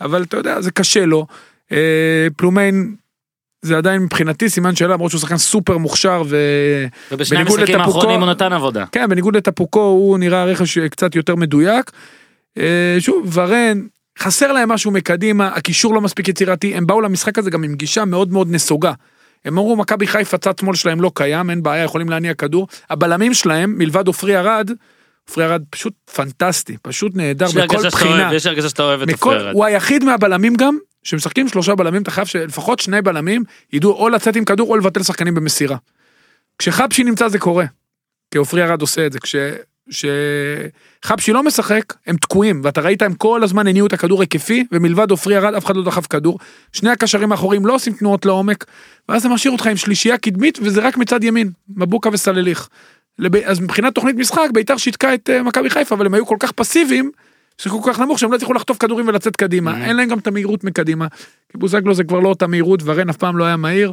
אבל 0.00 0.22
אתה 0.22 0.36
יודע 0.36 0.60
זה 0.60 0.70
קשה 0.70 1.06
לו. 1.06 1.26
אה, 1.72 2.26
פלומיין 2.36 2.94
זה 3.62 3.76
עדיין 3.76 4.02
מבחינתי 4.02 4.48
סימן 4.48 4.76
שאלה 4.76 4.94
למרות 4.94 5.10
שהוא 5.10 5.20
שחקן 5.20 5.38
סופר 5.38 5.78
מוכשר 5.78 6.22
ו... 6.26 6.36
ובשני 7.12 7.38
המשחקים 7.38 7.64
לטפוקו- 7.64 7.78
האחרונים 7.78 8.20
הוא 8.20 8.30
נתן 8.30 8.52
עבודה. 8.52 8.84
כן 8.92 9.08
בניגוד 9.08 9.36
לטפוקו 9.36 9.80
הוא 9.80 10.18
נראה 10.18 10.44
רכש 10.44 10.78
קצת 10.78 11.16
יותר 11.16 11.34
מדויק. 11.36 11.90
אה, 12.58 12.96
שוב 12.98 13.30
ורן 13.32 13.80
חסר 14.18 14.52
להם 14.52 14.68
משהו 14.68 14.90
מקדימה 14.90 15.48
הקישור 15.48 15.94
לא 15.94 16.00
מספיק 16.00 16.28
יצירתי 16.28 16.74
הם 16.74 16.86
באו 16.86 17.00
למשחק 17.00 17.38
הזה 17.38 17.50
גם 17.50 17.62
עם 17.62 17.74
גישה 17.74 18.04
מאוד 18.04 18.32
מאוד 18.32 18.50
נסוגה. 18.50 18.92
הם 19.44 19.58
אמרו 19.58 19.76
מכבי 19.76 20.06
חיפה 20.06 20.38
צד 20.38 20.58
שמאל 20.58 20.74
שלהם 20.74 21.00
לא 21.00 21.10
קיים 21.14 21.50
אין 21.50 21.62
בעיה 21.62 21.84
יכולים 21.84 22.08
להניע 22.08 22.34
כדור 22.34 22.68
הבלמים 22.90 23.34
שלהם 23.34 23.78
מלבד 23.78 24.06
עופרי 24.06 24.36
ארד. 24.36 24.70
עופרי 25.28 25.44
ארד 25.44 25.62
פשוט 25.70 25.92
פנטסטי 26.14 26.76
פשוט 26.82 27.16
נהדר 27.16 27.46
בכל 27.54 27.88
בחינה. 27.88 28.34
יש 28.34 28.46
הרגשה 28.46 28.68
שאתה 28.68 28.82
אוהב 28.82 29.02
את 29.02 29.10
עופרי 29.12 29.36
ארד. 29.36 29.54
הוא 29.54 29.64
היחיד 29.64 30.04
מהבלמים 30.04 30.54
גם 30.54 30.78
שמשחקים 31.02 31.48
שלושה 31.48 31.74
בלמים 31.74 32.02
אתה 32.02 32.10
חייב 32.10 32.26
שלפחות 32.26 32.80
שני 32.80 33.02
בלמים 33.02 33.44
ידעו 33.72 33.92
או 33.92 34.08
לצאת 34.08 34.36
עם 34.36 34.44
כדור 34.44 34.70
או 34.70 34.76
לבטל 34.76 35.02
שחקנים 35.02 35.34
במסירה. 35.34 35.76
כשחבשי 36.58 37.04
נמצא 37.04 37.28
זה 37.28 37.38
קורה. 37.38 37.64
כי 38.30 38.38
עופרי 38.38 38.62
ארד 38.62 38.80
עושה 38.80 39.06
את 39.06 39.12
זה 39.12 39.20
כש... 39.20 39.36
כשחבשי 39.90 41.32
לא 41.32 41.42
משחק 41.42 41.94
הם 42.06 42.16
תקועים 42.16 42.60
ואתה 42.64 42.80
ראית 42.80 43.02
הם 43.02 43.14
כל 43.14 43.42
הזמן 43.42 43.66
הניעו 43.66 43.86
את 43.86 43.92
הכדור 43.92 44.20
היקפי 44.20 44.64
ומלבד 44.72 45.10
עופרי 45.10 45.36
ארד 45.36 45.54
אף 45.54 45.64
אחד 45.64 45.76
לא 45.76 45.84
דחף 45.84 46.06
כדור 46.06 46.38
שני 46.72 46.90
הקשרים 46.90 47.32
האחוריים 47.32 47.66
לא 47.66 47.74
עושים 47.74 47.92
תנועות 47.92 48.26
לעומק 48.26 48.64
ואז 49.08 49.22
זה 49.22 49.28
משאיר 49.28 49.52
אותך 49.52 49.66
עם 49.66 49.76
שלישייה 49.76 50.18
קדמית 50.18 50.58
וזה 50.62 50.80
רק 50.80 50.96
מצד 50.96 51.24
ימין 51.24 51.50
מבוקה 51.76 52.10
וסלליך. 52.12 52.68
לב... 53.18 53.36
אז 53.36 53.60
מבחינת 53.60 53.94
תוכנית 53.94 54.16
משחק 54.16 54.48
ביתר 54.52 54.76
שיתקה 54.76 55.14
את 55.14 55.30
אה, 55.30 55.42
מכבי 55.42 55.70
חיפה 55.70 55.94
אבל 55.94 56.06
הם 56.06 56.14
היו 56.14 56.26
כל 56.26 56.36
כך 56.40 56.52
פסיביים 56.52 57.10
שיחקו 57.58 57.82
כל 57.82 57.92
כך 57.92 58.00
נמוך 58.00 58.18
שהם 58.18 58.30
לא 58.30 58.36
הצליחו 58.36 58.52
לחטוף 58.52 58.78
כדורים 58.78 59.08
ולצאת 59.08 59.36
קדימה 59.36 59.72
Mhm. 59.72 59.84
אין 59.84 59.96
להם 59.96 60.08
גם 60.08 60.18
את 60.18 60.26
המהירות 60.26 60.64
מקדימה. 60.64 61.06
כי 61.52 61.58
בוזגלו 61.58 61.94
זה 61.94 62.04
כבר 62.04 62.20
לא 62.20 62.28
אותה 62.28 62.46
מהירות 62.46 62.80
ורן 62.84 63.08
אף 63.08 63.16
פעם 63.16 63.36
לא 63.36 63.44
היה 63.44 63.56
מהיר. 63.56 63.92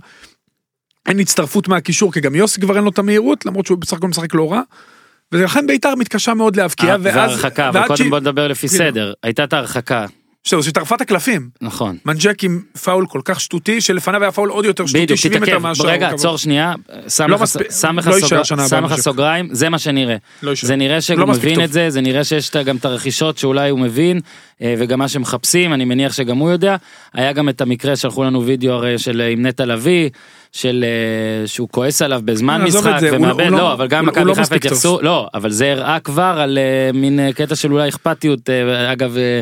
אין 1.06 1.20
הצטרפות 1.20 1.68
מהקישור 1.68 2.14
כי 2.14 2.20
גם 2.20 2.36
יוסי 2.36 2.62
כבר 2.62 2.76
אין 2.76 2.84
לו 2.84 2.90
את 2.90 3.00
המהירות 3.00 3.46
למרות 3.46 3.66
שהוא 3.66 3.78
בסך 3.78 3.98
הכל 3.98 4.08
משחק 4.08 4.34
לא 4.34 4.52
רע. 4.52 4.62
ולכן 5.32 5.68
ביתר 5.68 5.96
מתקשה 5.96 6.34
מאוד 6.34 6.56
להבקיע 6.56 6.90
אה, 6.92 6.98
ואז 7.02 7.16
והרחקה, 7.16 7.70
אבל 7.70 7.88
קודם 7.88 8.10
בוא 8.10 8.20
נדבר 8.20 8.48
לפי. 8.48 8.68
סדר. 8.68 9.14
הייתה 9.24 9.44
את 9.44 9.54
ההרחקה, 9.54 10.06
זהו, 10.48 10.64
שטרפה 10.64 10.96
את 10.96 11.02
הקלפים 11.02 11.50
נכון. 11.62 11.98
מנג'ק 12.06 12.44
עם 12.44 12.62
פאול 12.84 13.06
כל 13.10 13.22
כך 13.26 13.40
שטותי 13.42 13.82
שלפניו 13.82 14.22
היה 14.22 14.32
פאול 14.32 14.50
עוד 14.50 14.66
יותר 14.66 14.86
שטותי 14.86 15.04
בדיוק, 15.04 15.20
70 15.20 15.42
מטר 15.42 15.52
תתעכב, 15.52 15.64
מהשאר. 15.64 15.88
רגע, 15.90 16.10
עצור 16.10 16.38
שנייה, 16.38 16.74
שם 17.08 17.28
לא 17.30 17.36
לך- 17.36 17.56
לא. 18.92 18.98
סוגריים, 18.98 19.48
זה 19.52 19.70
מה 19.70 19.80
שנראה. 19.80 20.16
לא. 20.44 20.54
זה 20.62 20.76
נראה 20.76 21.02
שהוא 21.02 21.26
מבין. 21.28 21.64
את 21.64 21.72
זה, 21.72 21.90
זה 21.90 22.02
נראה 22.02 22.24
שיש 22.24 22.52
גם 22.52 22.76
את 22.76 22.86
הרכישות 22.86 23.38
שאולי 23.38 23.70
הוא 23.70 23.80
מבין, 23.80 24.20
אה, 24.62 24.76
וגם 24.78 25.00
מה 25.00 25.08
שמחפשים, 25.08 25.74
אני 25.74 25.86
מניח 25.86 26.14
שגם 26.14 26.38
הוא 26.38 26.52
יודע. 26.52 26.76
היה 27.14 27.34
גם 27.34 27.50
את 27.50 27.62
המקרה, 27.62 27.96
שלחו 27.96 28.24
לנו 28.24 28.46
וידאו 28.46 28.74
הרי 28.74 28.98
של 28.98 29.22
אה, 29.22 29.28
עם 29.28 29.46
נטע 29.46 29.66
לביא, 29.66 30.10
של 30.52 30.86
אה, 30.88 31.48
שהוא 31.48 31.70
כועס 31.72 32.02
עליו 32.02 32.22
בזמן 32.26 32.62
את 32.62 32.68
משחק, 32.68 33.00
הוא- 33.02 33.16
ומאבד, 33.16 33.46
לא- 33.52 33.58
לא, 33.58 33.74
אבל 33.74 33.88
גם 33.88 34.06
הוא 34.06 34.12
מכבי 34.12 34.26
לא 34.26 34.34
חיפה. 34.34 34.56
התייחסו, 34.56 35.00
לא, 35.02 35.28
אבל 35.34 35.50
זה 35.52 35.72
הראה 35.72 36.00
כבר 36.00 36.36
על 36.42 36.58
אה, 36.58 36.92
מין 36.94 37.20
אה, 37.20 37.34
קטע 37.34 37.56
של 37.56 37.74
אולי 37.74 37.90
אכפתיות, 37.90 38.50
אה, 38.50 38.92
אגב, 38.92 39.18
אה, 39.18 39.42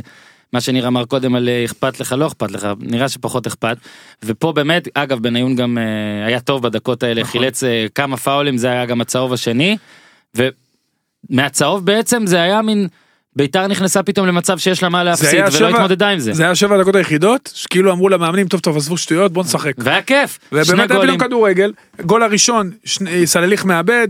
מה 0.54 0.62
שניר 0.62 0.88
אמר 0.88 1.06
קודם 1.06 1.36
על 1.36 1.50
אה, 1.50 1.66
אכפת 1.66 2.00
לך, 2.00 2.16
לא 2.18 2.28
אכפת 2.28 2.52
לך, 2.52 2.68
נראה 2.80 3.10
שפחות 3.10 3.48
אכפת. 3.48 3.78
ופה 4.26 4.52
באמת, 4.52 4.88
אגב, 4.94 5.20
בניון 5.20 5.56
גם 5.56 5.78
אה, 5.78 5.84
היה 6.28 6.40
טוב 6.40 6.64
בדקות 6.64 7.04
האלה, 7.04 7.22
נכון. 7.22 7.32
חילץ 7.32 7.64
אה, 7.64 7.86
כמה 7.96 8.18
פאולים, 8.18 8.58
זה 8.58 8.68
היה 8.72 8.86
גם 8.86 9.02
הצהוב 9.02 9.34
השני. 9.34 9.78
ומהצהוב 11.30 11.86
בעצם 11.86 12.26
זה 12.26 12.42
היה 12.42 12.62
מין, 12.62 12.88
ביתר 13.40 13.68
נכנסה 13.68 14.04
פתאום 14.04 14.28
למצב 14.28 14.58
שיש 14.58 14.84
לה 14.84 14.90
מה 14.90 15.04
להפסיד 15.04 15.40
ולא 15.40 15.50
שבע- 15.52 15.68
התמודדה 15.70 16.10
עם 16.10 16.20
זה. 16.20 16.34
זה 16.34 16.44
היה 16.44 16.56
שבע 16.56 16.82
דקות 16.82 16.96
היחידות 16.96 17.52
שכאילו 17.56 17.92
אמרו 17.92 18.10
למאמנים 18.10 18.48
טוב 18.48 18.60
טוב 18.60 18.78
עזבו 18.78 18.98
שטויות 18.98 19.34
בוא 19.34 19.44
נשחק. 19.44 19.74
והיה 19.78 20.02
כיף, 20.02 20.40
ובאמת 20.52 20.92
היה. 20.92 21.02
פתאום 21.04 21.18
כדורגל, 21.18 21.74
גול 22.02 22.24
הראשון, 22.24 22.72
סלליך 23.26 23.66
מאבד, 23.66 24.08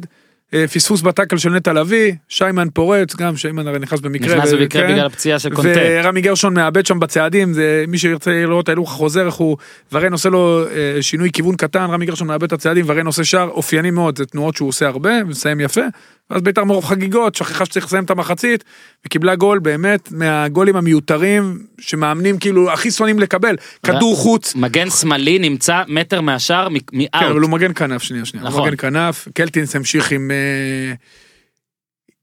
פספוס 0.74 1.02
בטאקל 1.02 1.38
של 1.38 1.50
נטע 1.50 1.74
לביא, 1.74 2.14
שיימן 2.30 2.68
פורץ, 2.74 3.16
גם 3.16 3.38
שיימן 3.38 3.68
הרי 3.68 3.80
נכנס 3.80 4.00
במקרה. 4.00 4.36
נכנס 4.36 4.54
במקרה 4.54 4.82
כן. 4.82 4.94
בגלל 4.94 5.06
הפציעה 5.06 5.40
של 5.40 5.56
קונטה. 5.56 5.80
ורמי 5.84 6.22
גרשון 6.22 6.54
מאבד 6.54 6.86
שם 6.86 7.00
בצעדים, 7.00 7.54
זה 7.54 7.86
מי 7.88 7.98
שירצה 7.98 8.32
לראות 8.32 8.70
ההילוך 8.70 8.92
החוזר, 8.92 9.26
איך 9.26 9.36
הוא, 9.36 9.58
ורן 9.92 10.12
עושה 10.12 10.30
לו 10.30 10.66
אה, 10.72 11.02
שינוי 11.02 11.30
כיוון 11.32 11.56
קטן, 11.56 11.86
רמי 11.90 12.06
גרשון 12.06 12.28
מאבד 12.28 12.44
את 12.44 12.54
הצעדים, 12.54 12.86
ורן 12.88 13.06
עושה 13.06 13.24
שער 13.24 13.50
אופייני 13.50 13.92
מאוד, 13.92 14.18
זה 14.18 14.26
תנועות 14.26 14.56
שהוא 14.56 14.70
עושה 14.70 14.88
הרבה, 14.88 15.12
ומסיים 15.26 15.60
יפה. 15.60 15.82
ואז 16.30 16.42
ביתר 16.42 16.64
מרוב 16.64 16.86
חגיגות, 16.86 17.36
שכחה 17.36 17.66
שצריך 17.66 17.86
לסיים 17.86 18.04
את 18.04 18.10
המחצית, 18.10 18.64
וקיבלה 19.06 19.36
גול 19.36 19.60
באמת 19.60 20.12
מהגולים 20.12 20.76
המיותרים, 20.76 21.60
שמאמנים 21.80 22.38
כאילו 22.38 22.72
הכי 22.72 22.92
שונאים 22.92 23.20
לקבל, 23.20 23.56
כדור 23.86 24.16
חוץ, 24.16 24.56
מגן 24.56 24.90
שמאלי 24.90 25.40
נמצא 25.40 25.82
מטר 25.88 26.22
מהשאר 26.22 26.70
מ- 26.70 26.80
כן, 26.80 27.06
אבל 27.14 27.26
מאאוט. 27.28 27.44
הוא 27.44 27.50
מגן 27.50 27.72
כנף, 27.76 28.02
שנייה, 28.04 28.26
שנייה. 28.26 28.46
נכון. 28.46 28.60
הוא 28.60 28.68
מגן 28.68 28.78
כנף, 28.78 29.28
קלטינס 29.34 29.76
המשיך 29.76 30.12
עם... 30.12 30.32
אה, 30.40 30.94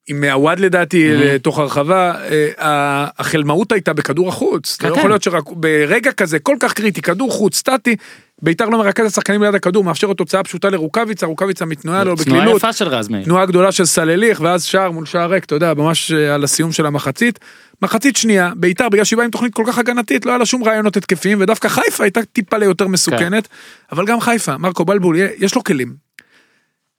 עם 0.09 0.25
עווד 0.25 0.61
לדעתי 0.61 1.11
Mhm. 1.11 1.25
לתוך 1.25 1.59
הרחבה, 1.59 2.15
אה, 2.59 3.07
החלמאות 3.19 3.73
הייתה 3.73 3.93
בכדור 3.93 4.29
החוץ, 4.29 4.77
כן, 4.77 4.89
לא 4.89 4.93
כן. 4.95 4.99
יכול 4.99 5.11
להיות 5.11 5.23
שרק 5.23 5.45
ברגע 5.51 6.13
כזה 6.13 6.39
כל 6.39 6.57
כך 6.61 6.73
קריטי, 6.73 7.03
כדור 7.03 7.31
חוץ, 7.33 7.57
סטטי, 7.57 7.97
ביתר 8.43 8.69
לא 8.69 8.79
מרכז 8.79 9.07
השחקנים 9.07 9.43
ליד 9.43 9.55
הכדור, 9.55 9.85
מאפשר 9.85 10.13
תוצאה 10.13 10.43
פשוטה 10.43 10.71
לרוקאביצה, 10.71 11.27
רוקאביצה 11.27 11.65
מתנועה 11.65 12.05
לו 12.05 12.17
תנועה 12.17 12.41
בקלילות, 12.41 12.57
יפה 12.57 12.73
של 12.73 12.89
רז 12.89 13.09
מאיר. 13.09 13.25
תנועה 13.25 13.47
גדולה 13.47 13.73
של 13.73 13.85
סלליך, 13.85 14.41
ואז 14.41 14.65
שער 14.65 14.91
מול 14.91 15.07
שער 15.07 15.31
ריק, 15.31 15.45
אתה 15.45 15.55
יודע, 15.55 15.75
ממש 15.75 16.13
אה, 16.13 16.35
על 16.35 16.45
הסיום 16.45 16.73
של 16.73 16.87
המחצית. 16.87 17.39
מחצית 17.83 18.17
שנייה, 18.17 18.53
ביתר 18.57 18.89
בגלל 18.89 19.05
שהיא 19.05 19.17
באה 19.17 19.25
עם 19.25 19.31
תוכנית 19.31 19.55
כל 19.55 19.65
כך 19.67 19.79
הגנתית, 19.79 20.27
לא 20.27 20.31
היה 20.31 20.39
לה 20.39 20.47
שום 20.47 20.65
רעיונות 20.65 20.97
התקפיים, 20.97 21.41
ודווקא 21.41 21.69
חיפה 21.69 22.05
הייתה 22.05 22.21
טיפה 22.33 22.59
ליותר 22.59 22.87
מסוכנת, 22.87 23.49
אבל 23.93 24.07
גם 24.07 24.21
חיפה, 24.21 24.57
מרקו 24.57 24.85
בלבול, 24.85 25.17
יש 25.39 25.55
לו 25.55 25.65
כלים. 25.65 26.06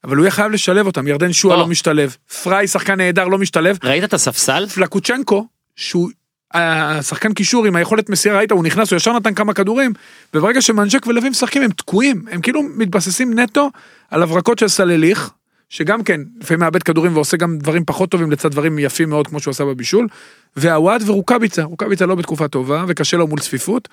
אבל 0.03 0.15
הוא 0.15 0.23
יהיה 0.23 0.31
חייב 0.31 0.51
לשלב 0.51 0.85
אותם, 0.85 1.07
ירדן 1.07 1.33
שועה 1.33 1.55
או. 1.55 1.61
לא 1.61 1.67
משתלב, 1.67 2.15
פריי 2.43 2.67
שחקן 2.67 2.95
נהדר 2.95 3.27
לא 3.27 3.37
משתלב, 3.37 3.77
ראית 3.83 4.03
את 4.03 4.13
הספסל? 4.13 4.67
פלקוצ'נקו, 4.67 5.47
שהוא 5.75 6.09
השחקן 6.53 7.33
קישור 7.33 7.65
עם 7.65 7.75
היכולת 7.75 8.09
מסירה, 8.09 8.37
ראית, 8.37 8.51
הוא 8.51 8.63
נכנס, 8.63 8.91
הוא 8.91 8.97
ישר 8.97 9.13
נתן 9.13 9.33
כמה 9.33 9.53
כדורים, 9.53 9.93
וברגע 10.33 10.61
שמנג'ק 10.61 11.07
ולוי 11.07 11.29
משחקים 11.29 11.61
הם 11.61 11.71
תקועים, 11.71 12.25
הם 12.31 12.41
כאילו 12.41 12.63
מתבססים 12.63 13.39
נטו 13.39 13.69
על 14.11 14.23
הברקות 14.23 14.59
של 14.59 14.67
סלליך, 14.67 15.31
שגם 15.69 16.03
כן, 16.03 16.21
לפעמים 16.41 16.59
מאבד 16.59 16.83
כדורים 16.83 17.15
ועושה 17.15 17.37
גם 17.37 17.57
דברים 17.57 17.85
פחות 17.85 18.09
טובים 18.09 18.31
לצד 18.31 18.51
דברים 18.51 18.79
יפים 18.79 19.09
מאוד 19.09 19.27
כמו 19.27 19.39
שהוא 19.39 19.51
עשה 19.51 19.65
בבישול, 19.65 20.07
והוואד 20.55 21.09
ורוקאביצה, 21.09 21.63
רוקאביצה 21.63 22.05
לא 22.05 22.15
בתקופה 22.15 22.47
טובה 22.47 22.85
וקשה 22.87 23.17
לו 23.17 23.27
מול 23.27 23.39
צפיפות. 23.39 23.87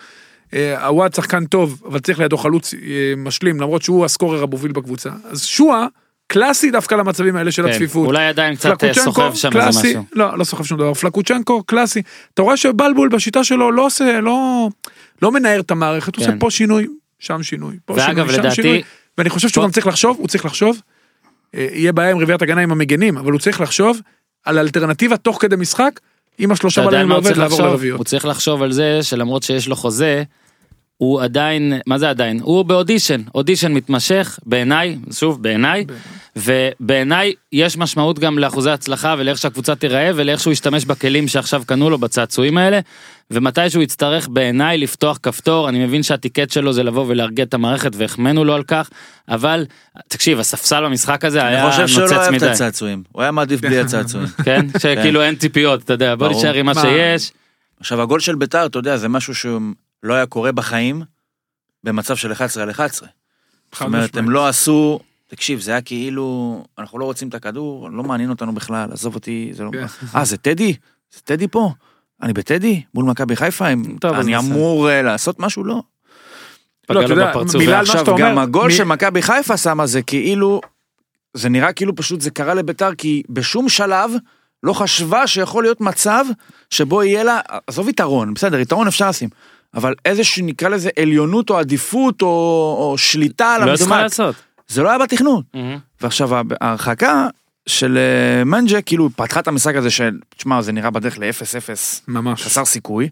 אה, 0.55 0.86
הוואד 0.86 1.14
שחקן 1.14 1.44
טוב, 1.46 1.82
אבל 1.88 1.98
צריך 1.98 2.18
לידו 2.18 2.36
חלוץ 2.36 2.74
אה, 2.74 2.78
משלים, 3.16 3.61
למרות 3.61 3.82
שהוא 3.82 4.05
הסקורר 4.05 4.42
המוביל 4.42 4.72
בקבוצה. 4.72 5.11
אז 5.30 5.44
שועה, 5.44 5.86
קלאסי 6.26 6.70
דווקא 6.70 6.94
למצבים 6.94 7.36
האלה 7.36 7.52
של 7.52 7.62
כן, 7.62 7.68
הצפיפות. 7.68 8.07
אולי 8.07 8.26
עדיין 8.26 8.55
קצת 8.57 8.84
אה, 8.84 8.94
סוחב 8.94 9.34
שם 9.34 9.50
איזה 9.57 9.80
משהו. 9.80 10.05
לא, 10.12 10.38
לא 10.38 10.44
סוחב 10.44 10.64
שום 10.64 10.78
דבר, 10.78 10.94
פלקוצ'נקו 10.94 11.62
קלאסי, 11.62 12.02
אתה 12.34 12.42
רואה 12.42 12.57
שבלבול 12.57 13.09
בשיטה 13.09 13.44
שלו 13.44 13.72
לא 13.72 13.86
עושה, 13.86 14.20
לא, 14.20 14.68
לא 15.22 15.32
מנער 15.32 15.61
את 15.61 15.70
המערכת, 15.70 16.16
הוא 16.16 16.24
כן. 16.24 16.30
עושה 16.30 16.40
פה 16.40 16.50
שינוי, 16.50 16.86
שם 17.18 17.42
שינוי, 17.42 17.76
פה 17.84 17.94
ואגב, 17.94 18.07
שינוי, 18.07 18.28
שם 18.34 18.40
לדעתי- 18.40 18.55
שינוי, 18.55 18.82
ואני 19.18 19.30
חושב 19.30 19.48
שהוא 19.48 19.62
פה- 19.62 19.66
גם 19.66 19.72
צריך 19.72 19.86
לחשוב, 19.86 20.16
הוא 20.18 20.28
צריך 20.28 20.44
לחשוב, 20.44 20.80
יהיה 21.55 21.92
בעיה 21.92 22.11
עם 22.11 22.18
רביעיית 22.18 22.42
הגנה 22.42 22.61
עם 22.61 22.72
המגנים, 22.72 23.16
אבל 23.18 23.32
הוא 23.32 23.40
צריך 23.40 23.61
לחשוב 23.61 24.00
על 24.44 24.59
אלטרנטיבה 24.59 25.16
תוך 25.16 25.38
כדי 25.40 25.57
משחק, 25.57 26.00
אם 26.40 26.52
השלושה 26.52 26.86
בלמים 26.86 27.09
מה 27.09 27.14
לא 27.14 27.18
עובד, 27.18 27.36
לעבור? 27.36 27.62
לרביעיות. 27.62 27.98
הוא 27.98 28.05
צריך 28.05 28.24
לחשוב 28.24 28.62
על 28.62 28.72
זה 28.72 28.98
שלמרות 29.02 29.42
שיש 29.42 29.68
לו 29.68 29.76
חוזה, 29.76 30.22
הוא 31.05 31.22
עדיין, 31.22 31.72
מה 31.86 31.98
זה 31.98 32.11
עדיין? 32.11 32.40
הוא 32.42 32.64
באודישן, 32.64 33.22
אודישן 33.34 33.72
מתמשך, 33.72 34.38
בעיניי, 34.46 34.98
שוב, 35.12 35.42
בעיניי, 35.42 35.84
ובעיניי 36.36 37.32
יש 37.52 37.76
משמעות 37.76 38.18
גם 38.18 38.38
לאחוזי 38.38 38.70
הצלחה 38.70 39.14
ולאיך 39.18 39.38
שהקבוצה 39.38 39.74
תיראה 39.74 40.11
ולאיך 40.14 40.40
שהוא 40.40 40.52
ישתמש 40.52 40.84
בכלים 40.84 41.28
שעכשיו 41.28 41.62
קנו 41.66 41.90
לו 41.90 41.98
בצעצועים 41.98 42.59
האלה. 42.59 42.80
ומתי 43.30 43.70
שהוא 43.70 43.82
יצטרך 43.82 44.28
בעיניי 44.28 44.78
לפתוח 44.78 45.18
כפתור 45.22 45.68
אני 45.68 45.86
מבין 45.86 46.02
שהטיקט 46.02 46.50
שלו 46.50 46.72
זה 46.72 46.82
לבוא 46.82 47.05
ולהרגיע 47.09 47.44
את 47.44 47.55
המערכת 47.55 47.90
והחמאנו 47.96 48.44
לו 48.44 48.55
על 48.55 48.62
כך 48.62 48.90
אבל 49.28 49.66
תקשיב 50.09 50.40
הספסל 50.40 50.84
במשחק 50.84 51.24
הזה 51.24 51.44
היה 51.46 51.62
אני 51.62 51.70
חושב 51.70 51.88
שהוא 51.88 52.00
לא 52.00 52.07
נוצץ 52.07 52.16
אוהב 52.16 52.34
את 52.34 52.42
מדי. 52.42 52.50
הצעצועים, 52.50 53.02
הוא 53.12 53.22
היה 53.22 53.30
מעדיף 53.30 53.61
בלי 53.61 53.78
הצעצועים. 53.84 54.28
כן 54.44 54.66
שכאילו 54.78 55.22
אין 55.22 55.34
ציפיות 55.34 55.82
אתה 55.82 55.92
יודע 55.92 56.14
בוא 56.14 56.28
ברור. 56.28 56.38
נשאר 56.38 56.55
עם 56.55 56.66
מה? 56.66 56.74
שיש. 56.74 57.32
עכשיו 57.80 58.02
הגול 58.02 58.20
של 58.20 58.34
ביתר, 58.34 58.66
אתה 58.66 58.78
יודע, 58.78 58.96
זה 58.96 59.09
משהו 59.09 59.34
שלא 60.05 60.14
היה 60.14 60.26
קורה 60.26 60.52
בחיים 60.52 61.02
במצב 61.84 62.16
של 62.16 62.32
11 62.32 62.62
על 62.62 62.70
11. 62.70 63.09
זאת 63.72 63.82
אומרת, 63.82 64.16
הם 64.16 64.30
לא 64.30 64.48
עשו, 64.48 65.00
תקשיב, 65.26 65.61
זה 65.61 65.70
היה 65.70 65.80
כאילו, 65.80 66.64
אנחנו 66.78 66.98
לא 66.98 67.05
רוצים 67.05 67.28
את 67.28 67.34
הכדור, 67.34 67.90
לא 67.90 68.02
מעניין 68.02 68.30
אותנו 68.30 68.55
בכלל, 68.55 68.92
עזוב 68.92 69.14
אותי, 69.14 69.50
זה 69.52 69.64
לא... 69.64 69.70
כן. 69.72 69.86
אה, 70.14 70.24
זה 70.24 70.36
טדי? 70.36 70.76
זה 71.14 71.20
טדי 71.20 71.48
פה? 71.48 71.70
אני 72.22 72.32
בטדי? 72.32 72.82
מול 72.94 73.05
מכבי 73.05 73.36
חיפה? 73.36 73.66
אני. 73.68 74.36
אמור 74.36 74.90
אה, 74.90 75.02
לעשות 75.02 75.40
משהו? 75.40 75.64
לא. 75.64 75.82
פגע 76.86 77.05
אתה 77.05 77.12
יודע, 77.12 77.30
בפרצוף. 77.30 77.55
מילה 77.55 77.78
על 77.78 77.84
מה 77.84 77.88
ועכשיו 77.88 78.00
שאתה 78.00 78.11
אומר, 78.11 78.30
גם 78.30 78.38
הגול 78.38 78.70
שמכבי 78.70 79.22
חיפה 79.22 79.57
שמה 79.57 79.86
זה 79.86 80.02
כאילו, 80.02 80.61
זה 81.34 81.48
נראה 81.48 81.72
כאילו 81.72 81.94
פשוט 81.96 82.20
זה 82.20 82.30
קרה 82.30 82.55
לביתר, 82.55 82.94
כי 82.94 83.22
בשום 83.28 83.68
שלב 83.68 84.11
לא 84.62 84.72
חשבה 84.72 85.26
שיכול 85.26 85.64
להיות 85.64 85.80
מצב 85.80 86.24
שבו 86.70 87.02
יהיה 87.02 87.24
לה, 87.24 87.40
עזוב 87.66 87.88
יתרון, 87.88 88.34
בסדר, 88.34 88.59
יתרון 88.59 88.86
אפשר 88.86 89.09
לשים, 89.09 89.28
אבל 89.75 89.95
איזושהי 90.05 90.43
נקרא 90.43 90.68
לזה 90.68 90.91
עליונות 90.99 91.51
או 91.51 91.59
עדיפות 91.59 92.22
או, 92.22 92.29
או 92.79 92.99
שליטה 92.99 93.55
על 93.55 93.64
לא 93.64 93.72
ידעו 93.72 93.89
מה 93.89 94.01
המשחק, 94.01 94.20
לעשות. 94.20 94.35
זה 94.68 94.83
לא 94.83 94.89
היה 94.89 94.99
בתכנון. 94.99 95.43
מהמם. 95.55 95.79
ועכשיו 96.01 96.31
ההרחקה 96.61 97.29
של 97.66 97.99
אה, 97.99 98.45
מנג'ה 98.45 98.83
כאילו 98.83 99.11
פתחה 99.16 99.41
את 99.41 99.49
המשחק 99.49 99.77
הזה 99.77 99.91
של, 99.91 100.18
תשמע 100.37 100.62
זה 100.62 100.72
נראה 100.72 100.91
בדרך 100.91 101.18
ל-0-0 101.18 102.03
ממש. 102.09 102.43
חסר 102.43 102.64
סיכוי. 102.64 103.09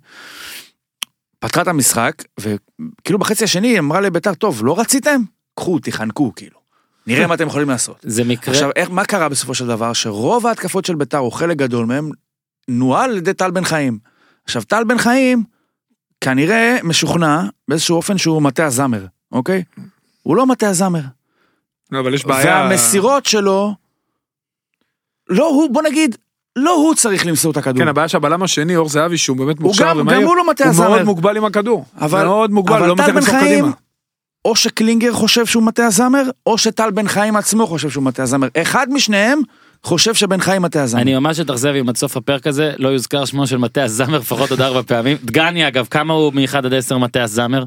פתחה 1.39 1.63
את 1.63 1.69
המשחק 1.69 2.13
וכאילו 2.41 3.19
בחצי 3.19 3.45
השני 3.45 3.69
היא 3.69 3.79
אמרה 3.79 4.01
לביתר 4.01 4.35
טוב 4.35 4.65
לא 4.65 4.81
רציתם 4.81 5.21
קחו 5.55 5.79
תיחנקו 5.79 6.33
כאילו. 6.37 6.59
נראה 7.07 7.27
מה 7.27 7.35
אתם 7.35 7.47
יכולים 7.47 7.69
לעשות. 7.69 7.97
זה 8.17 8.25
מקרה 8.25 8.55
עכשיו 8.55 8.71
איך 8.77 8.91
מה 8.91 9.05
קרה 9.05 9.29
בסופו 9.29 9.55
של 9.55 9.67
דבר 9.67 9.93
שרוב 9.93 10.47
ההתקפות 10.47 10.85
של 10.85 10.95
ביתר 10.95 11.19
או 11.19 11.31
חלק 11.31 11.57
גדול 11.57 11.87
מהם 11.87 12.11
נוהל 12.69 13.11
על 13.11 13.17
ידי 13.17 13.35
טל 13.35 13.51
בן 13.51 13.65
חיים. 13.65 13.99
עכשיו 14.45 14.63
טל 14.63 14.85
בן 14.85 14.99
חיים 14.99 15.45
כנראה 16.23 16.77
משוכנע 16.83 17.43
באיזשהו 17.69 17.97
אופן 17.97 18.19
שהוא 18.19 18.43
מטה 18.43 18.65
הזמר 18.67 19.07
אוקיי? 19.33 19.63
הוא 20.23 20.37
לא 20.37 20.47
מטה 20.47 20.69
הזמר. 20.69 21.01
לא, 21.91 22.01
אבל 22.01 22.15
יש 22.15 22.25
בעיה. 22.27 22.67
והמסירות 22.69 23.27
שלו 23.27 23.75
לא 25.29 25.47
הוא 25.49 25.71
בוא 25.71 25.83
נגיד 25.83 26.17
לא 26.57 26.71
הוא 26.75 26.95
צריך 26.95 27.27
למסור 27.27 27.53
את 27.53 27.57
הכדור. 27.57 27.83
כן, 27.83 27.89
הבעיה 27.89 28.09
שהבלם 28.09 28.43
השני, 28.43 28.77
אור 28.77 28.89
זהבי, 28.89 29.19
שהוא 29.19 29.37
באמת 29.37 29.59
הוא 29.59 29.67
מוכשר 29.67 29.93
ומהיר, 29.97 30.21
גם 30.21 30.27
הוא 30.27 30.37
לא 30.37 30.51
מטה 30.51 30.65
הוא 30.65 30.71
הזמר. 30.71 30.89
מאוד 30.89 31.03
מוגבל 31.03 31.37
עם 31.37 31.45
הכדור. 31.45 31.85
אבל- 32.01 32.25
מאוד 32.25 32.51
מוגבל, 32.51 32.87
לא 32.87 32.97
מצליח 32.97 33.09
למסור 33.17 33.35
קדימה. 33.41 33.71
או 34.45 34.57
שקלינגר 34.57 35.13
חושב 35.13 35.47
שהוא 35.47 35.63
מטה 35.63 35.87
הזמר, 35.87 36.23
או 36.47 36.59
שטל 36.59 36.91
בן 36.91 37.09
חיים 37.09 37.37
עצמו 37.37 37.67
חושב 37.67 37.91
שהוא 37.91 38.05
מטה 38.05 38.23
הזמר. 38.23 38.49
אחד 38.57 38.87
משניהם 38.91 39.41
חושב 39.87 40.15
שבן 40.15 40.41
חיים 40.41 40.63
מטה 40.63 40.83
הזמר. 40.83 41.01
אני 41.03 41.15
ממש 41.15 41.41
אתאכזב 41.41 41.75
אם 41.81 41.89
עד 41.89 41.97
סוף 41.97 42.17
הפרק 42.17 42.47
הזה 42.47 42.73
לא 42.79 42.89
יוזכר 42.89 43.25
שמו 43.25 43.47
של 43.47 43.57
מטה 43.59 43.83
הזמר 43.83 44.19
לפחות 44.19 44.51
עוד 44.51 44.61
ארבע 44.61 44.83
פעמים. 44.83 45.17
דגני 45.25 45.69
אגב 45.69 45.87
כמה 45.91 46.15
הוא 46.15 46.33
מ-1 46.35 46.57
עד 46.57 46.75
10 46.75 46.99
מטה 46.99 47.23
הזמר? 47.23 47.65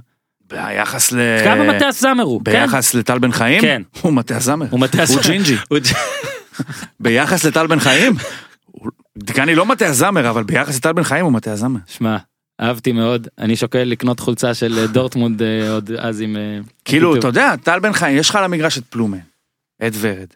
ביחס 0.50 1.12
ל... 1.12 1.18
כמה 1.44 1.64
מטה 1.76 1.88
הזמר 1.88 2.24
הוא? 2.24 2.42
כן. 2.46 2.52
ביחס 2.52 2.94
לטל 2.94 3.20
בן 3.20 3.32
חיים? 3.32 3.62
כן. 3.62 3.82
הוא 4.02 4.14
מטה 4.14 4.38
הזמר. 4.38 4.66
הוא 4.70 4.80
מטה 4.80 5.02
הזמר. 5.04 5.22
ג'ינג'י. 5.22 5.56
הוא 5.70 5.78
ג'- 5.80 6.62
ביחס 7.00 7.44
לטל 7.44 7.68
בן 7.68 7.80
חיים? 7.80 8.14
דגני 9.18 9.56
לא 9.56 9.66
מטה 9.66 9.88
הזמר, 9.88 10.30
אבל 10.30 10.44
ביחס 10.44 10.76
לטל 10.78 10.94
בן 10.94 11.04
חיים 11.04 11.26
הוא 11.26 11.34
מטה 11.34 11.52
הזמר. 11.52 11.80
שמע 11.88 12.18
אהבתי 12.62 12.92
מאוד 12.92 13.28
אני 13.40 13.56
שוקל 13.56 13.84
לקנות 13.84 14.20
חולצה 14.20 14.54
של 14.54 14.78
אה, 14.80 14.88
דורטמונד 14.88 15.42
אה, 15.42 15.72
עוד 15.72 15.92
אז 16.00 16.22
עם. 16.22 16.36
אה, 16.36 16.60
כאילו. 16.86 17.16
אתה 17.16 17.28
יודע, 17.28 17.56
טל 17.56 17.80
בן 17.80 17.94
חיים, 17.94 18.18
יש 18.18 18.30
לך 18.30 18.36
על 18.36 18.44
המגרש 18.44 18.78
את 18.78 18.84
פלומן, 18.90 19.18
את 19.88 19.92
ורד, 20.00 20.28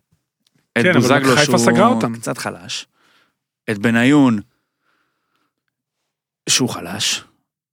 את 0.79 0.83
כן, 0.83 0.89
אבל 0.89 0.99
בוזגלו 0.99 1.37
שהוא 1.37 1.79
אותם. 1.79 2.15
קצת 2.15 2.37
חלש, 2.37 2.87
את 3.69 3.77
בניון, 3.77 4.39
שהוא 6.49 6.69
חלש, 6.69 7.23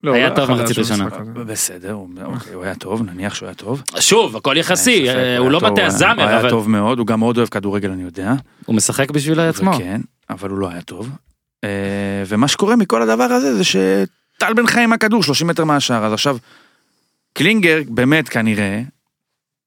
לא, 0.02 0.14
היה 0.14 0.28
הוא 0.28 0.36
טוב 0.36 0.50
מחצית 0.50 0.78
ראשונה. 0.78 1.08
בסדר, 1.46 1.92
הוא 1.92 2.08
אוקיי, 2.24 2.52
הוא 2.52 2.64
היה 2.64 2.74
טוב, 2.74 3.02
נניח 3.02 3.34
שהוא 3.34 3.46
היה 3.46 3.54
טוב. 3.54 3.82
שוב 4.00 4.36
הכל 4.36 4.56
יחסי 4.56 5.08
אה, 5.08 5.38
הוא 5.38 5.50
לא 5.50 5.58
מטה 5.58 5.68
הוא 5.68 5.80
הזמר 5.80 6.28
היה 6.28 6.40
אבל 6.40 6.50
טוב 6.50 6.70
מאוד, 6.70 6.98
הוא 6.98 7.06
גם 7.06 7.20
מאוד 7.20 7.36
אוהב 7.36 7.48
כדורגל, 7.48 7.90
אני 7.90 8.02
יודע. 8.02 8.32
הוא 8.66 8.76
משחק 8.76 9.10
בשביל 9.10 9.40
עצמו. 9.40 9.72
כן, 9.78 10.00
אבל 10.30 10.50
הוא 10.50 10.58
לא 10.58 10.70
היה 10.70 10.82
טוב. 10.82 11.10
אה, 11.64 11.68
ומה 12.26 12.48
שקורה 12.48 12.76
מכל 12.76 13.02
הדבר 13.02 13.24
הזה 13.24 13.54
זה 13.56 13.64
שטל 13.64 14.54
בן 14.56 14.66
חיים 14.66 14.92
הכדור 14.92 15.22
30 15.22 15.46
מטר 15.46 15.64
מהשער, 15.64 16.04
אז 16.04 16.12
עכשיו 16.12 16.36
קלינגר 17.32 17.80
באמת 17.88 18.28
כנראה, 18.28 18.82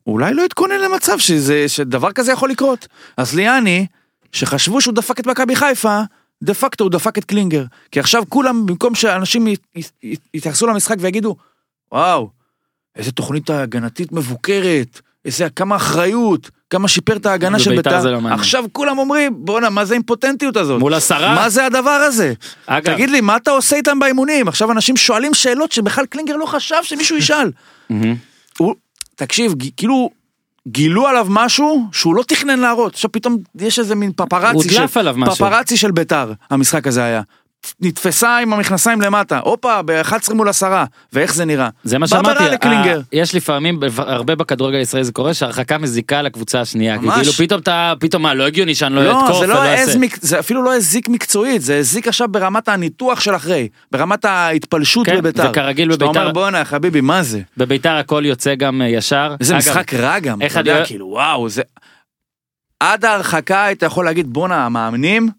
אולי 0.07 0.33
לא 0.33 0.45
התכונן 0.45 0.79
למצב 0.79 1.19
שזה, 1.19 1.65
שדבר 1.67 2.11
כזה 2.11 2.31
יכול 2.31 2.49
לקרות. 2.49 2.87
אז 3.17 3.35
ליאני, 3.35 3.85
שחשבו 4.31 4.81
שהוא 4.81 4.93
דפק 4.93 5.19
את 5.19 5.27
מכבי 5.27 5.55
חיפה, 5.55 6.01
דה 6.43 6.53
פקטו 6.53 6.83
הוא 6.83 6.91
דפק 6.91 7.17
את 7.17 7.25
קלינגר. 7.25 7.63
כי 7.91 7.99
עכשיו 7.99 8.23
כולם, 8.29 8.65
במקום 8.65 8.95
שאנשים 8.95 9.47
יתייחסו 10.33 10.67
למשחק 10.67 10.95
ויגידו, 10.99 11.35
וואו, 11.91 12.29
איזה 12.95 13.11
תוכנית 13.11 13.49
הגנתית 13.49 14.11
מבוקרת, 14.11 15.01
איזה 15.25 15.47
כמה 15.55 15.75
אחריות, 15.75 16.49
כמה 16.69 16.87
שיפר 16.87 17.15
את 17.15 17.25
ההגנה 17.25 17.59
של 17.59 17.75
בית"ר. 17.75 18.11
לא. 18.11 18.29
עכשיו 18.29 18.65
כולם 18.71 18.97
אומרים, 18.97 19.45
בואנה, 19.45 19.69
מה 19.69 19.85
זה 19.85 19.93
האימפוטנטיות 19.93 20.57
הזאת? 20.57 20.79
מול 20.79 20.93
עשרה. 20.93 21.35
מה 21.35 21.49
זה 21.49 21.65
הדבר 21.65 21.89
הזה? 21.89 22.33
אגב, 22.65 22.93
תגיד 22.93 23.09
לי, 23.09 23.21
מה 23.21 23.35
אתה 23.35 23.51
עושה 23.51 23.75
איתם 23.75 23.99
באימונים? 23.99 24.47
עכשיו 24.47 24.71
אנשים 24.71 24.97
שואלים 24.97 25.33
שאלות 25.33 25.71
שבכלל 25.71 26.05
קלינגר 26.05 26.35
לא 26.35 26.45
חשב 26.45 26.75
שמישהו 26.83 27.17
ישאל. 27.17 27.51
הוא, 28.57 28.75
תקשיב, 29.19 29.53
ג- 29.53 29.69
כאילו, 29.77 30.09
גילו 30.67 31.07
עליו 31.07 31.27
משהו 31.29 31.85
שהוא 31.91 32.15
לא 32.15 32.23
תכנן 32.27 32.59
להראות. 32.59 32.93
עכשיו 32.93 33.11
פתאום 33.11 33.37
יש 33.59 33.79
איזה 33.79 33.95
מין 33.95 34.11
פפרצי 34.15 34.55
הודלף 34.55 34.97
עליו 34.97 35.15
משהו. 35.17 35.35
פפרצי 35.35 35.77
של 35.77 35.91
ביתר, 35.91 36.33
המשחק 36.49 36.87
הזה 36.87 37.03
היה. 37.03 37.21
נתפסה 37.81 38.37
עם 38.37 38.53
המכנסיים 38.53 39.01
למטה, 39.01 39.39
הופה, 39.39 39.81
ב-11 39.81 40.33
מול 40.33 40.49
עשרה, 40.49 40.85
ואיך 41.13 41.33
זה 41.33 41.45
נראה. 41.45 41.69
זה 41.83 41.97
מה 41.97 42.07
שאמרתי, 42.07 42.43
לקלינגר. 42.43 43.01
יש 43.13 43.35
לפעמים, 43.35 43.79
הרבה 43.97 44.35
בכדורגל 44.35 44.77
הישראלי 44.77 45.03
זה 45.05 45.11
קורה, 45.11 45.33
שהרחקה 45.33 45.77
מזיקה 45.77 46.21
לקבוצה 46.21 46.61
השנייה, 46.61 46.97
ממש. 46.97 47.15
כאילו 47.15 47.33
פתאום 47.33 47.61
אתה, 47.61 47.93
פתאום 47.99 48.23
מה, 48.23 48.33
לא 48.33 48.43
הגיוני 48.47 48.75
שאני 48.75 48.95
לא 48.95 49.03
לא, 49.03 49.21
אתקוף 49.23 49.39
זה 49.39 49.47
לא 49.47 49.53
ולא 49.53 49.63
אעשה. 49.65 49.99
מק... 49.99 50.17
זה 50.21 50.39
אפילו 50.39 50.63
לא 50.63 50.75
הזיק 50.75 51.09
מקצועית, 51.09 51.61
זה 51.61 51.77
הזיק 51.77 52.07
עכשיו 52.07 52.27
ברמת 52.27 52.67
הניתוח 52.69 53.19
של 53.19 53.35
אחרי, 53.35 53.67
ברמת 53.91 54.25
ההתפלשות 54.25 55.05
כן, 55.05 55.17
בביתר. 55.17 55.47
וכרגיל 55.49 55.91
שאתה 55.91 56.05
בביתר- 56.05 56.19
אומר 56.19 56.31
בואנה 56.31 56.65
חביבי, 56.65 57.01
מה 57.01 57.23
זה? 57.23 57.41
בביתר 57.57 57.95
הכל 57.95 58.23
יוצא 58.25 58.55
גם 58.55 58.81
אה, 58.81 58.87
ישר. 58.87 59.35
איזה 59.39 59.53
אגב, 59.53 59.61
משחק 59.61 59.93
רע 59.93 60.19
גם, 60.19 60.39
אתה 60.45 60.59
יודע, 60.59 60.85
כאילו 60.85 61.07
וואו, 61.07 61.49
זה... 61.49 61.61
עד 62.79 63.05
ההרחקה 63.05 63.63
היית 63.63 63.83
יכול 63.83 64.05
להגיד 64.05 64.33
בואנה 64.33 64.65
המאמנים 64.65 65.29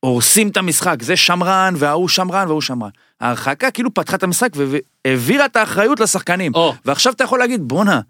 הורסים 0.00 0.48
את 0.48 0.56
המשחק, 0.56 1.02
זה 1.02 1.16
שמרן 1.16 1.74
וההוא 1.76 2.08
שמרן 2.08 2.46
וההוא 2.48 2.60
שמרן. 2.60 2.90
ההרחקה 3.20 3.70
כאילו 3.70 3.94
פתחה 3.94 4.16
את 4.16 4.22
המשחק 4.22 4.48
והעבירה 5.04 5.44
את 5.46 5.56
האחריות 5.56 6.00
לשחקנים. 6.00 6.52
או, 6.54 6.74
ועכשיו 6.84 7.12
אתה 7.12 7.24
יכול 7.24 7.38
להגיד 7.38 7.60
בואנה, 7.62 8.00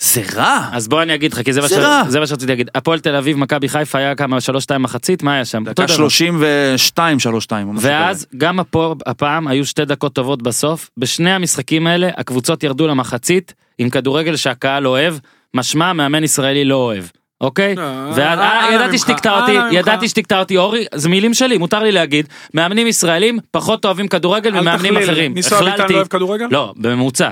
זה 0.00 0.22
רע. 0.34 0.68
אז 0.72 0.88
בוא 0.88 1.02
אני 1.02 1.14
אגיד 1.14 1.32
לך, 1.32 1.42
כי 1.42 1.52
זה 1.52 1.60
מה 1.60 1.68
זה 1.68 1.74
ש- 1.74 1.78
רע. 1.78 2.02
זה 2.08 2.20
מה 2.20 2.26
שרציתי 2.26 2.52
להגיד. 2.52 2.70
הפועל 2.74 3.00
תל 3.00 3.14
אביב, 3.16 3.36
מכבי 3.38 3.68
חיפה 3.68 3.98
היה 3.98 4.14
כמה, 4.14 4.40
שלוש 4.40 4.62
שתיים 4.64 4.82
מחצית, 4.82 5.22
מה 5.22 5.34
היה 5.34 5.44
שם? 5.44 5.64
דקה 5.64 5.84
דבר. 5.86 5.94
32, 5.94 7.18
32. 7.20 7.68
או 7.68 7.72
משהו 7.72 7.88
ואז 7.88 8.26
גם 8.36 8.60
הפו- 8.60 8.94
הפעם 9.06 9.48
היו 9.48 9.66
שתי 9.66 9.84
דקות 9.84 10.12
טובות 10.12 10.42
בסוף, 10.42 10.90
בשני 10.96 11.32
המשחקים 11.32 11.86
האלה 11.86 12.10
הקבוצות 12.16 12.62
ירדו 12.62 12.86
למחצית 12.86 13.54
עם 13.78 13.90
כדורגל 13.90 14.36
שהקהל 14.36 14.86
אוהב, 14.86 15.14
משמע 15.54 15.92
מאמן 15.92 16.24
ישראלי 16.24 16.64
לא 16.64 16.74
אוהב. 16.74 17.04
אוקיי? 17.42 17.74
אה, 17.78 18.10
ואז 18.14 18.38
אה, 18.38 18.64
אה, 18.64 18.74
ידעתי 18.74 18.98
שתקטע 18.98 19.40
אותי. 19.40 19.52
ידעתי 19.70 20.08
שתקטע 20.08 20.38
אותי 20.38 20.56
אורי, 20.56 20.84
זה 20.94 21.08
מילים 21.08 21.34
שלי, 21.34 21.58
מותר 21.58 21.82
לי 21.82 21.92
להגיד, 21.92 22.26
מאמנים 22.54 22.86
ישראלים 22.86 23.38
פחות 23.50 23.84
אוהבים 23.84 24.08
כדורגל 24.08 24.50
ממאמנים 24.50 24.96
אחרים. 24.96 25.34
ניסו 25.34 25.58
אביטן 25.58 25.86
לא 25.88 25.94
אוהב 25.94 26.06
כדורגל? 26.06 26.46
לא, 26.50 26.74
בממוצע. 26.76 27.30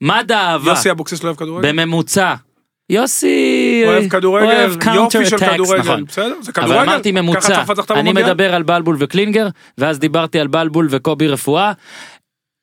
מד"א 0.00 0.34
אהבה, 0.34 0.70
יוסי 0.70 0.90
אבוקסיס 0.90 1.22
לא 1.22 1.28
אוהב 1.28 1.36
כדורגל? 1.36 1.68
בממוצע. 1.68 2.34
יוסי 2.90 3.82
אוהב 3.86 4.08
כדורגל, 4.08 4.46
אוהב 4.46 4.94
יופי 4.94 5.26
של 5.26 5.38
כדורגל, 5.38 5.78
נכון. 5.78 6.04
בסדר, 6.04 6.34
זה 6.40 6.52
אבל 6.56 6.64
כדורגל. 6.64 6.82
אמרתי 6.82 7.12
ככה 7.12 7.22
ממוצע, 7.22 7.64
אני? 7.90 8.12
מדבר 8.12 8.54
על 8.54 8.62
בלבול 8.62 8.96
וקלינגר, 8.98 9.48
ואז 9.78 9.98
דיברתי 9.98 10.40
על 10.40 10.46
בלבול 10.46 10.86
וקובי 10.90 11.28
רפואה. 11.28 11.72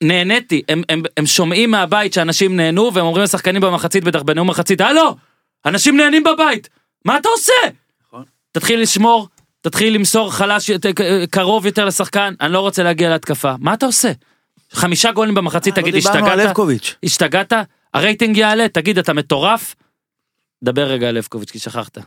נהניתי, 0.03 0.61
הם, 0.69 0.81
הם, 0.89 1.01
הם 1.17 1.25
שומעים 1.25 1.71
מהבית 1.71 2.13
שאנשים 2.13 2.55
נהנו, 2.55 2.93
והם 2.93 3.05
אומרים 3.05 3.23
לשחקנים 3.23 3.61
במחצית, 3.61 4.03
בטח 4.03 4.21
בנאום 4.21 4.49
מחצית, 4.49 4.81
הלו, 4.81 5.15
אנשים 5.65 5.97
נהנים 5.97 6.23
בבית, 6.23 6.69
מה 7.08 7.18
אתה 7.18 7.30
עושה? 7.30 7.53
נכון. 8.08 8.24
תתחיל 8.51 8.82
לשמור, 8.82 9.28
תתחיל 9.62 9.95
למסור 9.95 10.32
חלש, 10.32 10.72
קרוב 11.30 11.66
יותר 11.66 11.86
לשחקן, 11.86 12.34
אני 12.41 12.53
לא 12.53 12.60
רוצה 12.60 12.84
להגיע 12.84 13.10
להתקפה, 13.10 13.53
מה 13.60 13.74
אתה 13.74 13.86
עושה? 13.86 14.12
חמישה 14.72 15.12
גולים 15.12 15.36
במחצית, 15.36 15.76
תגיד, 15.76 15.93
לא 15.93 15.99
על 15.99 16.39
השתגעת? 16.39 16.95
השתגעת? 17.03 17.53
הרייטינג 17.93 18.38
יעלה, 18.38 18.70
תגיד, 18.70 18.97
אתה 18.97 19.14
מטורף? 19.14 19.76
דבר 20.64 20.84
רגע 20.84 21.10
על 21.10 21.16
לבקוביץ', 21.16 21.51
כי 21.51 21.60
שכחת. 21.60 21.97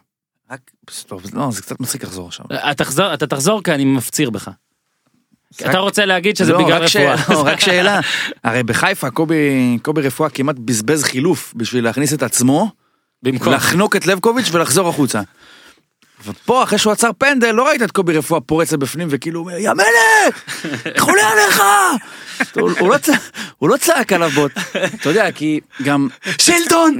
רק, 0.50 0.70
טוב, 1.06 1.22
לא, 1.32 1.50
זה 1.50 1.62
קצת 1.62 1.80
מצחיק 1.80 2.04
לחזור 2.04 2.28
עכשיו. 2.28 2.46
אתה 2.50 2.84
תחזור, 2.84 3.14
אתה 3.14 3.26
תחזור 3.26 3.62
כי 3.62 3.72
אני 3.72 3.84
מפציר 3.84 4.30
בך. 4.30 4.50
אתה 5.60 5.78
רוצה 5.78 6.04
להגיד 6.04 6.36
שזה 6.36 6.52
לא, 6.52 6.64
בגלל 6.64 6.82
רפואה. 6.82 7.14
לא, 7.28 7.42
רק 7.46 7.60
שאלה, 7.60 8.00
הרי 8.44 8.62
בחיפה 8.62 9.10
קובי 9.10 10.02
רפואה 10.02 10.30
כמעט 10.30 10.56
בזבז 10.58 11.04
חילוף 11.04 11.52
בשביל 11.56 11.84
להכניס 11.84 12.14
את 12.14 12.22
עצמו, 12.22 12.70
במקום. 13.22 13.52
לחנוק 13.52 13.96
את 13.96 14.06
לבקוביץ' 14.06 14.48
ולחזור 14.52 14.88
החוצה. 14.88 15.20
ופה 16.24 16.62
אחרי 16.62 16.78
שהוא 16.78 16.92
עצר 16.92 17.10
פנדל 17.18 17.50
לא 17.50 17.66
ראית 17.68 17.82
את 17.82 17.90
קובי 17.90 18.16
רפואה 18.16 18.40
פורץ 18.40 18.72
לבפנים 18.72 19.08
וכאילו 19.10 19.40
אומר 19.40 19.58
יא 19.58 19.70
מלך! 19.72 20.44
חולה 20.98 21.28
עליך! 21.28 21.62
הוא, 22.54 22.70
לא 22.80 22.96
לא 23.62 23.76
צעק 23.76 24.12
עליו 24.12 24.30
בוט, 24.30 24.52
אתה 24.94 25.08
יודע 25.08 25.32
כי 25.32 25.60
גם 25.82 26.08
שלטון! 26.38 26.96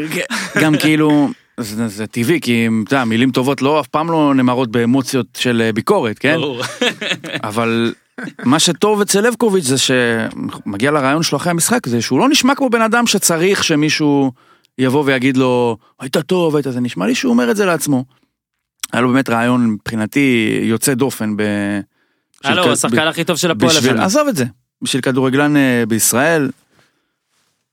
גם 0.60 0.78
כאילו 0.78 1.28
זה, 1.56 1.88
זה 1.88 2.06
טבעי 2.06 2.40
כי 2.40 2.68
אתה 2.84 2.94
יודע, 2.94 3.04
מילים 3.04 3.30
טובות 3.30 3.62
לא 3.62 3.80
אף 3.80 3.86
פעם 3.86 4.10
לא 4.10 4.34
נאמרות 4.34 4.70
באמוציות 4.70 5.26
של 5.38 5.62
אה, 5.64 5.72
ביקורת 5.72 6.18
כן? 6.18 6.36
ברור. 6.36 6.62
אבל 7.44 7.94
מה 8.44 8.58
שטוב 8.58 9.00
אצל 9.00 9.20
לבקוביץ' 9.20 9.64
זה 9.64 9.76
שמגיע 9.78 10.90
לרעיון 10.90 11.22
שלו 11.22 11.38
אחרי 11.38 11.50
המשחק 11.50 11.86
זה 11.86 12.02
שהוא 12.02 12.18
לא 12.18 12.28
נשמע 12.28 12.54
כמו 12.54 12.70
בן 12.70 12.82
אדם 12.82 13.06
שצריך 13.06 13.64
שמישהו 13.64 14.32
יבוא 14.80 15.02
ויגיד 15.06 15.36
לו 15.36 15.76
היית 16.00 16.16
טוב 16.16 16.56
היית 16.56 16.66
זה 16.70 16.80
נשמע 16.80 17.06
לי 17.06 17.14
שהוא 17.14 17.32
אומר 17.32 17.50
את 17.50 17.56
זה 17.56 17.66
לעצמו. 17.66 18.04
היה 18.92 19.02
לו 19.02 19.08
באמת 19.08 19.30
רעיון 19.30 19.66
מבחינתי 19.66 20.58
יוצא 20.62 20.94
דופן 20.94 21.36
ב... 21.36 21.42
הוא 22.44 22.52
כ- 22.64 22.66
השחקן 22.66 23.06
הכי 23.06 23.24
טוב 23.24 23.36
של 23.36 23.50
הפועל 23.50 23.76
השנה. 23.76 24.04
עזוב 24.04 24.28
את 24.28 24.36
זה, 24.36 24.44
בשביל 24.82 25.02
כדורגלן 25.02 25.56
אה, 25.56 25.84
בישראל, 25.88 26.50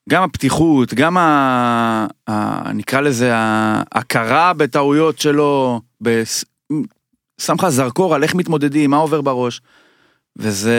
גם 0.09 0.23
הפתיחות, 0.23 0.93
גם 0.93 1.17
ה... 1.17 2.07
ה... 2.29 2.71
נקרא 2.73 3.01
לזה 3.01 3.31
ההכרה 3.33 4.53
בטעויות 4.53 5.19
שלו, 5.19 5.81
בס... 6.01 6.45
שם 7.37 7.55
לך 7.59 7.67
זרקור 7.67 8.15
על 8.15 8.23
איך 8.23 8.35
מתמודדים, 8.35 8.89
מה 8.89 8.97
עובר 8.97 9.21
בראש, 9.21 9.61
וזה... 10.35 10.75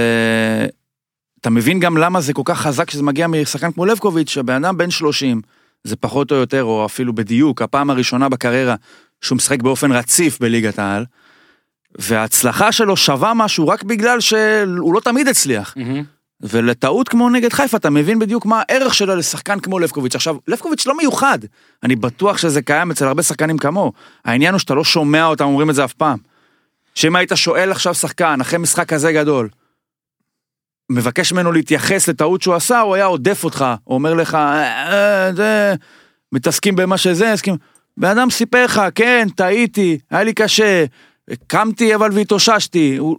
אתה 1.41 1.51
מבין 1.51 1.81
גם 1.81 1.97
למה 1.97 2.21
זה 2.21 2.33
כל 2.33 2.43
כך 2.45 2.61
חזק 2.61 2.89
כשזה 2.89 3.03
מגיע 3.03 3.27
משחקן 3.27 3.73
כמו 3.73 3.87
לבקוביץ', 3.87 4.31
שהבן 4.31 4.65
אדם 4.65 4.77
בן 4.77 4.91
30, 4.91 5.41
זה 5.89 5.97
פחות 5.97 6.31
או 6.31 6.37
יותר, 6.37 6.65
או 6.65 6.87
אפילו 6.87 7.13
בדיוק, 7.13 7.63
הפעם 7.63 7.91
הראשונה 7.91 8.29
בקריירה 8.29 8.75
שהוא 9.21 9.37
משחק 9.37 9.63
באופן 9.63 9.93
רציף 9.93 10.41
בליגת 10.41 10.79
העל, 10.79 11.05
וההצלחה 11.99 12.73
שלו 12.73 12.97
שווה 12.97 13.35
משהו 13.35 13.69
רק 13.69 13.83
בגלל 13.83 14.21
שהוא 14.21 14.95
לא 14.95 15.01
תמיד 15.01 15.29
הצליח. 15.29 15.75
מהמם. 15.77 16.03
ולטעות 16.41 17.09
כמו 17.09 17.31
נגד 17.31 17.53
חיפה 17.53 17.77
אתה 17.77 17.91
מבין 17.91 18.19
בדיוק 18.19 18.47
מה 18.47 18.63
הערך 18.69 18.95
שלה 18.95 19.15
לשחקן 19.15 19.61
כמו 19.61 19.79
לבקוביץ'. 19.79 20.15
עכשיו, 20.15 20.37
לבקוביץ' 20.49 20.87
לא 20.87 20.97
מיוחד, 20.97 21.39
אני 21.83 21.97
בטוח 21.97 22.39
שזה 22.39 22.63
קיים 22.63 22.91
אצל 22.91 23.07
הרבה 23.07 23.23
שחקנים 23.23 23.59
כמוהו. 23.59 23.93
העניין 24.25 24.55
הוא 24.55 24.59
שאתה 24.59 24.75
לא 24.75 24.85
שומע 24.85 25.27
אותם 25.27 25.45
אומרים 25.45 25.71
את 25.71 25.75
זה 25.75 25.85
אף 25.85 25.93
פעם. 25.93 26.19
שאם 26.95 27.17
היית 27.17 27.33
שואל 27.35 27.71
עכשיו 27.71 27.95
שחקן 27.95 28.41
אחרי 28.41 28.59
משחק 28.59 28.89
כזה 28.89 29.13
גדול, 29.13 29.49
מבקש 30.91 31.33
ממנו 31.33 31.53
להתייחס 31.53 32.09
לטעות 32.09 32.43
שהוא 32.43 32.55
עשה, 32.55 32.81
הוא 32.81 32.95
היה 32.95 33.05
עודף 33.05 33.45
אותך, 33.45 33.65
הוא 33.85 33.95
אומר 33.95 34.15
לך, 34.15 34.35
"אה, 34.35 34.93
אה, 34.93 35.33
זה, 35.33 35.75
מתעסקים 36.33 36.77
במה 36.77 36.99
שזה, 36.99 37.33
עסקים. 37.33 37.57
בן 37.97 38.09
אדם 38.09 38.31
סיפר 38.31 38.65
לך, 38.65 38.83
כן, 38.95 39.29
טעיתי, 39.37 39.99
היה 40.11 40.25
לי 40.25 40.33
קשה, 40.33 40.85
קמתי 41.47 41.95
אבל 41.95 42.11
והתאוששתי. 42.13 42.97
הוא, 42.97 43.19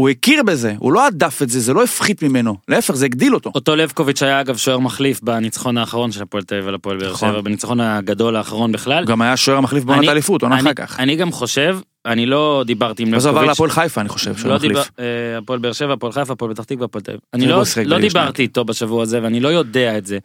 הוא 0.00 0.08
הכיר 0.08 0.42
בזה, 0.42 0.74
הוא 0.78 0.92
לא 0.92 1.06
הדף 1.06 1.42
את 1.42 1.48
זה, 1.48 1.60
זה 1.60 1.72
לא 1.72 1.84
הפחית 1.84 2.22
ממנו, 2.22 2.56
להפך, 2.68 2.94
זה 2.94 3.04
הגדיל 3.04 3.34
אותו. 3.34 3.52
אותו 3.54 3.76
לבקוביץ' 3.76 4.22
היה 4.22 4.40
אגב 4.40 4.56
שוער 4.56 4.78
מחליף 4.78 5.20
בניצחון 5.22 5.78
האחרון 5.78 6.12
של 6.12 6.22
הפועל 6.22 6.42
תל 6.44 6.54
אביב 6.54 6.68
על 6.68 6.74
הפועל 6.74 6.98
באר 6.98 7.12
נכון. 7.12 7.30
שבע, 7.30 7.40
בניצחון 7.40 7.80
הגדול 7.80 8.36
האחרון 8.36 8.72
בכלל. 8.72 9.04
גם 9.04 9.22
היה 9.22 9.36
שוער 9.36 9.58
המחליף 9.58 9.84
בעונת 9.84 10.08
האליפות, 10.08 10.42
עונה 10.42 10.60
אחר 10.60 10.74
כך. 10.74 11.00
אני 11.00 11.16
גם 11.16 11.32
חושב, 11.32 11.78
אני 12.06 12.26
לא 12.26 12.62
דיברתי 12.66 13.02
עם 13.02 13.14
אז 13.14 13.26
הוא 13.26 13.30
עבר 13.30 13.40
לבקוביץ'. 13.40 13.48
להפועל 13.48 13.70
חיפה, 13.70 14.00
אני 14.00 14.08
חושב, 14.08 14.36
שוער 14.36 14.52
לא 14.52 14.56
מחליף. 14.56 14.78
אה, 14.78 15.38
הפועל 15.38 15.58
באר 15.58 15.72
שבע, 15.72 15.92
הפועל 15.92 16.12
חיפה, 16.12 16.32
הפועל 16.32 16.54
פתח 16.54 16.64
תקווה, 16.64 16.84
הפועל 16.84 17.02
תל 17.02 17.10
אביב. 17.10 17.20
אני 17.34 17.46
לא, 17.46 17.62
לא 17.84 17.98
דיברתי 17.98 18.42
איתו 18.42 18.64
בשבוע 18.64 19.02
הזה 19.02 19.22
ואני 19.22 19.40
לא 19.40 19.48
יודע 19.48 19.98
את 19.98 20.06
זה, 20.06 20.18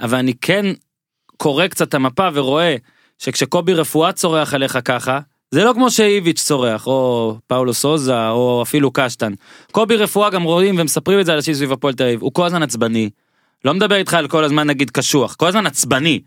אבל 0.00 0.18
אני 0.18 0.34
כן 0.40 0.66
קורא 1.36 1.66
קצת 1.66 1.88
את 1.88 1.94
המפה 1.94 2.28
ורואה 2.34 2.76
שכשקובי 3.18 3.74
רפואה 3.74 4.12
צורח 4.12 4.54
עליך 4.54 4.78
ככה, 4.84 5.20
זה 5.50 5.64
לא 5.64 5.72
כמו 5.72 5.90
שאיביץ' 5.90 6.42
צורח, 6.42 6.86
או 6.86 7.36
פאולו 7.46 7.74
סוזה, 7.74 8.28
או 8.28 8.62
אפילו 8.62 8.90
קשטן. 8.90 9.32
קובי 9.72 9.96
רפואה 9.96 10.30
גם 10.30 10.42
רואים 10.42 10.74
ומספרים 10.78 11.20
את 11.20 11.26
זה 11.26 11.34
אנשים 11.34 11.54
סביב 11.54 11.72
הפועל 11.72 11.94
תל 11.94 12.04
אביב, 12.04 12.22
הוא 12.22 12.32
כל 12.32 12.46
הזמן 12.46 12.62
עצבני. 12.62 13.10
לא 13.64 13.74
מדבר 13.74 13.96
איתך 13.96 14.14
על 14.14 14.28
כל 14.28 14.44
הזמן 14.44 14.66
נגיד 14.66 14.90
קשוח, 14.90 15.34
כל 15.34 15.46
הזמן 15.46 15.66
עצבני. 15.66 16.20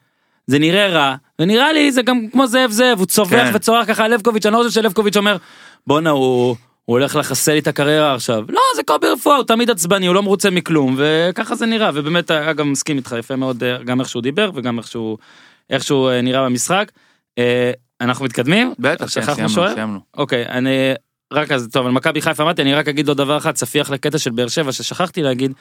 זה 0.47 0.59
נראה 0.59 0.87
רע, 0.87 1.15
ונראה 1.39 1.73
לי 1.73 1.91
זה 1.91 2.01
גם 2.01 2.27
כמו 2.31 2.47
זאב 2.47 2.71
זאב, 2.71 2.99
הוא 2.99 3.05
צווח 3.05 3.29
כן. 3.29 3.51
וצורח 3.53 3.87
ככה 3.87 4.05
על 4.05 4.13
לבקוביץ', 4.13 4.45
אני 4.45 4.53
לא 4.53 4.57
חושב 4.57 4.69
שלבקוביץ' 4.69 5.17
אומר, 5.17 5.37
בואנה 5.87 6.09
הוא... 6.09 6.55
הוא 6.85 6.93
הולך 6.99 7.15
לחסל 7.15 7.51
לי 7.51 7.59
את 7.59 7.67
הקריירה 7.67 8.13
עכשיו. 8.13 8.43
לא, 8.49 8.61
זה 8.75 8.83
קובי 8.83 9.07
רפואה, 9.07 9.35
הוא 9.35 9.43
תמיד 9.43 9.69
עצבני, 9.69 10.07
הוא 10.07 10.15
לא 10.15 10.23
מרוצה 10.23 10.49
מכלום, 10.49 10.95
וככה 10.97 11.55
זה 11.55 11.65
נראה, 11.65 11.89
ובאמת, 11.93 12.31
אגב, 12.31 12.65
מסכים 12.65 12.97
איתך 12.97 13.15
יפה 13.19 13.35
מאוד, 13.35 13.63
אה, 13.63 13.83
גם 13.83 13.99
איך 13.99 14.09
שהוא 14.09 14.21
דיבר, 14.21 14.51
וגם 14.55 14.77
איך 14.77 14.87
שהוא, 14.87 15.17
איך 15.69 15.83
שהוא 15.83 16.09
אה, 16.09 16.21
נראה 16.21 16.45
במשחק. 16.45 16.91
אנחנו 18.03 18.25
מתקדמים? 18.25 18.73
בטח, 18.79 19.05
כן, 19.05 19.07
שכחנו 19.07 19.49
שוער? 19.49 19.75
אוקיי, 20.17 20.45
אני 20.45 20.93
רק 21.33 21.51
אז, 21.51 21.69
טוב, 21.71 21.85
על 21.85 21.91
מכבי 21.91 22.21
חיפה 22.21 22.43
אמרתי, 22.43 22.61
אני 22.61 22.73
רק 22.73 22.87
אגיד 22.87 23.07
עוד 23.07 23.17
דבר 23.17 23.37
אחד, 23.37 23.55
ספיח 23.55 23.89
לקטע 23.89 24.17
של 24.17 24.29
באר 24.29 24.47
שבע, 24.47 24.71
ששכחתי 24.71 25.21
להגיד, 25.21 25.53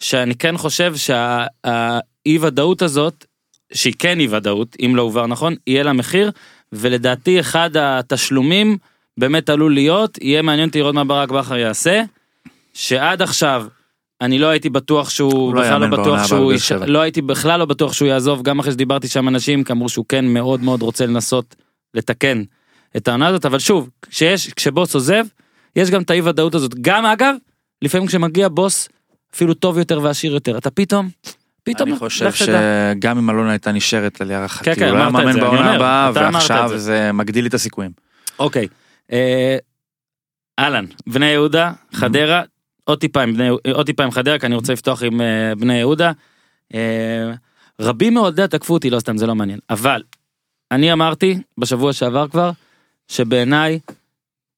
שאני 0.00 0.34
כן 0.34 0.56
חושב 0.56 0.96
שהאי 0.96 2.38
ודאות 2.40 2.82
הזאת, 2.82 3.24
שהיא 3.72 3.94
כן 3.98 4.20
אי 4.20 4.28
ודאות, 4.30 4.76
אם 4.86 4.96
לא 4.96 5.02
הובהר 5.02 5.26
נכון, 5.26 5.54
יהיה 5.66 5.82
לה 5.82 5.92
מחיר, 5.92 6.30
ולדעתי 6.72 7.40
אחד 7.40 7.70
התשלומים 7.76 8.78
באמת 9.18 9.48
עלול 9.48 9.74
להיות, 9.74 10.18
יהיה 10.22 10.42
מעניין 10.42 10.68
אותי 10.68 10.78
לראות 10.78 10.94
מה 10.94 11.04
ברק 11.04 11.30
בכר 11.30 11.56
יעשה, 11.56 12.02
שעד 12.74 13.22
עכשיו 13.22 13.66
אני 14.20 14.38
לא 14.38 14.46
הייתי 14.46 14.70
בטוח 14.70 15.10
שהוא, 15.10 15.32
הוא 15.32 15.54
לא 15.54 15.62
בכלל 15.62 15.80
לא 15.80 15.86
בטוח 15.86 16.26
שהוא, 16.26 16.52
יש... 16.52 16.72
לא 16.72 17.00
הייתי 17.00 17.22
בכלל 17.22 17.58
לא 17.58 17.64
בטוח 17.64 17.92
שהוא 17.92 18.08
יעזוב, 18.08 18.42
גם 18.42 18.58
אחרי 18.58 18.72
שדיברתי 18.72 19.08
שם 19.08 19.28
אנשים, 19.28 19.64
כי 19.64 19.72
אמרו 19.72 19.88
שהוא 19.88 20.04
כן 20.08 20.24
מאוד 20.24 20.62
מאוד 20.62 20.82
רוצה 20.82 21.06
לנסות 21.06 21.54
לתקן 21.94 22.42
את 22.96 23.08
העונה 23.08 23.26
הזאת, 23.26 23.46
אבל 23.46 23.58
שוב, 23.58 23.90
כשיש, 24.02 24.52
כשבוס 24.52 24.94
עוזב, 24.94 25.24
יש 25.76 25.90
גם 25.90 26.02
את 26.02 26.10
האי 26.10 26.20
ודאות 26.20 26.54
הזאת. 26.54 26.74
גם 26.80 27.06
אגב, 27.06 27.34
לפעמים 27.82 28.06
כשמגיע 28.06 28.48
בוס 28.48 28.88
אפילו 29.34 29.54
טוב 29.54 29.78
יותר 29.78 30.00
ועשיר 30.02 30.34
יותר, 30.34 30.58
אתה 30.58 30.70
פתאום, 30.70 31.08
פתאום, 31.62 31.88
אני 31.88 31.98
חושב. 31.98 32.32
שגם 32.32 33.18
אם 33.18 33.30
אלונה 33.30 33.50
הייתה 33.50 33.72
נשארת 33.72 34.20
להערכתי, 34.20 34.64
כן, 34.64 34.74
כן, 34.74 34.88
הוא 34.88 34.96
לא 34.96 35.02
היה 35.02 35.10
מאמן 35.10 35.40
בעונה 35.40 35.74
הבאה, 35.74 36.10
ועכשיו 36.14 36.68
זה. 36.68 36.78
זה 36.78 37.12
מגדיל 37.12 37.46
את 37.46 37.54
הסיכויים. 37.54 37.90
אוקיי. 38.38 38.68
אה, 39.12 39.56
אהלן, 40.58 40.84
בני 41.06 41.26
יהודה, 41.26 41.72
חדרה, 41.92 42.42
עוד 42.84 43.00
טיפה 43.00 43.22
עם 43.22 43.34
בני, 43.34 43.48
עוד 43.48 43.86
טיפה 43.86 44.04
עם 44.04 44.10
חדרה, 44.10 44.38
כי 44.38 44.46
אני 44.46 44.54
רוצה 44.54 44.72
לפתוח 44.72 45.02
עם 45.02 45.20
אה, 45.20 45.52
בני 45.58 45.78
יהודה. 45.78 46.12
אה, 46.74 47.32
רבים 47.80 48.14
מאוהדיה 48.14 48.48
תקפו 48.48 48.74
אותי, 48.74 48.90
לא 48.90 49.00
סתם, 49.00 49.16
זה 49.16 49.26
לא 49.26 49.34
מעניין. 49.34 49.58
אבל, 49.70 50.02
אני 50.70 50.92
אמרתי 50.92 51.38
בשבוע 51.58 51.92
שעבר 51.92 52.28
כבר, 52.28 52.50
שבעיניי, 53.08 53.78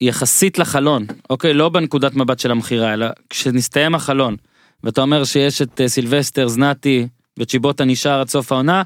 יחסית 0.01 0.59
לחלון, 0.59 1.07
אוקיי, 1.31 1.55
לא 1.55 1.69
בנקודת 1.69 2.15
מבט 2.15 2.39
של 2.39 2.51
המכירה, 2.51 2.93
אלא 2.93 3.07
כשנסתיים 3.31 3.95
החלון, 3.95 4.37
ואתה 4.85 5.01
אומר 5.01 5.25
שיש 5.25 5.63
את 5.63 5.81
אה, 5.81 5.89
סילבסטר, 5.89 6.49
זנתי 6.49 7.07
וצ'יבוטה 7.39 7.85
נשאר 7.85 8.21
עד 8.21 8.29
סוף 8.29 8.53
העונה, 8.53 8.83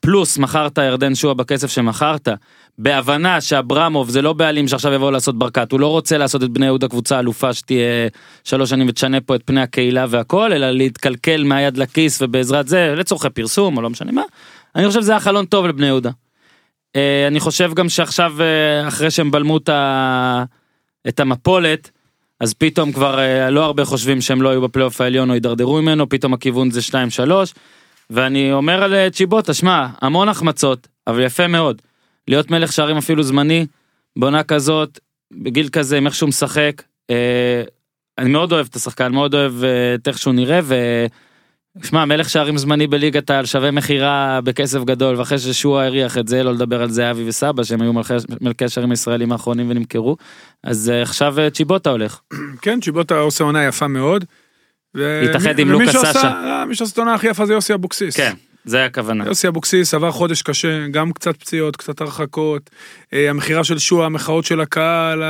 פלוס 0.00 0.38
מכרת 0.38 0.78
ירדן 0.78 1.14
שועה 1.14 1.34
בכסף 1.34 1.70
שמכרת, 1.70 2.28
בהבנה 2.78 3.40
שאברמוב 3.40 4.10
זה 4.10 4.22
לא 4.22 4.32
בעלים 4.32 4.68
שעכשיו 4.68 4.92
יבוא 4.92 5.12
לעשות 5.12 5.38
ברקת, 5.38 5.72
הוא 5.72 5.80
לא 5.80 5.86
רוצה 5.86 6.18
לעשות 6.18 6.42
את 6.42 6.50
בני 6.50 6.66
יהודה 6.66 6.88
קבוצה 6.88 7.18
אלופה 7.18 7.52
שתהיה 7.52 8.08
שלוש 8.44 8.70
שנים 8.70 8.88
ותשנה 8.88 9.20
פה 9.20 9.34
את 9.34 9.42
פני 9.44 9.60
הקהילה 9.60 10.06
והכל, 10.08 10.52
אלא 10.52 10.70
להתקלקל 10.70 11.44
מהיד 11.44 11.76
לכיס 11.76 12.22
ובעזרת 12.22 12.68
זה, 12.68 12.94
לצורכי 12.96 13.30
פרסום 13.30 13.76
או 13.76 13.82
לא 13.82 13.90
משנה 13.90 14.12
מה, 14.12 14.22
אני 14.76 14.88
חושב 14.88 15.00
שזה 15.00 15.12
היה 15.12 15.20
חלון 15.20 15.46
טוב 15.46 15.66
לבני 15.66 15.86
יהודה. 15.86 16.10
אה, 16.96 17.26
אני 17.26 17.40
חושב 17.40 17.74
גם 17.74 17.88
שעכשיו 17.88 18.34
אה, 18.40 18.88
אחרי 18.88 19.10
שהם 19.10 19.30
בלמו 19.30 19.58
את 21.08 21.20
המפולת, 21.20 21.90
אז 22.40 22.54
פתאום 22.54 22.92
כבר 22.92 23.18
אה, 23.18 23.50
לא 23.50 23.64
הרבה 23.64 23.84
חושבים 23.84 24.20
שהם 24.20 24.42
לא 24.42 24.48
היו 24.48 24.60
בפלייאוף 24.60 25.00
העליון 25.00 25.30
או 25.30 25.34
יידרדרו 25.34 25.82
ממנו, 25.82 26.08
פתאום 26.08 26.34
הכיוון 26.34 26.70
זה 26.70 26.80
2-3. 26.90 26.94
ואני 28.10 28.52
אומר 28.52 28.82
על 28.82 29.08
צ'יבוטה, 29.08 29.54
שמע, 29.54 29.86
המון 30.00 30.28
החמצות, 30.28 30.88
אבל 31.06 31.22
יפה 31.22 31.46
מאוד. 31.46 31.82
להיות 32.28 32.50
מלך 32.50 32.72
שערים 32.72 32.96
אפילו 32.96 33.22
זמני, 33.22 33.66
בעונה 34.16 34.42
כזאת, 34.42 34.98
בגיל 35.32 35.68
כזה, 35.68 35.96
עם 35.96 36.06
איך 36.06 36.14
שהוא 36.14 36.28
משחק. 36.28 36.82
אני 38.18 38.30
מאוד 38.30 38.52
אוהב 38.52 38.66
את 38.70 38.76
השחקן, 38.76 39.12
מאוד 39.12 39.34
אוהב 39.34 39.52
את 39.94 40.08
איך 40.08 40.18
שהוא 40.18 40.34
נראה. 40.34 40.60
שמע, 41.82 42.04
מלך 42.04 42.30
שערים 42.30 42.58
זמני 42.58 42.86
בליגת 42.86 43.30
העל 43.30 43.44
שווה 43.46 43.70
מכירה 43.70 44.40
בכסף 44.44 44.84
גדול, 44.84 45.16
ואחרי 45.16 45.38
ששועה 45.38 45.86
הריח 45.86 46.18
את 46.18 46.28
זה, 46.28 46.42
לא 46.42 46.52
לדבר 46.52 46.82
על 46.82 46.90
זהבי 46.90 47.28
וסבא, 47.28 47.62
שהם 47.64 47.82
היו 47.82 47.92
מלכי- 47.92 48.14
מלכי 48.40 48.64
השערים 48.64 48.90
הישראלים 48.90 49.32
האחרונים 49.32 49.70
ונמכרו, 49.70 50.16
אז 50.64 50.90
אה, 50.90 51.02
עכשיו 51.02 51.40
אה, 51.40 51.50
צ'יבוטה 51.50 51.90
הולך. 51.90 52.20
כן, 52.62 52.80
צ'יבוטה 52.80 53.18
עושה 53.18 53.44
עונה 53.44 53.64
יפה 53.64 53.86
מאוד. 53.88 54.24
ו- 54.96 55.20
התאחד 55.30 55.58
עם 55.58 55.86
שעשה- 55.86 56.12
סאשה. 56.12 56.28
אה, 56.32 56.64
מי 56.64 56.74
שעושה 56.74 56.92
את 56.92 56.98
העונה 56.98 57.14
הכי 57.14 57.26
יפה 57.28 57.46
זה 57.46 57.52
יוסי 57.52 57.74
אבוקסיס. 57.74 58.16
כן. 58.16 58.32
זה 58.64 58.84
הכוונה. 58.84 59.24
יוסי 59.26 59.48
אבוקסיס 59.48 59.94
עבר 59.94 60.10
חודש 60.10 60.42
קשה, 60.42 60.86
גם 60.90 61.12
קצת 61.12 61.36
פציעות, 61.36 61.76
קצת 61.76 62.00
הרחקות, 62.00 62.70
המכירה 63.12 63.64
של 63.64 63.78
שועה, 63.78 64.06
המחאות 64.06 64.44
של 64.44 64.60
הקהל, 64.60 65.22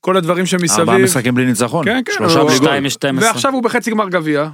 כל 0.00 0.16
הדברים 0.16 0.46
שמסביב. 0.46 0.80
ארבעה 0.80 0.98
משחקים 0.98 1.34
בלי 1.34 1.46
ניצחון. 1.46 1.84
כן, 1.84 2.00
כן, 2.04 2.12
שלושה 2.18 2.44
בלי 2.44 2.58
גול. 2.58 2.82
שתיים 2.88 3.16
מ-12. 3.16 3.24
ועכשיו 3.24 3.52
הוא 3.52 3.62
בחצי 3.62 3.90
גמר 3.90 4.08
גביע, 4.08 4.48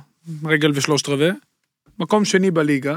רגל 0.45 0.71
ושלושת 0.75 1.09
רבעי, 1.09 1.31
מקום 1.99 2.25
שני 2.25 2.51
בליגה, 2.51 2.97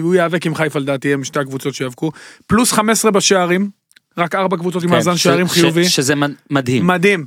הוא 0.00 0.14
ייאבק 0.14 0.46
עם 0.46 0.54
חיפה 0.54 0.78
לדעתי, 0.78 1.12
הם 1.12 1.24
שתי 1.24 1.40
הקבוצות 1.40 1.74
שיאבקו, 1.74 2.10
פלוס 2.46 2.72
15 2.72 3.10
בשערים, 3.10 3.70
רק 4.18 4.34
ארבע 4.34 4.56
קבוצות 4.56 4.82
עם 4.82 4.88
כן, 4.88 4.94
מאזן 4.94 5.16
ש- 5.16 5.22
שערים 5.22 5.48
חיובי, 5.48 5.84
שזה 5.88 6.14
מדהים. 6.50 6.86
מדהים. 6.86 7.26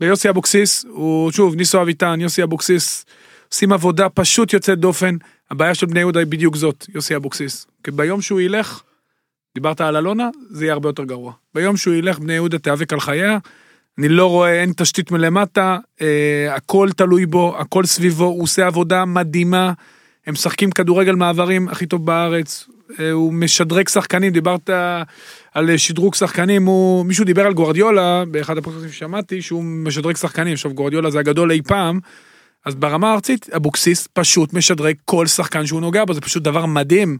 ויוסי 0.00 0.28
אבוקסיס, 0.28 0.84
הוא 0.88 1.32
שוב, 1.32 1.54
ניסו 1.54 1.82
אביטן, 1.82 2.20
יוסי 2.20 2.42
אבוקסיס, 2.42 3.04
עושים 3.52 3.72
עבודה 3.72 4.08
פשוט 4.08 4.52
יוצאת 4.52 4.78
דופן, 4.78 5.16
הבעיה 5.50 5.74
של 5.74 5.86
בני 5.86 6.00
יהודה 6.00 6.20
היא 6.20 6.26
בדיוק 6.26 6.56
זאת, 6.56 6.86
יוסי 6.94 7.16
אבוקסיס. 7.16 7.66
כי 7.84 7.90
ביום 7.90 8.22
שהוא 8.22 8.40
ילך, 8.40 8.82
דיברת 9.54 9.80
על 9.80 9.96
אלונה, 9.96 10.28
זה 10.50 10.64
יהיה 10.64 10.72
הרבה 10.72 10.88
יותר 10.88 11.04
גרוע. 11.04 11.32
ביום 11.54 11.76
שהוא 11.76 11.94
ילך, 11.94 12.18
בני 12.18 12.32
יהודה 12.32 12.58
תיאבק 12.58 12.92
על 12.92 13.00
חייה, 13.00 13.38
אני 13.98 14.08
לא 14.08 14.26
רואה, 14.30 14.60
אין 14.60 14.72
תשתית 14.76 15.10
מלמטה, 15.10 15.78
אה, 16.00 16.54
הכל 16.54 16.88
תלוי 16.96 17.26
בו, 17.26 17.56
הכל 17.58 17.84
סביבו, 17.84 18.24
הוא 18.24 18.42
עושה 18.42 18.66
עבודה 18.66 19.04
מדהימה, 19.04 19.72
הם 20.26 20.34
משחקים 20.34 20.70
כדורגל 20.70 21.14
מעברים 21.14 21.68
הכי 21.68 21.86
טוב 21.86 22.06
בארץ, 22.06 22.68
אה, 23.00 23.10
הוא 23.10 23.32
משדרג 23.32 23.88
שחקנים, 23.88 24.32
דיברת 24.32 24.70
על 25.54 25.70
אה, 25.70 25.78
שדרוג 25.78 26.14
שחקנים, 26.14 26.66
הוא, 26.66 27.06
מישהו 27.06 27.24
דיבר 27.24 27.46
על 27.46 27.52
גוארדיולה, 27.52 28.24
באחד 28.30 28.58
הפרקים 28.58 28.88
ששמעתי, 28.88 29.42
שהוא 29.42 29.64
משדרג 29.64 30.16
שחקנים, 30.16 30.52
עכשיו 30.52 30.74
גוארדיולה 30.74 31.10
זה 31.10 31.18
הגדול 31.18 31.52
אי 31.52 31.62
פעם, 31.62 32.00
אז 32.64 32.74
ברמה 32.74 33.10
הארצית, 33.10 33.50
אבוקסיס 33.56 34.08
פשוט 34.12 34.52
משדרג 34.52 34.94
כל 35.04 35.26
שחקן 35.26 35.66
שהוא 35.66 35.80
נוגע 35.80 36.04
בו, 36.04 36.14
זה 36.14 36.20
פשוט 36.20 36.42
דבר 36.42 36.66
מדהים. 36.66 37.18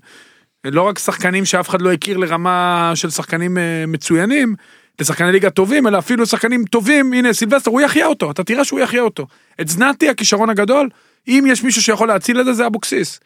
לא 0.65 0.83
רק 0.83 0.99
שחקנים 0.99 1.45
שאף 1.45 1.69
אחד 1.69 1.83
לא 1.83 1.93
הכיר 1.93 2.17
לרמה 2.17 2.93
של 2.95 3.11
שחקנים 3.11 3.59
אה, 3.59 3.85
מצוינים, 3.87 4.55
לשחקני 5.01 5.33
ליגה 5.33 5.51
טובים, 5.51 5.87
אלא 5.87 5.99
אפילו 5.99 6.27
שחקנים 6.27 6.65
טובים, 6.65 7.13
הנה 7.13 7.33
סילבסטר, 7.33 7.71
הוא 7.71 7.81
יחיה 7.81 8.07
אותו, 8.07 8.31
אתה 8.31 8.45
תראה 8.45 8.65
שהוא 8.65 8.81
יחיה 8.81 9.03
אותו. 9.03 9.27
את 9.61 9.69
זנתי, 9.69 10.09
הכישרון 10.09 10.51
הגדול, 10.51 10.89
אם 11.29 11.45
יש 11.49 11.63
מישהו 11.63 11.83
שיכול 11.83 12.09
להציל 12.09 12.41
את 12.41 12.45
זה, 12.45 12.53
זה 12.53 12.67
אבוקסיס. 12.67 13.21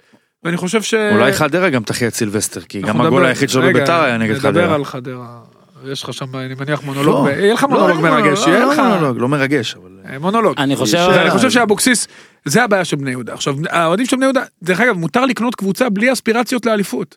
ואני 0.45 0.57
חושב 0.57 0.82
ש... 0.82 0.95
אולי 0.95 1.32
חדרה 1.32 1.70
גם 1.70 1.82
תחיה 1.82 2.09
את 2.09 2.15
סילבסטר, 2.15 2.61
כי 2.61 2.81
גם 2.81 3.01
הגול 3.01 3.07
נדבר- 3.20 3.28
היחיד 3.28 3.51
שלו 3.51 3.62
בביתר 3.62 4.01
היה 4.01 4.19
נגד 4.19 4.35
נדבר 4.35 4.51
חדרה. 4.51 4.74
על 4.74 4.85
חדרה. 4.85 5.39
יש 5.86 6.03
לך 6.03 6.12
שם, 6.15 6.36
אני 6.36 6.55
מניח 6.61 6.82
מונולוג, 6.82 7.15
לא, 7.15 7.24
ב- 7.35 7.39
יהיה 7.39 7.55
לך 7.55 7.62
לא, 7.62 7.69
מונולוג 7.69 7.97
לא, 8.05 8.11
מרגש, 8.11 8.47
יהיה 8.47 8.59
לא 8.61 8.73
לך 8.73 8.78
מונולוג, 8.78 9.19
לא 9.19 9.28
מרגש, 9.28 9.74
אבל... 9.74 9.90
אה, 10.12 10.19
מונולוג. 10.19 10.55
אני 10.59 10.77
חושב... 10.77 11.09
ואני 11.11 11.31
חושב 11.31 11.51
שאבוקסיס, 11.51 12.09
זה 12.45 12.65
הבעיה 12.65 12.85
של 12.85 12.97
בני 12.97 13.11
יהודה. 13.11 13.35
עכשיו, 13.35 13.57
האוהדים 13.70 14.07
של 14.07 14.16
בני 14.16 14.24
יהודה, 14.24 14.43
דרך 14.62 14.81
אגב, 14.81 14.97
מותר 14.97 15.24
לקנות 15.27 15.55
קבוצה 15.55 15.89
בלי 15.89 16.12
אספירציות 16.12 16.66
לאליפות. 16.66 17.16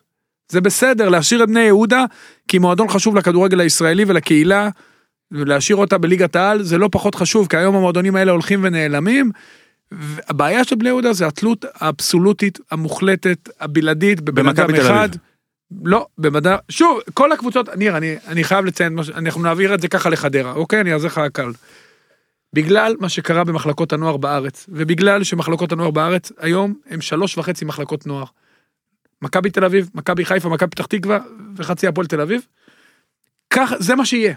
זה 0.52 0.60
בסדר, 0.60 1.08
להשאיר 1.08 1.42
את 1.42 1.48
בני 1.48 1.60
יהודה, 1.60 2.04
כי 2.48 2.58
מועדון 2.58 2.88
חשוב 2.88 3.16
לכדורגל 3.16 3.60
הישראלי 3.60 4.04
ולקהילה, 4.06 4.68
ולהשאיר 5.30 5.76
אותה 5.76 5.98
בליגת 5.98 6.36
העל, 6.36 6.62
זה 6.62 6.78
לא 6.78 6.88
פחות 6.92 7.14
חשוב, 7.14 7.46
כי 7.46 7.56
היום 7.56 7.76
המועדונים 7.76 8.16
האלה 8.16 8.32
הולכים 8.32 8.60
ונעלמים. 8.62 9.30
הבעיה 10.28 10.64
של 10.64 10.76
בני 10.76 10.88
יהודה 10.88 11.12
זה 11.12 11.26
התלות 11.26 11.64
האבסולוטית, 11.74 12.58
המוחלטת, 12.70 13.48
הבלעדית, 13.60 14.20
בבן 14.20 14.48
אדם 14.48 14.74
אחד. 14.74 15.08
לא, 15.84 16.06
במדע, 16.18 16.56
שוב, 16.68 17.00
כל 17.14 17.32
הקבוצות, 17.32 17.68
ניר, 17.76 17.96
אני, 17.96 18.16
אני 18.26 18.44
חייב 18.44 18.64
לציין, 18.64 18.98
אנחנו 19.16 19.42
נעביר 19.42 19.74
את 19.74 19.80
זה 19.80 19.88
ככה 19.88 20.10
לחדרה, 20.10 20.52
אוקיי? 20.52 20.80
אני 20.80 20.92
אעזר 20.92 21.06
לך 21.06 21.20
קל. 21.32 21.52
בגלל 22.52 22.96
מה 23.00 23.08
שקרה 23.08 23.44
במחלקות 23.44 23.92
הנוער 23.92 24.16
בארץ, 24.16 24.66
ובגלל 24.68 25.24
שמחלקות 25.24 25.72
הנוער 25.72 25.90
בארץ 25.90 26.32
היום 26.38 26.74
הם 26.90 27.00
שלוש 27.00 27.38
וחצי 27.38 27.64
מחלקות 27.64 28.06
נוער. 28.06 28.24
מכבי 29.22 29.50
תל 29.50 29.64
אביב, 29.64 29.90
מכבי 29.94 30.24
חיפה, 30.24 30.48
מכבי 30.48 30.70
פתח 30.70 30.86
תקווה 30.86 31.18
וחצי 31.56 31.86
הפועל 31.86 32.06
תל 32.06 32.20
אביב. 32.20 32.42
כך, 33.50 33.72
זה 33.78 33.94
מה 33.94 34.06
שיהיה. 34.06 34.34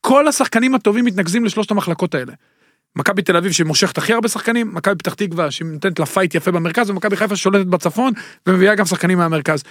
כל 0.00 0.28
השחקנים 0.28 0.74
הטובים 0.74 1.04
מתנקזים 1.04 1.44
לשלושת 1.44 1.70
המחלקות 1.70 2.14
האלה. 2.14 2.32
מכבי 2.96 3.22
תל 3.22 3.36
אביב 3.36 3.52
שמושכת 3.52 3.98
הכי 3.98 4.12
הרבה 4.12 4.28
שחקנים, 4.28 4.74
מכבי 4.74 4.94
פתח 4.94 5.14
תקווה 5.14 5.50
שנותנת 5.50 5.98
לה 5.98 6.06
fight 6.06 6.34
יפה 6.34 6.50
במרכז, 6.50 6.90
ומכבי 6.90 7.16
חיפה 7.16 7.36
ששולטת 7.36 7.66
בצפון 7.66 8.12
ומביאה 8.46 8.74
גם 8.74 8.84
שחקנים 8.84 9.18
מהמרכז. 9.18 9.62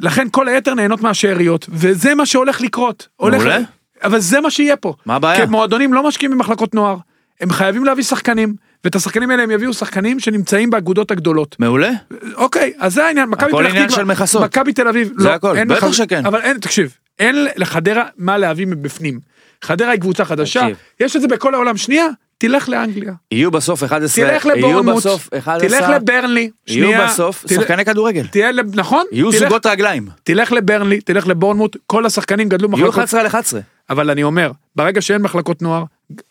לכן 0.00 0.28
כל 0.30 0.48
היתר 0.48 0.74
נהנות 0.74 1.00
מהשאריות, 1.00 1.66
וזה 1.68 2.14
מה 2.14 2.26
שהולך 2.26 2.60
לקרות. 2.60 3.08
הולך... 3.16 3.42
מעולה. 3.42 3.58
אבל 4.02 4.20
זה 4.20 4.40
מה 4.40 4.50
שיהיה 4.50 4.76
פה. 4.76 4.94
מה 5.06 5.16
הבעיה? 5.16 5.44
כי 5.44 5.50
מועדונים 5.50 5.94
לא 5.94 6.08
משקיעים 6.08 6.32
במחלקות 6.32 6.74
נוער, 6.74 6.96
הם 7.40 7.50
חייבים 7.50 7.84
להביא 7.84 8.04
שחקנים, 8.04 8.54
ואת 8.86 8.94
השחקנים 8.94 9.30
האלה 9.30 9.42
הם 9.42 9.50
יביאו 9.50 9.72
שחקנים 9.74 10.20
שנמצאים 10.20 10.70
באגודות 10.70 11.10
הגדולות. 11.10 11.56
מעולה? 11.58 11.90
אוקיי, 12.34 12.72
אז 12.78 12.94
זה 12.94 13.04
העניין, 13.06 13.28
מכבי 13.28 13.44
הכל 13.50 13.62
פתח 13.62 13.70
עניין 13.70 13.86
תקווה, 13.86 13.96
של 13.96 14.04
מכסות. 14.04 14.42
מכבי 14.42 14.72
תל 14.72 14.88
אביב, 14.88 15.12
זה 15.18 15.28
לא, 15.28 15.32
הכל, 15.34 15.64
בטח 15.64 15.84
מח- 15.84 15.92
שכן. 15.92 16.26
אבל 16.26 16.40
אין, 16.40 16.58
תקשיב, 16.58 16.94
אין 17.18 17.46
לחדרה 17.56 18.04
מה 18.18 18.38
להביא 18.38 18.66
מבפנים. 18.66 19.20
חדרה 19.64 19.90
היא 19.90 20.00
קבוצה 20.00 20.24
חדשה, 20.24 20.60
תקשיב. 20.60 20.76
יש 21.00 21.16
את 21.16 21.20
זה 21.20 21.28
בכל 21.28 21.54
העולם, 21.54 21.76
שנייה, 21.76 22.06
תלך 22.38 22.68
לאנגליה, 22.68 23.12
יהיו 23.32 23.50
בסוף 23.50 23.82
11, 23.84 24.24
תלך 24.24 24.44
יהיו 24.46 24.56
לבורנמוט, 24.56 24.96
בסוף 24.96 25.28
11, 25.38 25.68
תלך 25.68 25.88
לברנלי, 25.88 26.40
יהיו 26.40 26.50
שנייה, 26.84 27.06
בסוף 27.06 27.44
תלך- 27.46 27.60
שחקני 27.60 27.84
כדורגל. 27.84 28.26
תהיה, 28.26 28.52
לב- 28.52 28.80
נכון? 28.80 29.04
יהיו 29.12 29.30
תלך- 29.30 29.40
זוגות 29.40 29.66
רגליים. 29.66 30.08
תלך 30.24 30.52
לברנלי, 30.52 31.00
תלך 31.00 31.26
לבורנמוט, 31.26 31.76
כל 31.86 32.06
השחקנים 32.06 32.48
גדלו 32.48 32.68
יהיו 32.68 32.76
מחלקות 32.78 32.94
11 32.94 33.20
על 33.20 33.26
11. 33.26 33.60
אבל 33.90 34.10
אני 34.10 34.22
אומר, 34.22 34.50
ברגע 34.76 35.00
שאין 35.00 35.22
מחלקות 35.22 35.62
נוער, 35.62 35.84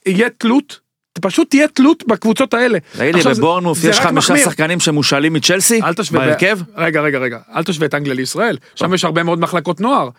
יהיה 0.05 0.29
תלות, 0.37 0.79
פשוט 1.21 1.49
תהיה 1.49 1.67
תלות 1.67 2.03
בקבוצות 2.07 2.53
האלה. 2.53 2.79
תגיד 2.97 3.15
לי, 3.15 3.21
בבורנמוף 3.23 3.77
זה 3.77 3.89
יש 3.89 3.99
חמישה. 3.99 4.37
שחקנים 4.37 4.79
שמושאלים 4.79 5.33
מצ'לסי? 5.33 5.81
אל 5.81 5.93
תשווה, 5.93 6.19
בהרכב? 6.25 6.59
רגע, 6.77 7.01
רגע, 7.01 7.17
רגע, 7.19 7.37
אל 7.55 7.63
תשווה 7.63 7.87
את 7.87 7.93
אנגליה 7.95 8.15
לישראל, 8.15 8.57
שם 8.75 8.93
יש 8.93 9.03
הרבה 9.05 9.23
מאוד 9.23 9.39
מחלקות 9.39 9.81
נוער. 9.81 10.09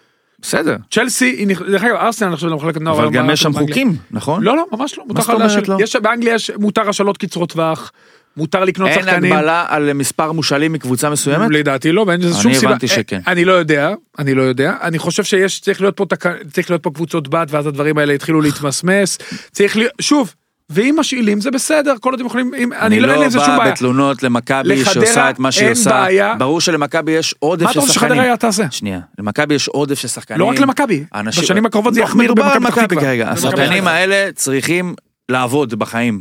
בסדר. 0.40 0.76
צ'לסי, 0.90 1.46
דרך 1.70 1.84
אגב, 1.84 1.94
ארסנל 1.96 2.28
נחשב 2.28 2.46
למחלקת 2.46 2.80
נוער. 2.80 2.96
אבל 2.98 3.10
גם 3.10 3.30
יש 3.30 3.40
שם. 3.42 3.52
חוקים, 3.52 3.96
נכון? 4.10 4.42
לא, 4.42 4.56
לא, 4.56 4.64
ממש 4.72 4.98
לא, 4.98 5.04
מותר 5.08 5.22
זאת 5.22 5.30
אומרת. 5.30 5.68
לא? 5.68 5.76
יש 5.80 5.96
באנגליה 5.96 6.36
מותר 6.58 6.88
השאלות 6.88 7.18
קצרות 7.18 7.52
טווח, 7.52 7.92
מותר 8.36 8.64
לקנות 8.64 8.88
אין 8.88 9.02
שחקנים. 9.02 9.32
הגבלה 9.32 9.64
על 9.68 9.92
מספר 9.92 10.32
מושאלים 10.32 10.72
מקבוצה 10.72 11.10
מסוימת? 11.10 11.50
לדעתי 11.50 11.92
לא, 11.92 12.04
ואין 12.08 12.20
לזה 12.20 12.34
אני 12.34 12.42
שום 12.42 12.54
סיבה. 12.54 12.68
הבנתי 12.70 12.88
שכן. 12.88 13.20
אני 13.26 13.44
לא 13.44 13.52
יודע, 13.52 13.94
אני 14.18 14.34
לא 14.34 14.42
יודע. 14.42 14.74
אני 14.82 14.98
חושב 14.98 15.24
שיש, 15.24 15.60
צריך 15.60 15.80
להיות 15.80 15.96
פה, 15.96 16.04
תק- 16.06 16.42
צריך 16.52 16.70
להיות 16.70 16.82
פה 16.82 16.90
קבוצות 16.94 17.28
בת, 17.28 17.48
ואז 17.50 17.66
הדברים 17.66 17.98
האלה 17.98 18.12
התחילו 18.12 18.40
להתמסמס. 18.40 19.18
צריך 19.52 19.76
להיות, 19.76 19.92
שוב, 20.00 20.34
ואם 20.70 20.96
משאילים 20.98 21.40
זה 21.40 21.50
בסדר, 21.50 21.94
כל 22.00 22.10
עוד 22.10 22.20
הם 22.20 22.26
יכולים, 22.26 22.54
אם, 22.54 22.72
אני 22.72 22.80
אני 22.86 23.00
לא, 23.00 23.06
אין 23.06 23.14
לא 23.14 23.18
לי 23.18 23.24
עם 23.24 23.30
זה 23.30 23.38
שום 23.38 23.48
בא 23.48 23.58
בעיה. 23.58 23.72
בתלונות 23.72 24.22
למכבי 24.22 24.84
שעושה 24.84 25.30
את 25.30 25.38
מה 25.38 25.52
שהיא 25.52 25.64
אין 25.68 25.76
עושה. 25.76 25.90
בעיה. 25.90 26.34
ברור 26.34 26.60
שלמכבי 26.60 27.12
יש 27.12 27.34
עודף 27.38 27.62
מה 27.62 27.70
אתה 27.70 27.74
של 27.74 27.80
רוצה 27.80 27.92
שחקנים. 27.92 28.16
שחדרה 28.16 28.36
תעשה? 28.36 28.64
שנייה, 28.70 29.00
למכבי 29.18 29.54
יש 29.54 29.68
עודף 29.68 29.98
של 29.98 30.08
שחקנים. 30.08 30.40
לא 30.40 30.44
רק 30.44 30.58
למכבי, 30.58 31.04
אנשים- 31.14 31.42
בשנים 31.44 31.66
הקרובות 31.66 31.94
זה 31.94 32.00
לא, 32.00 32.04
יחמיר 32.04 32.34
במכבי 32.34 32.50
פתח 32.60 32.66
מכבי 32.72 32.86
תקווה. 32.86 33.02
כרגע. 33.02 33.30
השחקנים. 33.30 33.86
האלה 33.88 34.32
צריכים 34.34 34.94
לעבוד 35.28 35.74
בחיים. 35.74 36.20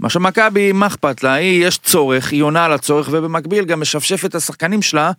מה 0.00 0.10
שמכבי, 0.10 0.72
מה 0.72 0.86
אכפת 0.86 1.22
לה? 1.22 1.32
היא, 1.32 1.66
יש 1.66 1.78
צורך, 1.78 2.32
היא 2.32 2.42
עונה 2.42 2.64
על 2.64 2.72
הצורך, 2.72 3.08
ובמקביל 3.12 3.64
גם 3.64 3.80
משפשפת 3.80 4.24
את 4.24 4.34
השחקנים 4.34 4.82
שלה 4.82 5.10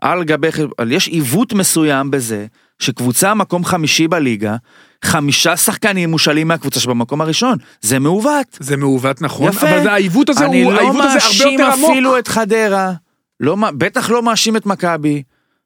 על 0.00 0.24
גבי... 0.24 0.48
יש 0.88 1.08
עיוות 1.08 1.52
מסוים 1.52 2.10
בזה, 2.10 2.46
שקבוצה 2.78 3.34
מקום 3.34 3.64
חמישי 3.64 4.08
בליגה, 4.08 4.56
חמישה 5.04 5.56
שחקנים 5.56 6.10
מושאלים 6.10 6.48
מהקבוצה 6.48 6.80
שבמקום 6.80 7.20
הראשון. 7.20 7.58
זה 7.80 7.98
מעוות. 7.98 8.56
זה 8.60 8.76
מעוות 8.76 9.22
נכון, 9.22 9.48
יפה. 9.48 9.70
אבל 9.70 9.82
זה- 9.82 9.92
העיוות 9.92 10.28
הזה 10.28 10.44
אני 10.46 10.62
הוא, 10.62 10.72
לא 10.72 10.78
העיוות 10.78 10.96
הזה 10.96 11.06
הרבה 11.08 11.14
מאשים 11.14 11.50
יותר 11.60 11.72
עמוק. 11.72 11.90
אפילו 11.90 12.18
את 12.18 12.28
חדרה, 12.28 12.92
לא, 13.40 13.56
בטח 13.78 14.10
לא 14.10 14.22
מאשים 14.22 14.56
את 14.56 14.66
מכבי, 14.66 15.22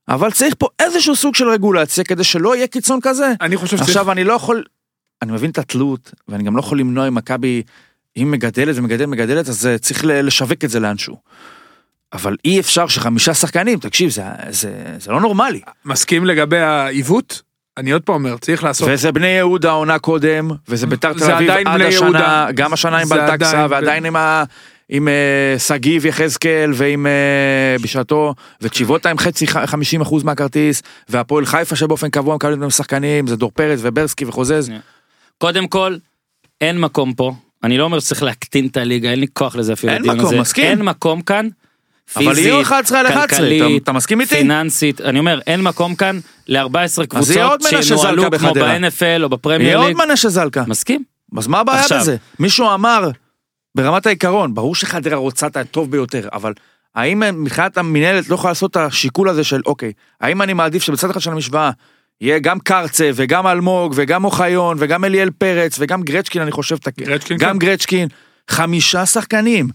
אבל 0.08 0.30
צריך 0.30 0.54
פה 0.58 0.68
איזשהו 0.80 1.16
סוג 1.16 1.34
של 1.34 1.48
רגולציה 1.48 2.04
כדי 2.04 2.24
שלא 2.24 2.56
יהיה 2.56 2.66
קיצון 2.66 2.98
כזה. 3.02 3.32
אני 3.40 3.56
חושב 3.56 3.76
שצריך, 3.76 3.88
עכשיו 3.88 4.12
אני 4.12 4.24
לא 4.24 4.32
יכול, 4.32 4.64
אני 5.22 5.32
מבין 5.32 5.50
את 5.50 5.58
התלות, 5.58 6.12
ואני 6.28 6.44
גם 6.44 6.56
לא 6.56 6.60
יכול 6.60 6.78
למנוע 6.78 7.08
אם 7.08 7.14
מכבי, 7.14 7.62
אם 8.16 8.30
מגדלת 8.30 8.76
ומגדלת 8.78 9.08
מגדלת, 9.08 9.48
אז 9.48 9.66
אה, 9.66 9.78
צריך 9.78 10.04
לשווק 10.04 10.64
את 10.64 10.70
זה 10.70 10.80
לאנשהו. 10.80 11.16
אבל 12.12 12.36
אי 12.44 12.60
אפשר 12.60 12.86
שחמישה 12.88 13.34
שחקנים, 13.34 13.78
תקשיב, 13.78 14.10
זה, 14.10 14.22
זה, 14.50 14.72
זה 14.98 15.10
לא 15.12 15.20
נורמלי. 15.20 15.60
מסכים 15.84 16.24
לגבי 16.24 16.58
העיוות, 16.58 17.42
אני 17.76 17.90
עוד 17.90 18.02
פעם 18.02 18.14
אומר, 18.14 18.36
צריך 18.36 18.64
לעשות, 18.64 18.88
וזה 18.92 19.12
בני 19.12 19.26
יהודה 19.26 19.70
עונה 19.70 19.98
קודם, 19.98 20.50
וזה 20.68 20.86
ביתר 20.86 21.12
תל 21.12 21.18
זה 21.18 21.36
אביב 21.36 21.50
עדיין 21.50 21.66
עד 21.66 21.74
בני 21.74 21.84
השנה, 21.84 22.04
יהודה. 22.04 22.46
גם 22.54 22.72
השנה 22.72 22.98
עם 22.98 23.08
בלטקסה, 23.08 23.50
עדיין 23.64 23.70
ועדיין 23.70 24.04
עם 24.04 24.16
ה... 24.16 24.44
עם 24.88 25.08
אה, 25.08 25.58
שגיב 25.58 26.06
יחזקאל 26.06 26.70
ועם 26.74 27.06
אה, 27.06 27.76
בשעתו 27.82 28.34
וצ'יבוטה 28.60 29.10
עם 29.10 29.18
חצי 29.18 29.46
ח- 29.46 29.66
50 29.66 30.00
אחוז 30.00 30.22
מהכרטיס 30.22 30.82
והפועל 31.08 31.46
חיפה 31.46 31.76
שבאופן 31.76 32.10
קבוע 32.10 32.34
מקבלים 32.34 32.58
אותם 32.62 32.70
שחקנים 32.70 33.26
זה 33.26 33.36
דור 33.36 33.50
פרץ 33.54 33.78
וברסקי 33.82 34.24
וחוזז. 34.24 34.70
קודם 35.38 35.68
כל, 35.68 35.96
אין 36.60 36.80
מקום 36.80 37.14
פה. 37.14 37.34
אני 37.64 37.78
לא 37.78 37.84
אומר 37.84 38.00
שצריך 38.00 38.22
להקטין 38.22 38.66
את 38.66 38.76
הליגה, 38.76 39.10
אין 39.10 39.20
לי 39.20 39.26
כוח 39.32 39.56
לזה 39.56 39.72
אפילו. 39.72 39.92
אין 39.92 40.02
מקום, 40.02 40.20
הזה. 40.20 40.40
מסכים. 40.40 40.64
אין 40.64 40.82
מקום 40.82 41.20
כאן. 41.20 41.48
אבל 42.16 42.24
פיזית, 42.28 42.44
יהיו 42.44 42.62
11 42.62 43.00
על 43.00 43.06
11, 43.06 43.28
כלכלית, 43.28 43.62
אתה- 43.62 43.76
אתה 43.82 43.92
מסכים 43.92 44.20
איתי? 44.20 44.34
פיננסית, 44.34 45.00
אני 45.00 45.18
אומר, 45.18 45.40
אין 45.46 45.62
מקום 45.62 45.94
כאן 45.94 46.18
ל-14 46.48 46.58
יהיה 47.30 47.44
עוד 47.46 47.60
קבוצות 47.60 47.82
שנוהלו 47.84 48.24
כמו. 48.38 48.54
ב-NFL 48.54 49.02
או 49.02 49.06
יהיה 49.08 49.28
בפרמייר 49.28 49.78
עוד 49.78 49.86
ליג. 49.86 49.96
מנשה 49.96 50.28
זלקה. 50.28 50.64
מסכים? 50.66 51.02
אז 51.38 51.46
מה 51.46 51.60
הבעיה 51.60 51.80
עכשיו. 51.80 52.00
בזה? 52.00 52.16
מישהו 52.38 52.74
אמר 52.74 53.10
ברמת 53.76 54.06
העיקרון 54.06 54.54
ברור 54.54 54.74
שחדרה 54.74 55.16
רוצה 55.16 55.46
את 55.46 55.56
הטוב 55.56 55.90
ביותר 55.90 56.28
אבל 56.32 56.52
האם 56.94 57.22
מבחינת 57.42 57.78
המינהלת 57.78 58.28
לא 58.28 58.34
יכולה 58.34 58.50
לעשות 58.50 58.70
את 58.70 58.76
השיקול 58.76 59.28
הזה 59.28 59.44
של 59.44 59.60
אוקיי, 59.66 59.92
האם 60.20 60.42
אני 60.42 60.52
מעדיף 60.52 60.82
שבצד 60.82 61.10
אחד 61.10 61.20
של 61.20 61.30
המשוואה 61.30 61.70
יהיה 62.20 62.38
גם 62.38 62.60
קרצב 62.60 63.04
וגם 63.14 63.46
אלמוג 63.46 63.92
וגם 63.96 64.24
אוחיון 64.24 64.76
וגם 64.80 65.04
אליאל 65.04 65.30
פרץ 65.30 65.76
וגם 65.78 66.02
גרצ'קין 66.02 66.42
אני 66.42 66.52
חושב, 66.52 66.76
גרצ'קין, 66.98 67.36
גם 67.36 67.52
כן. 67.52 67.58
גרצ'קין, 67.66 68.08
חמישה 68.50 69.06
שחקנים. 69.06 69.68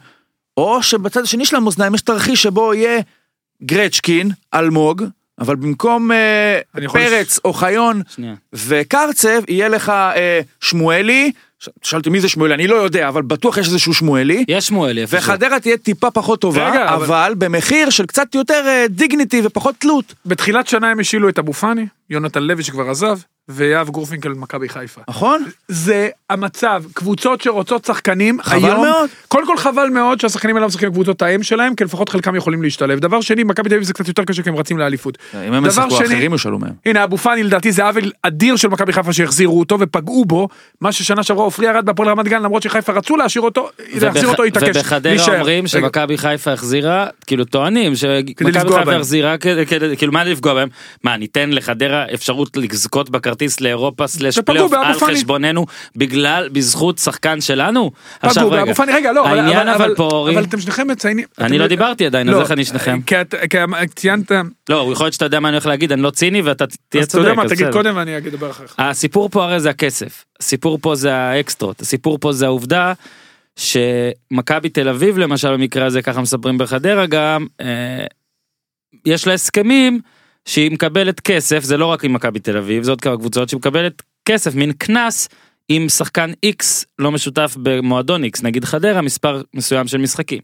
או 0.59 0.83
שבצד 0.83 1.21
השני 1.23 1.45
של 1.45 1.55
המאזניים 1.55 1.95
יש 1.95 2.01
תרחיש 2.01 2.43
שבו 2.43 2.73
יהיה 2.73 3.01
גרצ'קין, 3.63 4.31
אלמוג, 4.53 5.03
אבל 5.39 5.55
במקום 5.55 6.11
אה, 6.11 6.59
פרץ, 6.93 7.39
אוחיון 7.45 8.01
שנייה. 8.15 8.33
וקרצב 8.53 9.41
יהיה 9.47 9.67
לך 9.69 9.89
אה, 9.89 10.41
שמואלי, 10.61 11.31
ש- 11.59 11.69
שאלתי 11.83 12.09
מי 12.09 12.19
זה 12.21 12.29
שמואלי, 12.29 12.53
אני 12.53 12.67
לא 12.67 12.75
יודע, 12.75 13.07
אבל 13.07 13.21
בטוח 13.21 13.57
יש 13.57 13.67
איזשהו 13.67 13.93
שמואלי. 13.93 14.45
יש 14.47 14.67
שמואלי 14.67 15.01
איפשהו. 15.01 15.19
וחדרה 15.19 15.59
תהיה 15.59 15.77
טיפה 15.77 16.11
פחות 16.11 16.41
טובה, 16.41 16.69
רגע, 16.69 16.93
אבל- 16.93 17.05
אבל 17.05 17.33
במחיר 17.37 17.89
של 17.89 18.05
קצת 18.05 18.35
יותר 18.35 18.63
אה, 18.67 18.85
דיגניטי 18.89 19.41
ופחות 19.43 19.75
תלות. 19.79 20.13
בתחילת 20.25 20.67
שנה 20.67 20.91
הם 20.91 20.99
השילו 20.99 21.29
את 21.29 21.39
אבו 21.39 21.53
פאני, 21.53 21.85
יונתן 22.09 22.43
לוי 22.43 22.63
שכבר 22.63 22.89
עזב, 22.89 23.19
ויהב 23.49 23.89
גורפינקל 23.89 24.29
ממכבי 24.29 24.69
חיפה. 24.69 25.01
נכון? 25.09 25.45
זה 25.67 26.09
המצב, 26.29 26.83
קבוצות 26.93 27.41
שרוצות 27.41 27.85
שחקנים, 27.85 28.37
חבל 28.41 28.65
היום, 28.65 28.85
מאוד. 28.85 29.09
קודם 29.27 29.47
כל 29.47 29.57
חבל 29.57 29.89
מאוד 29.89 30.19
שהשחקנים 30.19 30.55
האלה 30.55 30.67
משחקים 30.67 30.89
בקבוצות 30.89 31.21
האם 31.21 31.43
שלהם, 31.43 31.75
כי 31.75 31.83
לפחות 31.83 32.09
חלקם 32.09 32.35
יכולים 32.35 32.63
להשתלב. 32.63 32.99
דבר 32.99 33.21
שני, 33.21 33.43
מכבי 33.43 33.69
תל 33.69 33.75
אביב 33.75 33.87
זה 33.87 33.93
קצת 33.93 34.07
יותר 34.07 34.23
קשה 34.23 34.43
כי 34.43 34.49
הם 34.49 34.55
רצים 34.55 34.77
לאליפות. 34.77 35.17
אם 35.47 35.53
הם 35.53 35.63
דבר 35.67 35.67
ישחקו 35.67 35.95
שני- 35.95 36.05
אחרים 36.05 36.33
ישאלו 36.33 36.59
מהם. 36.59 36.71
הנה 36.85 37.03
אבו 37.03 37.17
פאני 37.17 37.43
לדעתי 37.43 37.71
זה 37.71 37.85
עוול 37.85 38.11
אדיר 38.23 38.55
של 38.55 38.67
מכבי 38.67 38.93
חיפה 38.93 39.13
שהחזירו 39.13 39.59
אותו 39.59 39.77
ופגעו 39.79 40.25
בו, 40.25 40.47
מה 40.81 40.91
ששנה 40.91 41.23
שעברה 41.23 41.43
עופרי 41.43 41.67
ירד 41.67 41.85
בהפועל 41.85 42.09
רמת 42.09 42.27
גן 42.27 42.41
למרות 42.41 42.63
שחיפה 42.63 42.93
רצו 42.93 43.17
להשאיר 43.17 43.43
אותו, 43.43 43.69
להחזיר 44.01 44.27
אותו 44.29 44.43
התעקש. 44.43 44.77
ובחדרה. 44.77 45.35
אומרים 45.35 45.67
שמכבי 45.67 46.17
חיפה 46.17 46.51
החזירה, 46.53 47.07
כאילו 47.27 47.45
טוענים 47.45 47.95
שמכבי 47.95 48.53
חיפה. 48.53 48.95
החזירה 48.95 49.37
כאילו 49.97 50.11
מה 50.13 50.23
לפגוע 50.23 50.53
בהם? 50.53 50.69
מה 51.03 51.17
ניתן 51.17 51.49
לחדרה 51.49 52.05
אפשרות 52.13 52.57
לזכות 52.57 53.09
בכרטיס 53.39 53.61
לאירופה 53.61 54.07
סלאש 54.07 54.39
פלייאוף 54.39 54.73
על 54.73 54.93
פאני. 54.93 55.15
חשבוננו 55.15 55.65
בגלל, 55.95 56.49
בזכות 56.51 56.97
שחקן 56.97 57.41
שלנו? 57.41 57.91
עכשיו 58.21 58.43
פגעו 58.43 58.51
רגע, 58.51 58.65
באבו 58.65 58.75
פאני, 58.75 58.91
רגע 58.93 59.11
לא, 59.11 59.25
אבל- 59.29 59.39
העניין 59.39 59.67
אבל- 59.67 59.83
אבל 59.85 59.95
פה 59.95 60.03
אורי, 60.03 60.33
אבל 60.35 60.43
אתם 60.43 60.59
שניכם 60.61 60.87
מציינים, 60.87 61.25
אני 61.41 61.57
לא 61.57 61.67
דיברתי 61.67 62.05
עדיין, 62.05 62.29
אז 62.29 62.35
לא, 62.35 62.41
איך 62.41 62.51
אני 62.51 62.65
שניכם? 62.65 63.01
כי 63.01 63.15
ציינת, 63.95 64.31
לא, 64.69 64.89
יכול 64.91 65.05
להיות 65.05 65.13
שאתה 65.13 65.25
יודע 65.25 65.39
מה 65.39 65.47
אני 65.49 65.55
הולך 65.55 65.65
להגיד, 65.65 65.91
אני 65.91 66.01
לא 66.01 66.09
ציני 66.09 66.41
ואתה 66.41 66.65
תהיה 66.89 67.01
אז 67.01 67.07
אתה 67.07 67.17
יודע 67.17 67.29
צודק, 67.29 67.37
מה 67.43 67.49
תגיד. 67.49 67.71
קודם 67.71 67.95
ואני 67.97 68.17
אדבר 68.17 68.51
אחריך. 68.51 68.75
הסיפור 68.77 69.29
פה 69.29 69.43
הרי 69.43 69.59
זה 69.59 69.69
הכסף, 69.69 70.25
הסיפור 70.39 70.79
פה 70.81 70.95
זה 70.95 71.13
האקסטרות, 71.15 71.81
הסיפור 71.81 72.17
פה 72.21 72.31
זה 72.33 72.45
העובדה 72.45 72.93
שמכבי 73.55 74.69
תל 74.69 74.89
אביב 74.89 75.17
למשל 75.17 75.53
במקרה 75.53 75.85
הזה 75.85 76.01
ככה 76.01 76.21
מספרים 76.21 76.57
בחדרה 76.57 77.05
גם, 77.05 77.45
אה, 77.61 78.05
יש 79.05 79.27
לה 79.27 79.33
הסכמים 79.33 79.99
שהיא 80.49 80.71
מקבלת 80.71 81.19
כסף, 81.19 81.63
זה 81.63 81.77
לא 81.77 81.85
רק 81.85 82.05
עם 82.05 82.13
מכבי 82.13 82.39
תל 82.39 82.57
אביב, 82.57 82.83
זה 82.83 82.91
עוד 82.91 83.01
כמה 83.01 83.17
קבוצות 83.17 83.49
שמקבלת 83.49 84.01
כסף, 84.25 84.55
מין 84.55 84.71
קנס 84.71 85.29
עם 85.69 85.89
שחקן 85.89 86.31
X 86.45 86.85
לא 86.99 87.11
משותף 87.11 87.55
במועדון 87.61 88.23
X, 88.23 88.27
נגיד 88.43 88.65
חדרה, 88.65 89.01
מספר 89.01 89.41
מסוים 89.53 89.87
של 89.87 89.97
משחקים. 89.97 90.39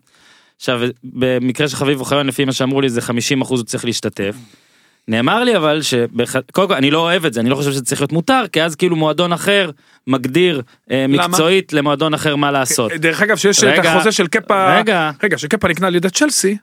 עכשיו 0.56 0.82
במקרה 1.04 1.68
של 1.68 1.76
חביב 1.76 2.00
אוחיון 2.00 2.28
לפי 2.28 2.46
מה 2.46 2.54
שאמרו 2.54 2.82
לי 2.82 2.90
זה 2.90 3.02
50 3.02 3.42
אחוז 3.42 3.60
הוא 3.60 3.66
צריך 3.66 3.86
להשתתף. 3.86 4.36
נאמר 5.08 5.44
לי 5.44 5.58
אבל 5.58 5.82
שבח... 5.82 6.36
קודם 6.52 6.68
כל 6.68 6.74
אני 6.74 6.92
לא 6.92 7.00
אוהב 7.00 7.26
את 7.26 7.34
זה 7.34 7.40
אני 7.40 7.50
לא 7.50 7.56
חושב 7.56 7.72
שזה 7.72 7.86
צריך 7.86 8.02
להיות 8.02 8.12
מותר 8.12 8.44
כי 8.52 8.64
אז 8.64 8.76
כאילו 8.76 8.96
מועדון 8.96 9.34
אחר 9.34 9.72
מגדיר 10.08 10.62
אה, 10.92 11.06
למה? 11.10 11.28
מקצועית 11.28 11.74
למועדון 11.74 12.14
אחר 12.14 12.36
מה 12.36 12.52
לעשות. 12.52 12.92
דרך 12.92 13.22
אגב 13.22 13.38
שיש 13.38 13.60
את 13.60 13.64
רגע, 13.64 13.94
החוזה 13.94 14.12
של 14.12 14.28
קפה, 14.28 14.78
רגע. 14.78 15.12
רגע 15.24 15.38
שקפה 15.38 15.68
נקנה 15.68 15.88
על 15.88 15.96
ידי 15.96 16.10
צ'לסי, 16.10 16.58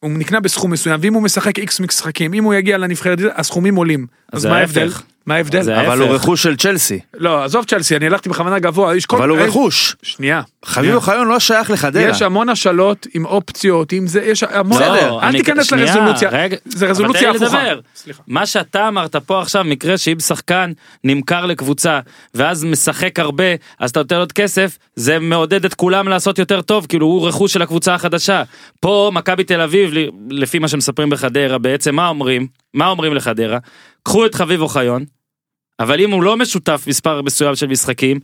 הוא 0.00 0.10
נקנה 0.10 0.40
בסכום 0.40 0.70
מסוים 0.70 1.00
ואם 1.02 1.14
הוא 1.14 1.22
משחק 1.22 1.58
איקס 1.58 1.80
משחקים 1.80 2.34
אם 2.34 2.44
הוא 2.44 2.54
יגיע 2.54 2.78
לנבחרת 2.78 3.18
הסכומים 3.34 3.76
עולים 3.76 4.06
אז 4.32 4.46
מה. 4.46 4.58
ההבדל? 4.58 4.90
מה 5.26 5.34
ההבדל? 5.34 5.62
זה 5.62 5.80
אבל 5.80 6.00
הוא. 6.00 6.08
רכוש 6.10 6.42
של 6.42 6.56
צ'לסי. 6.56 7.00
לא 7.14 7.44
עזוב 7.44 7.64
צ'לסי 7.64 7.96
אני 7.96 8.06
הלכתי 8.06 8.28
בכוונה 8.28 8.58
גבוה 8.58 8.96
יש 8.96 9.06
כל- 9.06 9.16
אבל 9.16 9.28
הוא 9.28 9.38
רכוש. 9.38 9.96
שנייה. 10.02 10.42
חביב. 10.64 10.94
אוחיון 10.94 11.28
לא 11.28 11.38
שייך 11.40 11.70
לחדרה. 11.70 12.02
יש 12.02 12.22
המון 12.22 12.48
השאלות 12.48 13.06
עם 13.14 13.24
אופציות 13.24 13.92
עם 13.92 14.06
זה 14.06 14.22
יש 14.22 14.42
המון 14.42 14.78
בסדר, 14.82 15.18
אל 15.18 15.24
אני- 15.28 15.38
תיכנס 15.38 15.66
שנייה, 15.66 15.84
לרזולוציה 15.96 16.28
רגע, 16.30 16.56
זה 16.64 16.86
רזולוציה 16.86 17.30
הפוכה. 17.30 17.44
לדבר. 17.46 17.80
סליחה. 17.96 18.22
מה 18.28 18.46
שאתה 18.46 18.88
אמרת 18.88 19.16
פה 19.16 19.40
עכשיו 19.40 19.64
מקרה 19.64 19.98
שאם 19.98 20.20
שחקן 20.20 20.72
נמכר 21.04 21.46
לקבוצה 21.46 22.00
ואז 22.34 22.64
משחק 22.64 23.18
הרבה 23.20 23.44
אז 23.78 23.90
אתה 23.90 24.00
נותן 24.00 24.16
עוד 24.16 24.32
כסף 24.32 24.78
זה 24.96 25.18
מעודד 25.18 25.64
את 25.64 25.74
כולם 25.74 26.08
לעשות 26.08 26.38
יותר 26.38 26.60
טוב 26.62 26.86
כאילו 26.88 27.06
הוא 27.06 27.28
רכוש 27.28 27.52
של 27.52 27.62
הקבוצה 27.62 27.94
החדשה. 27.94 28.42
פה 28.80 29.10
מכבי 29.14 29.44
תל 29.44 29.60
אביב 29.60 29.90
ל- 29.92 30.08
לפי 30.30 30.58
מה 30.58 30.68
שמספרים 30.68 31.10
בחדרה 31.10 31.58
בעצם 31.58 31.94
מה 31.94 32.08
אומרים 32.08 32.46
מה 32.74 32.86
אומרים 32.86 33.14
לחדרה 33.14 33.58
קחו 34.02 34.26
את 34.26 34.34
חביב 34.34 34.60
אוחיון 34.60 35.04
אבל 35.80 36.00
אם 36.00 36.10
הוא 36.10 36.22
לא 36.22 36.36
משותף 36.36 36.84
מספר 36.86 37.22
מסוים 37.22 37.56
של 37.56 37.66
משחקים 37.66 38.20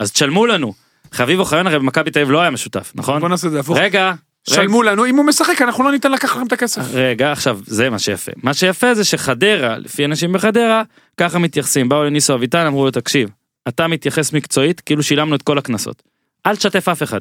אז 0.00 0.12
תשלמו 0.12 0.46
לנו. 0.46 0.74
חביב 1.12 1.40
אוחיון 1.40 1.66
הרי 1.66 1.78
במכבי 1.78 2.10
תל 2.10 2.18
אביב 2.18 2.30
לא 2.30 2.40
היה 2.40 2.50
משותף 2.50 2.92
נכון? 2.94 3.20
בוא 3.20 3.28
נעשה 3.28 3.46
את 3.46 3.52
זה 3.52 3.60
הפוך. 3.60 3.78
רגע. 3.78 4.12
שלמו 4.48 4.82
לנו 4.82 5.06
אם 5.06 5.16
הוא 5.16 5.24
משחק 5.24 5.62
אנחנו 5.62 5.84
לא 5.84 5.92
ניתן 5.92 6.12
לקחת 6.12 6.36
לכם 6.36 6.46
את 6.46 6.52
הכסף. 6.52 6.82
רגע 6.92 7.32
עכשיו 7.32 7.58
זה 7.66 7.90
מה 7.90 7.98
שיפה 7.98 8.32
מה 8.42 8.54
שיפה 8.54 8.94
זה 8.94 9.04
שחדרה 9.04 9.78
לפי 9.78 10.04
אנשים 10.04 10.32
בחדרה 10.32 10.82
ככה 11.16 11.38
מתייחסים 11.38 11.88
באו 11.88 12.04
לניסו 12.04 12.34
אביטן 12.34 12.66
אמרו 12.66 12.84
לו 12.84 12.90
תקשיב 12.90 13.28
אתה 13.68 13.86
מתייחס 13.88 14.32
מקצועית 14.32 14.80
כאילו 14.80 15.02
שילמנו 15.02 15.34
את 15.34 15.42
כל 15.42 15.58
הקנסות 15.58 16.02
אל 16.46 16.56
תשתף 16.56 16.88
אף 16.88 17.02
אחד 17.02 17.20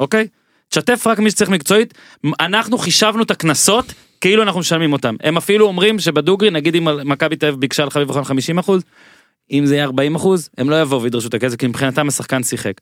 אוקיי 0.00 0.26
תשתף 0.68 1.06
רק 1.06 1.18
מי 1.18 1.30
שצריך 1.30 1.50
מקצועית 1.50 1.94
אנחנו 2.40 2.78
חישבנו 2.78 3.22
את 3.22 3.30
הקנסות 3.30 3.92
כאילו 4.20 4.42
אנחנו 4.42 4.60
משלמים 4.60 4.92
אותם 4.92 5.16
הם 5.22 5.36
אפילו 5.36 5.66
אומרים 5.66 5.98
שבדוגרי 5.98 6.50
נגיד 6.50 6.74
אם 6.74 6.88
מכבי 7.04 7.36
תל 7.36 7.46
אביב 7.46 7.60
ביקשה 7.60 7.84
לחביב 7.84 8.08
אוחיון 8.08 8.24
50 8.24 8.58
אחוז 8.58 8.82
אם 9.52 9.66
זה 9.66 9.74
יהיה 9.74 9.84
40 9.84 10.14
אחוז 10.14 10.50
הם 10.58 10.70
לא 10.70 10.80
יבואו 10.80 11.02
וידרשו 11.02 11.28
את 11.28 11.34
הכסף 11.34 11.56
כי 11.56 11.66
מבחינתם 11.66 12.08
השחקן 12.08 12.42
שיחק. 12.42 12.72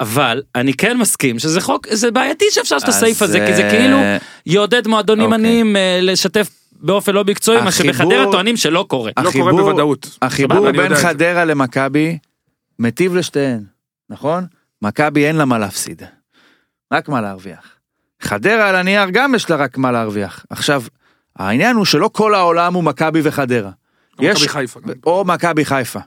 אבל 0.00 0.42
אני 0.54 0.74
כן 0.74 0.98
מסכים 0.98 1.38
שזה 1.38 1.60
חוק 1.60 1.86
זה 1.90 2.10
בעייתי 2.10 2.44
שאפשר 2.50 2.76
לעשות 2.76 2.88
את 2.88 2.94
הסעיף 2.94 3.22
הזה 3.22 3.46
כי 3.46 3.54
זה 3.54 3.64
אה, 3.64 3.70
כאילו 3.70 3.96
יעודד 4.46 4.86
מועדונים 4.86 5.32
אוקיי. 5.32 5.38
עניים 5.38 5.76
אה, 5.76 5.98
לשתף 6.02 6.50
באופן 6.72 7.12
לא 7.12 7.24
מקצועי 7.24 7.60
מה 7.60 7.72
שבחדרה 7.72 8.24
טוענים 8.32 8.56
שלא 8.56 8.84
קורה. 8.88 9.12
לא 9.22 9.30
קורה 9.30 9.52
בוודאות. 9.52 10.18
החיבור 10.22 10.70
בין. 10.70 10.94
חדרה 10.94 11.44
למכבי 11.44 12.18
מטיב 12.78 13.14
לשתיהן, 13.14 13.64
נכון? 14.10 14.44
מכבי 14.82 15.26
אין 15.26 15.36
לה 15.36 15.44
מה 15.44 15.58
להפסיד, 15.58 16.02
רק 16.92 17.08
מה 17.08 17.20
להרוויח. 17.20 17.79
חדרה 18.20 18.68
על 18.68 18.76
הנייר 18.76 19.10
גם 19.10 19.34
יש 19.34 19.50
לה 19.50 19.56
רק 19.56 19.78
מה 19.78 19.92
להרוויח. 19.92 20.44
עכשיו, 20.50 20.82
העניין 21.36 21.76
הוא 21.76 21.84
שלא 21.84 22.10
כל 22.12 22.34
העולם 22.34 22.74
הוא 22.74 22.84
מכבי 22.84 23.20
וחדרה. 23.24 23.70
יש- 24.20 24.36
מכבי 24.36 24.48
חיפה. 24.48 24.80
או 25.06 25.24
מכבי 25.26 25.64
חיפה. 25.64 26.00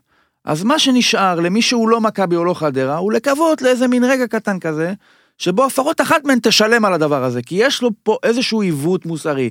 אז 0.45 0.63
מה 0.63 0.79
שנשאר 0.79 1.39
למי 1.39 1.61
שהוא 1.61 1.89
לא 1.89 2.01
מכבי 2.01 2.35
או 2.35 2.45
לא 2.45 2.53
חדרה, 2.53 2.97
הוא 2.97 3.13
לקוות 3.13 3.61
לאיזה 3.61 3.87
מין 3.87 4.03
רגע 4.03 4.27
קטן 4.27 4.59
כזה, 4.59 4.93
שבו 5.37 5.65
לפחות 5.65 6.01
אחת 6.01 6.23
מהן 6.25 6.39
תשלם 6.43 6.85
על 6.85 6.93
הדבר 6.93 7.23
הזה, 7.23 7.41
כי 7.41 7.55
יש 7.55 7.81
לו 7.81 7.89
פה 8.03 8.17
איזשהו 8.23 8.61
עיוות 8.61 9.05
מוסרי. 9.05 9.49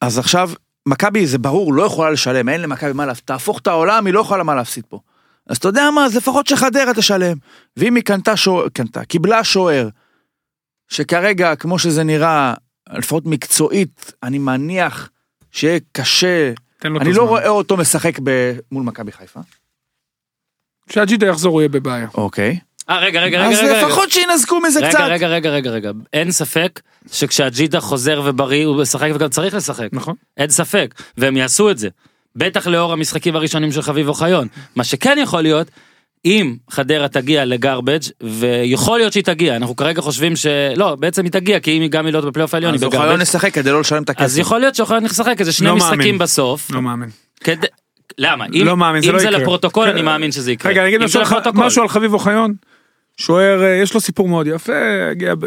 אז 0.00 0.18
עכשיו, 0.18 0.50
מכבי 0.88 1.26
זה 1.26 1.38
ברור, 1.38 1.74
לא 1.74 1.82
יכולה 1.82 2.10
לשלם, 2.10 2.48
אין 2.48 2.60
למכבי 2.62 2.92
מה 2.92 3.06
להפסיד, 3.06 3.24
תהפוך 3.26 3.58
את 3.58 3.66
העולם, 3.66 4.06
היא 4.06 4.14
לא 4.14 4.20
יכולה 4.20 4.42
מה 4.42 4.54
להפסיד 4.54 4.84
פה. 4.88 5.00
אז 5.46 5.56
אתה 5.56 5.68
יודע 5.68 5.90
מה, 5.94 6.04
אז 6.04 6.16
לפחות 6.16 6.46
שחדרה 6.46 6.94
תשלם. 6.94 7.36
ואם 7.76 7.94
היא 7.94 8.04
קנתה 8.04 8.36
שוער, 8.36 8.68
קנתה, 8.68 9.04
קיבלה 9.04 9.44
שוער, 9.44 9.88
שכרגע, 10.88 11.56
כמו 11.56 11.78
שזה 11.78 12.04
נראה, 12.04 12.54
לפחות 12.92 13.26
מקצועית, 13.26 14.12
אני 14.22 14.38
מניח 14.38 15.10
שיהיה 15.50 15.78
קשה 15.92 16.52
אני. 16.84 17.12
לא 17.12 17.28
רואה 17.28 17.48
אותו 17.48 17.76
משחק 17.76 18.18
ב... 18.22 18.52
מול 18.72 18.82
מכבי 18.82 19.12
חיפה. 19.12 19.40
כשהג'ידה 20.88 21.26
יחזור 21.26 21.52
הוא 21.52 21.60
יהיה 21.60 21.68
בבעיה. 21.68 22.06
אוקיי. 22.14 22.58
אה 22.90 22.98
רגע 22.98 23.20
רגע 23.20 23.38
רגע 23.38 23.48
אז 23.48 23.58
רגע. 23.58 23.72
רגע. 23.72 23.86
לפחות 23.86 24.10
שינזקו 24.10 24.60
מזה 24.60 24.80
רגע 24.80 24.88
קצת. 24.88 25.00
רגע 25.00 25.28
רגע 25.28 25.50
רגע 25.50 25.70
רגע 25.70 25.90
אין 26.12 26.32
ספק 26.32 26.80
שכשהג'ידה 27.12 27.80
חוזר 27.80 28.22
ובריא 28.24 28.66
הוא 28.66 28.82
משחק 28.82 29.10
וגם 29.14 29.28
צריך 29.28 29.54
לשחק 29.54 29.88
נכון. 29.92 30.14
אין 30.36 30.50
ספק 30.50 30.94
והם 31.16 31.36
יעשו 31.36 31.70
את 31.70 31.78
זה. 31.78 31.88
בטח 32.36 32.66
לאור 32.66 32.92
המשחקים 32.92 33.36
הראשונים 33.36 33.72
של 33.72 33.82
חביב 33.82 34.08
אוחיון 34.08 34.48
מה 34.76 34.84
שכן 34.84 35.18
יכול 35.22 35.42
להיות. 35.42 35.70
אם 36.24 36.56
חדרה 36.70 37.08
תגיע 37.08 37.44
לגרבג' 37.44 38.00
ויכול 38.22 38.98
להיות 38.98 39.12
שהיא 39.12 39.24
תגיע 39.24 39.56
אנחנו 39.56 39.76
כרגע 39.76 40.02
חושבים 40.02 40.36
שלא 40.36 40.94
בעצם 40.94 41.24
היא 41.24 41.32
תגיע 41.32 41.60
כי 41.60 41.76
אם 41.76 41.82
היא 41.82 41.90
גם 41.90 42.06
היא 42.06 42.14
לא 42.14 42.20
בפלייאוף 42.20 42.54
העליון 42.54 42.74
אז 42.74 42.82
היא 42.82 42.90
בגרבג' 42.90 43.20
נשחק 43.20 43.54
כדי 43.54 43.70
לא 43.70 43.80
לשלם 43.80 44.02
את 44.02 44.10
הכסף. 44.10 44.24
אז 44.24 44.38
יכול 44.38 44.60
להיות 44.60 44.74
שאוחיון 44.74 45.04
לשחק 45.04 45.40
איזה 45.40 45.52
שני 45.52 45.66
לא 45.66 45.76
משחקים 45.76 45.98
מאמין. 45.98 46.18
בסוף 46.18 46.70
לא 46.70 46.82
מאמין. 46.82 47.08
כדי... 47.40 47.66
למה 48.18 48.44
אם, 48.54 48.62
לא 48.64 48.76
מאמין, 48.76 49.02
זה 49.02 49.08
אם 49.08 49.14
לא 49.14 49.20
זה 49.20 49.28
יקרה. 49.28 49.38
לפרוטוקול 49.38 49.84
כן. 49.84 49.90
אני 49.90 50.02
מאמין 50.02 50.32
שזה 50.32 50.52
יקרה. 50.52 50.72
רגע, 50.72 50.80
אני 50.80 50.88
אגיד 50.88 51.00
משהו 51.04 51.24
זה. 51.44 51.50
משהו 51.54 51.82
על 51.82 51.88
חביב 51.88 52.14
אוחיון. 52.14 52.54
שוער, 53.16 53.62
אה, 53.62 53.68
יש 53.68 53.94
לו 53.94 54.00
סיפור 54.00 54.28
מאוד 54.28 54.46
יפה, 54.46 54.72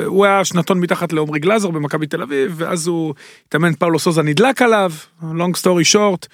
הוא 0.05 0.25
היה 0.25 0.45
שנתון 0.45 0.79
מתחת 0.79 1.13
לעומרי 1.13 1.39
גלאזר 1.39 1.69
במכבי 1.69 2.07
תל 2.07 2.21
אביב, 2.21 2.53
ואז 2.57 2.87
הוא 2.87 3.13
התאמן, 3.47 3.73
פאולו 3.73 3.99
סוזה 3.99 4.21
נדלק 4.23 4.61
עליו, 4.61 4.91
long 5.21 5.59
story 5.61 5.95
short, 5.95 6.27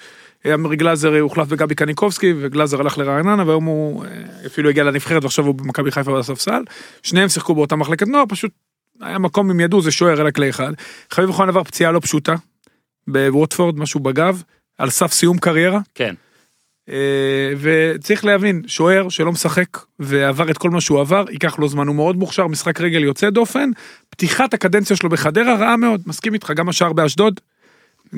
אה, 0.46 0.52
עומרי 0.52 0.76
גלאזר 0.76 1.14
אה, 1.14 1.20
הוחלף 1.20 1.48
בגבי 1.48 1.74
קניקובסקי, 1.74 2.34
וגלאזר 2.40 2.80
הלך 2.80 2.98
לרעננה, 2.98 3.44
והיום 3.46 3.64
הוא 3.64 4.04
אה, 4.04 4.10
אפילו 4.46 4.70
הגיע 4.70 4.84
לנבחרת 4.84 5.22
ועכשיו 5.22 5.46
הוא 5.46 5.54
במכבי 5.54 5.90
חיפה 5.90 6.18
בספסל. 6.18 6.62
שניהם 7.02 7.28
שיחקו 7.28 7.54
באותה 7.54 7.76
מחלקת 7.76 8.08
נוער, 8.08 8.24
פשוט 8.28 8.50
היה 9.00 9.18
מקום 9.18 9.50
אם 9.50 9.60
ידעו 9.60 9.82
זה 9.82 9.90
שוער 9.90 10.20
אלא 10.20 10.30
כלי 10.30 10.50
אחד. 10.50 10.72
חביב 11.10 11.28
אוחנה 11.28 11.48
עבר 11.48 11.64
פציעה 11.64 11.92
לא 11.92 12.00
פשוטה, 12.00 12.34
בווטפורד 13.08 13.78
משהו 13.78 14.00
בגב, 14.00 14.42
על 14.78 14.90
סף 14.90 15.12
סיום 15.12 15.38
קריירה. 15.38 15.80
כן. 15.94 16.14
וצריך 17.60 18.24
להבין, 18.24 18.62
שוער 18.66 19.08
שלא 19.08 19.32
משחק 19.32 19.78
ועבר 19.98 20.50
את 20.50 20.58
כל 20.58 20.70
מה 20.70 20.80
שהוא 20.80 21.00
עבר, 21.00 21.24
ייקח 21.30 21.58
לו 21.58 21.68
זמן, 21.68 21.86
הוא 21.86 21.96
מאוד 21.96 22.16
מוכשר, 22.16 22.46
משחק 22.46 22.80
רגל 22.80 23.04
יוצא 23.04 23.30
דופן, 23.30 23.70
פתיחת 24.10 24.54
הקדנציה 24.54 24.96
שלו 24.96 25.08
בחדרה 25.08 25.54
רעה 25.54 25.76
מאוד, 25.76 26.02
מסכים 26.06 26.34
איתך, 26.34 26.52
גם 26.56 26.68
השער 26.68 26.92
באשדוד, 26.92 27.40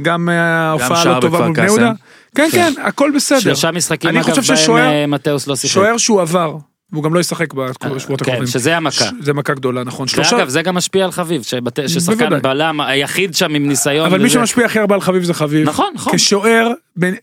גם 0.02 0.28
אה, 0.28 0.34
ההופעה 0.34 1.04
לא 1.04 1.20
טובה 1.20 1.38
בכפר 1.38 1.46
מול 1.46 1.54
בני 1.56 1.66
קאסם. 1.66 1.80
יהודה, 1.80 1.92
כן 2.34 2.48
כן, 2.52 2.72
הכל 2.82 3.10
בסדר, 3.16 3.40
שלושה 3.40 3.70
משחקים 3.70 4.10
אני 4.10 4.20
אגב 4.20 4.36
בהם 4.68 4.78
אה, 4.78 5.06
מתאוס 5.06 5.46
לא 5.46 5.56
שיחק. 5.56 5.74
שוער 5.74 5.96
שהוא 5.96 6.20
עבר, 6.20 6.56
והוא 6.92 7.04
גם 7.04 7.14
לא 7.14 7.20
ישחק 7.20 7.54
בשבועות 7.54 8.22
כן, 8.22 8.30
הקרובים, 8.30 8.46
שזה 8.46 8.76
המכה. 8.76 9.04
זה 9.20 9.32
מכה 9.32 9.54
גדולה, 9.54 9.84
נכון, 9.84 10.08
שלושה, 10.08 10.36
ואגב 10.36 10.48
זה 10.48 10.62
גם 10.62 10.74
משפיע 10.74 11.04
על 11.04 11.10
חביב, 11.10 11.42
ששחקן. 11.86 12.42
בלם 12.42 12.80
היחיד 12.80 13.34
שם 13.34 13.54
עם 13.54 13.68
ניסיון. 13.68 14.06
אבל 14.06 14.22
מי 14.22 14.30
שמשפיע 14.30 14.66
הכי 14.66 14.78
הרבה 14.78 14.94
על 14.94 15.00
חביב 15.00 15.24
זה 15.24 15.34
חביב, 15.34 15.68
נכון, 15.68 15.92
נכון. 15.94 16.16
כשוער, 16.16 16.72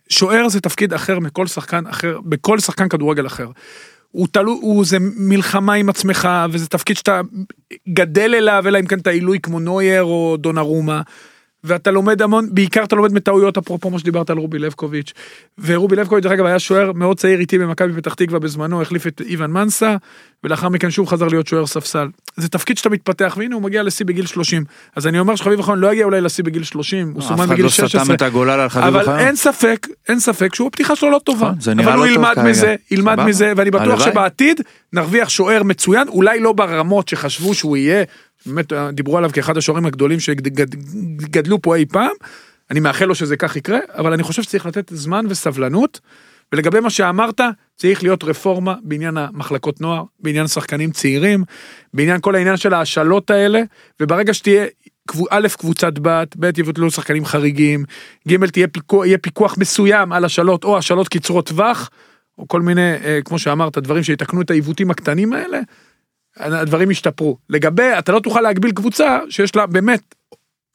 שוער 0.09 0.49
זה 0.49 0.61
תפקיד 0.61 0.93
אחר 0.93 1.19
מכל 1.19 1.47
שחקן 1.47 1.87
אחר, 1.87 2.19
בכל 2.25 2.59
שחקן 2.59 2.89
כדורגל 2.89 3.27
אחר. 3.27 3.47
הוא 4.11 4.27
תלוי, 4.31 4.57
הוא 4.61 4.85
זה 4.85 4.97
מלחמה 5.01 5.73
עם 5.73 5.89
עצמך, 5.89 6.29
וזה 6.51 6.67
תפקיד 6.67 6.97
שאתה 6.97 7.21
גדל 7.89 8.35
אליו, 8.35 8.63
אלא 8.67 8.79
אם 8.79 8.85
כן 8.85 8.99
אתה 8.99 9.09
עילוי 9.09 9.39
כמו 9.39 9.59
נוייר 9.59 10.03
או 10.03 10.37
דונרומה. 10.39 11.01
ואתה 11.65 11.91
לומד 11.91 12.21
המון, 12.21 12.47
בעיקר 12.51 12.83
אתה 12.83 12.95
לומד 12.95 13.13
מטעויות, 13.13 13.57
אפרופו 13.57 13.89
מה 13.89 13.99
שדיברת 13.99 14.29
על 14.29 14.37
רובי 14.37 14.59
לבקוביץ'. 14.59 15.13
ורובי 15.57 15.95
לבקוביץ', 15.95 16.23
דרך 16.23 16.31
אגב, 16.31 16.45
היה 16.45 16.59
שוער 16.59 16.91
מאוד 16.91 17.17
צעיר 17.17 17.39
איתי 17.39 17.57
במכבי 17.57 17.93
פתח 17.93 18.13
תקווה 18.13 18.39
בזמנו, 18.39 18.81
החליף 18.81 19.07
את 19.07 19.21
איוון 19.25 19.51
מנסה, 19.51 19.95
ולאחר 20.43 20.69
מכן 20.69 20.91
שוב 20.91 21.07
חזר 21.07 21.27
להיות 21.27 21.47
שוער 21.47 21.65
ספסל. 21.65 22.07
זה 22.37 22.49
תפקיד 22.49 22.77
שאתה 22.77 22.89
מתפתח, 22.89 23.35
והנה 23.39 23.55
הוא 23.55 23.63
מגיע 23.63 23.83
לשיא 23.83 24.05
בגיל 24.05 24.25
30. 24.25 24.63
אז 24.95 25.07
אני 25.07 25.19
אומר 25.19 25.35
שחביב 25.35 25.59
נכון 25.59 25.79
לא 25.79 25.93
יגיע 25.93 26.05
אולי 26.05 26.21
לשיא 26.21 26.43
בגיל 26.43 26.63
30, 26.63 27.11
הוא 27.15 27.21
סומן 27.21 27.47
בגיל 27.49 27.63
לא 27.63 27.69
16. 27.69 28.03
סתם 28.03 28.13
את 28.13 28.21
הגולל 28.21 28.59
על 28.59 28.69
חביב 28.69 28.95
אבל. 28.95 29.19
אין 29.19 29.35
ספק, 29.35 29.87
אין 30.09 30.19
ספק 30.19 30.55
שהוא 30.55 30.67
הפתיחה 30.67 30.95
שלו 30.95 31.11
לא 31.11 31.19
טובה. 31.23 31.51
נכון, 31.57 31.79
אבל 31.79 31.97
הוא 31.97 32.05
לא 32.05 32.11
ילמד. 32.11 32.39
מזה, 32.45 32.75
ילמד. 32.91 33.19
מזה, 33.19 33.53
ואני 33.55 33.71
בטוח. 33.71 34.05
שבעתיד 34.05 34.61
נרוויח 34.93 35.29
שוער 35.29 35.63
מצוין, 35.63 36.07
אולי 36.07 36.39
לא 36.39 36.53
ברמות 36.53 37.07
שחשבו 37.07 37.53
שהוא 37.53 37.77
יהיה, 37.77 38.03
באמת 38.45 38.73
אה, 38.73 38.91
דיברו 38.91 39.17
עליו 39.17 39.29
כאחד 39.33 39.57
השוערים 39.57 39.85
הגדולים 39.85 40.19
שגדלו 40.19 41.61
פה 41.61 41.75
אי 41.75 41.85
פעם, 41.85 42.11
אני 42.71 42.79
מאחל 42.79 43.05
לו 43.05 43.15
שזה 43.15 43.37
כך 43.37 43.55
יקרה, 43.55 43.79
אבל 43.97 44.13
אני 44.13 44.23
חושב 44.23 44.43
שצריך 44.43 44.65
לתת 44.65 44.91
זמן 44.93 45.25
וסבלנות. 45.29 45.99
ולגבי 46.53 46.79
מה 46.79 46.89
שאמרת, 46.89 47.41
צריך 47.75 48.03
להיות 48.03 48.23
רפורמה 48.23 48.75
בעניין 48.83 49.17
המחלקות 49.17 49.81
נוער, 49.81 50.03
בעניין 50.19 50.47
שחקנים 50.47 50.91
צעירים, 50.91 51.43
בעניין 51.93 52.21
כל 52.21 52.35
העניין 52.35 52.57
של 52.57 52.73
ההשאלות 52.73 53.29
האלה, 53.31 53.61
וברגע 53.99 54.33
שתהיה 54.33 54.65
א', 55.29 55.47
קבוצת 55.57 55.99
בת, 55.99 56.35
ב', 56.39 56.59
יבוטלו 56.59 56.91
שחקנים 56.91 57.25
חריגים, 57.25 57.85
ג', 58.27 58.45
תהיה 58.45 58.67
פיקוח, 58.67 59.05
יהיה 59.05 59.17
פיקוח 59.17 59.57
מסוים 59.57 60.13
על 60.13 60.25
השאלות, 60.25 60.63
או 60.63 60.77
השאלות 60.77 61.07
קצרות 61.07 61.47
טווח, 61.47 61.89
או 62.37 62.47
כל 62.47 62.61
מיני, 62.61 62.93
אה, 62.93 63.19
כמו 63.25 63.39
שאמרת, 63.39 63.77
דברים 63.77 64.03
שיתקנו 64.03 64.41
את 64.41 64.51
העיוותים 64.51 64.91
הקטנים 64.91 65.33
האלה, 65.33 65.59
הדברים 66.39 66.91
ישתפרו. 66.91 67.37
לגבי, 67.49 67.89
אתה 67.99 68.11
לא 68.11 68.19
תוכל 68.19 68.41
להגביל 68.41 68.71
קבוצה 68.71 69.19
שיש 69.29 69.55
לה 69.55 69.65
באמת, 69.65 70.15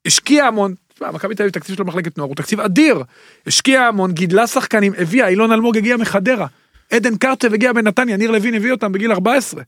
השקיעה 0.07 0.49
המון, 0.49 0.75
תשמע, 0.95 1.11
מכבי 1.11 1.35
תל 1.35 1.43
אביב 1.43 1.53
תקציב 1.53 1.77
של 1.77 1.83
מחלקת 1.83 2.19
נוער 2.19 2.29
הוא 2.29 2.37
תקציב 2.37 2.61
אדיר, 2.61 3.03
השקיעה 3.47 3.89
המון, 3.89 4.13
גידלה 4.13 4.47
שחקנים, 4.47 4.93
הביאה, 4.99 5.29
אילון 5.29 5.53
אלמוג 5.53 5.77
הגיע 5.77 5.97
מחדרה, 5.97 6.47
עדן 6.93 7.17
קרצב 7.17 7.55
הגיע 7.55 7.73
בנתניה, 7.73 8.17
ניר 8.17 8.31
לוין 8.31 8.55
הביא 8.55 8.71
אותם 8.73 8.93
בגיל 8.93 9.13
14. 9.13 9.63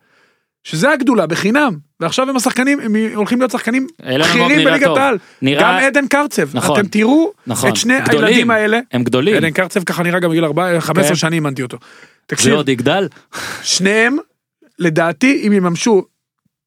שזה 0.64 0.90
הגדולה, 0.92 1.26
בחינם, 1.26 1.76
ועכשיו 2.00 2.30
הם 2.30 2.36
השחקנים, 2.36 2.80
הם 2.80 2.96
הולכים 3.14 3.38
להיות 3.38 3.50
שחקנים 3.50 3.86
בכירים 4.20 4.64
בליגת. 4.64 4.96
העל. 4.96 5.18
נראה- 5.42 5.62
גם 5.62 5.86
עדן 5.86 6.06
קרצב, 6.08 6.56
נכון. 6.56 6.80
אתם 6.80 6.88
תראו 6.88 7.32
נכון. 7.46 7.70
את 7.70 7.76
שני 7.76 8.00
גדולים. 8.00 8.24
הילדים 8.26 8.50
האלה. 8.50 8.80
הם 8.92 9.04
גדולים. 9.04 9.36
עדן 9.36 9.50
קרצב 9.50 9.84
ככה 9.84 10.02
נראה 10.02 10.20
גם 10.20 10.30
בגיל 10.30 10.44
14, 10.44 10.80
15 10.80 11.08
כן. 11.08 11.14
שנים 11.14 11.32
אימנתי 11.32 11.62
אותו. 11.62 11.76
זה 11.80 11.88
תקשיב, 12.26 12.52
עוד 12.52 12.68
יגדל? 12.68 13.08
שניהם, 13.62 14.16
לדעתי, 14.82 15.44
אם 15.46 15.52
יממשו 15.52 16.02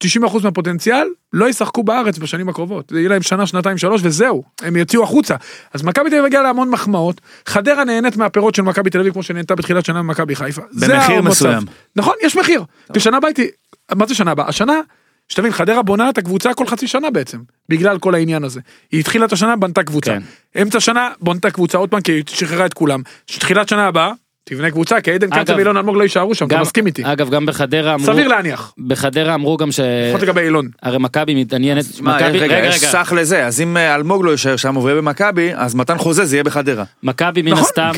90% 0.04 0.44
מהפוטנציאל, 0.44 1.08
לא 1.32 1.48
ישחקו 1.48 1.82
בארץ 1.82 2.18
בשנים 2.18 2.48
הקרובות. 2.48 2.88
זה 2.90 2.98
יהיה 2.98 3.08
להם 3.08 3.22
שנה, 3.22 3.46
שנתיים, 3.46 3.78
שלוש, 3.78 4.00
וזהו. 4.04 4.42
הם 4.62 4.76
יוציאו 4.76 5.02
החוצה. 5.02 5.34
אז 5.74 5.82
מכבי 5.82 6.10
תל 6.10 6.16
אביב 6.16 6.24
הגיעה 6.26 6.42
להמון 6.42 6.70
מחמאות. 6.70 7.20
חדרה 7.46 7.84
נהנית 7.84 8.16
מהפירות 8.16 8.54
של 8.54 8.62
מכבי 8.62 8.90
תל 8.90 9.00
אביב, 9.00 9.12
כמו 9.12 9.22
שנהנתה 9.22 9.54
בתחילת 9.54 9.84
שנה 9.84 10.02
ממכבי 10.02 10.36
חיפה. 10.36 10.62
במחיר. 10.72 11.22
מסוים. 11.22 11.62
נכון, 11.96 12.14
יש 12.22 12.36
מחיר. 12.36 12.64
בשנה 12.90 13.16
הבאה 13.16 13.28
הייתי, 13.28 13.48
מה 13.94 14.06
זה 14.06 14.14
שנה 14.14 14.30
הבאה? 14.30 14.48
השנה, 14.48 14.80
שתבין, 15.28 15.52
חדרה 15.52 15.82
בונה 15.82 16.10
את 16.10 16.18
הקבוצה 16.18 16.54
כל 16.54 16.66
חצי 16.66 16.86
שנה 16.86 17.10
בעצם, 17.10 17.38
בגלל 17.68 17.98
כל 17.98 18.14
העניין 18.14 18.44
הזה. 18.44 18.60
היא 18.92 19.00
התחילה 19.00 19.26
את 19.26 19.32
השנה, 19.32 19.56
בנתה 19.56 19.82
קבוצה. 19.82 20.10
כן. 20.10 20.62
אמצע 20.62 20.80
שנה, 20.80 21.10
בנתה 21.20 21.50
קבוצה 21.50 21.78
עוד 21.78 21.90
פעם, 21.90 22.00
כי 22.00 22.12
היא 22.12 22.22
שחררה 22.26 22.66
את 22.66 22.74
כולם. 22.74 23.02
תחילת 23.26 23.68
שנה 23.68 23.86
הבאה, 23.86 24.12
תבנה 24.48 24.70
קבוצה, 24.70 25.00
כי 25.00 25.10
עדן 25.12 25.30
קרצב 25.30 25.54
ואילון 25.56 25.76
אלמוג 25.76 25.96
לא 25.96 26.02
יישארו 26.02 26.34
שם, 26.34 26.46
אתה 26.46 26.60
מסכים 26.60 26.86
איתי. 26.86 27.02
אגב, 27.04 27.30
גם 27.30 27.46
בחדרה 27.46 27.94
אמרו... 27.94 28.06
סביר 28.06 28.28
להניח. 28.28 28.74
בחדרה 28.78 29.34
אמרו 29.34 29.56
גם 29.56 29.72
ש... 29.72 29.80
לפחות 29.80 30.22
לגבי 30.22 30.40
אילון. 30.40 30.68
הרי 30.82 30.98
מכבי 30.98 31.34
מתעניינת... 31.34 31.84
מכבי- 32.00 32.38
רגע, 32.38 32.58
רגע, 32.58 32.68
יש. 32.68 32.84
סך 32.84 33.12
לזה, 33.16 33.46
אז 33.46 33.60
אם 33.60 33.76
אה, 33.76 33.94
אלמוג 33.94 34.24
לא 34.24 34.30
יישאר 34.30 34.56
שם 34.56 34.76
ויהיה 34.76 34.96
במכבי, 34.96 35.50
אז 35.54 35.74
מתן 35.74 35.98
חוזה 35.98 36.24
זה 36.24 36.36
יהיה 36.36 36.44
בחדרה. 36.44 36.84
מכבי 37.02 37.42
מן 37.42 37.52
נכון, 37.52 37.64
הסתם... 37.64 37.90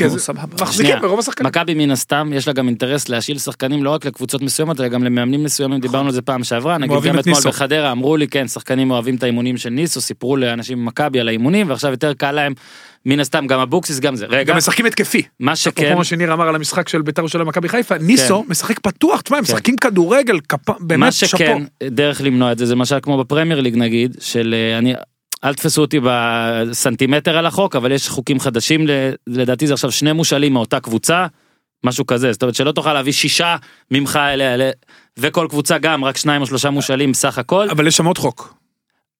השחקנים. 0.61 1.47
מכבי 1.47 1.73
מן 1.73 1.91
הסתם 1.91 2.29
יש 2.33 2.47
לה 2.47 2.53
גם 2.53 2.67
אינטרס 2.67 3.09
להשאיל 3.09 3.37
שחקנים 3.39 3.83
לא 3.83 3.89
רק 3.89 4.05
לקבוצות 4.05 4.41
מסוימות 4.41 4.79
אלא 4.79 4.87
גם 4.87 5.03
למאמנים 5.03 5.43
מסוימים 5.43 5.79
דיברנו 5.79 6.05
על 6.05 6.13
זה 6.13 6.21
פעם 6.21 6.43
שעברה 6.43 6.77
נגיד 6.77 6.97
גם 7.03 7.15
את 7.15 7.19
אתמול. 7.19 7.37
בחדרה 7.47 7.91
אמרו 7.91 8.17
לי 8.17 8.27
כן 8.27 8.47
שחקנים 8.47 8.91
אוהבים 8.91 9.15
את 9.15 9.23
האימונים 9.23 9.57
של 9.57 9.69
ניסו 9.69 10.01
סיפרו 10.01 10.37
לאנשים 10.37 10.83
ממכבי 10.83 11.19
על 11.19 11.27
האימונים 11.27 11.69
ועכשיו 11.69 11.91
יותר 11.91 12.13
קל 12.13 12.31
להם 12.31 12.53
מן 13.09 13.19
הסתם 13.19 13.47
גם 13.47 13.59
אבוקסיס 13.59 13.99
גם 13.99 14.15
זה 14.15 14.25
רגע 14.25 14.43
גם 14.43 14.57
משחקים 14.57 14.85
התקפי. 14.85 15.21
מה 15.39 15.55
שכן 15.55 15.97
מה 15.97 16.03
שניר 16.03 16.33
אמר 16.33 16.47
על 16.47 16.55
המשחק 16.55 16.89
של 16.89 17.01
בית"ר 17.01 17.21
ירושלים 17.21 17.47
מכבי 17.47 17.69
חיפה, 17.69 17.97
ניסו 17.97 18.45
משחק 18.47 18.79
פתוח, 18.79 19.21
תשמע, 19.21 19.37
הם 19.37 19.45
כן. 19.45 19.51
משחקים 19.53 19.75
כדורגל, 19.77 20.37
כפ- 20.53 20.57
מה 20.69 20.75
באמת 20.79 21.13
שאפו. 21.13 21.37
שכן 21.37 21.63
דרך 21.83 22.21
למנוע 22.21 22.51
את 22.51 22.57
זה 22.57 22.65
זה 22.65 22.75
למשל 22.75 22.97
כמו 23.01 23.17
בפרמייר 23.17 23.61
ליג 23.61 23.75
נגיד 23.75 24.15
של 24.19 24.55
אה, 24.57 24.77
אני 24.77 24.93
אל 25.43 25.53
תפסו 25.53 25.81
אותי 25.81 25.99
בסנטימטר 26.03 27.37
על 27.37 27.45
החוק 27.45 27.75
אבל 27.75 27.91
יש 27.91 28.09
חוקים 28.09 28.39
חדשים 28.39 28.85
לדעתי 29.27 29.67
זה 29.67 29.73
עכשיו 29.73 29.91
שני 29.91 30.11
מושאלים 30.11 30.53
מאותה 30.53 30.79
קבוצה. 30.79 31.27
משהו 31.83 32.05
כזה 32.05 32.31
זאת 32.31 32.41
אומרת 32.41 32.55
שלא 32.55 32.71
תוכל 32.71 32.93
להביא 32.93 33.13
שישה 33.13 33.55
ממך 33.91 34.19
אליה 34.23 34.71
וכל 35.17 35.47
קבוצה 35.49 35.77
גם 35.77 36.05
רק 36.05 36.17
שניים 36.17 36.41
או 36.41 36.47
שלושה 36.47 36.69
מושאלים 36.69 37.13
סך 37.13 37.37
הכל 37.37 37.69
אבל 37.69 37.87
יש 37.87 37.97
שם 37.97 38.05
עוד 38.05 38.17
חוק. 38.17 38.58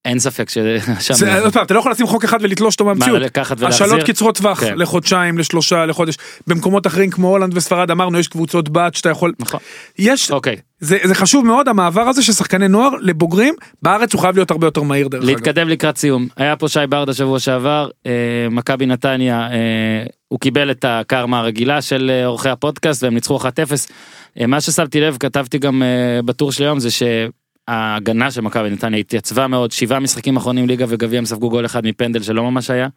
אין 0.06 0.20
ספק 0.20 0.50
ששם 0.50 1.14
זה- 1.14 1.40
עוד 1.42 1.54
פעם, 1.54 1.66
אתה 1.66 1.74
לא 1.74 1.80
יכול 1.80 1.92
לשים 1.92 2.08
חוק 2.08 2.24
אחד 2.24 2.38
ולתלוש 2.42 2.74
אותו 2.74 2.86
מהמציאות. 2.86 3.22
לקחת 3.22 3.60
ולהחזיר? 3.60 3.86
השאלות 3.88 4.04
קצרות 4.08 4.38
טווח, 4.38 4.60
כן. 4.60 4.78
לחודשיים, 4.78 5.38
לשלושה, 5.38 5.86
לחודש. 5.86 6.16
במקומות 6.48 6.88
אחרים 6.88 7.10
כמו 7.10 7.28
הולנד 7.30 7.58
וספרד 7.58 7.92
אמרנו 7.92 8.20
יש 8.20 8.28
קבוצות 8.28 8.70
בת 8.70 8.96
שאתה 8.96 9.10
יכול, 9.10 9.34
נכון 9.40 9.60
יש, 10.00 10.32
אוקיי 10.32 10.56
זה 10.80 10.98
זה 11.04 11.16
חשוב 11.16 11.46
מאוד 11.46 11.68
המעבר 11.68 12.02
הזה 12.02 12.24
של 12.24 12.34
שחקני 12.34 12.68
נוער 12.68 12.90
לבוגרים, 13.02 13.54
בארץ 13.82 14.14
הוא 14.14 14.22
חייב 14.22 14.36
להיות 14.36 14.52
הרבה 14.52 14.68
יותר 14.68 14.82
מהיר 14.82 15.08
דרך 15.08 15.22
אגב. 15.24 15.30
להתקדם 15.30 15.70
לקראת 15.70 15.98
סיום 15.98 16.28
היה 16.38 16.56
פה 16.56 16.68
שי 16.68 16.80
ברדה 16.90 17.14
שבוע 17.14 17.40
שעבר 17.40 17.90
אה, 18.06 18.12
מכבי 18.52 18.86
נתניה 18.86 19.48
אה, 19.52 19.58
הוא 20.28 20.40
קיבל 20.40 20.72
את 20.72 20.86
הקרמה 20.88 21.40
הרגילה 21.40 21.82
של 21.82 22.10
אה, 22.14 22.26
אורחי 22.26 22.50
הפודקאסט 22.50 23.04
והם 23.04 23.14
ניצחו 23.14 23.38
1-0 23.40 23.44
אה, 24.40 24.48
מה 24.48 24.62
ששמתי 24.62 25.02
לב 25.02 25.18
כתבתי 25.20 25.58
גם 25.58 25.84
אה, 25.84 26.22
בטור 26.22 26.52
של 26.52 26.64
היום 26.64 26.80
זה 26.80 26.90
שההגנה 27.70 28.32
של 28.32 28.42
מכבי 28.42 28.70
נתניה 28.70 29.00
התייצבה 29.00 29.48
מאוד 29.48 29.72
שבעה 29.72 30.00
משחקים 30.00 30.38
אחרונים 30.38 30.68
ליגה 30.68 30.86
וגביע 30.88 31.20
הם 31.20 31.26
ספגו 31.26 31.50
גול 31.50 31.66
אחד 31.66 31.86
מפנדל 31.86 32.24
שלא 32.24 32.44
ממש 32.44 32.70
היה. 32.70 32.88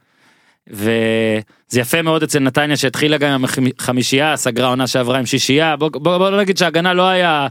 וזה 0.70 1.80
יפה 1.80 2.02
מאוד 2.02 2.22
אצל 2.22 2.38
נתניה 2.38 2.76
שהתחילה 2.76 3.18
גם 3.18 3.30
עם 3.32 3.44
חמישייה 3.78 4.36
סגרה 4.36 4.68
עונה 4.68 4.86
שעברה 4.86 5.18
עם 5.18 5.26
שישייה 5.26 5.76
בוא, 5.76 5.90
בוא, 5.92 6.18
בוא 6.18 6.30
נגיד 6.30 6.58
שההגנה 6.58 6.94
לא 6.94 7.08
היה 7.08 7.46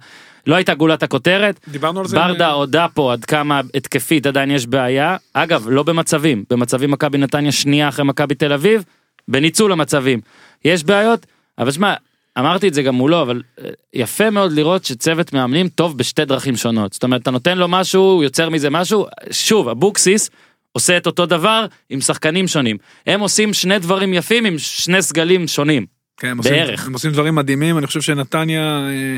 לא 0.48 0.56
הייתה 0.56 0.74
גולת 0.74 1.04
הכותרת 1.04 1.60
דיברנו 1.68 2.00
על 2.00 2.08
זה. 2.08 2.18
ברדה 2.18 2.52
הודה 2.52 2.88
פה 2.94 3.14
עד 3.14 3.26
כמה 3.26 3.62
התקפית 3.76 4.26
עדיין 4.26 4.52
יש 4.52 4.68
בעיה 4.68 5.18
אגב 5.34 5.68
לא 5.70 5.84
במצבים 5.84 6.44
במצבים 6.50 6.92
מכבי 6.92 7.18
נתניה 7.18 7.52
שנייה 7.52 7.90
אחרי 7.90 8.06
מכבי 8.06 8.36
תל 8.36 8.54
אביב 8.54 8.84
בניצול 9.28 9.72
המצבים 9.72 10.20
יש 10.66 10.84
בעיות 10.84 11.26
אבל 11.58 11.72
שמע 11.72 11.94
אמרתי 12.40 12.68
את 12.68 12.74
זה 12.74 12.82
גם 12.84 12.96
מולו 12.96 13.22
אבל 13.22 13.42
אה, 13.62 13.70
יפה 13.94 14.30
מאוד 14.30 14.52
לראות 14.52 14.86
שצוות 14.86 15.34
מאמנים 15.34 15.70
טוב 15.70 15.98
בשתי 15.98 16.26
דרכים 16.26 16.56
שונות. 16.58 16.94
זאת 16.94 17.04
אומרת 17.04 17.22
אתה 17.22 17.32
נותן 17.32 17.58
לו 17.58 17.68
משהו 17.68 18.02
הוא 18.04 18.24
יוצר 18.24 18.50
מזה 18.50 18.70
משהו 18.70 19.08
שוב 19.32 19.70
אבוקסיס 19.70 20.30
עושה 20.72 20.98
את 20.98 21.06
אותו 21.08 21.26
דבר 21.26 21.66
עם 21.90 22.02
שחקנים 22.02 22.48
שונים. 22.48 22.78
הם 23.08 23.20
עושים 23.20 23.54
שני 23.54 23.80
דברים 23.80 24.14
יפים 24.14 24.46
עם 24.46 24.58
שני 24.58 25.02
סגלים 25.02 25.48
שונים. 25.48 25.86
כן, 26.18 26.28
הם 26.28 26.38
עושים- 26.38 26.54
בערך. 26.54 26.88
הם 26.88 26.94
עושים 26.94 27.12
דברים 27.12 27.36
מדהימים, 27.36 27.78
אני 27.78 27.88
חושב 27.88 28.02
שנתניה, 28.02 28.62
אה, 28.88 29.18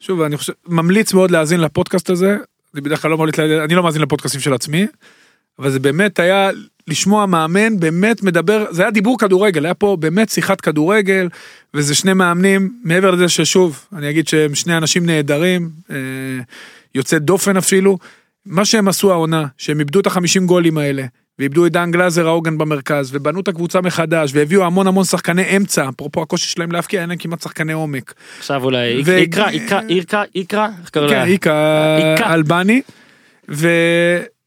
שוב, 0.00 0.20
אני 0.20 0.36
חושב, 0.36 0.52
ממליץ 0.68 1.12
מאוד 1.12 1.30
להאזין 1.30 1.60
לפודקאסט 1.60 2.10
הזה, 2.10 2.36
אני 2.74 2.80
בדרך 2.80 3.02
כלל 3.02 3.10
לא 3.10 3.18
ממליץ, 3.18 3.38
אני 3.38 3.74
לא 3.74 3.82
מאזין 3.82 4.02
לפודקאסטים 4.02 4.40
של 4.40 4.54
עצמי, 4.54 4.86
אבל 5.58 5.70
זה 5.70 5.78
באמת 5.78 6.18
היה 6.18 6.50
לשמוע 6.88 7.26
מאמן 7.26 7.80
באמת 7.80 8.22
מדבר, 8.22 8.66
זה 8.70 8.82
היה 8.82 8.90
דיבור 8.90 9.18
כדורגל, 9.18 9.64
היה 9.64 9.74
פה 9.74 9.96
באמת 10.00 10.28
שיחת 10.28 10.60
כדורגל, 10.60 11.28
וזה 11.74 11.94
שני 11.94 12.12
מאמנים, 12.12 12.72
מעבר 12.84 13.10
לזה 13.10 13.28
ששוב, 13.28 13.84
אני 13.96 14.10
אגיד 14.10 14.28
שהם 14.28 14.54
שני 14.54 14.76
אנשים 14.76 15.06
נהדרים, 15.06 15.70
אה, 15.90 15.96
יוצא 16.94 17.18
דופן 17.18 17.56
אפילו, 17.56 17.98
מה 18.46 18.64
שהם 18.64 18.88
עשו 18.88 19.12
העונה, 19.12 19.46
שהם 19.58 19.80
איבדו 19.80 20.00
את 20.00 20.06
החמישים 20.06 20.46
גולים 20.46 20.78
האלה, 20.78 21.04
ואיבדו 21.38 21.66
את 21.66 21.72
דן 21.72 21.90
גלאזר 21.90 22.26
ההוגן 22.26 22.58
במרכז, 22.58 23.10
ובנו 23.12 23.40
את 23.40 23.48
הקבוצה 23.48 23.80
מחדש, 23.80 24.30
והביאו 24.34 24.64
המון 24.64 24.86
המון 24.86 25.04
שחקני 25.04 25.56
אמצע, 25.56 25.88
אפרופו 25.88 26.22
הקושי 26.22 26.50
שלהם 26.50 26.72
להבקיע, 26.72 27.00
אין 27.00 27.08
להם 27.08 27.18
כמעט 27.18 27.42
שחקני 27.42 27.72
עומק. 27.72 28.14
עכשיו 28.38 28.64
אולי 28.64 29.02
ו- 29.04 29.12
יקרא, 29.12 29.50
יקרא, 29.50 29.80
יקרא, 29.88 30.24
יקרא, 30.34 30.68
איך 30.82 30.90
כן, 30.92 31.00
לה? 31.00 31.24
איקה 31.24 31.96
איקה. 31.98 32.34
אלבני, 32.34 32.82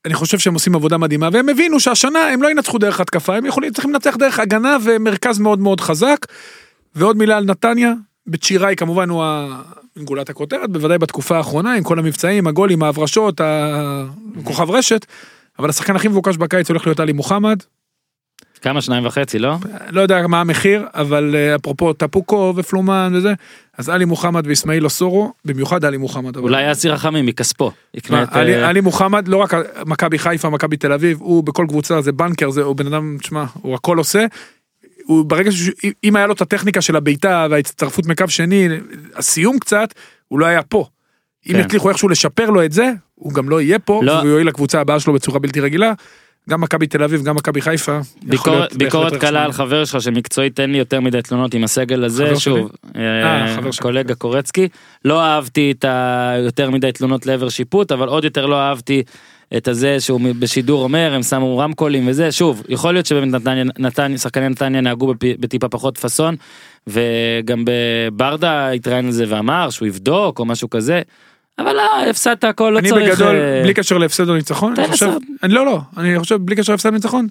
ואני 0.07 0.15
חושב 0.15 0.39
שהם 0.39 0.53
עושים 0.53 0.75
עבודה 0.75 0.97
מדהימה, 0.97 1.29
והם 1.31 1.49
הבינו 1.49 1.79
שהשנה 1.79 2.19
הם 2.19 2.43
לא 2.43 2.51
ינצחו 2.51 2.77
דרך 2.77 2.99
התקפה, 2.99 3.35
הם 3.35 3.45
יכולים, 3.45 3.73
צריכים 3.73 3.93
לנצח 3.93 4.15
דרך 4.15 4.39
הגנה 4.39 4.77
ומרכז 4.83 5.39
מאוד 5.39 5.59
מאוד 5.59 5.81
חזק. 5.81 6.17
ועוד 6.95 7.17
מילה 7.17 7.37
על 7.37 7.45
נתניה, 7.45 7.93
בצ'יראי 8.27 8.75
כמובן 8.75 9.09
הוא 9.09 9.23
ה- 9.23 9.61
גולת 9.97 10.29
הכותרת, 10.29 10.69
בוודאי 10.71 10.97
בתקופה 10.97 11.37
האחרונה, 11.37 11.73
עם 11.73 11.83
כל 11.83 11.99
המבצעים, 11.99 12.47
הגולים, 12.47 12.83
ההברשות, 12.83 13.41
הכוכב 14.37 14.71
רשת, 14.71 15.05
אבל 15.59 15.69
השחקן 15.69 15.95
הכי 15.95 16.07
מבוקש 16.07 16.37
בקיץ 16.37 16.69
הולך 16.69 16.87
להיות 16.87 16.99
עלי 16.99 17.13
מוחמד, 17.13 17.57
כמה 18.61 18.81
שניים 18.81 19.05
וחצי, 19.05 19.39
לא? 19.39 19.55
לא 19.89 20.01
יודע 20.01 20.27
מה 20.27 20.41
המחיר, 20.41 20.85
אבל 20.93 21.35
אה, 21.35 21.55
אפרופו 21.55 21.93
טפוקו 21.93 22.53
ופלומן 22.55 23.13
וזה, 23.15 23.33
אז 23.77 23.89
עלי 23.89 24.05
מוחמד 24.05 24.47
ואיסמעיל 24.47 24.85
אוסורו, 24.85 25.33
במיוחד 25.45 25.85
עלי 25.85 25.97
מוחמד. 25.97 26.37
אולי 26.37 26.71
אסי 26.71 26.89
רחמים 26.89 27.25
מכספו. 27.25 27.71
עלי, 28.31 28.55
אה, 28.55 28.69
עלי 28.69 28.81
מוחמד 28.81 29.27
לא 29.27 29.37
רק 29.37 29.53
מכבי 29.85 30.19
חיפה 30.19 30.49
מכבי 30.49 30.77
תל 30.77 30.93
אביב 30.93 31.17
הוא 31.21 31.43
בכל 31.43 31.65
קבוצה 31.69 32.01
זה 32.01 32.11
בנקר 32.11 32.49
זה 32.49 32.61
הוא 32.61 32.75
בן 32.75 32.87
אדם 32.87 33.17
תשמע 33.19 33.45
הוא 33.61 33.75
הכל 33.75 33.97
עושה. 33.97 34.25
הוא 35.03 35.25
ברגע 35.25 35.51
שאם 35.51 36.15
היה 36.15 36.27
לו 36.27 36.33
את 36.33 36.41
הטכניקה 36.41 36.81
של 36.81 36.95
הבעיטה 36.95 37.47
וההצטרפות 37.49 38.05
מקו 38.05 38.25
שני 38.27 38.67
הסיום 39.15 39.59
קצת 39.59 39.93
הוא 40.27 40.39
לא 40.39 40.45
היה 40.45 40.63
פה. 40.63 40.85
אם 41.47 41.53
כן. 41.53 41.59
יצליחו 41.59 41.89
איכשהו 41.89 42.09
לשפר 42.09 42.49
לו 42.49 42.65
את 42.65 42.71
זה 42.71 42.91
הוא 43.15 43.33
גם 43.33 43.49
לא 43.49 43.61
יהיה 43.61 43.79
פה 43.79 44.01
לא. 44.03 44.11
והוא 44.11 44.29
יועיל 44.29 44.47
לקבוצה 44.47 44.81
הבאה 44.81 44.99
שלו 44.99 45.13
בצורה 45.13 45.39
בלתי 45.39 45.59
רגילה. 45.59 45.93
גם 46.49 46.61
מכבי 46.61 46.87
תל 46.87 47.03
אביב 47.03 47.23
גם 47.23 47.35
מכבי 47.35 47.61
חיפה. 47.61 47.99
ביקורת, 48.23 49.13
קלה 49.19 49.43
על. 49.43 49.51
חבר 49.51 49.85
שלך 49.85 50.01
שמקצועית 50.01 50.59
אין 50.59 50.71
לי 50.71 50.77
יותר 50.77 51.01
מדי 51.01 51.21
תלונות 51.21 51.53
עם 51.53 51.63
הסגל 51.63 52.03
הזה 52.03 52.35
שוב 52.35 52.71
אה, 52.95 53.01
אה. 53.23 53.69
קולגה 53.81 54.15
קורצקי 54.15 54.67
לא 55.05 55.21
אהבתי 55.21 55.71
את 55.71 55.85
היותר 55.87 56.69
מדי 56.69 56.91
תלונות 56.91 57.25
לעבר 57.25 57.49
שיפוט 57.49 57.91
אבל 57.91 58.07
עוד 58.07 58.23
יותר 58.23 58.45
לא 58.45 58.59
אהבתי 58.59 59.03
את 59.57 59.67
הזה 59.67 59.99
שהוא 59.99 60.21
בשידור 60.39 60.83
אומר 60.83 61.13
הם 61.13 61.23
שמו 61.23 61.57
רמקולים 61.57 62.07
וזה 62.07 62.31
שוב 62.31 62.63
יכול 62.69 62.93
להיות 62.93 63.05
שבאמת 63.05 63.31
נתניה 63.31 63.63
נתניה 63.79 64.17
שחקני 64.17 64.49
נתניה 64.49 64.81
נהגו 64.81 65.13
בטיפה 65.19 65.69
פחות 65.69 65.97
פאסון 65.97 66.35
וגם 66.87 67.65
ברדה 68.13 68.69
התראיין 68.69 69.05
על 69.05 69.11
זה 69.11 69.25
ואמר 69.27 69.69
שהוא 69.69 69.87
יבדוק 69.87 70.39
או 70.39 70.45
משהו 70.45 70.69
כזה. 70.69 71.01
אבל 71.59 71.79
אה, 71.79 72.09
הפסדת 72.09 72.43
הכל 72.43 72.69
לא 72.69 72.79
אני 72.79 72.89
צריך 72.89 73.11
בגדול 73.11 73.35
אה, 73.35 73.61
בלי 73.63 73.73
קשר 73.73 73.97
להפסד 73.97 74.29
או 74.29 74.35
ניצחון 74.35 74.73
אני 74.77 74.87
חושב. 74.87 75.11
אני 75.43 75.53
לא 75.53 75.65
לא 75.65 75.81
אני 75.97 76.19
חושב 76.19 76.35
בלי 76.35 76.55
קשר 76.55 76.73
להפסד 76.73 76.89
או 76.89 76.93
ניצחון. 76.93 77.27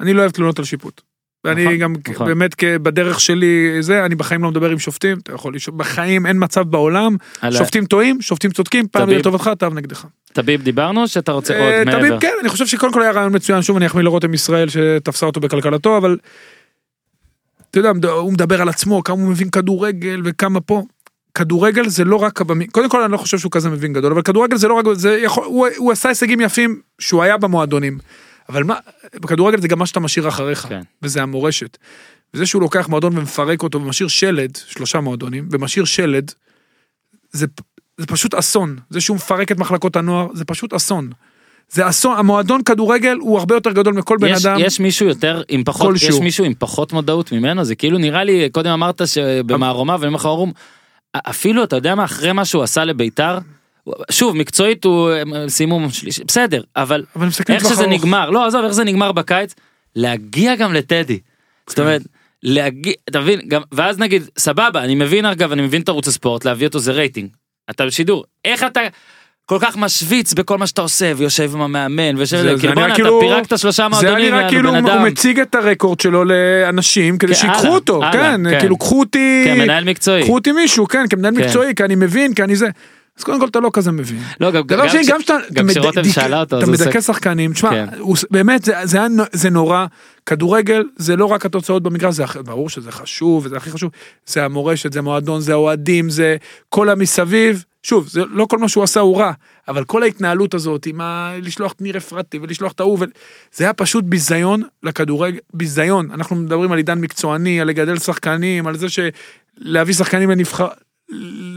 אני 0.00 0.12
לא 0.12 0.20
אוהב 0.20 0.30
תלונות 0.30 0.58
על 0.58 0.64
שיפוט. 0.64 1.00
ואני 1.44 1.64
נכון, 1.64 1.78
גם 1.78 1.94
נכון. 2.08 2.26
באמת 2.26 2.54
בדרך 2.64 3.20
שלי 3.20 3.76
זה 3.80 4.04
אני 4.04 4.14
בחיים 4.14 4.42
לא 4.42 4.50
מדבר 4.50 4.70
עם 4.70 4.78
שופטים 4.78 5.18
אתה 5.18 5.32
יכול 5.32 5.54
לשאול 5.54 5.76
בחיים 5.76 6.26
אין 6.26 6.36
מצב 6.40 6.62
בעולם 6.62 7.16
שופטים 7.50 7.84
טועים 7.84 8.22
שופטים 8.22 8.50
צודקים 8.50 8.88
פעם. 8.88 9.10
לטובתך 9.10 9.50
פעם 9.58 9.78
נגדך. 9.78 10.04
טביב 10.32 10.62
דיברנו 10.62 11.08
שאתה 11.08 11.32
רוצה 11.32 11.54
אה, 11.54 11.78
עוד 11.78 11.86
מעבר. 11.86 12.20
כן 12.20 12.32
אני 12.40 12.48
חושב 12.48 12.66
שקודם 12.66 12.92
כל 12.92 13.02
היה 13.02 13.10
רעיון 13.10 13.36
מצוין 13.36 13.62
שוב 13.62 13.76
אני 13.76 13.86
אחמיא 13.86 14.04
לרותם 14.04 14.34
ישראל 14.34 14.68
שתפסה 14.68 15.26
אותו 15.26 15.40
בכלכלתו 15.40 15.96
אבל. 15.96 16.16
אתה 17.70 17.78
יודע 17.78 18.08
הוא 18.08 18.32
מדבר 18.32 18.62
על 18.62 18.68
עצמו 18.68 19.04
כמה 19.04 19.16
הוא 19.16 19.30
מבין 19.30 19.50
כדורגל 19.50 20.20
וכמה 20.24 20.60
פה. 20.60 20.82
כדורגל 21.36 21.88
זה 21.88 22.04
לא 22.04 22.16
רק 22.16 22.40
הבמי- 22.40 22.66
קודם 22.66 22.88
כל 22.88 23.02
אני 23.02 23.12
לא 23.12 23.16
חושב 23.16 23.38
שהוא 23.38 23.52
כזה 23.52 23.70
מבין 23.70 23.92
גדול 23.92 24.12
אבל 24.12 24.22
כדורגל 24.22 24.56
זה 24.56 24.68
לא 24.68 24.74
רק 24.74 24.84
זה 24.92 25.18
יכול 25.22 25.44
הוא, 25.44 25.66
הוא 25.76 25.92
עשה 25.92 26.08
הישגים 26.08 26.40
יפים 26.40 26.80
שהוא 26.98 27.22
היה 27.22 27.36
במועדונים. 27.36 27.98
אבל 28.48 28.64
מה 28.64 28.74
בכדורגל 29.14 29.60
זה 29.60 29.68
גם 29.68 29.78
מה 29.78 29.86
שאתה 29.86 30.00
משאיר 30.00 30.28
אחריך 30.28 30.66
כן. 30.68 30.80
וזה 31.02 31.22
המורשת. 31.22 31.78
וזה 32.34 32.46
שהוא 32.46 32.62
לוקח 32.62 32.88
מועדון 32.88 33.18
ומפרק 33.18 33.62
אותו 33.62 33.82
ומשאיר 33.82 34.08
שלד 34.08 34.58
שלושה 34.66 35.00
מועדונים 35.00 35.48
ומשאיר 35.50 35.84
שלד. 35.84 36.32
זה, 37.32 37.46
זה 37.98 38.06
פשוט 38.06 38.34
אסון 38.34 38.76
זה 38.90 39.00
שהוא 39.00 39.14
מפרק 39.16 39.52
את 39.52 39.58
מחלקות 39.58 39.96
הנוער 39.96 40.26
זה 40.34 40.44
פשוט 40.44 40.74
אסון. 40.74 41.10
זה 41.68 41.88
אסון 41.88 42.18
המועדון 42.18 42.62
כדורגל 42.62 43.16
הוא 43.20 43.38
הרבה 43.38 43.54
יותר 43.54 43.72
גדול 43.72 43.94
מכל 43.94 44.16
בן 44.20 44.28
יש, 44.28 44.46
אדם. 44.46 44.56
יש 44.60 44.80
מישהו 44.80 45.06
יותר 45.06 45.42
עם 45.48 45.64
פחות 45.64 45.94
יש. 45.96 46.10
מישהו 46.20 46.44
עם 46.44 46.52
פחות 46.58 46.92
מודעות 46.92 47.32
ממנו 47.32 47.64
זה 47.64 47.74
כאילו 47.74 47.98
נראה 47.98 48.24
לי 48.24 48.48
קודם 48.52 48.70
אמרת 48.70 49.02
שבמערומיו 49.06 49.94
ואני 50.00 50.06
אומר 50.08 50.16
לך 50.16 50.24
אורום 50.26 50.52
אפילו 51.22 51.64
אתה 51.64 51.76
יודע 51.76 51.94
מה 51.94 52.04
אחרי 52.04 52.32
מה 52.32 52.44
שהוא 52.44 52.62
עשה 52.62 52.84
לביתר 52.84 53.38
שוב 54.10 54.36
מקצועית 54.36 54.84
הוא 54.84 55.10
סיימו 55.48 55.90
שלישי 55.90 56.24
בסדר 56.24 56.62
אבל 56.76 57.04
אבל 57.16 57.28
איך 57.48 57.64
שזה 57.64 57.84
ארוך. 57.84 57.92
נגמר 57.92 58.30
לא 58.30 58.46
עזוב 58.46 58.64
איך 58.64 58.72
זה 58.72 58.84
נגמר 58.84 59.12
בקיץ 59.12 59.54
להגיע 59.96 60.56
גם 60.56 60.72
לטדי. 60.72 61.18
זאת 61.66 61.78
אומרת 61.78 62.02
להגיע 62.42 62.92
אתה 63.08 63.20
מבין 63.20 63.40
גם 63.48 63.62
ואז 63.72 63.98
נגיד 63.98 64.22
סבבה 64.38 64.84
אני 64.84 64.94
מבין 64.94 65.24
אגב 65.24 65.52
אני 65.52 65.62
מבין 65.62 65.82
את 65.82 65.88
ערוץ 65.88 66.08
הספורט 66.08 66.44
להביא 66.44 66.66
אותו 66.66 66.78
זה 66.78 66.92
רייטינג 66.92 67.28
אתה 67.70 67.86
בשידור 67.86 68.24
איך 68.44 68.62
אתה. 68.62 68.80
כל 69.46 69.58
כך 69.60 69.76
משוויץ 69.76 70.32
בכל 70.34 70.58
מה 70.58 70.66
שאתה 70.66 70.82
עושה 70.82 71.12
ויושב 71.16 71.50
עם 71.54 71.60
המאמן 71.60 72.16
ויושב 72.16 72.36
זה- 72.36 72.42
זה 72.42 72.60
כאילו 72.60 72.74
נראה 72.74 72.74
בואנה 72.74 72.86
אתה 72.86 72.94
כאילו- 72.94 73.20
פירקת 73.20 73.58
שלושה 73.58 73.82
זה 73.82 73.88
מועדונים 73.88 74.24
נראה 74.26 74.38
יענו, 74.38 74.48
כאילו 74.50 74.70
הוא 74.70 74.78
אדם. 74.78 75.04
מציג 75.04 75.40
את 75.40 75.54
הרקורד 75.54 76.00
שלו 76.00 76.24
לאנשים 76.24 77.18
כדי 77.18 77.34
כן, 77.34 77.40
שיקחו 77.40 77.68
אותו, 77.68 78.04
הלאה, 78.04 78.12
כן, 78.12 78.50
כן. 78.50 78.60
כאילו 78.60 78.78
קחו 78.78 79.00
אותי, 79.00 79.44
כמנהל 79.46 79.84
מקצועי. 79.84 80.22
קחו 80.22 80.34
אותי 80.34 80.52
מישהו, 80.52 80.88
כן, 80.88 81.04
כמנהל 81.10 81.34
כן. 81.36 81.42
מקצועי, 81.44 81.74
כי 81.74 81.84
אני 81.84 81.94
מבין, 81.94 82.34
כי 82.34 82.42
אני 82.42 82.56
זה. 82.56 82.66
אז 83.18 83.24
קודם 83.24 83.40
כל 83.40 83.46
אתה 83.46 83.60
לא 83.60 83.70
כזה 83.72 83.92
מבין. 83.92 84.18
לא, 84.40 84.50
גם, 84.50 84.62
דבר 84.66 84.88
שני, 84.88 85.02
כש- 85.02 85.08
גם 85.08 85.20
שאתה 85.20 85.34
גם 85.52 85.70
אתה 85.70 85.80
כשרותם 85.80 86.04
שאלה 86.04 86.40
אותו, 86.40 86.58
אתה 86.58 86.66
מדכא 86.66 87.00
שחקנים, 87.00 87.52
תשמע, 87.52 87.70
כן. 87.70 87.86
באמת, 88.30 88.64
זה- 88.64 88.74
זה 88.84 89.08
נו- 89.08 89.22
זה 89.32 89.50
נורא, 89.50 89.86
כדורגל 90.26 90.82
זה 90.96 91.16
לא 91.16 91.24
רק 91.26 91.46
התוצאות 91.46 91.82
במגרש, 91.82 92.14
זה 92.14 92.24
ברור 92.44 92.70
שזה 92.70 92.92
חשוב, 92.92 93.46
וזה 93.46 93.56
הכי 93.56 93.70
חשוב, 93.70 93.90
זה 94.26 94.44
המורשת, 94.44 94.92
זה 94.92 95.02
מועדון, 95.02 95.40
זה 95.40 95.52
האוהדים, 95.52 96.10
זה 96.10 96.36
כל 96.68 96.88
המסביב, 96.88 97.64
שוב, 97.86 98.08
זה 98.08 98.22
לא 98.30 98.46
כל 98.50 98.58
מה 98.58 98.68
שהוא 98.68 98.84
עשה 98.84 99.00
הוא 99.00 99.18
רע, 99.18 99.32
אבל 99.68 99.84
כל 99.84 100.02
ההתנהלות 100.02 100.54
הזאת 100.54 100.86
עם 100.86 101.00
ה... 101.00 101.32
לשלוח 101.42 101.72
את 101.72 101.82
ניר 101.82 101.96
אפרתי 101.96 102.38
ולשלוח 102.42 102.72
את 102.72 102.80
ההוא, 102.80 102.98
ו- 103.00 103.04
זה 103.52 103.64
היה 103.64 103.72
פשוט 103.72 104.04
ביזיון 104.04 104.62
לכדורגל, 104.82 105.38
ביזיון, 105.54 106.10
אנחנו 106.10 106.36
מדברים 106.36 106.72
על 106.72 106.78
עידן 106.78 106.98
מקצועני, 106.98 107.60
על 107.60 107.68
לגדל 107.68 107.98
שחקנים, 107.98 108.66
על 108.66 108.76
זה 108.76 108.86
שלהביא 108.88 109.94
שחקנים 109.94 110.30
לנבחר... 110.30 110.68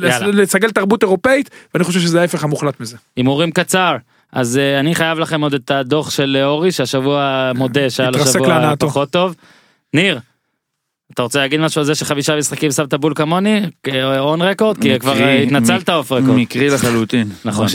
יאללה. 0.01 0.27
לסגל 0.27 0.72
תרבות 0.72 1.03
אירופאית 1.03 1.49
ואני 1.73 1.84
חושב 1.84 1.99
שזה 1.99 2.22
ההפך 2.22 2.43
המוחלט 2.43 2.80
מזה. 2.80 2.97
הימורים 3.15 3.51
קצר. 3.51 3.95
אז 4.31 4.60
uh, 4.60 4.80
אני 4.80 4.95
חייב 4.95 5.19
לכם 5.19 5.41
עוד 5.41 5.53
את 5.53 5.72
הדוח 5.72 6.10
של 6.10 6.38
אה, 6.39 6.45
אורי 6.45 6.72
שהשבוע 6.72 7.51
מודה 7.56 7.89
שהיה 7.89 8.10
לו 8.10 8.26
שבוע. 8.26 8.76
פחות 8.80 9.10
טוב. 9.10 9.35
ניר. 9.93 10.19
אתה 11.14 11.22
רוצה 11.22 11.40
להגיד 11.40 11.60
משהו 11.60 11.80
על 11.80 11.86
זה 11.86 11.95
שחמישה 11.95 12.36
משחקים 12.36 12.72
שמת 12.72 12.94
בול 12.94 13.14
כמוני? 13.15 13.61
און 14.19 14.41
רקורד? 14.41 14.77
כי 14.81 14.99
כבר 14.99 15.14
התנצלת 15.44 15.90
אוף 15.90 16.11
רקורד. 16.11 16.36
מקרי 16.38 16.69
לחלוטין. 16.69 17.27
נכון, 17.45 17.68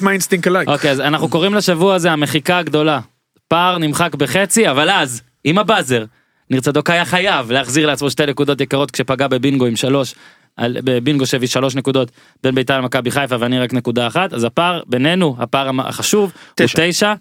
minds 0.00 0.26
think 0.26 0.46
alike. 0.46 0.66
אוקיי 0.72 0.90
אז 0.90 1.00
אנחנו 1.00 1.28
קוראים 1.28 1.54
לשבוע 1.54 1.94
הזה 1.94 2.10
המחיקה 2.12 2.58
הגדולה. 2.58 3.00
פער 3.48 3.78
נמחק 3.78 4.14
בחצי 4.14 4.70
אבל 4.70 4.90
אז 4.90 5.22
עם 5.44 5.58
הבאזר 5.58 6.04
ניר 6.50 6.60
צדוק 6.60 6.90
היה 6.90 7.04
חייב 7.04 7.50
להחזיר 7.52 7.86
לעצמו 7.86 8.10
שתי 8.10 8.26
נקודות 8.26 8.60
יקרות 8.60 8.90
כשפגע 8.90 9.28
בבינגו 9.28 9.66
עם 9.66 9.76
שלוש. 9.76 10.14
על- 10.56 10.76
בבינגו 10.84 11.26
שהביא 11.26 11.48
שלוש 11.48 11.74
נקודות 11.74 12.10
בין 12.42 12.54
בית"ר 12.54 12.78
למכבי 12.78 13.10
חיפה 13.10 13.36
ואני 13.38 13.58
רק 13.58 13.72
נקודה 13.74 14.06
אחת 14.06 14.32
אז 14.32 14.44
הפער 14.44 14.80
בינינו 14.86 15.36
הפער 15.38 15.70
החשוב 15.80 16.32
הוא 16.60 16.66
תשע. 16.76 17.14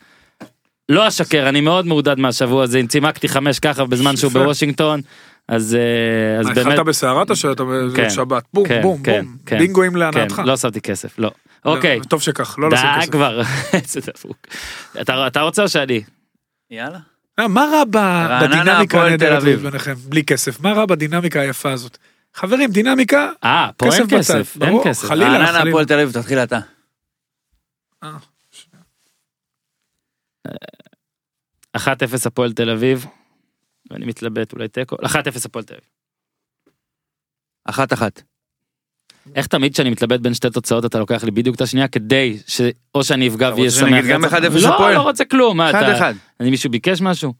לא 0.89 1.07
אשקר 1.07 1.49
אני 1.49 1.61
מאוד 1.61 1.87
מעודד 1.87 2.19
מהשבוע 2.19 2.63
הזה 2.63 2.81
צימקתי 2.89 3.29
חמש 3.29 3.59
ככה 3.59 3.85
בזמן 3.85 4.17
שהוא. 4.17 4.31
בוושינגטון 4.31 5.01
אז 5.47 5.75
אה, 5.75 6.39
אז 6.39 6.45
באמת 6.45 6.57
התחלת 6.57 6.85
בסערת 6.85 7.29
או 7.29 7.35
שאתה 7.35 7.63
כן, 7.95 8.07
בשבת? 8.07 8.43
בום 8.53 8.67
כן, 8.67 8.81
בום 8.81 9.03
כן, 9.03 9.25
בום. 9.25 9.37
כן, 9.45 9.57
בינגואים 9.57 9.91
כן, 9.91 9.97
להנאתך. 9.97 10.41
לא 10.45 10.57
שמתי 10.57 10.81
כסף 10.81 11.19
לא 11.19 11.31
אוקיי 11.65 11.99
טוב 12.09 12.21
שכך, 12.21 12.55
לא 12.59 12.69
לשים 12.69 12.87
די 12.95 13.01
כסף. 13.01 13.11
כבר 13.11 13.41
איזה 13.73 13.99
דפוק. 13.99 14.37
אתה 15.01 15.27
אתה 15.27 15.41
רוצה 15.41 15.63
או 15.63 15.69
שאני? 15.69 16.01
יאללה. 16.71 16.99
אה, 17.39 17.47
מה 17.47 17.61
רע 17.61 17.83
רעננה, 17.99 18.47
בדינמיקה 18.47 19.05
הנהדרת 19.05 19.43
ביניכם? 19.43 19.93
בלי 19.93 20.23
כסף. 20.23 20.59
מה 20.59 20.73
רע 20.73 20.85
בדינמיקה 20.85 21.39
היפה 21.39 21.71
הזאת? 21.71 21.97
חברים, 22.33 22.71
דינמיקה, 22.71 23.29
אה 23.43 23.69
פה 23.77 23.85
אין 23.85 23.93
כסף 23.93 24.05
בצד, 24.05 24.19
כסף 24.19 24.57
אין 24.61 24.77
כסף. 24.83 25.07
חלילה. 25.07 25.31
רעננה 25.31 25.47
חלילה. 25.47 25.69
הפועל 25.69 25.85
תל 25.85 25.99
אביב, 25.99 26.11
תתחיל 26.11 26.39
אתה. 26.39 26.59
אה, 31.75 31.93
1-0 31.93 31.93
הפועל 32.25 32.53
תל 32.53 32.69
אביב. 32.69 33.05
ואני 33.91 34.05
מתלבט 34.05 34.53
אולי 34.53 34.67
תיקו 34.67 34.95
1-0 34.95 35.07
הפועל 35.45 35.63
תל 35.65 35.73
אביב. 35.73 35.87
אחת 37.65 37.93
אחת. 37.93 38.21
איך 39.35 39.47
תמיד 39.47 39.73
כשאני 39.73 39.89
מתלבט 39.89 40.19
בין 40.19 40.33
שתי 40.33 40.49
תוצאות 40.49 40.85
אתה 40.85 40.99
לוקח 40.99 41.23
לי 41.23 41.31
בדיוק 41.31 41.55
את 41.55 41.61
השנייה 41.61 41.87
כדי 41.87 42.37
שאו 42.47 43.03
שאני 43.03 43.27
אפגע 43.27 43.47
אתה 43.47 43.55
ויהיה 43.55 43.67
רוצה 43.69 43.79
שמח. 43.79 43.89
שאני 43.89 43.99
אגיד 43.99 44.11
גם 44.11 44.25
רצח. 44.25 44.33
1-0 44.37 44.63
לא 44.63 44.75
הפועל? 44.75 44.93
לא 44.95 45.01
רוצה 45.01 45.25
כלום 45.25 45.57
מה 45.57 45.69
אתה. 45.69 46.09
אני 46.39 46.49
מישהו 46.49 46.69
ביקש 46.71 47.01
משהו? 47.01 47.33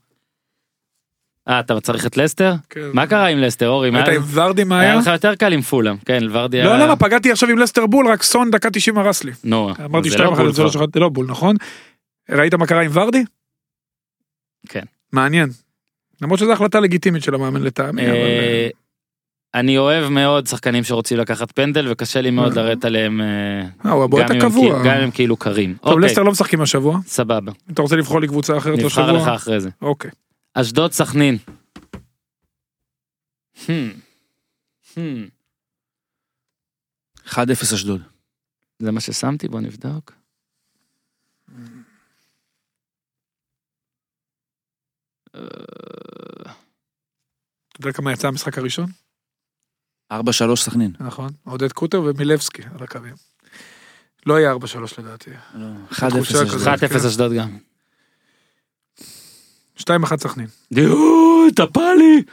אה, 1.47 1.59
אתה 1.59 1.81
צריך 1.81 2.05
את 2.05 2.17
לסטר? 2.17 2.53
כן. 2.69 2.81
מה 2.93 3.07
קרה 3.07 3.27
עם 3.27 3.37
לסטר, 3.37 3.69
אורי? 3.69 3.89
מה- 3.89 3.97
היית 4.05 4.09
עם 4.09 4.21
ורדי 4.33 4.63
מה 4.63 4.79
היה 4.79 4.91
היה? 4.91 4.99
לך 4.99 5.07
יותר 5.07 5.35
קל 5.35 5.53
עם 5.53 5.61
פולאם, 5.61 5.97
כן, 5.97 6.19
ורדי 6.31 6.63
לא 6.63 6.73
היה... 6.73 6.85
למה 6.85 6.95
פגעתי 6.95 7.31
עכשיו 7.31 7.49
עם 7.49 7.57
לסטר 7.57 7.85
בול 7.85 8.07
רק 8.07 8.23
סון 8.23 8.51
דקה 8.51 8.69
90 8.71 8.97
הרס 8.97 9.23
לי. 9.23 9.31
נו, 9.43 9.69
אמרתי 9.85 10.09
זה 10.09 10.13
שתיים 10.15 10.29
לא 10.29 10.33
אחת 10.33 10.41
בול 10.41 10.53
זה 10.53 10.63
לא 10.63 10.87
לא 10.95 11.09
בול 11.09 11.25
נכון? 11.27 11.55
ראית 12.29 12.53
מה 12.53 12.67
קרה 12.67 12.81
עם 12.81 12.91
ורדי? 12.93 13.23
כן. 14.69 14.83
מעניין. 15.11 15.49
למרות 16.21 16.39
שזו 16.39 16.51
החלטה 16.53 16.79
לגיטימית 16.79 17.23
של 17.23 17.35
המאמן 17.35 17.61
לטעמי. 17.61 18.01
אבל, 18.05 18.15
אה, 18.15 18.69
אני 19.53 19.77
אוהב 19.77 20.09
מאוד 20.09 20.47
שחקנים 20.47 20.83
שרוצים 20.83 21.17
לקחת 21.17 21.51
פנדל 21.51 21.91
וקשה 21.91 22.21
לי 22.21 22.31
מאוד 22.31 22.57
אה. 22.57 22.63
לרדת 22.63 22.85
עליהם 22.85 23.21
אה, 23.21 23.61
אה, 23.85 23.91
הוא 23.91 24.03
הבועט 24.03 24.25
גם 24.29 24.35
אם 24.35 24.41
הם 24.41 24.47
הקבוע. 24.47 24.63
כאילו- 24.63 24.85
גם 24.85 24.97
אם 24.97 25.03
הם 25.03 25.11
כאילו 25.11 25.37
קרים. 25.37 25.75
טוב 25.81 25.93
אוקיי, 25.93 26.09
לסטר 26.09 26.23
לא 26.23 26.31
משחקים 26.31 26.61
השבוע. 26.61 26.99
סבבה, 27.05 27.51
אתה 27.73 27.81
רוצה 27.81 27.95
לבחור 27.95 28.21
לי 28.21 28.27
קבוצה 28.27 28.57
אחרת 28.57 28.79
נבחר 28.79 29.11
לך 29.11 29.15
השבוע? 29.17 29.35
אחרי 29.35 29.61
זה. 29.61 29.69
אוקיי. 29.81 30.11
אשדוד 30.53 30.91
סכנין. 30.91 31.37
Hmm. 33.55 33.69
Hmm. 34.93 34.97
1-0 37.27 37.73
אשדוד. 37.73 38.01
זה 38.79 38.91
מה 38.91 38.99
ששמתי 39.01 39.47
בוא 39.47 39.59
נבדוק. 39.59 40.18
אתה 47.71 47.79
יודע 47.79 47.91
כמה 47.91 48.13
יצא 48.13 48.27
המשחק 48.27 48.57
הראשון? 48.57 48.85
4-3 50.13 50.17
סכנין. 50.55 50.93
נכון. 50.99 51.29
עודד 51.43 51.71
קוטר 51.71 52.01
ומילבסקי 52.01 52.61
על 52.75 52.83
הקווים. 52.83 53.13
לא 54.25 54.39
יהיה 54.39 54.53
4-3 54.53 54.55
לדעתי. 54.97 55.31
1-0 55.31 55.97
תחושה 56.09 56.43
אשדוד. 56.43 56.47
כזאת. 56.47 56.67
1-0 56.83 57.07
אשדוד 57.07 57.31
גם. 57.33 57.57
2-1 59.77 59.81
סכנין. 60.17 60.47
דיו, 60.73 61.51
טפלי. 61.55 62.23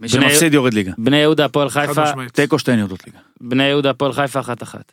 מי 0.00 0.08
שמפסיד 0.08 0.54
יורד 0.54 0.74
ליגה. 0.74 0.92
בני 0.98 1.16
יהודה 1.16 1.44
הפועל 1.44 1.68
חיפה. 1.68 2.02
תיקו 2.32 2.58
שתיהן 2.58 2.78
יורדות 2.78 3.06
ליגה. 3.06 3.18
בני 3.40 3.64
יהודה 3.64 3.90
הפועל 3.90 4.12
חיפה 4.12 4.40
אחת 4.40 4.62
אחת. 4.62 4.92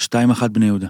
2-1 0.00 0.06
בני 0.52 0.66
יהודה. 0.66 0.88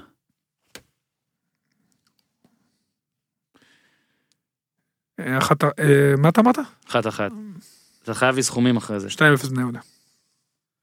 אחת 5.39 5.65
ה- 5.65 5.69
אה, 5.79 6.15
מה 6.19 6.29
אתה 6.29 6.41
אמרת? 6.41 6.59
אחת 6.89 7.07
אחת. 7.07 7.31
אתה 8.03 8.15
חייב 8.15 8.37
לי 8.37 8.43
סכומים 8.43 8.77
אחרי 8.77 9.01
זה. 9.01 9.09
2-0 9.11 9.49
בני 9.49 9.61
יהודה. 9.61 9.81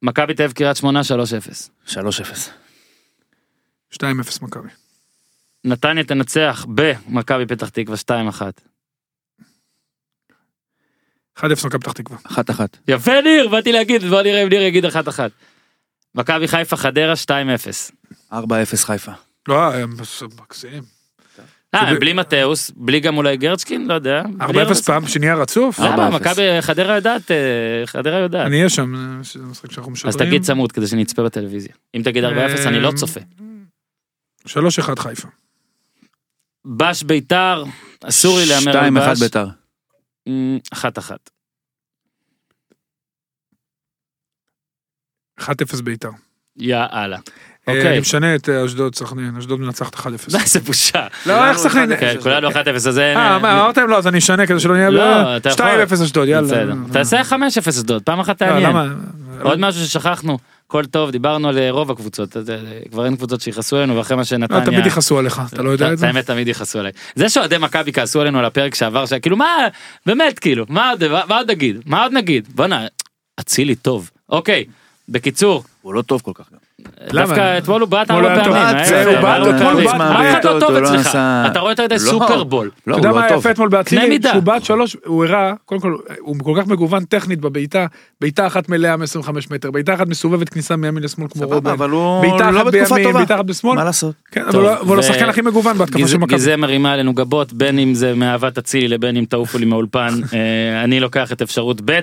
מכבי 0.01 0.33
תל 0.33 0.43
אביב 0.43 0.53
קריית 0.55 0.77
שמונה 0.77 1.01
3-0. 1.03 1.69
3-0. 1.87 2.49
2-0 3.93 4.03
מכבי. 4.41 4.69
נתניה 5.63 6.03
תנצח 6.03 6.65
במכבי 6.75 7.45
פתח 7.45 7.69
תקווה 7.69 7.97
2-1. 7.97 8.41
1-0 11.39 11.43
מכבי 11.65 11.79
פתח 11.79 11.91
תקווה. 11.91 12.17
1-1. 12.25 12.59
יפה 12.87 13.21
ניר, 13.21 13.47
באתי 13.49 13.71
להגיד, 13.71 14.03
בוא 14.03 14.21
נראה 14.21 14.43
אם 14.43 14.49
ניר 14.49 14.61
יגיד 14.61 14.85
1-1. 14.85 14.89
מכבי 16.15 16.47
חיפה 16.47 16.77
חדרה 16.77 17.13
2-0. 17.25 17.31
4-0 18.33 18.35
חיפה. 18.85 19.11
לא, 19.47 19.73
אה, 19.73 19.85
מקסים. 20.41 20.96
אה, 21.75 21.93
זה- 21.93 21.99
בלי 21.99 22.13
מתאוס, 22.13 22.71
בלי 22.75 22.99
גם 22.99 23.17
אולי 23.17 23.37
גרצ'קין, 23.37 23.87
לא 23.87 23.93
יודע. 23.93 24.23
בלי 24.47 24.63
4-0 24.63 24.81
פעם 24.85 25.07
שנייה 25.07 25.35
רצוף? 25.35 25.79
למה? 25.79 26.07
4-0. 26.09 26.11
מכבי 26.21 26.61
חדרה 26.61 26.95
יודעת, 26.95 27.31
אה, 27.31 27.37
חדרה 27.85 28.17
יודעת. 28.19 28.47
אני 28.47 28.57
אהיה 28.57 28.69
שם, 28.69 28.95
אה, 28.95 29.23
שזה 29.23 29.43
משחק 29.43 29.71
שאנחנו 29.71 29.91
משדרים. 29.91 30.09
אז 30.09 30.17
תגיד 30.17 30.41
צמוד 30.41 30.71
כדי 30.71 30.87
שנצפה 30.87 31.23
בטלוויזיה. 31.23 31.73
אם 31.95 32.01
תגיד 32.03 32.23
4-0 32.23 32.67
אני 32.67 32.79
לא 32.79 32.91
צופה. 32.95 33.19
3-1 34.47 34.99
חיפה. 34.99 35.27
בש 36.65 37.03
ביתר, 37.03 37.63
אסור 38.03 38.37
לי 38.37 38.45
להמר 38.45 38.77
על 38.77 38.89
2-1 38.89 39.11
בש. 39.11 39.19
ביתר. 39.19 39.47
אמ, 40.27 40.57
אחת 40.73 40.97
אחת. 40.97 41.29
1-0 45.39 45.81
ביתר. 45.83 46.09
יאללה. 46.57 47.17
אה, 47.67 47.73
אוקיי. 47.73 47.89
אני 47.89 47.99
משנה 47.99 48.35
את 48.35 48.49
אה, 48.49 48.65
אשדוד 48.65 48.95
סכנין, 48.95 49.37
אשדוד 49.37 49.59
מנצחת 49.59 49.95
1-0. 49.95 50.07
זה 50.45 50.59
בושה. 50.59 51.07
לא, 51.25 51.49
איך 51.49 51.57
סכנין? 51.57 51.97
כן, 51.99 52.15
כולנו 52.23 52.49
1-0, 52.49 52.55
אז 52.75 52.99
אין... 52.99 53.17
אה, 53.17 53.39
מה, 53.39 53.61
אמרתם 53.61 53.87
לא, 53.89 53.97
אז 53.97 54.07
אני 54.07 54.17
אשנה 54.17 54.47
כדי 54.47 54.59
שלא 54.59 54.75
נהיה... 54.75 54.89
לא, 54.89 55.37
אתה 55.37 55.49
יכול. 55.49 55.65
2-0 55.99 56.03
אשדוד, 56.03 56.27
יאללה. 56.27 56.73
תעשה 56.91 57.21
5-0 57.21 57.69
אשדוד, 57.69 58.01
פעם 58.03 58.19
אחת 58.19 58.41
לא, 58.41 58.47
תעניין. 58.47 58.69
למה? 58.69 58.85
עוד 59.41 59.59
משהו 59.59 59.85
ששכחנו, 59.85 60.37
הכל 60.67 60.85
טוב, 60.85 61.11
דיברנו 61.11 61.49
על 61.49 61.57
אה, 61.57 61.71
רוב 61.71 61.91
הקבוצות, 61.91 62.37
אה, 62.37 62.41
כבר 62.91 63.05
אין 63.05 63.15
קבוצות 63.15 63.41
שיכעסו 63.41 63.77
עלינו, 63.77 63.97
ואחרי 63.97 64.17
מה 64.17 64.25
שנתניה... 64.25 64.59
לא, 64.59 64.65
תמיד 64.65 64.85
יכעסו 64.85 65.19
עליך, 65.19 65.41
אתה 65.53 65.63
לא 65.63 65.69
יודע 65.69 65.93
את 65.93 65.97
זה? 65.97 66.07
האמת 66.07 66.25
תמיד 66.25 66.47
יכעסו 66.47 66.79
עליי. 66.79 66.91
זה 67.15 67.29
שאוהדי 67.29 67.57
מכבי 67.57 67.93
כעסו 67.93 68.21
עלינו 68.21 68.39
על 68.39 68.45
הפרק 68.45 68.75
שעבר, 68.75 69.03
כאילו 69.21 69.37
מה, 69.37 69.67
באמת 70.05 70.39
כאילו, 70.39 70.65
מה 70.69 70.89
עוד 70.89 71.03
מה 71.27 71.37
עוד 71.37 71.51
נגיד? 71.51 71.81
מה 71.85 72.03
עוד 72.03 72.13
נגיד? 72.13 72.47
בואנה, 72.55 72.87
אצילי 73.39 73.75
טוב. 73.75 74.09
אוקיי, 74.29 74.65
בקיצור, 75.09 75.63
הוא 75.81 75.93
לא 75.93 76.01
טוב 76.01 76.21
כל 76.21 76.31
כך 76.35 76.45
גם. 76.51 76.66
דווקא 77.13 77.57
אתמול 77.57 77.81
הוא 77.81 77.89
בעט 77.89 78.07
אתמול 78.07 78.25
ארבע 78.25 78.43
טוב. 78.43 78.53
פעמים. 78.53 78.75
בעט, 78.75 78.87
היה 78.91 79.05
הוא 79.05 79.13
בעט, 79.21 79.41
אבל 79.41 79.55
אתמול 79.55 79.73
הוא 79.73 79.83
בעט, 79.83 79.97
בעט. 79.97 80.11
אף 80.11 80.31
אחד 80.31 80.45
לא 80.45 80.59
טוב 80.59 80.71
לא 80.71 80.87
אצלך, 80.87 81.17
אתה 81.51 81.59
רואה 81.59 81.71
יותר 81.71 81.83
מדי 81.83 81.95
לא. 81.95 81.99
סופרבול. 81.99 82.69
לא, 82.87 82.97
אתה 82.97 83.07
יודע 83.07 83.19
מה 83.19 83.29
לא. 83.31 83.35
יפה 83.35 83.51
אתמול 83.51 83.69
באצילי? 83.69 84.19
שהוא 84.31 84.43
בעט 84.43 84.63
שלוש, 84.63 84.97
הוא 85.05 85.25
הראה, 85.25 85.53
קודם 85.65 85.81
כל, 85.81 85.95
הוא 86.19 86.35
כל 86.43 86.53
כך 86.61 86.67
מגוון 86.67 87.05
טכנית 87.05 87.39
בבעיטה, 87.41 87.85
בעיטה 88.21 88.47
אחת 88.47 88.69
מלאה 88.69 88.97
מ-25 88.97 89.29
מטר, 89.51 89.71
בעיטה 89.71 89.93
אחת 89.93 90.07
מסובבת 90.07 90.49
כניסה 90.49 90.75
מימין 90.75 91.03
לשמאל 91.03 91.27
כמו 91.29 91.43
רובן, 91.45 91.71
אבל 91.71 91.89
הוא 91.89 92.25
לא 92.51 92.63
בתקופה 92.63 92.95
טובה. 93.03 93.13
בעיטה 93.17 93.35
אחת 93.35 93.45
בשמאל, 93.45 93.75
מה 93.75 93.83
לעשות? 93.83 94.15
כן, 94.31 94.43
אבל 94.49 94.59
הוא- 94.87 94.99
השחקן 94.99 95.29
הכי 95.29 95.41
מגוון 95.41 95.77
בהתקפה 95.77 96.07
של 96.07 96.17
מכבי. 96.17 96.33
גיזה 96.35 96.57
מרימה 96.57 96.91
עלינו 96.93 97.13
גבות, 97.13 97.53
בין 97.53 97.79
אם 97.79 97.93
זה 97.93 98.13
מאהבת 98.15 98.57
אצילי 98.57 98.87
לבין 98.87 99.17
אם 99.17 99.25
תעופו 99.29 99.57
לי 99.57 99.65
מהאולפן. 99.65 100.07
אה, 100.33 100.83
אני 100.83 100.99
לוקח 100.99 101.31
את 101.31 101.41
אפשרות 101.41 101.81
ב' 101.85 101.99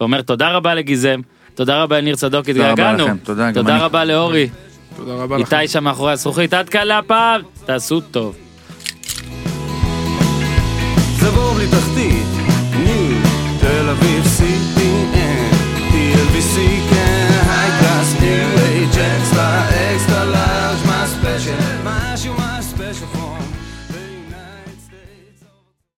ואומר 0.00 0.22
תודה 0.22 0.50
רבה 0.50 0.74
לגיזם, 0.74 1.20
תודה 1.58 1.82
רבה, 1.82 2.00
ניר 2.00 2.16
צדוק, 2.16 2.48
התגעגענו. 2.48 3.04
תודה, 3.24 3.50
תודה 3.54 3.78
רבה 3.78 4.04
לאורי. 4.04 4.48
תודה 4.96 5.12
רבה 5.14 5.38
לכם. 5.38 5.56
איתי 5.56 5.68
שם 5.68 5.84
מאחורי 5.84 6.12
הזכוכית, 6.12 6.54
עד 6.54 6.68
כאן 6.68 6.86
להפעם, 6.86 7.40
תעשו 7.66 8.00
טוב. 8.00 8.36
זה 11.18 11.30
בור 11.30 11.58
תחתית 11.70 12.17